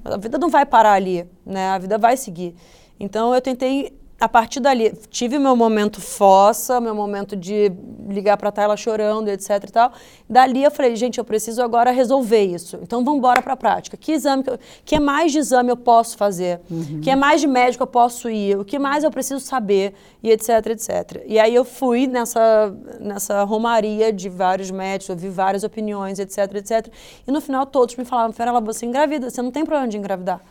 A 0.03 0.17
vida 0.17 0.37
não 0.39 0.49
vai 0.49 0.65
parar 0.65 0.93
ali, 0.93 1.29
né? 1.45 1.69
A 1.69 1.77
vida 1.77 1.97
vai 1.97 2.17
seguir. 2.17 2.55
Então 2.99 3.35
eu 3.35 3.41
tentei 3.41 3.98
a 4.19 4.27
partir 4.27 4.59
dali, 4.59 4.91
tive 5.09 5.39
meu 5.39 5.55
momento 5.55 6.01
fossa, 6.01 6.81
meu 6.81 6.93
momento 6.93 7.37
de 7.37 7.71
ligar 8.09 8.35
pra 8.35 8.51
Tayla 8.51 8.75
chorando, 8.75 9.29
etc 9.29 9.63
e 9.65 9.71
tal. 9.71 9.93
Dali 10.29 10.61
eu 10.63 10.71
falei, 10.71 10.95
gente, 10.97 11.19
eu 11.19 11.23
preciso 11.23 11.61
agora 11.61 11.89
resolver 11.89 12.43
isso. 12.43 12.77
Então 12.81 13.03
vamos 13.03 13.19
embora 13.19 13.41
pra 13.41 13.55
prática. 13.55 13.95
Que 13.95 14.11
exame, 14.11 14.43
que, 14.43 14.49
eu, 14.49 14.59
que 14.83 14.99
mais 14.99 15.31
de 15.31 15.39
exame 15.39 15.69
eu 15.69 15.77
posso 15.77 16.17
fazer? 16.17 16.59
Que 17.01 17.15
mais 17.15 17.39
de 17.39 17.47
médico 17.47 17.83
eu 17.83 17.87
posso 17.87 18.29
ir? 18.29 18.57
O 18.57 18.65
que 18.65 18.77
mais 18.77 19.05
eu 19.05 19.11
preciso 19.11 19.39
saber? 19.39 19.93
E 20.21 20.29
etc, 20.31 20.49
etc. 20.67 21.23
E 21.25 21.39
aí 21.39 21.55
eu 21.55 21.63
fui 21.63 22.05
nessa, 22.05 22.75
nessa 22.99 23.43
romaria 23.43 24.11
de 24.11 24.27
vários 24.27 24.69
médicos, 24.69 25.09
ouvi 25.09 25.29
várias 25.29 25.63
opiniões, 25.63 26.19
etc, 26.19 26.55
etc. 26.55 26.87
E 27.25 27.31
no 27.31 27.39
final 27.39 27.65
todos 27.65 27.95
me 27.95 28.03
falavam, 28.03 28.33
Ferela, 28.33 28.59
você 28.59 28.85
engravida, 28.85 29.29
você 29.29 29.41
não 29.41 29.51
tem 29.51 29.63
problema 29.63 29.87
de 29.87 29.97
engravidar. 29.97 30.41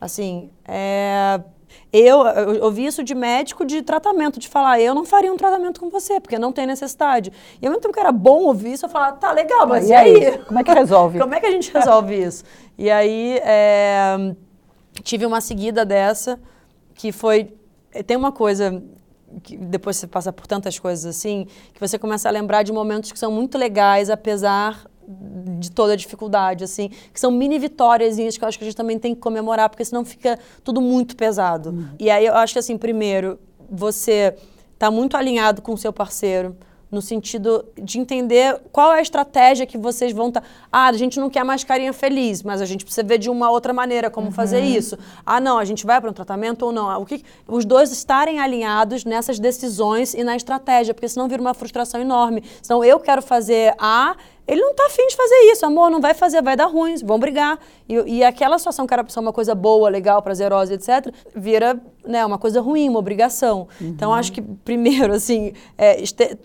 Assim, 0.00 0.50
é... 0.66 1.40
Eu, 1.92 2.26
eu 2.26 2.64
ouvi 2.64 2.86
isso 2.86 3.04
de 3.04 3.14
médico 3.14 3.64
de 3.64 3.82
tratamento, 3.82 4.40
de 4.40 4.48
falar, 4.48 4.80
eu 4.80 4.94
não 4.94 5.04
faria 5.04 5.32
um 5.32 5.36
tratamento 5.36 5.80
com 5.80 5.90
você, 5.90 6.18
porque 6.20 6.38
não 6.38 6.52
tem 6.52 6.66
necessidade. 6.66 7.32
E 7.60 7.66
ao 7.66 7.70
mesmo 7.70 7.82
tempo 7.82 7.92
que 7.94 8.00
era 8.00 8.12
bom 8.12 8.44
ouvir 8.44 8.72
isso, 8.72 8.86
eu 8.86 8.90
falava, 8.90 9.16
tá 9.16 9.30
legal, 9.32 9.66
mas 9.66 9.88
E 9.88 9.90
e 9.90 9.94
aí? 9.94 10.26
aí? 10.26 10.38
Como 10.38 10.58
é 10.58 10.64
que 10.64 10.72
resolve? 10.72 11.18
Como 11.20 11.34
é 11.34 11.40
que 11.40 11.46
a 11.46 11.50
gente 11.50 11.72
resolve 11.72 12.14
isso? 12.14 12.44
E 12.78 12.90
aí, 12.90 13.38
é, 13.42 14.34
tive 15.02 15.26
uma 15.26 15.40
seguida 15.40 15.84
dessa, 15.84 16.40
que 16.94 17.12
foi... 17.12 17.54
Tem 18.06 18.16
uma 18.16 18.32
coisa 18.32 18.82
que 19.42 19.56
depois 19.56 19.96
você 19.96 20.06
passa 20.06 20.32
por 20.32 20.46
tantas 20.46 20.78
coisas 20.78 21.04
assim, 21.06 21.46
que 21.72 21.80
você 21.80 21.98
começa 21.98 22.28
a 22.28 22.32
lembrar 22.32 22.62
de 22.62 22.72
momentos 22.72 23.12
que 23.12 23.18
são 23.18 23.30
muito 23.30 23.56
legais, 23.56 24.10
apesar 24.10 24.84
de 25.58 25.70
toda 25.70 25.92
a 25.92 25.96
dificuldade, 25.96 26.64
assim, 26.64 26.90
que 27.12 27.18
são 27.20 27.30
mini 27.30 27.58
vitórias 27.58 28.16
que 28.16 28.44
eu 28.44 28.48
acho 28.48 28.58
que 28.58 28.64
a 28.64 28.66
gente 28.66 28.76
também 28.76 28.98
tem 28.98 29.14
que 29.14 29.20
comemorar, 29.20 29.68
porque 29.68 29.84
senão 29.84 30.04
fica 30.04 30.38
tudo 30.62 30.80
muito 30.80 31.16
pesado. 31.16 31.88
E 31.98 32.10
aí 32.10 32.26
eu 32.26 32.34
acho 32.34 32.52
que, 32.52 32.58
assim, 32.58 32.78
primeiro, 32.78 33.38
você 33.70 34.34
está 34.74 34.90
muito 34.90 35.16
alinhado 35.16 35.62
com 35.62 35.72
o 35.72 35.78
seu 35.78 35.92
parceiro, 35.92 36.56
no 36.92 37.00
sentido 37.00 37.64
de 37.82 37.98
entender 37.98 38.60
qual 38.70 38.92
é 38.92 38.98
a 38.98 39.00
estratégia 39.00 39.64
que 39.64 39.78
vocês 39.78 40.12
vão 40.12 40.28
estar. 40.28 40.42
Tá... 40.42 40.46
Ah, 40.70 40.88
a 40.88 40.92
gente 40.92 41.18
não 41.18 41.30
quer 41.30 41.42
mais 41.42 41.64
carinha 41.64 41.90
feliz, 41.90 42.42
mas 42.42 42.60
a 42.60 42.66
gente 42.66 42.84
precisa 42.84 43.02
ver 43.02 43.16
de 43.16 43.30
uma 43.30 43.50
outra 43.50 43.72
maneira 43.72 44.10
como 44.10 44.30
fazer 44.30 44.60
isso. 44.60 44.98
Ah, 45.24 45.40
não, 45.40 45.56
a 45.56 45.64
gente 45.64 45.86
vai 45.86 45.98
para 45.98 46.10
um 46.10 46.12
tratamento 46.12 46.66
ou 46.66 46.70
não. 46.70 47.00
O 47.00 47.06
que... 47.06 47.24
Os 47.48 47.64
dois 47.64 47.90
estarem 47.90 48.40
alinhados 48.40 49.06
nessas 49.06 49.38
decisões 49.38 50.12
e 50.12 50.22
na 50.22 50.36
estratégia, 50.36 50.92
porque 50.92 51.08
senão 51.08 51.26
vira 51.28 51.40
uma 51.40 51.54
frustração 51.54 51.98
enorme. 51.98 52.44
Senão 52.60 52.84
eu 52.84 53.00
quero 53.00 53.22
fazer 53.22 53.74
A, 53.78 54.14
ele 54.46 54.60
não 54.60 54.72
está 54.72 54.86
afim 54.86 55.06
de 55.06 55.16
fazer 55.16 55.36
isso, 55.52 55.64
amor, 55.64 55.90
não 55.90 56.00
vai 56.00 56.14
fazer, 56.14 56.42
vai 56.42 56.56
dar 56.56 56.66
ruim, 56.66 56.96
vão 57.04 57.18
brigar. 57.18 57.58
E, 57.88 57.94
e 58.16 58.24
aquela 58.24 58.58
situação 58.58 58.86
que 58.86 58.92
era 58.92 59.08
ser 59.08 59.20
uma 59.20 59.32
coisa 59.32 59.54
boa, 59.54 59.88
legal, 59.88 60.20
prazerosa, 60.20 60.74
etc., 60.74 61.12
vira 61.34 61.80
né, 62.04 62.24
uma 62.26 62.38
coisa 62.38 62.60
ruim, 62.60 62.88
uma 62.88 62.98
obrigação. 62.98 63.68
Uhum. 63.80 63.88
Então, 63.88 64.12
acho 64.12 64.32
que, 64.32 64.42
primeiro, 64.42 65.12
assim, 65.12 65.52
é, 65.78 66.02
este, 66.02 66.36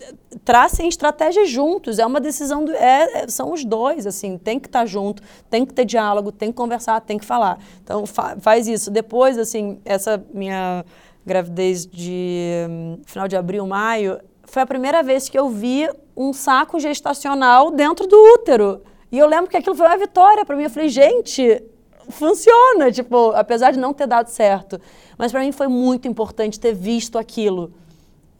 tracem 0.44 0.88
estratégias 0.88 1.50
juntos, 1.50 1.98
é 1.98 2.06
uma 2.06 2.20
decisão, 2.20 2.64
do, 2.64 2.72
é, 2.72 3.26
são 3.28 3.52
os 3.52 3.64
dois, 3.64 4.06
assim, 4.06 4.38
tem 4.38 4.60
que 4.60 4.68
estar 4.68 4.80
tá 4.80 4.86
junto, 4.86 5.22
tem 5.50 5.66
que 5.66 5.74
ter 5.74 5.84
diálogo, 5.84 6.30
tem 6.30 6.50
que 6.50 6.56
conversar, 6.56 7.00
tem 7.00 7.18
que 7.18 7.24
falar. 7.24 7.58
Então, 7.82 8.06
fa 8.06 8.36
faz 8.40 8.68
isso. 8.68 8.90
Depois, 8.90 9.36
assim, 9.38 9.80
essa 9.84 10.22
minha 10.32 10.84
gravidez 11.26 11.86
de 11.86 12.66
um, 12.68 12.98
final 13.04 13.28
de 13.28 13.36
abril, 13.36 13.66
maio, 13.66 14.18
foi 14.48 14.62
a 14.62 14.66
primeira 14.66 15.02
vez 15.02 15.28
que 15.28 15.38
eu 15.38 15.48
vi 15.48 15.88
um 16.16 16.32
saco 16.32 16.80
gestacional 16.80 17.70
dentro 17.70 18.06
do 18.06 18.16
útero. 18.34 18.82
E 19.12 19.18
eu 19.18 19.26
lembro 19.26 19.48
que 19.50 19.56
aquilo 19.56 19.76
foi 19.76 19.86
uma 19.86 19.96
vitória 19.96 20.44
para 20.44 20.56
mim. 20.56 20.64
Eu 20.64 20.70
falei, 20.70 20.88
gente, 20.88 21.62
funciona, 22.08 22.90
tipo, 22.90 23.30
apesar 23.32 23.72
de 23.72 23.78
não 23.78 23.92
ter 23.92 24.06
dado 24.06 24.28
certo. 24.28 24.80
Mas 25.16 25.32
para 25.32 25.40
mim 25.40 25.52
foi 25.52 25.68
muito 25.68 26.08
importante 26.08 26.58
ter 26.58 26.74
visto 26.74 27.18
aquilo. 27.18 27.72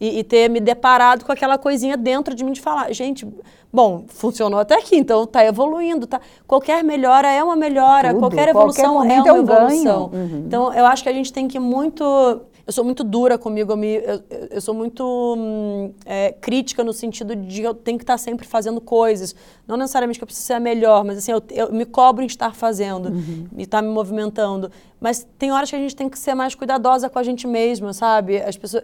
E, 0.01 0.19
e, 0.19 0.23
ter 0.23 0.49
me 0.49 0.61
deparado 0.61 1.25
com 1.25 1.31
aquela 1.31 1.57
coisinha 1.57 1.97
dentro 1.97 2.33
de 2.33 2.41
mim 2.41 2.53
de 2.53 2.61
falar, 2.61 2.89
gente, 2.93 3.27
bom, 3.71 4.05
funcionou 4.07 4.57
até 4.57 4.75
aqui, 4.75 4.95
então 4.95 5.25
está 5.25 5.43
evoluindo, 5.43 6.07
tá? 6.07 6.21
Qualquer 6.47 6.81
melhora 6.85 7.29
é 7.29 7.43
uma 7.43 7.57
melhora, 7.57 8.11
Tudo, 8.11 8.21
qualquer 8.21 8.47
evolução 8.47 8.93
qualquer 8.93 9.11
é 9.11 9.19
uma 9.19 9.27
é 9.27 9.33
um 9.33 9.37
evolução. 9.41 10.09
Uhum. 10.13 10.43
Então, 10.47 10.73
eu 10.73 10.85
acho 10.85 11.03
que 11.03 11.09
a 11.09 11.11
gente 11.11 11.33
tem 11.33 11.49
que 11.49 11.59
muito 11.59 12.41
eu 12.69 12.71
sou 12.71 12.85
muito 12.85 13.03
dura 13.03 13.35
comigo, 13.35 13.71
eu, 13.71 13.77
me, 13.77 13.95
eu, 13.95 14.21
eu 14.51 14.61
sou 14.61 14.75
muito 14.75 15.03
hum, 15.35 15.91
é, 16.05 16.31
crítica 16.33 16.83
no 16.83 16.93
sentido 16.93 17.35
de 17.35 17.63
eu 17.63 17.73
tenho 17.73 17.97
que 17.97 18.03
estar 18.03 18.19
sempre 18.19 18.45
fazendo 18.47 18.79
coisas. 18.79 19.35
Não 19.67 19.75
necessariamente 19.75 20.19
que 20.19 20.23
eu 20.23 20.27
preciso 20.27 20.45
ser 20.45 20.53
a 20.53 20.59
melhor, 20.59 21.03
mas 21.03 21.17
assim, 21.17 21.31
eu, 21.31 21.41
eu 21.49 21.73
me 21.73 21.83
cobro 21.83 22.23
em 22.23 22.27
estar 22.27 22.53
fazendo 22.53 23.09
Uhum. 23.09 23.47
e 23.57 23.63
estar 23.63 23.81
me 23.81 23.89
movimentando. 23.89 24.71
Mas 25.01 25.25
tem 25.39 25.51
horas 25.51 25.67
que 25.71 25.75
a 25.75 25.79
gente 25.79 25.95
tem 25.95 26.07
que 26.07 26.19
ser 26.19 26.35
mais 26.35 26.53
cuidadosa 26.53 27.09
com 27.09 27.17
a 27.17 27.23
gente 27.23 27.47
mesma, 27.47 27.91
sabe? 27.91 28.39
As 28.39 28.55
pessoas, 28.55 28.83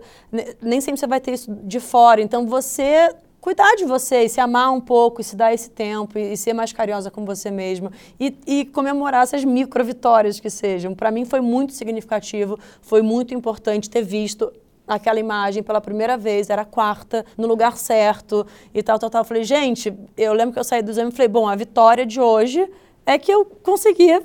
nem 0.59 0.81
sempre 0.81 0.99
você 0.99 1.05
vai 1.05 1.19
ter 1.21 1.33
isso 1.33 1.55
de 1.63 1.79
fora. 1.79 2.23
Então, 2.23 2.47
você 2.47 3.13
cuidar 3.45 3.75
de 3.75 3.85
você 3.85 4.23
e 4.23 4.29
se 4.29 4.41
amar 4.41 4.73
um 4.73 4.81
pouco, 4.81 5.21
e 5.21 5.23
se 5.23 5.35
dar 5.35 5.53
esse 5.53 5.69
tempo, 5.69 6.17
e, 6.17 6.33
e 6.33 6.35
ser 6.35 6.51
mais 6.51 6.73
carinhosa 6.73 7.11
com 7.11 7.23
você 7.23 7.51
mesma 7.51 7.91
e, 8.19 8.35
e 8.47 8.65
comemorar 8.65 9.21
essas 9.21 9.45
micro 9.45 9.85
vitórias 9.85 10.39
que 10.39 10.49
sejam. 10.49 10.95
Para 10.95 11.11
mim 11.11 11.25
foi 11.25 11.41
muito 11.41 11.71
significativo, 11.71 12.57
foi 12.81 13.03
muito 13.03 13.35
importante 13.35 13.87
ter 13.87 14.01
visto 14.01 14.51
aquela 14.87 15.19
imagem 15.19 15.61
pela 15.61 15.79
primeira 15.79 16.17
vez, 16.17 16.49
era 16.49 16.63
a 16.63 16.65
quarta, 16.65 17.23
no 17.37 17.47
lugar 17.47 17.77
certo 17.77 18.47
e 18.73 18.81
tal, 18.81 18.97
tal, 18.97 19.11
tal. 19.11 19.21
Eu 19.21 19.25
falei, 19.25 19.43
gente, 19.43 19.93
eu 20.17 20.33
lembro 20.33 20.51
que 20.51 20.59
eu 20.59 20.63
saí 20.63 20.81
do 20.81 20.89
exame 20.89 21.11
e 21.11 21.15
falei, 21.15 21.27
bom, 21.27 21.47
a 21.47 21.55
vitória 21.55 22.03
de 22.03 22.19
hoje 22.19 22.67
é 23.05 23.19
que 23.19 23.31
eu 23.31 23.45
consegui 23.61 24.23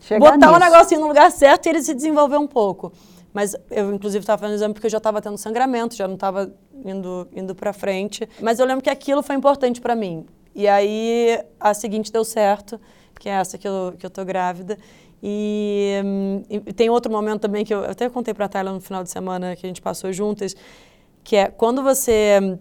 Chegar 0.00 0.30
botar 0.30 0.50
o 0.50 0.56
um 0.56 0.58
negocinho 0.58 1.02
no 1.02 1.08
lugar 1.08 1.30
certo 1.30 1.66
e 1.66 1.68
ele 1.68 1.82
se 1.82 1.92
desenvolver 1.92 2.38
um 2.38 2.46
pouco. 2.46 2.90
Mas 3.32 3.56
eu, 3.70 3.94
inclusive, 3.94 4.22
estava 4.22 4.40
fazendo 4.40 4.56
exame 4.56 4.74
porque 4.74 4.86
eu 4.86 4.90
já 4.90 4.98
estava 4.98 5.20
tendo 5.22 5.38
sangramento, 5.38 5.94
já 5.94 6.06
não 6.06 6.14
estava 6.14 6.52
indo, 6.84 7.28
indo 7.34 7.54
para 7.54 7.72
frente. 7.72 8.28
Mas 8.40 8.58
eu 8.58 8.66
lembro 8.66 8.82
que 8.82 8.90
aquilo 8.90 9.22
foi 9.22 9.36
importante 9.36 9.80
para 9.80 9.94
mim. 9.94 10.26
E 10.54 10.68
aí, 10.68 11.40
a 11.58 11.72
seguinte 11.72 12.12
deu 12.12 12.24
certo, 12.24 12.78
que 13.18 13.28
é 13.28 13.32
essa 13.32 13.56
que 13.56 13.66
eu, 13.66 13.94
que 13.98 14.04
eu 14.04 14.10
tô 14.10 14.24
grávida. 14.24 14.76
E, 15.22 16.00
hum, 16.04 16.42
e 16.50 16.72
tem 16.72 16.90
outro 16.90 17.10
momento 17.10 17.40
também 17.40 17.64
que 17.64 17.72
eu, 17.72 17.84
eu 17.84 17.90
até 17.92 18.08
contei 18.10 18.34
para 18.34 18.46
a 18.46 18.48
Tayla 18.48 18.72
no 18.72 18.80
final 18.80 19.02
de 19.02 19.10
semana 19.10 19.54
que 19.54 19.64
a 19.64 19.68
gente 19.68 19.80
passou 19.80 20.12
juntas, 20.12 20.54
que 21.22 21.36
é 21.36 21.46
quando 21.46 21.82
você 21.82 22.58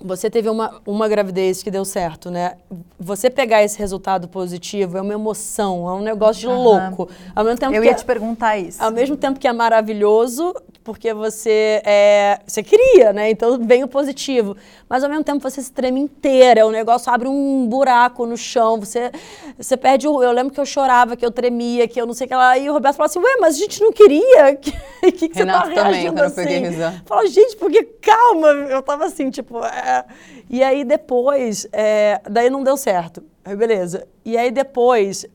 você 0.00 0.28
teve 0.28 0.48
uma, 0.48 0.80
uma 0.86 1.08
gravidez 1.08 1.62
que 1.62 1.70
deu 1.70 1.84
certo, 1.84 2.30
né? 2.30 2.54
Você 3.00 3.30
pegar 3.30 3.62
esse 3.64 3.78
resultado 3.78 4.28
positivo 4.28 4.98
é 4.98 5.00
uma 5.00 5.14
emoção, 5.14 5.88
é 5.88 5.92
um 5.92 6.02
negócio 6.02 6.42
de 6.42 6.46
Aham. 6.48 6.62
louco. 6.62 7.08
Ao 7.34 7.44
mesmo 7.44 7.58
tempo 7.58 7.74
Eu 7.74 7.80
que 7.82 7.88
ia 7.88 7.92
é- 7.92 7.94
te 7.94 8.04
perguntar 8.04 8.58
isso. 8.58 8.82
ao 8.82 8.90
mesmo 8.90 9.16
tempo 9.16 9.38
que 9.40 9.48
é 9.48 9.52
maravilhoso, 9.52 10.54
porque 10.84 11.12
você 11.14 11.80
é, 11.84 12.38
você 12.46 12.62
queria, 12.62 13.12
né? 13.12 13.30
Então 13.30 13.58
vem 13.64 13.82
o 13.84 13.88
positivo. 13.88 14.56
Mas 14.88 15.02
ao 15.02 15.10
mesmo 15.10 15.24
tempo 15.24 15.40
você 15.40 15.60
se 15.60 15.72
treme 15.72 16.00
inteira, 16.00 16.64
o 16.64 16.70
negócio 16.70 17.12
abre 17.12 17.28
um 17.28 17.66
buraco 17.66 18.24
no 18.24 18.36
chão, 18.36 18.78
você 18.78 19.10
você 19.58 19.76
perde 19.76 20.06
o. 20.06 20.22
Eu 20.22 20.30
lembro 20.32 20.52
que 20.52 20.60
eu 20.60 20.66
chorava, 20.66 21.16
que 21.16 21.26
eu 21.26 21.30
tremia, 21.30 21.88
que 21.88 22.00
eu 22.00 22.06
não 22.06 22.14
sei 22.14 22.26
o 22.26 22.28
que 22.28 22.34
lá. 22.34 22.56
E 22.56 22.70
o 22.70 22.72
Roberto 22.72 22.96
falou 22.96 23.06
assim: 23.06 23.18
Ué, 23.18 23.36
mas 23.40 23.56
a 23.56 23.58
gente 23.58 23.80
não 23.80 23.92
queria. 23.92 24.56
Que, 25.06 25.12
que, 25.12 25.28
que 25.28 25.38
Renato 25.38 25.68
você 25.68 25.74
tá 25.74 25.84
também, 25.84 26.00
reagindo 26.00 26.22
assim? 26.22 27.02
Falou, 27.04 27.26
gente, 27.28 27.56
porque 27.56 27.84
calma, 27.84 28.48
eu 28.48 28.82
tava 28.82 29.04
assim, 29.04 29.30
tipo. 29.30 29.64
é. 29.64 30.04
E 30.50 30.62
aí 30.62 30.84
depois, 30.84 31.66
é, 31.72 32.20
daí 32.28 32.50
não 32.50 32.62
deu 32.64 32.76
certo. 32.76 33.22
Aí 33.44 33.54
beleza. 33.54 34.06
E 34.24 34.36
aí 34.36 34.50
depois, 34.50 35.26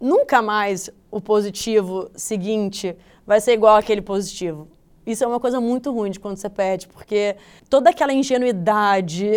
nunca 0.00 0.42
mais 0.42 0.90
o 1.10 1.20
positivo 1.20 2.10
seguinte 2.16 2.96
vai 3.26 3.40
ser 3.40 3.52
igual 3.52 3.76
aquele 3.76 4.02
positivo. 4.02 4.68
Isso 5.04 5.24
é 5.24 5.26
uma 5.26 5.40
coisa 5.40 5.60
muito 5.60 5.92
ruim 5.92 6.10
de 6.10 6.20
quando 6.20 6.36
você 6.36 6.48
perde, 6.48 6.86
porque 6.86 7.36
toda 7.68 7.90
aquela 7.90 8.12
ingenuidade. 8.12 9.30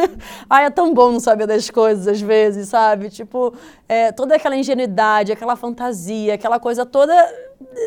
Ai, 0.48 0.66
é 0.66 0.70
tão 0.70 0.92
bom 0.92 1.12
não 1.12 1.20
saber 1.20 1.46
das 1.46 1.70
coisas 1.70 2.06
às 2.06 2.20
vezes, 2.20 2.68
sabe? 2.68 3.08
Tipo, 3.08 3.54
é, 3.88 4.12
toda 4.12 4.36
aquela 4.36 4.56
ingenuidade, 4.56 5.32
aquela 5.32 5.56
fantasia, 5.56 6.34
aquela 6.34 6.60
coisa 6.60 6.84
toda, 6.84 7.14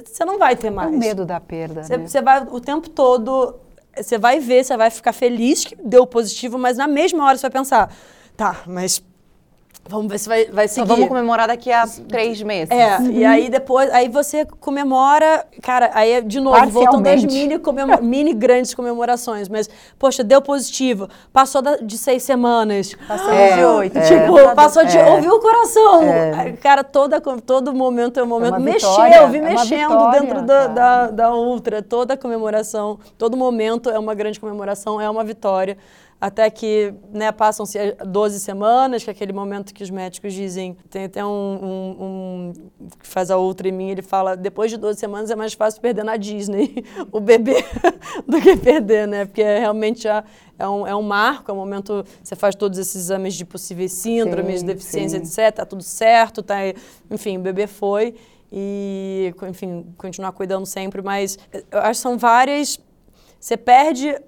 você 0.03 0.25
não 0.25 0.39
vai 0.39 0.55
ter 0.55 0.71
mais. 0.71 0.91
É 0.91 0.95
o 0.95 0.97
medo 0.97 1.25
da 1.25 1.39
perda. 1.39 1.83
Você, 1.83 1.97
né? 1.97 2.07
você 2.07 2.21
vai 2.21 2.43
o 2.49 2.59
tempo 2.59 2.89
todo. 2.89 3.55
Você 3.95 4.17
vai 4.17 4.39
ver, 4.39 4.63
você 4.63 4.75
vai 4.75 4.89
ficar 4.89 5.13
feliz 5.13 5.65
que 5.65 5.75
deu 5.75 6.07
positivo, 6.07 6.57
mas 6.57 6.77
na 6.77 6.87
mesma 6.87 7.25
hora 7.25 7.37
você 7.37 7.43
vai 7.43 7.51
pensar, 7.51 7.93
tá, 8.35 8.63
mas 8.65 9.03
Vamos 9.89 10.07
ver 10.07 10.19
se 10.19 10.29
vai, 10.29 10.45
vai 10.45 10.67
seguir. 10.67 10.87
Só 10.87 10.93
vamos 10.93 11.09
comemorar 11.09 11.47
daqui 11.47 11.71
a 11.71 11.83
três 12.07 12.39
meses. 12.43 12.69
É, 12.69 12.97
uhum. 12.97 13.11
e 13.11 13.25
aí 13.25 13.49
depois, 13.49 13.91
aí 13.91 14.07
você 14.07 14.45
comemora, 14.45 15.43
cara, 15.63 15.89
aí 15.95 16.11
é 16.11 16.21
de 16.21 16.39
novo, 16.39 16.63
voltando 16.69 17.01
das 17.01 17.25
mini, 17.25 17.57
comemora, 17.57 17.99
mini 17.99 18.31
grandes 18.31 18.75
comemorações, 18.75 19.49
mas, 19.49 19.67
poxa, 19.97 20.23
deu 20.23 20.43
positivo, 20.43 21.09
passou 21.33 21.63
da, 21.63 21.77
de 21.77 21.97
seis 21.97 22.21
semanas. 22.21 22.95
Passou 23.07 23.33
é, 23.33 23.57
de 23.57 23.65
oito. 23.65 23.97
É, 23.97 24.01
tipo, 24.01 24.37
é, 24.37 24.53
passou 24.53 24.85
de, 24.85 24.95
é, 24.95 25.09
ouviu 25.09 25.33
o 25.33 25.39
coração. 25.39 26.03
É. 26.03 26.51
Cara, 26.61 26.83
toda, 26.83 27.19
todo 27.19 27.73
momento 27.73 28.19
é 28.19 28.23
um 28.23 28.27
momento, 28.27 28.57
é 28.57 28.59
mexeu, 28.59 28.91
vitória, 28.91 29.27
vi 29.27 29.41
mexendo 29.41 29.89
vitória, 29.89 30.21
dentro 30.21 30.41
da, 30.43 30.67
da, 30.67 31.07
da 31.07 31.35
Ultra, 31.35 31.81
toda 31.81 32.15
comemoração, 32.15 32.99
todo 33.17 33.35
momento 33.35 33.89
é 33.89 33.97
uma 33.97 34.13
grande 34.13 34.39
comemoração, 34.39 35.01
é 35.01 35.09
uma 35.09 35.23
vitória 35.23 35.75
até 36.21 36.49
que 36.49 36.93
né, 37.13 37.31
passam-se 37.31 37.77
12 38.05 38.41
semanas, 38.41 39.03
que 39.03 39.09
é 39.09 39.13
aquele 39.13 39.31
momento 39.31 39.73
que 39.73 39.81
os 39.81 39.89
médicos 39.89 40.33
dizem, 40.33 40.75
tem 40.89 41.05
até 41.05 41.25
um, 41.25 41.29
um, 41.29 42.03
um, 42.03 42.53
que 42.99 43.07
faz 43.07 43.31
a 43.31 43.37
outra 43.37 43.69
em 43.69 43.71
mim, 43.71 43.89
ele 43.89 44.01
fala, 44.01 44.35
depois 44.35 44.69
de 44.69 44.75
12 44.75 44.99
semanas 44.99 45.31
é 45.31 45.35
mais 45.35 45.53
fácil 45.53 45.79
perder 45.81 46.03
na 46.03 46.17
Disney 46.17 46.83
o 47.11 47.21
bebê 47.21 47.63
do 48.27 48.41
que 48.41 48.57
perder, 48.57 49.07
né? 49.07 49.25
Porque 49.25 49.41
é 49.41 49.59
realmente 49.59 50.03
já 50.03 50.23
é 50.57 50.67
um, 50.67 50.85
é 50.85 50.93
um 50.93 51.01
marco, 51.01 51.49
é 51.49 51.53
um 51.53 51.57
momento, 51.57 52.05
você 52.21 52.35
faz 52.35 52.53
todos 52.53 52.77
esses 52.77 52.95
exames 52.95 53.33
de 53.35 53.45
possíveis 53.45 53.93
síndromes, 53.93 54.59
sim, 54.59 54.65
deficiência, 54.65 55.23
sim. 55.23 55.41
etc, 55.41 55.55
tá 55.55 55.65
tudo 55.65 55.83
certo, 55.83 56.43
tá, 56.43 56.57
enfim, 57.09 57.37
o 57.37 57.41
bebê 57.41 57.65
foi 57.65 58.13
e, 58.51 59.33
enfim, 59.47 59.85
continuar 59.97 60.33
cuidando 60.33 60.65
sempre, 60.65 61.01
mas 61.01 61.39
eu 61.71 61.79
acho 61.79 61.99
que 61.99 62.03
são 62.03 62.17
várias, 62.17 62.77
você 63.39 63.55
perde 63.55 64.19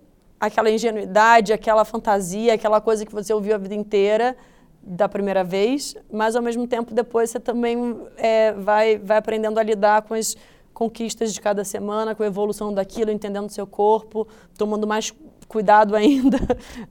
aquela 0.42 0.72
ingenuidade, 0.72 1.54
aquela 1.54 1.86
fantasia, 1.86 2.56
aquela 2.56 2.82
coisa 2.82 3.06
que 3.06 3.14
você 3.14 3.32
ouviu 3.32 3.54
a 3.54 3.60
vida 3.60 3.76
inteira 3.76 4.36
da 4.82 5.08
primeira 5.08 5.44
vez, 5.44 5.96
mas 6.12 6.36
ao 6.36 6.42
mesmo 6.42 6.66
tempo 6.68 6.96
depois 6.96 7.30
você 7.30 7.40
também 7.40 7.96
é, 8.18 8.52
vai, 8.54 8.98
vai 8.98 9.18
aprendendo 9.18 9.60
a 9.60 9.64
lidar 9.64 10.02
com 10.02 10.16
as 10.16 10.36
conquistas 10.74 11.32
de 11.32 11.40
cada 11.40 11.64
semana, 11.64 12.16
com 12.16 12.24
a 12.24 12.26
evolução 12.26 12.74
daquilo, 12.74 13.12
entendendo 13.12 13.48
o 13.48 13.52
seu 13.52 13.68
corpo, 13.68 14.28
tomando 14.58 14.88
mais 14.88 15.14
cuidado 15.48 15.94
ainda 15.96 16.40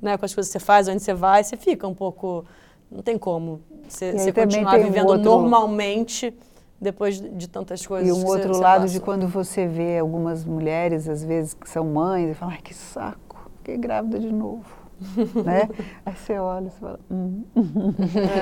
né, 0.01 0.17
com 0.17 0.25
as 0.25 0.33
coisas 0.33 0.53
que 0.53 0.59
você 0.59 0.65
faz, 0.65 0.87
onde 0.87 1.03
você 1.03 1.13
vai, 1.13 1.43
você 1.43 1.57
fica 1.57 1.89
um 1.89 1.95
pouco. 1.95 2.45
Não 2.89 3.03
tem 3.03 3.19
como 3.19 3.63
você, 3.89 4.13
você 4.13 4.33
continuar 4.33 4.79
vivendo 4.79 5.07
um 5.07 5.13
outro... 5.13 5.25
normalmente 5.25 6.33
depois 6.81 7.21
de 7.21 7.49
tantas 7.49 7.85
coisas. 7.85 8.09
E 8.09 8.13
um 8.13 8.25
outro 8.25 8.55
você, 8.55 8.61
lado 8.61 8.89
você 8.89 8.95
de 8.95 9.01
quando 9.01 9.29
você 9.29 9.67
vê 9.67 9.99
algumas 9.99 10.45
mulheres, 10.45 11.09
às 11.09 11.23
vezes, 11.23 11.55
que 11.55 11.69
são 11.69 11.85
mães, 11.85 12.31
e 12.31 12.35
falam, 12.35 12.55
ai, 12.55 12.61
que 12.63 12.73
saco 12.73 13.30
fiquei 13.61 13.77
grávida 13.77 14.19
de 14.19 14.33
novo. 14.33 14.81
né? 15.45 15.69
Aí 16.05 16.15
você 16.15 16.39
olha 16.39 16.67
e 16.67 16.71
fala, 16.71 17.01
hum. 17.11 17.43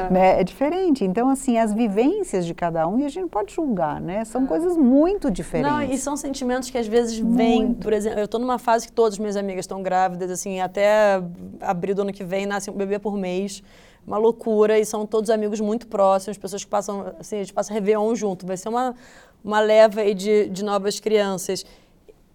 é. 0.09 0.13
né? 0.13 0.41
é 0.41 0.45
diferente. 0.45 1.05
Então, 1.05 1.29
assim, 1.29 1.57
as 1.57 1.73
vivências 1.73 2.45
de 2.45 2.53
cada 2.53 2.87
um, 2.89 2.99
e 2.99 3.05
a 3.05 3.09
gente 3.09 3.23
não 3.23 3.29
pode 3.29 3.55
julgar, 3.55 4.01
né? 4.01 4.25
São 4.25 4.45
é. 4.45 4.47
coisas 4.47 4.77
muito 4.77 5.31
diferentes. 5.31 5.73
Não, 5.73 5.83
e 5.83 5.97
são 5.97 6.17
sentimentos 6.17 6.69
que 6.71 6.79
às 6.79 6.89
vezes 6.89 7.19
vêm, 7.19 7.73
por 7.75 7.93
exemplo, 7.93 8.19
eu 8.19 8.25
estou 8.25 8.41
numa 8.41 8.59
fase 8.59 8.89
que 8.89 8.93
todas 8.93 9.15
as 9.15 9.19
minhas 9.19 9.37
amigas 9.37 9.61
estão 9.61 9.83
grávidas, 9.83 10.31
assim, 10.31 10.61
até 10.61 11.23
abril 11.61 11.95
do 11.95 12.03
ano 12.03 12.13
que 12.13 12.25
vem 12.25 12.45
nasce 12.47 12.71
um 12.71 12.75
bebê 12.75 12.99
por 12.99 13.17
mês 13.17 13.63
uma 14.07 14.17
loucura 14.17 14.79
e 14.79 14.87
são 14.87 15.05
todos 15.05 15.29
amigos 15.29 15.61
muito 15.61 15.87
próximos, 15.87 16.39
pessoas 16.39 16.65
que 16.65 16.71
passam, 16.71 17.13
assim, 17.21 17.37
a 17.37 17.39
gente 17.41 17.53
passa 17.53 17.75
Réveillon 17.75 18.15
junto, 18.15 18.47
vai 18.47 18.57
ser 18.57 18.71
uma, 18.71 18.95
uma 19.45 19.61
leva 19.61 20.01
aí 20.01 20.15
de, 20.15 20.49
de 20.49 20.65
novas 20.65 20.99
crianças. 20.99 21.63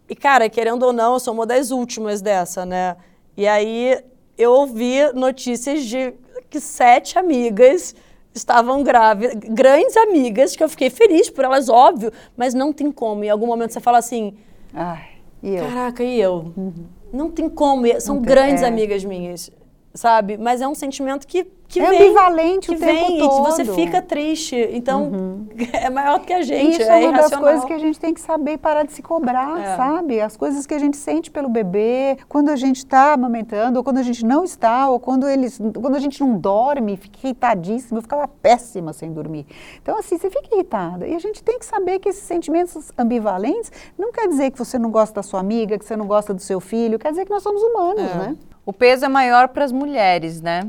E, 0.09 0.15
cara, 0.15 0.49
querendo 0.49 0.83
ou 0.83 0.93
não, 0.93 1.13
eu 1.13 1.19
sou 1.19 1.33
uma 1.33 1.45
das 1.45 1.71
últimas 1.71 2.21
dessa, 2.21 2.65
né? 2.65 2.97
E 3.35 3.47
aí 3.47 4.03
eu 4.37 4.51
ouvi 4.51 5.11
notícias 5.13 5.83
de 5.85 6.13
que 6.49 6.59
sete 6.59 7.17
amigas 7.17 7.95
estavam 8.33 8.83
grávidas, 8.83 9.35
grandes 9.49 9.95
amigas, 9.95 10.55
que 10.55 10.63
eu 10.63 10.69
fiquei 10.69 10.89
feliz 10.89 11.29
por 11.29 11.45
elas, 11.45 11.69
óbvio, 11.69 12.11
mas 12.35 12.53
não 12.53 12.73
tem 12.73 12.91
como. 12.91 13.23
Em 13.23 13.29
algum 13.29 13.47
momento 13.47 13.73
você 13.73 13.79
fala 13.79 13.97
assim. 13.97 14.35
Ai, 14.73 15.05
e 15.41 15.55
eu? 15.55 15.67
Caraca, 15.67 16.03
e 16.03 16.19
eu? 16.19 16.51
Uhum. 16.57 16.85
Não 17.11 17.29
tem 17.29 17.47
como. 17.49 17.85
São 18.01 18.15
tem, 18.15 18.25
grandes 18.25 18.63
é. 18.63 18.67
amigas 18.67 19.03
minhas, 19.05 19.51
sabe? 19.93 20.37
Mas 20.37 20.61
é 20.61 20.67
um 20.67 20.75
sentimento 20.75 21.27
que 21.27 21.45
que 21.73 21.79
é 21.79 21.89
vem, 21.89 22.01
ambivalente 22.03 22.67
que 22.67 22.75
o 22.75 22.79
tempo 22.79 23.07
vem, 23.07 23.19
todo. 23.19 23.47
E 23.47 23.51
você 23.51 23.65
fica 23.65 23.99
triste. 23.99 24.55
Então, 24.71 25.05
uhum. 25.05 25.47
é 25.73 25.89
maior 25.89 26.19
do 26.19 26.25
que 26.25 26.33
a 26.33 26.43
gente. 26.43 26.79
Isso 26.79 26.83
é, 26.83 27.03
é 27.03 27.09
uma 27.09 27.17
das 27.17 27.35
coisas 27.35 27.65
que 27.65 27.73
a 27.73 27.79
gente 27.79 27.99
tem 27.99 28.13
que 28.13 28.21
saber 28.21 28.59
parar 28.59 28.83
de 28.83 28.93
se 28.93 29.01
cobrar, 29.01 29.59
é. 29.59 29.75
sabe? 29.75 30.21
As 30.21 30.37
coisas 30.37 30.67
que 30.67 30.73
a 30.73 30.77
gente 30.77 30.95
sente 30.97 31.31
pelo 31.31 31.49
bebê, 31.49 32.17
quando 32.29 32.49
a 32.49 32.55
gente 32.55 32.77
está 32.77 33.13
amamentando, 33.13 33.79
ou 33.79 33.83
quando 33.83 33.97
a 33.97 34.03
gente 34.03 34.23
não 34.23 34.43
está, 34.43 34.87
ou 34.87 34.99
quando, 34.99 35.27
eles, 35.27 35.57
quando 35.57 35.95
a 35.95 35.99
gente 35.99 36.21
não 36.21 36.37
dorme, 36.37 36.95
fica 36.95 37.17
irritadíssima. 37.23 37.97
Eu 37.97 38.03
ficava 38.03 38.27
péssima 38.27 38.93
sem 38.93 39.11
dormir. 39.11 39.47
Então, 39.81 39.97
assim, 39.97 40.15
você 40.17 40.29
fica 40.29 40.53
irritada. 40.53 41.07
E 41.07 41.15
a 41.15 41.19
gente 41.19 41.43
tem 41.43 41.57
que 41.57 41.65
saber 41.65 41.97
que 41.97 42.09
esses 42.09 42.23
sentimentos 42.23 42.91
ambivalentes 42.95 43.71
não 43.97 44.11
quer 44.11 44.27
dizer 44.27 44.51
que 44.51 44.59
você 44.59 44.77
não 44.77 44.91
gosta 44.91 45.15
da 45.15 45.23
sua 45.23 45.39
amiga, 45.39 45.79
que 45.79 45.85
você 45.85 45.95
não 45.95 46.05
gosta 46.05 46.35
do 46.35 46.41
seu 46.41 46.59
filho, 46.59 46.99
quer 46.99 47.09
dizer 47.09 47.25
que 47.25 47.31
nós 47.31 47.41
somos 47.41 47.63
humanos, 47.63 48.03
é. 48.03 48.15
né? 48.15 48.37
O 48.63 48.71
peso 48.71 49.03
é 49.03 49.09
maior 49.09 49.47
para 49.47 49.65
as 49.65 49.71
mulheres, 49.71 50.39
né? 50.39 50.61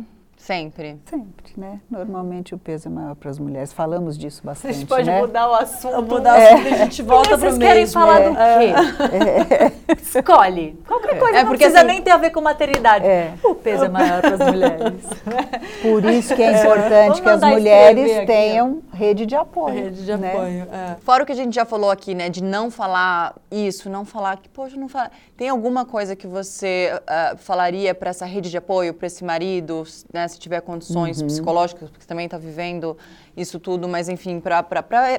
Sempre. 0.45 1.01
Sempre, 1.07 1.44
né? 1.57 1.81
Normalmente 1.91 2.55
o 2.55 2.59
peso 2.59 2.89
é 2.89 2.91
maior 2.91 3.15
para 3.15 3.31
as 3.31 3.39
mulheres. 3.39 3.73
Falamos 3.73 4.19
disso 4.19 4.43
bastante. 4.45 4.71
A 4.71 4.75
gente 4.75 4.89
pode 4.89 5.07
né? 5.07 5.21
mudar 5.21 5.49
o 5.49 5.55
assunto, 5.55 6.03
mudar 6.03 6.39
é. 6.39 6.53
o 6.53 6.55
assunto, 6.55 6.75
a 6.75 6.77
gente 6.79 7.03
volta 7.03 7.29
para 7.29 7.37
o 7.37 7.41
mesmo. 7.41 7.59
Vocês 7.59 7.71
querem 7.71 7.87
falar 7.87 8.21
é. 8.21 8.29
do 8.29 8.35
quê? 8.35 9.85
É. 9.89 9.93
Escolhe. 10.19 10.79
Qualquer 10.87 11.19
coisa, 11.19 11.39
é 11.39 11.45
não 11.45 11.51
precisa 11.51 11.79
assim, 11.79 11.87
nem 11.87 12.03
ter 12.03 12.11
a 12.11 12.17
ver 12.17 12.31
com 12.31 12.41
maternidade. 12.41 13.07
É. 13.07 13.35
O 13.43 13.55
peso 13.55 13.85
é 13.85 13.89
maior 13.89 14.21
para 14.21 14.35
as 14.35 14.53
mulheres. 14.53 15.05
Por 15.83 16.05
isso 16.05 16.35
que 16.35 16.43
é 16.43 16.61
importante 16.61 17.23
que 17.23 17.29
as 17.29 17.41
mulheres 17.41 18.27
tenham 18.27 18.83
rede 18.93 19.27
de 19.27 19.35
apoio. 19.35 19.75
Rede 19.75 20.05
de 20.05 20.17
né? 20.17 20.33
apoio, 20.33 20.69
é. 20.73 20.97
Fora 21.01 21.23
o 21.23 21.27
que 21.27 21.33
a 21.33 21.37
gente 21.37 21.55
já 21.55 21.65
falou 21.65 21.91
aqui, 21.91 22.15
né? 22.15 22.29
De 22.29 22.43
não 22.43 22.71
falar 22.71 23.35
isso, 23.51 23.89
não 23.89 24.05
falar 24.05 24.37
que, 24.39 24.49
poxa, 24.49 24.77
não 24.77 24.89
fala. 24.89 25.11
Tem 25.37 25.49
alguma 25.49 25.85
coisa 25.85 26.15
que 26.15 26.27
você 26.27 26.93
uh, 26.95 27.37
falaria 27.37 27.95
para 27.95 28.11
essa 28.11 28.25
rede 28.25 28.51
de 28.51 28.57
apoio, 28.57 28.95
para 28.95 29.07
esse 29.07 29.25
marido, 29.25 29.85
né? 30.13 30.29
se 30.29 30.39
tiver 30.39 30.61
condições 30.61 31.21
uhum. 31.21 31.27
psicológicas, 31.27 31.44
porque 31.91 32.07
também 32.07 32.25
está 32.25 32.39
vivendo 32.39 32.97
isso 33.37 33.61
tudo, 33.61 33.89
mas 33.89 34.09
enfim, 34.09 34.41
para 34.41 34.65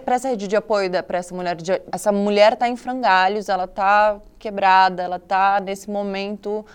essa 0.07 0.29
rede 0.29 0.47
de 0.47 0.55
apoio, 0.55 0.89
para 1.03 1.17
essa 1.17 1.35
mulher, 1.35 1.55
de, 1.55 1.81
essa 1.91 2.11
mulher 2.11 2.53
está 2.53 2.67
em 2.67 2.75
frangalhos, 2.75 3.49
ela 3.49 3.65
está 3.65 4.19
quebrada, 4.39 5.03
ela 5.03 5.17
está 5.17 5.59
nesse 5.59 5.89
momento 5.89 6.65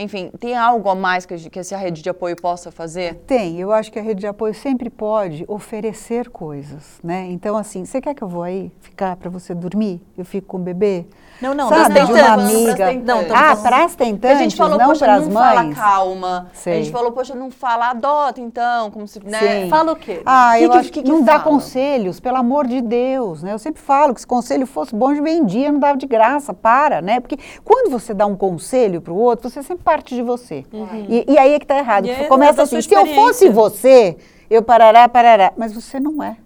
enfim, 0.00 0.30
tem 0.38 0.56
algo 0.56 0.88
a 0.88 0.94
mais 0.94 1.26
que, 1.26 1.50
que 1.50 1.58
essa 1.58 1.76
rede 1.76 2.02
de 2.02 2.08
apoio 2.08 2.36
possa 2.36 2.70
fazer? 2.70 3.16
Tem. 3.26 3.58
Eu 3.58 3.72
acho 3.72 3.90
que 3.90 3.98
a 3.98 4.02
rede 4.02 4.20
de 4.20 4.28
apoio 4.28 4.54
sempre 4.54 4.88
pode 4.88 5.44
oferecer 5.48 6.28
coisas, 6.28 7.00
né? 7.02 7.26
Então, 7.30 7.56
assim, 7.56 7.84
você 7.84 8.00
quer 8.00 8.14
que 8.14 8.22
eu 8.22 8.28
vou 8.28 8.44
aí 8.44 8.70
ficar 8.80 9.16
para 9.16 9.28
você 9.28 9.52
dormir? 9.52 10.00
Eu 10.16 10.24
fico 10.24 10.46
com 10.46 10.56
o 10.56 10.60
bebê? 10.60 11.04
Não, 11.40 11.54
não, 11.54 11.68
Sabe, 11.68 12.00
não, 12.00 12.06
de 12.06 12.12
uma 12.12 12.32
amiga. 12.32 12.92
Não, 12.94 13.20
ah, 13.32 13.56
para 13.56 13.84
as 13.84 13.94
tentantes, 13.94 14.38
a 14.38 14.42
gente 14.42 14.56
falou, 14.56 14.78
não 14.78 14.86
poxa, 14.86 15.04
para 15.04 15.14
as 15.14 15.26
não 15.26 15.34
mães. 15.34 15.54
fala 15.54 15.74
calma. 15.74 16.50
Sei. 16.52 16.72
A 16.72 16.76
gente 16.76 16.90
falou, 16.90 17.12
poxa, 17.12 17.34
não 17.34 17.50
fala 17.50 17.90
adota, 17.90 18.40
então, 18.40 18.90
como 18.90 19.06
se, 19.06 19.24
né? 19.24 19.62
Sim. 19.62 19.70
Fala 19.70 19.92
o 19.92 19.96
quê? 19.96 20.20
Ah, 20.26 20.54
que 20.56 20.64
eu 20.64 20.70
que, 20.70 20.76
acho 20.76 20.92
que, 20.92 21.02
que 21.02 21.08
não 21.08 21.22
dá 21.22 21.38
conselhos, 21.38 22.18
pelo 22.18 22.36
amor 22.36 22.66
de 22.66 22.80
Deus, 22.80 23.42
né? 23.42 23.52
Eu 23.52 23.58
sempre 23.58 23.80
falo 23.80 24.14
que 24.14 24.20
se 24.20 24.26
conselho 24.26 24.66
fosse 24.66 24.94
bom, 24.94 25.14
de 25.14 25.20
vendia, 25.20 25.70
não 25.70 25.78
dava 25.78 25.96
de 25.96 26.06
graça, 26.06 26.52
para, 26.52 27.00
né? 27.00 27.20
Porque 27.20 27.38
quando 27.64 27.90
você 27.90 28.12
dá 28.12 28.26
um 28.26 28.36
conselho 28.36 29.00
para 29.00 29.12
o 29.12 29.16
outro, 29.16 29.48
você 29.48 29.62
sempre 29.62 29.84
parte 29.84 30.14
de 30.14 30.22
você. 30.22 30.64
Uhum. 30.72 31.06
E, 31.08 31.24
e, 31.28 31.38
aí 31.38 31.54
é 31.54 31.58
que 31.58 31.64
está 31.64 31.78
errado. 31.78 32.06
E 32.06 32.24
Começa 32.26 32.62
assim, 32.62 32.80
se 32.80 32.92
eu 32.92 33.06
fosse 33.14 33.48
você, 33.48 34.16
eu 34.50 34.62
parará, 34.62 35.08
parará. 35.08 35.52
Mas 35.56 35.72
você 35.72 36.00
não 36.00 36.22
é. 36.22 36.36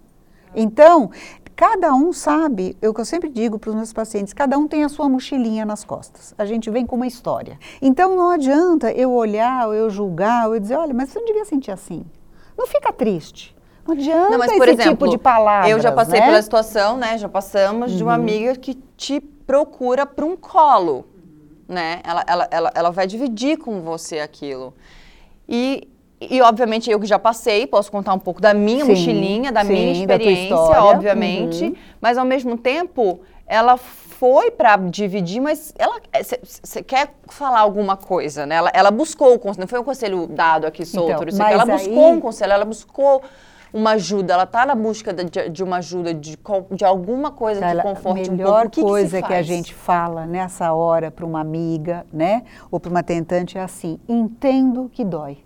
Então, 0.55 1.11
Cada 1.62 1.94
um 1.94 2.12
sabe, 2.12 2.76
é 2.82 2.88
o 2.88 2.92
que 2.92 3.00
eu 3.00 3.04
sempre 3.04 3.28
digo 3.28 3.56
para 3.56 3.70
os 3.70 3.76
meus 3.76 3.92
pacientes, 3.92 4.32
cada 4.32 4.58
um 4.58 4.66
tem 4.66 4.82
a 4.82 4.88
sua 4.88 5.08
mochilinha 5.08 5.64
nas 5.64 5.84
costas. 5.84 6.34
A 6.36 6.44
gente 6.44 6.68
vem 6.68 6.84
com 6.84 6.96
uma 6.96 7.06
história. 7.06 7.56
Então 7.80 8.16
não 8.16 8.30
adianta 8.30 8.90
eu 8.90 9.12
olhar, 9.12 9.68
ou 9.68 9.72
eu 9.72 9.88
julgar, 9.88 10.48
ou 10.48 10.56
eu 10.56 10.60
dizer, 10.60 10.74
olha, 10.74 10.92
mas 10.92 11.10
você 11.10 11.20
não 11.20 11.26
devia 11.26 11.44
sentir 11.44 11.70
assim. 11.70 12.04
Não 12.58 12.66
fica 12.66 12.92
triste. 12.92 13.54
Não 13.86 13.94
adianta 13.94 14.30
não, 14.30 14.38
mas, 14.38 14.50
por 14.50 14.66
esse 14.66 14.80
exemplo, 14.80 15.06
tipo 15.06 15.08
de 15.08 15.18
palavras. 15.18 15.70
Eu 15.70 15.78
já 15.78 15.92
passei 15.92 16.18
né? 16.18 16.26
pela 16.26 16.42
situação, 16.42 16.96
né? 16.96 17.16
Já 17.16 17.28
passamos 17.28 17.92
uhum. 17.92 17.96
de 17.96 18.02
uma 18.02 18.16
uhum. 18.16 18.20
amiga 18.22 18.56
que 18.56 18.74
te 18.96 19.20
procura 19.20 20.04
para 20.04 20.24
um 20.24 20.36
colo. 20.36 21.06
Né? 21.68 22.00
Ela, 22.02 22.24
ela, 22.26 22.48
ela, 22.50 22.72
ela 22.74 22.90
vai 22.90 23.06
dividir 23.06 23.56
com 23.56 23.82
você 23.82 24.18
aquilo. 24.18 24.74
E 25.48 25.88
e, 26.31 26.41
obviamente, 26.43 26.91
eu 26.91 27.01
que 27.01 27.07
já 27.07 27.18
passei, 27.18 27.66
posso 27.66 27.91
contar 27.91 28.12
um 28.14 28.18
pouco 28.18 28.41
da 28.41 28.53
minha 28.53 28.85
sim, 28.85 28.91
mochilinha, 28.91 29.53
da 29.53 29.64
sim, 29.64 29.73
minha 29.73 29.93
experiência, 29.93 30.57
da 30.57 30.85
obviamente. 30.85 31.64
Uhum. 31.64 31.75
Mas, 32.01 32.18
ao 32.18 32.25
mesmo 32.25 32.57
tempo, 32.57 33.20
ela 33.47 33.77
foi 33.77 34.51
para 34.51 34.77
dividir, 34.77 35.41
mas 35.41 35.75
ela 35.77 36.01
você 36.62 36.79
é, 36.79 36.83
quer 36.83 37.14
falar 37.29 37.61
alguma 37.61 37.97
coisa, 37.97 38.47
né? 38.47 38.55
Ela, 38.55 38.70
ela 38.73 38.91
buscou 38.91 39.35
o 39.35 39.39
conselho, 39.39 39.61
não 39.62 39.68
foi 39.68 39.81
um 39.81 39.85
conselho 39.85 40.27
dado 40.29 40.66
aqui 40.66 40.87
solto, 40.87 41.25
então, 41.29 41.49
ela 41.49 41.64
aí... 41.64 41.70
buscou 41.70 42.12
um 42.12 42.20
conselho, 42.20 42.53
ela 42.53 42.64
buscou 42.64 43.20
uma 43.73 43.93
ajuda, 43.93 44.35
ela 44.35 44.45
está 44.45 44.64
na 44.64 44.75
busca 44.75 45.12
de, 45.12 45.49
de, 45.49 45.64
uma 45.64 45.79
ajuda, 45.79 46.14
de, 46.14 46.39
de 46.70 46.85
alguma 46.85 47.31
coisa 47.31 47.61
que 47.61 47.83
conforte 47.83 48.31
um 48.31 48.37
pouco. 48.37 48.53
A 48.53 48.61
melhor 48.61 48.70
coisa 48.70 49.23
que, 49.23 49.29
que, 49.29 49.35
a 49.35 49.43
gente 49.43 49.75
fala 49.75 50.27
nessa 50.27 50.73
hora 50.73 51.11
para 51.11 51.25
uma 51.25 51.41
amiga, 51.41 52.07
né, 52.12 52.45
ou 52.70 52.79
para 52.79 52.91
uma 52.91 53.03
tentante 53.03 53.59
é 53.59 53.62
assim, 53.62 53.99
entendo 54.09 54.91
que 54.93 55.05
dói. 55.05 55.39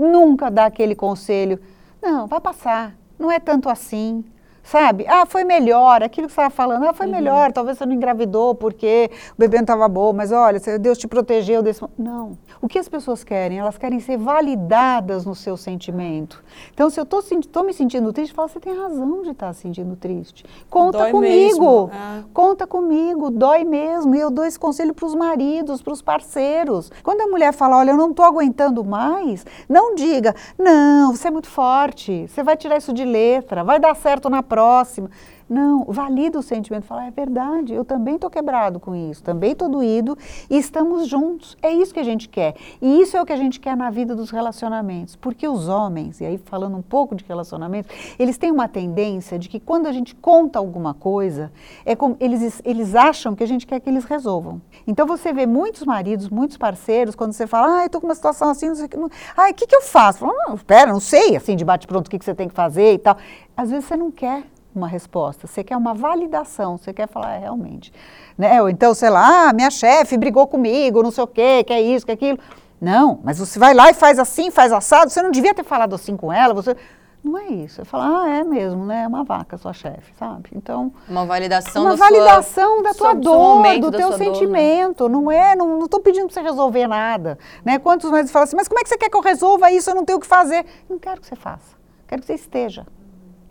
Nunca 0.00 0.50
dá 0.50 0.64
aquele 0.64 0.94
conselho, 0.94 1.60
não, 2.00 2.26
vai 2.26 2.40
passar, 2.40 2.96
não 3.18 3.30
é 3.30 3.38
tanto 3.38 3.68
assim, 3.68 4.24
sabe? 4.70 5.04
Ah, 5.08 5.26
foi 5.26 5.42
melhor, 5.42 6.00
aquilo 6.00 6.28
que 6.28 6.32
você 6.32 6.40
estava 6.40 6.54
falando, 6.54 6.84
ah, 6.84 6.92
foi 6.92 7.06
uhum. 7.06 7.12
melhor, 7.12 7.50
talvez 7.50 7.76
você 7.76 7.84
não 7.84 7.92
engravidou 7.92 8.54
porque 8.54 9.10
o 9.32 9.34
bebê 9.36 9.56
não 9.56 9.64
estava 9.64 9.88
bom, 9.88 10.12
mas 10.12 10.30
olha, 10.30 10.60
Deus 10.78 10.96
te 10.96 11.08
protegeu 11.08 11.60
desse... 11.60 11.84
Não. 11.98 12.38
O 12.62 12.68
que 12.68 12.78
as 12.78 12.88
pessoas 12.88 13.24
querem? 13.24 13.58
Elas 13.58 13.76
querem 13.76 13.98
ser 13.98 14.16
validadas 14.16 15.24
no 15.26 15.34
seu 15.34 15.56
sentimento. 15.56 16.42
Então, 16.72 16.88
se 16.88 17.00
eu 17.00 17.04
estou 17.04 17.64
me 17.64 17.72
sentindo 17.72 18.12
triste, 18.12 18.32
fala, 18.32 18.46
você 18.46 18.60
tem 18.60 18.76
razão 18.76 19.22
de 19.22 19.30
estar 19.30 19.48
tá 19.48 19.52
se 19.52 19.62
sentindo 19.62 19.96
triste. 19.96 20.44
Conta 20.68 20.98
dói 20.98 21.10
comigo, 21.10 21.90
é. 21.92 22.22
conta 22.32 22.64
comigo, 22.66 23.28
dói 23.28 23.64
mesmo. 23.64 24.14
E 24.14 24.20
eu 24.20 24.30
dou 24.30 24.44
esse 24.44 24.58
conselho 24.58 24.94
para 24.94 25.06
os 25.06 25.16
maridos, 25.16 25.82
para 25.82 25.92
os 25.92 26.02
parceiros. 26.02 26.92
Quando 27.02 27.22
a 27.22 27.26
mulher 27.26 27.52
fala, 27.52 27.78
olha, 27.78 27.90
eu 27.90 27.96
não 27.96 28.10
estou 28.10 28.24
aguentando 28.24 28.84
mais, 28.84 29.44
não 29.68 29.96
diga, 29.96 30.34
não, 30.56 31.16
você 31.16 31.26
é 31.26 31.30
muito 31.30 31.48
forte, 31.48 32.28
você 32.28 32.42
vai 32.42 32.56
tirar 32.56 32.76
isso 32.76 32.92
de 32.92 33.04
letra, 33.04 33.64
vai 33.64 33.80
dar 33.80 33.96
certo 33.96 34.30
na 34.30 34.42
próxima. 34.60 35.10
Não, 35.50 35.84
valida 35.88 36.38
o 36.38 36.42
sentimento, 36.42 36.84
fala, 36.84 37.06
é 37.06 37.10
verdade, 37.10 37.74
eu 37.74 37.84
também 37.84 38.14
estou 38.14 38.30
quebrado 38.30 38.78
com 38.78 38.94
isso, 38.94 39.20
também 39.20 39.50
estou 39.50 39.68
doído 39.68 40.16
e 40.48 40.56
estamos 40.56 41.08
juntos. 41.08 41.56
É 41.60 41.72
isso 41.72 41.92
que 41.92 41.98
a 41.98 42.04
gente 42.04 42.28
quer. 42.28 42.54
E 42.80 43.00
isso 43.00 43.16
é 43.16 43.20
o 43.20 43.26
que 43.26 43.32
a 43.32 43.36
gente 43.36 43.58
quer 43.58 43.76
na 43.76 43.90
vida 43.90 44.14
dos 44.14 44.30
relacionamentos. 44.30 45.16
Porque 45.16 45.48
os 45.48 45.66
homens, 45.66 46.20
e 46.20 46.24
aí 46.24 46.38
falando 46.38 46.76
um 46.76 46.82
pouco 46.82 47.16
de 47.16 47.24
relacionamentos, 47.24 47.90
eles 48.16 48.38
têm 48.38 48.52
uma 48.52 48.68
tendência 48.68 49.40
de 49.40 49.48
que 49.48 49.58
quando 49.58 49.88
a 49.88 49.92
gente 49.92 50.14
conta 50.14 50.60
alguma 50.60 50.94
coisa, 50.94 51.50
é 51.84 51.96
como 51.96 52.16
eles, 52.20 52.62
eles 52.64 52.94
acham 52.94 53.34
que 53.34 53.42
a 53.42 53.48
gente 53.48 53.66
quer 53.66 53.80
que 53.80 53.90
eles 53.90 54.04
resolvam. 54.04 54.62
Então 54.86 55.04
você 55.04 55.32
vê 55.32 55.46
muitos 55.46 55.82
maridos, 55.82 56.28
muitos 56.28 56.58
parceiros, 56.58 57.16
quando 57.16 57.32
você 57.32 57.48
fala, 57.48 57.80
ah, 57.80 57.86
estou 57.86 58.00
com 58.00 58.06
uma 58.06 58.14
situação 58.14 58.50
assim, 58.50 58.68
não 58.68 58.76
sei 58.76 58.86
o 58.86 58.88
que, 58.88 58.96
ah, 59.36 59.50
o 59.50 59.54
que, 59.54 59.66
que 59.66 59.74
eu 59.74 59.82
faço? 59.82 60.20
Falo, 60.20 60.32
não, 60.46 60.54
espera, 60.54 60.92
não 60.92 61.00
sei, 61.00 61.34
assim, 61.34 61.56
de 61.56 61.64
bate-pronto, 61.64 62.06
o 62.06 62.10
que, 62.10 62.20
que 62.20 62.24
você 62.24 62.36
tem 62.36 62.46
que 62.46 62.54
fazer 62.54 62.94
e 62.94 62.98
tal. 62.98 63.16
Às 63.56 63.68
vezes 63.68 63.86
você 63.86 63.96
não 63.96 64.12
quer 64.12 64.44
uma 64.74 64.86
resposta, 64.86 65.46
você 65.46 65.64
quer 65.64 65.76
uma 65.76 65.94
validação, 65.94 66.76
você 66.76 66.92
quer 66.92 67.08
falar, 67.08 67.34
é, 67.34 67.38
realmente. 67.38 67.92
Né? 68.38 68.62
Ou 68.62 68.68
então, 68.68 68.94
sei 68.94 69.10
lá, 69.10 69.48
ah, 69.48 69.52
minha 69.52 69.70
chefe 69.70 70.16
brigou 70.16 70.46
comigo, 70.46 71.02
não 71.02 71.10
sei 71.10 71.24
o 71.24 71.26
quê, 71.26 71.64
que 71.64 71.72
é 71.72 71.80
isso, 71.80 72.06
que 72.06 72.12
é 72.12 72.14
aquilo. 72.14 72.38
Não, 72.80 73.20
mas 73.22 73.38
você 73.38 73.58
vai 73.58 73.74
lá 73.74 73.90
e 73.90 73.94
faz 73.94 74.18
assim, 74.18 74.50
faz 74.50 74.72
assado, 74.72 75.10
você 75.10 75.20
não 75.22 75.30
devia 75.30 75.54
ter 75.54 75.64
falado 75.64 75.94
assim 75.94 76.16
com 76.16 76.32
ela, 76.32 76.54
você... 76.54 76.76
Não 77.22 77.36
é 77.36 77.48
isso. 77.48 77.76
Você 77.76 77.84
fala, 77.84 78.22
ah, 78.22 78.30
é 78.30 78.42
mesmo, 78.42 78.86
né? 78.86 79.02
É 79.02 79.06
uma 79.06 79.22
vaca, 79.22 79.58
sua 79.58 79.74
chefe, 79.74 80.10
sabe? 80.18 80.48
Então. 80.54 80.90
Uma 81.06 81.26
validação 81.26 81.82
Uma 81.82 81.90
da 81.90 81.96
validação 81.96 82.76
sua, 82.76 82.82
da 82.82 82.94
tua 82.94 83.14
dor, 83.14 83.78
do 83.78 83.90
teu 83.90 84.12
sentimento. 84.14 85.06
Dor, 85.06 85.10
né? 85.10 85.14
Não 85.16 85.30
é, 85.30 85.54
não 85.54 85.84
estou 85.84 86.00
pedindo 86.00 86.28
para 86.28 86.34
você 86.34 86.40
resolver 86.40 86.86
nada. 86.86 87.38
Né? 87.62 87.78
Quantos 87.78 88.10
mais 88.10 88.30
falam 88.30 88.44
assim, 88.44 88.56
mas 88.56 88.68
como 88.68 88.80
é 88.80 88.82
que 88.82 88.88
você 88.88 88.96
quer 88.96 89.10
que 89.10 89.16
eu 89.18 89.20
resolva 89.20 89.70
isso? 89.70 89.90
Eu 89.90 89.94
não 89.96 90.04
tenho 90.06 90.16
o 90.16 90.20
que 90.20 90.26
fazer. 90.26 90.64
Não 90.88 90.98
quero 90.98 91.20
que 91.20 91.26
você 91.26 91.36
faça. 91.36 91.76
Quero 92.08 92.22
que 92.22 92.26
você 92.26 92.34
esteja. 92.34 92.86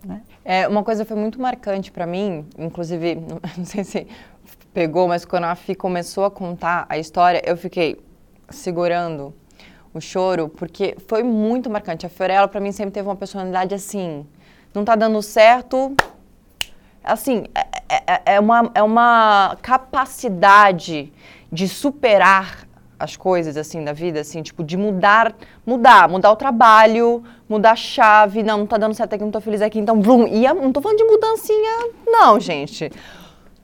Né? 0.04 0.22
É, 0.44 0.68
uma 0.68 0.82
coisa 0.82 1.04
foi 1.04 1.16
muito 1.16 1.40
marcante 1.40 1.90
para 1.90 2.06
mim, 2.06 2.46
inclusive, 2.58 3.16
não 3.56 3.64
sei 3.64 3.84
se 3.84 4.06
pegou, 4.72 5.08
mas 5.08 5.24
quando 5.24 5.44
a 5.44 5.54
Fi 5.54 5.74
começou 5.74 6.24
a 6.24 6.30
contar 6.30 6.86
a 6.88 6.98
história, 6.98 7.42
eu 7.44 7.56
fiquei 7.56 8.00
segurando 8.48 9.34
o 9.92 10.00
choro, 10.00 10.48
porque 10.48 10.96
foi 11.06 11.22
muito 11.22 11.68
marcante. 11.68 12.06
A 12.06 12.08
Fiorella, 12.08 12.48
para 12.48 12.60
mim, 12.60 12.72
sempre 12.72 12.92
teve 12.92 13.08
uma 13.08 13.16
personalidade 13.16 13.74
assim, 13.74 14.26
não 14.72 14.84
tá 14.84 14.94
dando 14.94 15.20
certo, 15.20 15.94
assim, 17.02 17.44
é, 17.54 17.60
é, 17.88 18.02
é, 18.06 18.22
é 18.34 18.40
uma, 18.40 18.70
é 18.74 18.82
uma 18.82 19.56
capacidade 19.60 21.12
de 21.50 21.68
superar 21.68 22.68
as 23.00 23.16
coisas 23.16 23.56
assim 23.56 23.82
da 23.82 23.92
vida, 23.92 24.20
assim, 24.20 24.42
tipo, 24.42 24.62
de 24.62 24.76
mudar, 24.76 25.34
mudar, 25.66 26.08
mudar 26.08 26.30
o 26.30 26.36
trabalho, 26.36 27.24
mudar 27.48 27.72
a 27.72 27.76
chave, 27.76 28.42
não, 28.42 28.58
não 28.58 28.66
tá 28.66 28.76
dando 28.76 28.94
certo 28.94 29.14
aqui, 29.14 29.24
não 29.24 29.30
tô 29.30 29.40
feliz 29.40 29.62
aqui, 29.62 29.78
então, 29.78 29.98
blum, 29.98 30.26
e 30.26 30.46
a, 30.46 30.52
não 30.52 30.70
tô 30.70 30.82
falando 30.82 30.98
de 30.98 31.04
mudancinha, 31.04 31.88
não, 32.06 32.38
gente. 32.38 32.92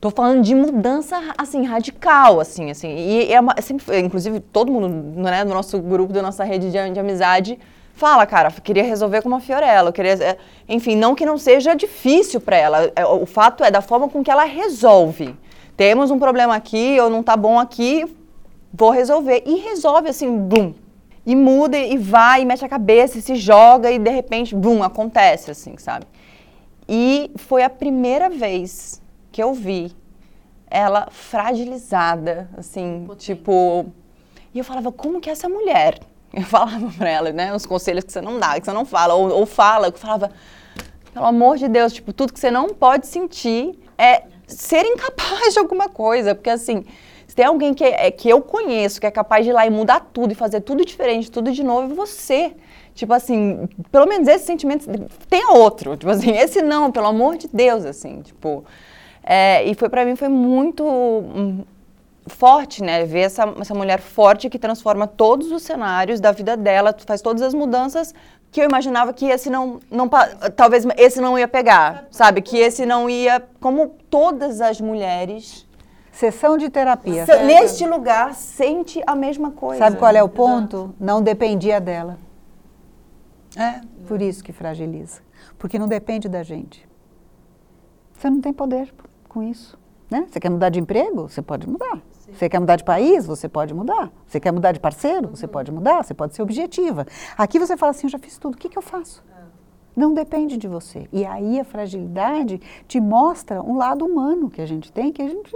Tô 0.01 0.09
falando 0.09 0.41
de 0.41 0.53
mudança, 0.53 1.19
assim, 1.37 1.63
radical, 1.65 2.39
assim, 2.39 2.69
assim. 2.69 2.95
E 2.95 3.31
é 3.31 3.39
uma, 3.39 3.55
sempre, 3.61 3.99
inclusive, 3.99 4.39
todo 4.39 4.71
mundo, 4.71 4.89
né, 5.21 5.43
no 5.43 5.53
nosso 5.53 5.79
grupo, 5.79 6.11
da 6.11 6.21
nossa 6.21 6.43
rede 6.43 6.71
de, 6.71 6.91
de 6.91 6.99
amizade, 6.99 7.59
fala, 7.93 8.25
cara, 8.25 8.51
queria 8.51 8.83
resolver 8.83 9.21
com 9.21 9.27
uma 9.27 9.39
Fiorella, 9.39 9.91
queria, 9.91 10.13
é, 10.13 10.37
enfim, 10.67 10.95
não 10.95 11.15
que 11.15 11.25
não 11.25 11.37
seja 11.37 11.75
difícil 11.75 12.39
para 12.39 12.55
ela, 12.55 12.91
é, 12.95 13.05
o 13.05 13.25
fato 13.25 13.63
é 13.63 13.71
da 13.71 13.81
forma 13.81 14.07
com 14.07 14.23
que 14.23 14.29
ela 14.29 14.43
resolve. 14.43 15.35
Temos 15.75 16.09
um 16.09 16.17
problema 16.17 16.55
aqui, 16.55 16.99
ou 16.99 17.09
não 17.09 17.21
tá 17.21 17.35
bom 17.37 17.59
aqui, 17.59 18.05
vou 18.73 18.89
resolver. 18.89 19.43
E 19.45 19.55
resolve 19.55 20.09
assim, 20.09 20.37
bum. 20.37 20.73
E 21.25 21.35
muda 21.35 21.77
e 21.77 21.97
vai, 21.97 22.41
e 22.41 22.45
mexe 22.45 22.63
a 22.63 22.69
cabeça, 22.69 23.17
e 23.17 23.21
se 23.21 23.35
joga, 23.35 23.91
e 23.91 23.99
de 23.99 24.09
repente, 24.09 24.55
bum, 24.55 24.81
acontece, 24.81 25.51
assim, 25.51 25.77
sabe? 25.77 26.05
E 26.87 27.31
foi 27.35 27.63
a 27.63 27.69
primeira 27.69 28.29
vez 28.29 29.01
que 29.31 29.43
eu 29.43 29.53
vi 29.53 29.93
ela 30.69 31.09
fragilizada, 31.11 32.49
assim, 32.57 33.07
tipo. 33.17 33.87
E 34.53 34.59
eu 34.59 34.63
falava, 34.63 34.91
como 34.91 35.19
que 35.19 35.29
é 35.29 35.33
essa 35.33 35.49
mulher? 35.49 35.99
Eu 36.33 36.43
falava 36.47 36.89
pra 36.97 37.09
ela, 37.09 37.31
né, 37.31 37.53
os 37.53 37.65
conselhos 37.65 38.03
que 38.03 38.11
você 38.11 38.21
não 38.21 38.39
dá, 38.39 38.59
que 38.59 38.65
você 38.65 38.73
não 38.73 38.85
fala, 38.85 39.13
ou, 39.13 39.29
ou 39.29 39.45
fala, 39.45 39.87
eu 39.87 39.93
falava, 39.93 40.31
pelo 41.13 41.25
amor 41.25 41.57
de 41.57 41.67
Deus, 41.67 41.93
tipo, 41.93 42.13
tudo 42.13 42.31
que 42.31 42.39
você 42.39 42.51
não 42.51 42.69
pode 42.69 43.07
sentir 43.07 43.77
é 43.97 44.23
ser 44.45 44.85
incapaz 44.85 45.53
de 45.53 45.59
alguma 45.59 45.89
coisa, 45.89 46.33
porque 46.33 46.49
assim, 46.49 46.85
tem 47.37 47.45
alguém 47.45 47.71
que, 47.71 47.83
é, 47.83 48.09
que 48.09 48.27
eu 48.27 48.41
conheço, 48.41 48.99
que 48.99 49.05
é 49.05 49.11
capaz 49.11 49.45
de 49.45 49.51
ir 49.51 49.53
lá 49.53 49.63
e 49.63 49.69
mudar 49.69 49.99
tudo 50.11 50.31
e 50.31 50.35
fazer 50.35 50.59
tudo 50.61 50.83
diferente, 50.83 51.29
tudo 51.29 51.51
de 51.51 51.63
novo, 51.63 51.93
é 51.93 51.95
você. 51.95 52.51
Tipo 52.95 53.13
assim, 53.13 53.69
pelo 53.91 54.07
menos 54.07 54.27
esse 54.27 54.43
sentimento 54.43 54.87
tem 55.29 55.45
outro. 55.45 55.95
Tipo 55.95 56.09
assim, 56.09 56.31
esse 56.35 56.63
não, 56.63 56.91
pelo 56.91 57.05
amor 57.05 57.37
de 57.37 57.47
Deus, 57.53 57.85
assim, 57.85 58.23
tipo. 58.23 58.65
É, 59.23 59.63
e 59.65 59.75
foi 59.75 59.87
para 59.87 60.03
mim 60.03 60.15
foi 60.15 60.29
muito 60.29 60.83
hum, 60.83 61.63
forte, 62.25 62.81
né? 62.81 63.05
Ver 63.05 63.19
essa, 63.19 63.53
essa 63.61 63.75
mulher 63.75 63.99
forte 63.99 64.49
que 64.49 64.57
transforma 64.57 65.05
todos 65.05 65.51
os 65.51 65.61
cenários 65.61 66.19
da 66.19 66.31
vida 66.31 66.57
dela, 66.57 66.95
faz 67.05 67.21
todas 67.21 67.43
as 67.43 67.53
mudanças 67.53 68.15
que 68.51 68.61
eu 68.61 68.65
imaginava 68.65 69.13
que 69.13 69.27
esse 69.27 69.51
não, 69.51 69.79
não 69.91 70.09
talvez 70.55 70.87
esse 70.97 71.21
não 71.21 71.37
ia 71.37 71.47
pegar, 71.47 72.07
sabe? 72.09 72.41
Que 72.41 72.57
esse 72.57 72.83
não 72.83 73.07
ia, 73.07 73.43
como 73.59 73.89
todas 74.09 74.59
as 74.59 74.81
mulheres 74.81 75.66
Sessão 76.17 76.57
de 76.57 76.67
terapia. 76.67 77.27
neste 77.45 77.85
lugar, 77.85 78.33
sente 78.33 79.03
a 79.05 79.15
mesma 79.15 79.51
coisa. 79.51 79.77
Sabe 79.77 79.97
qual 79.97 80.11
é 80.11 80.23
o 80.23 80.27
ponto? 80.27 80.77
Exato. 80.77 80.95
Não 80.99 81.21
dependia 81.21 81.79
dela. 81.79 82.17
É. 83.55 83.81
Por 84.07 84.19
isso 84.19 84.43
que 84.43 84.51
fragiliza. 84.51 85.21
Porque 85.59 85.77
não 85.77 85.87
depende 85.87 86.27
da 86.27 86.41
gente. 86.41 86.89
Você 88.13 88.31
não 88.31 88.41
tem 88.41 88.51
poder 88.51 88.91
com 89.29 89.43
isso. 89.43 89.77
Né? 90.09 90.25
Você 90.27 90.39
quer 90.39 90.49
mudar 90.49 90.69
de 90.69 90.79
emprego? 90.79 91.29
Você 91.29 91.39
pode 91.43 91.69
mudar. 91.69 92.01
Sim. 92.11 92.33
Você 92.33 92.49
quer 92.49 92.59
mudar 92.59 92.77
de 92.77 92.83
país? 92.83 93.27
Você 93.27 93.47
pode 93.47 93.75
mudar. 93.75 94.11
Você 94.25 94.39
quer 94.39 94.51
mudar 94.51 94.71
de 94.71 94.79
parceiro? 94.79 95.27
Uhum. 95.27 95.35
Você 95.35 95.47
pode 95.47 95.71
mudar. 95.71 96.03
Você 96.03 96.15
pode 96.15 96.33
ser 96.33 96.41
objetiva. 96.41 97.05
Aqui 97.37 97.59
você 97.59 97.77
fala 97.77 97.91
assim: 97.91 98.07
eu 98.07 98.11
já 98.11 98.17
fiz 98.17 98.39
tudo, 98.39 98.55
o 98.55 98.57
que, 98.57 98.69
que 98.69 98.77
eu 98.77 98.81
faço? 98.81 99.23
É. 99.37 99.43
Não 99.95 100.15
depende 100.15 100.57
de 100.57 100.67
você. 100.67 101.07
E 101.11 101.23
aí 101.23 101.59
a 101.59 101.63
fragilidade 101.63 102.59
te 102.87 102.99
mostra 102.99 103.61
um 103.61 103.77
lado 103.77 104.03
humano 104.03 104.49
que 104.49 104.61
a 104.61 104.65
gente 104.65 104.91
tem, 104.91 105.11
que 105.11 105.21
a 105.21 105.29
gente 105.29 105.55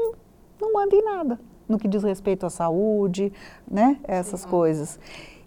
não 0.62 0.72
manda 0.72 0.95
em 0.95 1.03
nada 1.03 1.39
no 1.72 1.80
que 1.80 1.88
diz 1.88 2.03
respeito 2.03 2.45
à 2.45 2.49
saúde, 2.49 3.32
né? 3.70 3.97
Essas 4.03 4.45
coisas. 4.45 4.99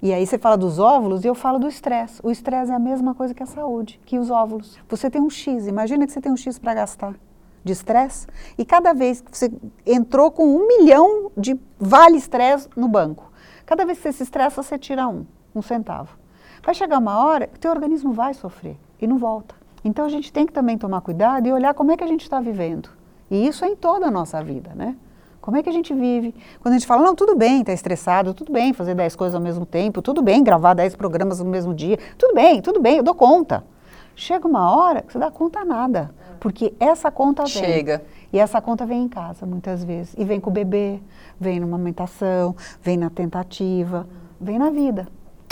E 0.02 0.12
aí 0.12 0.26
você 0.26 0.38
fala 0.38 0.56
dos 0.56 0.78
óvulos 0.78 1.24
e 1.24 1.28
eu 1.28 1.34
falo 1.34 1.58
do 1.58 1.68
estresse. 1.68 2.20
O 2.22 2.30
estresse 2.30 2.72
é 2.72 2.74
a 2.74 2.78
mesma 2.78 3.14
coisa 3.14 3.32
que 3.32 3.42
a 3.42 3.46
saúde, 3.46 4.00
que 4.04 4.18
os 4.18 4.30
óvulos. 4.30 4.78
Você 4.88 5.08
tem 5.08 5.20
um 5.20 5.30
X, 5.30 5.66
imagina 5.66 6.06
que 6.06 6.12
você 6.12 6.20
tem 6.20 6.32
um 6.32 6.36
X 6.36 6.58
para 6.58 6.74
gastar 6.74 7.14
de 7.62 7.72
estresse 7.72 8.26
e 8.58 8.64
cada 8.64 8.92
vez 8.92 9.22
que 9.22 9.36
você 9.36 9.50
entrou 9.86 10.30
com 10.30 10.44
um 10.44 10.66
milhão 10.66 11.30
de 11.36 11.58
vale 11.78 12.18
estresse 12.18 12.68
no 12.76 12.86
banco, 12.88 13.32
cada 13.64 13.86
vez 13.86 13.96
que 13.96 14.02
você 14.02 14.12
se 14.12 14.22
estressa, 14.24 14.62
você 14.62 14.78
tira 14.78 15.08
um, 15.08 15.24
um 15.54 15.62
centavo. 15.62 16.18
Vai 16.62 16.74
chegar 16.74 16.98
uma 16.98 17.24
hora 17.24 17.46
que 17.46 17.56
o 17.56 17.60
teu 17.60 17.70
organismo 17.70 18.12
vai 18.12 18.34
sofrer 18.34 18.76
e 19.00 19.06
não 19.06 19.16
volta. 19.16 19.54
Então 19.82 20.04
a 20.04 20.08
gente 20.08 20.30
tem 20.32 20.44
que 20.44 20.52
também 20.52 20.76
tomar 20.76 21.00
cuidado 21.00 21.46
e 21.46 21.52
olhar 21.52 21.72
como 21.72 21.92
é 21.92 21.96
que 21.96 22.04
a 22.04 22.06
gente 22.06 22.22
está 22.22 22.40
vivendo. 22.40 22.90
E 23.30 23.46
isso 23.46 23.64
é 23.64 23.68
em 23.68 23.76
toda 23.76 24.06
a 24.06 24.10
nossa 24.10 24.42
vida, 24.42 24.72
né? 24.74 24.96
Como 25.44 25.58
é 25.58 25.62
que 25.62 25.68
a 25.68 25.72
gente 25.72 25.92
vive? 25.92 26.34
Quando 26.62 26.72
a 26.72 26.78
gente 26.78 26.86
fala, 26.86 27.02
não, 27.02 27.14
tudo 27.14 27.36
bem, 27.36 27.60
está 27.60 27.70
estressado, 27.70 28.32
tudo 28.32 28.50
bem 28.50 28.72
fazer 28.72 28.94
10 28.94 29.14
coisas 29.14 29.34
ao 29.34 29.42
mesmo 29.42 29.66
tempo, 29.66 30.00
tudo 30.00 30.22
bem 30.22 30.42
gravar 30.42 30.72
10 30.72 30.96
programas 30.96 31.38
no 31.38 31.44
mesmo 31.44 31.74
dia, 31.74 31.98
tudo 32.16 32.32
bem, 32.34 32.62
tudo 32.62 32.80
bem, 32.80 32.96
eu 32.96 33.02
dou 33.02 33.14
conta. 33.14 33.62
Chega 34.16 34.48
uma 34.48 34.74
hora 34.74 35.02
que 35.02 35.12
você 35.12 35.18
dá 35.18 35.30
conta 35.30 35.58
a 35.58 35.64
nada, 35.66 36.14
porque 36.40 36.72
essa 36.80 37.10
conta 37.10 37.44
Chega. 37.44 37.98
vem. 37.98 38.06
E 38.32 38.38
essa 38.38 38.58
conta 38.58 38.86
vem 38.86 39.02
em 39.02 39.08
casa, 39.08 39.44
muitas 39.44 39.84
vezes. 39.84 40.14
E 40.16 40.24
vem 40.24 40.40
com 40.40 40.48
o 40.48 40.52
bebê, 40.52 40.98
vem 41.38 41.60
na 41.60 41.66
amamentação, 41.66 42.56
vem 42.80 42.96
na 42.96 43.10
tentativa, 43.10 44.06
vem 44.40 44.58
na 44.58 44.70
vida. 44.70 45.08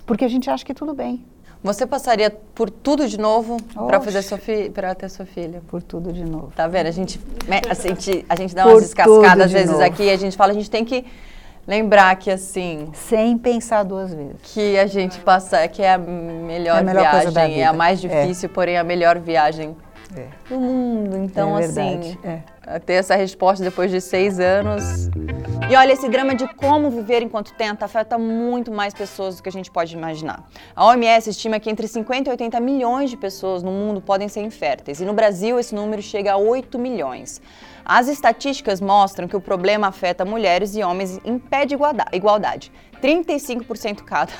Porque 0.06 0.24
a 0.24 0.28
gente 0.28 0.48
acha 0.48 0.64
que 0.64 0.72
tudo 0.72 0.94
bem. 0.94 1.22
Você 1.62 1.86
passaria 1.86 2.28
por 2.54 2.68
tudo 2.68 3.08
de 3.08 3.18
novo 3.18 3.56
para 3.86 4.00
fazer 4.00 4.22
sua 4.22 4.38
para 4.74 4.94
ter 4.96 5.08
sua 5.08 5.24
filha? 5.24 5.62
Por 5.68 5.80
tudo 5.80 6.12
de 6.12 6.24
novo. 6.24 6.52
Tá 6.56 6.66
vendo? 6.66 6.88
A 6.88 6.90
gente, 6.90 7.20
a 7.68 7.74
gente, 7.74 8.26
a 8.28 8.34
gente 8.34 8.54
dá 8.54 8.66
umas 8.66 8.82
descascadas 8.82 9.46
às 9.46 9.52
vezes 9.52 9.70
novo. 9.70 9.84
aqui 9.84 10.04
e 10.04 10.10
a 10.10 10.16
gente 10.16 10.36
fala, 10.36 10.50
a 10.50 10.54
gente 10.54 10.68
tem 10.68 10.84
que 10.84 11.04
lembrar 11.64 12.16
que 12.16 12.30
assim. 12.32 12.90
Sem 12.94 13.38
pensar 13.38 13.84
duas 13.84 14.12
vezes. 14.12 14.36
Que 14.42 14.76
a 14.76 14.86
gente 14.86 15.20
passa, 15.20 15.68
que 15.68 15.82
é 15.82 15.92
a 15.92 15.98
melhor, 15.98 16.78
é 16.78 16.80
a 16.80 16.82
melhor 16.82 17.30
viagem, 17.30 17.62
é 17.62 17.66
a 17.66 17.72
mais 17.72 18.04
é. 18.04 18.08
difícil, 18.08 18.48
é. 18.48 18.52
porém 18.52 18.76
a 18.76 18.82
melhor 18.82 19.20
viagem 19.20 19.76
é. 20.16 20.26
do 20.48 20.58
mundo. 20.58 21.16
Então, 21.18 21.56
é 21.56 21.64
assim, 21.64 22.18
é. 22.24 22.40
Ter 22.80 22.94
essa 22.94 23.14
resposta 23.14 23.64
depois 23.64 23.90
de 23.90 24.00
seis 24.00 24.38
anos. 24.40 25.08
E 25.70 25.76
olha, 25.76 25.92
esse 25.92 26.08
drama 26.08 26.34
de 26.34 26.46
como 26.54 26.90
viver 26.90 27.22
enquanto 27.22 27.54
tenta 27.54 27.84
afeta 27.84 28.18
muito 28.18 28.70
mais 28.70 28.92
pessoas 28.92 29.36
do 29.36 29.42
que 29.42 29.48
a 29.48 29.52
gente 29.52 29.70
pode 29.70 29.96
imaginar. 29.96 30.46
A 30.74 30.86
OMS 30.86 31.30
estima 31.30 31.58
que 31.58 31.70
entre 31.70 31.88
50 31.88 32.28
e 32.28 32.32
80 32.32 32.60
milhões 32.60 33.10
de 33.10 33.16
pessoas 33.16 33.62
no 33.62 33.70
mundo 33.70 34.00
podem 34.00 34.28
ser 34.28 34.42
inférteis, 34.42 35.00
e 35.00 35.04
no 35.04 35.14
Brasil 35.14 35.58
esse 35.58 35.74
número 35.74 36.02
chega 36.02 36.32
a 36.32 36.36
8 36.36 36.78
milhões. 36.78 37.40
As 37.84 38.08
estatísticas 38.08 38.80
mostram 38.80 39.26
que 39.26 39.36
o 39.36 39.40
problema 39.40 39.88
afeta 39.88 40.24
mulheres 40.24 40.76
e 40.76 40.82
homens 40.82 41.20
em 41.24 41.38
pé 41.38 41.64
de 41.64 41.74
igualdade, 42.12 42.70
35% 43.02 44.02
cada. 44.02 44.32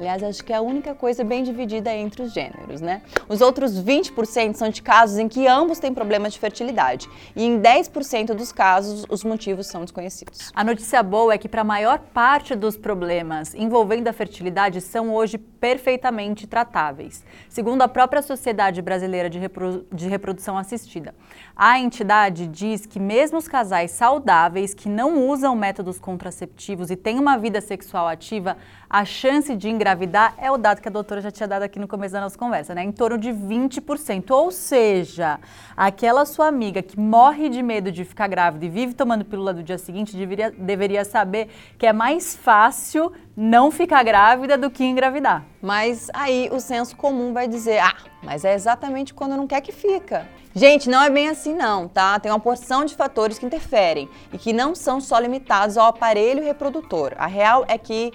Aliás, 0.00 0.22
acho 0.22 0.42
que 0.42 0.50
é 0.50 0.56
a 0.56 0.62
única 0.62 0.94
coisa 0.94 1.22
bem 1.22 1.42
dividida 1.42 1.94
entre 1.94 2.22
os 2.22 2.32
gêneros, 2.32 2.80
né? 2.80 3.02
Os 3.28 3.42
outros 3.42 3.78
20% 3.78 4.54
são 4.54 4.70
de 4.70 4.80
casos 4.80 5.18
em 5.18 5.28
que 5.28 5.46
ambos 5.46 5.78
têm 5.78 5.92
problemas 5.92 6.32
de 6.32 6.38
fertilidade. 6.38 7.06
E 7.36 7.44
em 7.44 7.60
10% 7.60 8.32
dos 8.32 8.50
casos, 8.50 9.04
os 9.10 9.22
motivos 9.22 9.66
são 9.66 9.82
desconhecidos. 9.82 10.50
A 10.54 10.64
notícia 10.64 11.02
boa 11.02 11.34
é 11.34 11.38
que, 11.38 11.50
para 11.50 11.60
a 11.60 11.64
maior 11.64 11.98
parte 11.98 12.56
dos 12.56 12.78
problemas 12.78 13.54
envolvendo 13.54 14.08
a 14.08 14.12
fertilidade, 14.14 14.80
são 14.80 15.14
hoje 15.14 15.36
perfeitamente 15.36 16.46
tratáveis, 16.46 17.22
segundo 17.46 17.82
a 17.82 17.88
própria 17.88 18.22
Sociedade 18.22 18.80
Brasileira 18.80 19.28
de, 19.28 19.38
Reprodu 19.38 19.86
de 19.92 20.08
Reprodução 20.08 20.56
Assistida. 20.56 21.14
A 21.54 21.78
entidade 21.78 22.46
diz 22.46 22.86
que, 22.86 22.98
mesmo 22.98 23.36
os 23.36 23.46
casais 23.46 23.90
saudáveis 23.90 24.72
que 24.72 24.88
não 24.88 25.28
usam 25.28 25.54
métodos 25.54 25.98
contraceptivos 25.98 26.90
e 26.90 26.96
têm 26.96 27.18
uma 27.18 27.36
vida 27.36 27.60
sexual 27.60 28.08
ativa, 28.08 28.56
a 28.90 29.04
chance 29.04 29.54
de 29.54 29.68
engravidar 29.68 30.34
é 30.36 30.50
o 30.50 30.56
dado 30.56 30.80
que 30.80 30.88
a 30.88 30.90
doutora 30.90 31.20
já 31.20 31.30
tinha 31.30 31.46
dado 31.46 31.62
aqui 31.62 31.78
no 31.78 31.86
começo 31.86 32.12
da 32.12 32.20
nossa 32.20 32.36
conversa, 32.36 32.74
né? 32.74 32.82
Em 32.82 32.90
torno 32.90 33.16
de 33.16 33.30
20%. 33.30 34.32
Ou 34.32 34.50
seja, 34.50 35.38
aquela 35.76 36.26
sua 36.26 36.48
amiga 36.48 36.82
que 36.82 36.98
morre 36.98 37.48
de 37.48 37.62
medo 37.62 37.92
de 37.92 38.04
ficar 38.04 38.26
grávida 38.26 38.66
e 38.66 38.68
vive 38.68 38.92
tomando 38.92 39.24
pílula 39.24 39.54
do 39.54 39.62
dia 39.62 39.78
seguinte 39.78 40.16
deveria, 40.16 40.50
deveria 40.50 41.04
saber 41.04 41.48
que 41.78 41.86
é 41.86 41.92
mais 41.92 42.34
fácil 42.34 43.12
não 43.36 43.70
ficar 43.70 44.02
grávida 44.02 44.58
do 44.58 44.68
que 44.68 44.82
engravidar. 44.82 45.44
Mas 45.62 46.10
aí 46.12 46.50
o 46.50 46.58
senso 46.58 46.96
comum 46.96 47.32
vai 47.32 47.46
dizer: 47.46 47.78
ah, 47.78 47.94
mas 48.24 48.44
é 48.44 48.54
exatamente 48.54 49.14
quando 49.14 49.36
não 49.36 49.46
quer 49.46 49.60
que 49.60 49.70
fica. 49.70 50.26
Gente, 50.52 50.90
não 50.90 51.00
é 51.00 51.08
bem 51.08 51.28
assim 51.28 51.54
não, 51.54 51.86
tá? 51.86 52.18
Tem 52.18 52.32
uma 52.32 52.40
porção 52.40 52.84
de 52.84 52.96
fatores 52.96 53.38
que 53.38 53.46
interferem 53.46 54.08
e 54.32 54.36
que 54.36 54.52
não 54.52 54.74
são 54.74 55.00
só 55.00 55.16
limitados 55.16 55.78
ao 55.78 55.86
aparelho 55.86 56.42
reprodutor. 56.42 57.12
A 57.16 57.28
real 57.28 57.64
é 57.68 57.78
que 57.78 58.12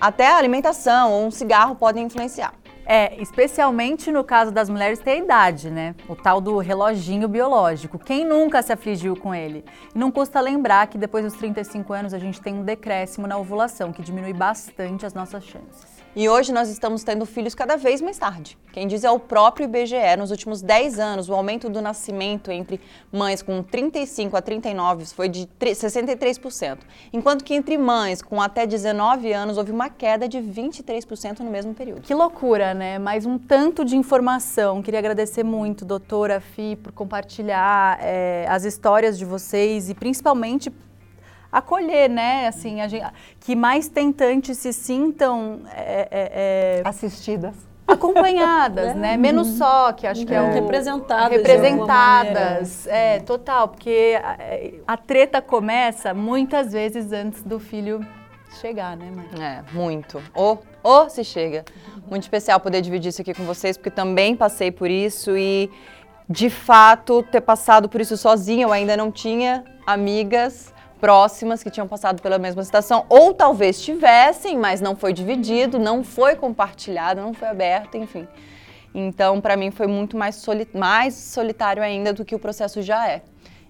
até 0.00 0.28
a 0.28 0.36
alimentação 0.36 1.12
ou 1.12 1.26
um 1.26 1.30
cigarro 1.30 1.74
podem 1.74 2.04
influenciar. 2.04 2.54
É, 2.88 3.20
especialmente 3.20 4.12
no 4.12 4.22
caso 4.22 4.52
das 4.52 4.70
mulheres 4.70 5.00
ter 5.00 5.18
idade, 5.18 5.70
né? 5.70 5.92
O 6.08 6.14
tal 6.14 6.40
do 6.40 6.58
reloginho 6.58 7.26
biológico. 7.26 7.98
Quem 7.98 8.24
nunca 8.24 8.62
se 8.62 8.72
afligiu 8.72 9.16
com 9.16 9.34
ele? 9.34 9.64
Não 9.92 10.08
custa 10.08 10.40
lembrar 10.40 10.86
que 10.86 10.96
depois 10.96 11.24
dos 11.24 11.34
35 11.34 11.92
anos 11.92 12.14
a 12.14 12.18
gente 12.18 12.40
tem 12.40 12.54
um 12.54 12.62
decréscimo 12.62 13.26
na 13.26 13.36
ovulação, 13.36 13.92
que 13.92 14.02
diminui 14.02 14.32
bastante 14.32 15.04
as 15.04 15.12
nossas 15.12 15.42
chances. 15.44 15.95
E 16.18 16.30
hoje 16.30 16.50
nós 16.50 16.70
estamos 16.70 17.04
tendo 17.04 17.26
filhos 17.26 17.54
cada 17.54 17.76
vez 17.76 18.00
mais 18.00 18.16
tarde. 18.16 18.56
Quem 18.72 18.88
diz 18.88 19.04
é 19.04 19.10
o 19.10 19.18
próprio 19.18 19.64
IBGE. 19.64 20.16
Nos 20.18 20.30
últimos 20.30 20.62
10 20.62 20.98
anos, 20.98 21.28
o 21.28 21.34
aumento 21.34 21.68
do 21.68 21.82
nascimento 21.82 22.50
entre 22.50 22.80
mães 23.12 23.42
com 23.42 23.62
35 23.62 24.34
a 24.34 24.40
39 24.40 25.04
foi 25.04 25.28
de 25.28 25.46
63%, 25.60 26.78
enquanto 27.12 27.44
que 27.44 27.52
entre 27.52 27.76
mães 27.76 28.22
com 28.22 28.40
até 28.40 28.66
19 28.66 29.30
anos 29.30 29.58
houve 29.58 29.70
uma 29.70 29.90
queda 29.90 30.26
de 30.26 30.38
23% 30.38 31.40
no 31.40 31.50
mesmo 31.50 31.74
período. 31.74 32.00
Que 32.00 32.14
loucura, 32.14 32.72
né? 32.72 32.98
Mais 32.98 33.26
um 33.26 33.36
tanto 33.36 33.84
de 33.84 33.94
informação. 33.94 34.80
Queria 34.80 35.00
agradecer 35.00 35.44
muito, 35.44 35.84
doutora 35.84 36.40
Fi, 36.40 36.76
por 36.76 36.92
compartilhar 36.92 37.98
é, 38.00 38.46
as 38.48 38.64
histórias 38.64 39.18
de 39.18 39.26
vocês 39.26 39.90
e 39.90 39.94
principalmente 39.94 40.72
acolher, 41.56 42.10
né? 42.10 42.46
Assim, 42.46 42.82
a 42.82 42.88
gente, 42.88 43.04
que 43.40 43.56
mais 43.56 43.88
tentantes 43.88 44.58
se 44.58 44.72
sintam 44.72 45.60
é, 45.72 46.08
é, 46.10 46.80
é 46.80 46.82
assistidas. 46.84 47.54
Acompanhadas, 47.88 48.94
né? 48.96 49.16
Menos 49.16 49.48
só, 49.56 49.92
que 49.92 50.06
acho 50.06 50.26
que 50.26 50.34
é 50.34 50.42
o... 50.42 50.52
Representadas. 50.52 51.30
Representadas, 51.30 52.86
é, 52.88 53.20
total. 53.20 53.68
Porque 53.68 54.20
a, 54.22 54.92
a, 54.92 54.96
treta 54.98 55.40
começa 55.40 56.12
muitas 56.12 56.72
vezes 56.72 57.10
antes 57.10 57.42
do 57.42 57.58
filho 57.58 58.06
chegar, 58.60 58.96
né, 58.96 59.10
mãe? 59.10 59.26
É, 59.42 59.62
muito. 59.72 60.22
Ou, 60.34 60.62
ou 60.82 61.08
se 61.08 61.24
chega. 61.24 61.64
Muito 62.10 62.24
especial 62.24 62.60
poder 62.60 62.82
dividir 62.82 63.08
isso 63.08 63.22
aqui 63.22 63.32
com 63.32 63.44
vocês, 63.44 63.78
porque 63.78 63.90
também 63.90 64.36
passei 64.36 64.70
por 64.70 64.90
isso 64.90 65.36
e, 65.36 65.70
de 66.28 66.50
fato, 66.50 67.22
ter 67.22 67.40
passado 67.40 67.88
por 67.88 68.00
isso 68.00 68.16
sozinha, 68.16 68.64
eu 68.64 68.72
ainda 68.72 68.94
não 68.94 69.10
tinha 69.10 69.64
amigas 69.86 70.74
próximas 71.00 71.62
que 71.62 71.70
tinham 71.70 71.86
passado 71.86 72.20
pela 72.22 72.38
mesma 72.38 72.62
situação, 72.62 73.04
ou 73.08 73.34
talvez 73.34 73.80
tivessem, 73.80 74.56
mas 74.56 74.80
não 74.80 74.96
foi 74.96 75.12
dividido, 75.12 75.78
não 75.78 76.02
foi 76.02 76.36
compartilhado, 76.36 77.20
não 77.20 77.34
foi 77.34 77.48
aberto, 77.48 77.96
enfim. 77.96 78.26
Então, 78.94 79.40
para 79.40 79.56
mim, 79.56 79.70
foi 79.70 79.86
muito 79.86 80.16
mais, 80.16 80.36
soli 80.36 80.66
mais 80.72 81.14
solitário 81.14 81.82
ainda 81.82 82.12
do 82.12 82.24
que 82.24 82.34
o 82.34 82.38
processo 82.38 82.80
já 82.80 83.08
é. 83.08 83.22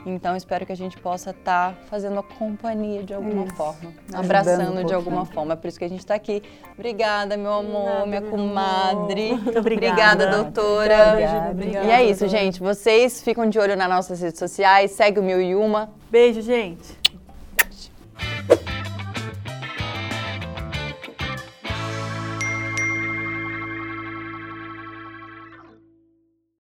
Então, 0.07 0.37
espero 0.37 0.65
que 0.65 0.71
a 0.71 0.77
gente 0.77 0.97
possa 0.99 1.31
estar 1.31 1.73
tá 1.73 1.79
fazendo 1.91 2.21
a 2.21 2.23
companhia 2.23 3.03
de 3.03 3.13
alguma 3.13 3.45
isso. 3.45 3.57
forma, 3.57 3.93
Ajudando 4.05 4.25
abraçando 4.25 4.81
um 4.81 4.85
de 4.85 4.95
alguma 4.95 5.25
forma. 5.25 5.55
É 5.55 5.57
por 5.57 5.67
isso 5.67 5.77
que 5.77 5.85
a 5.85 5.89
gente 5.89 5.99
está 5.99 6.15
aqui. 6.15 6.45
Obrigada, 6.75 7.37
meu 7.37 7.53
amor, 7.53 7.91
Nada, 7.91 8.07
minha 8.07 8.23
comadre. 8.23 9.33
Muito 9.33 9.59
obrigada. 9.59 10.25
Obrigada, 10.25 10.45
doutora. 10.45 11.09
Obrigada, 11.11 11.51
obrigada, 11.51 11.87
e 11.87 11.91
é 11.91 12.05
isso, 12.05 12.29
gente. 12.29 12.61
Vocês 12.61 13.21
ficam 13.21 13.51
de 13.51 13.59
olho 13.59 13.75
nas 13.75 13.89
nossas 13.89 14.21
redes 14.21 14.39
sociais. 14.39 14.93
Segue 14.93 15.19
o 15.19 15.25
Mil 15.25 15.43
e 15.43 15.57
Uma. 15.57 15.91
Beijo, 16.09 16.41
gente. 16.41 16.96
Música 18.19 18.66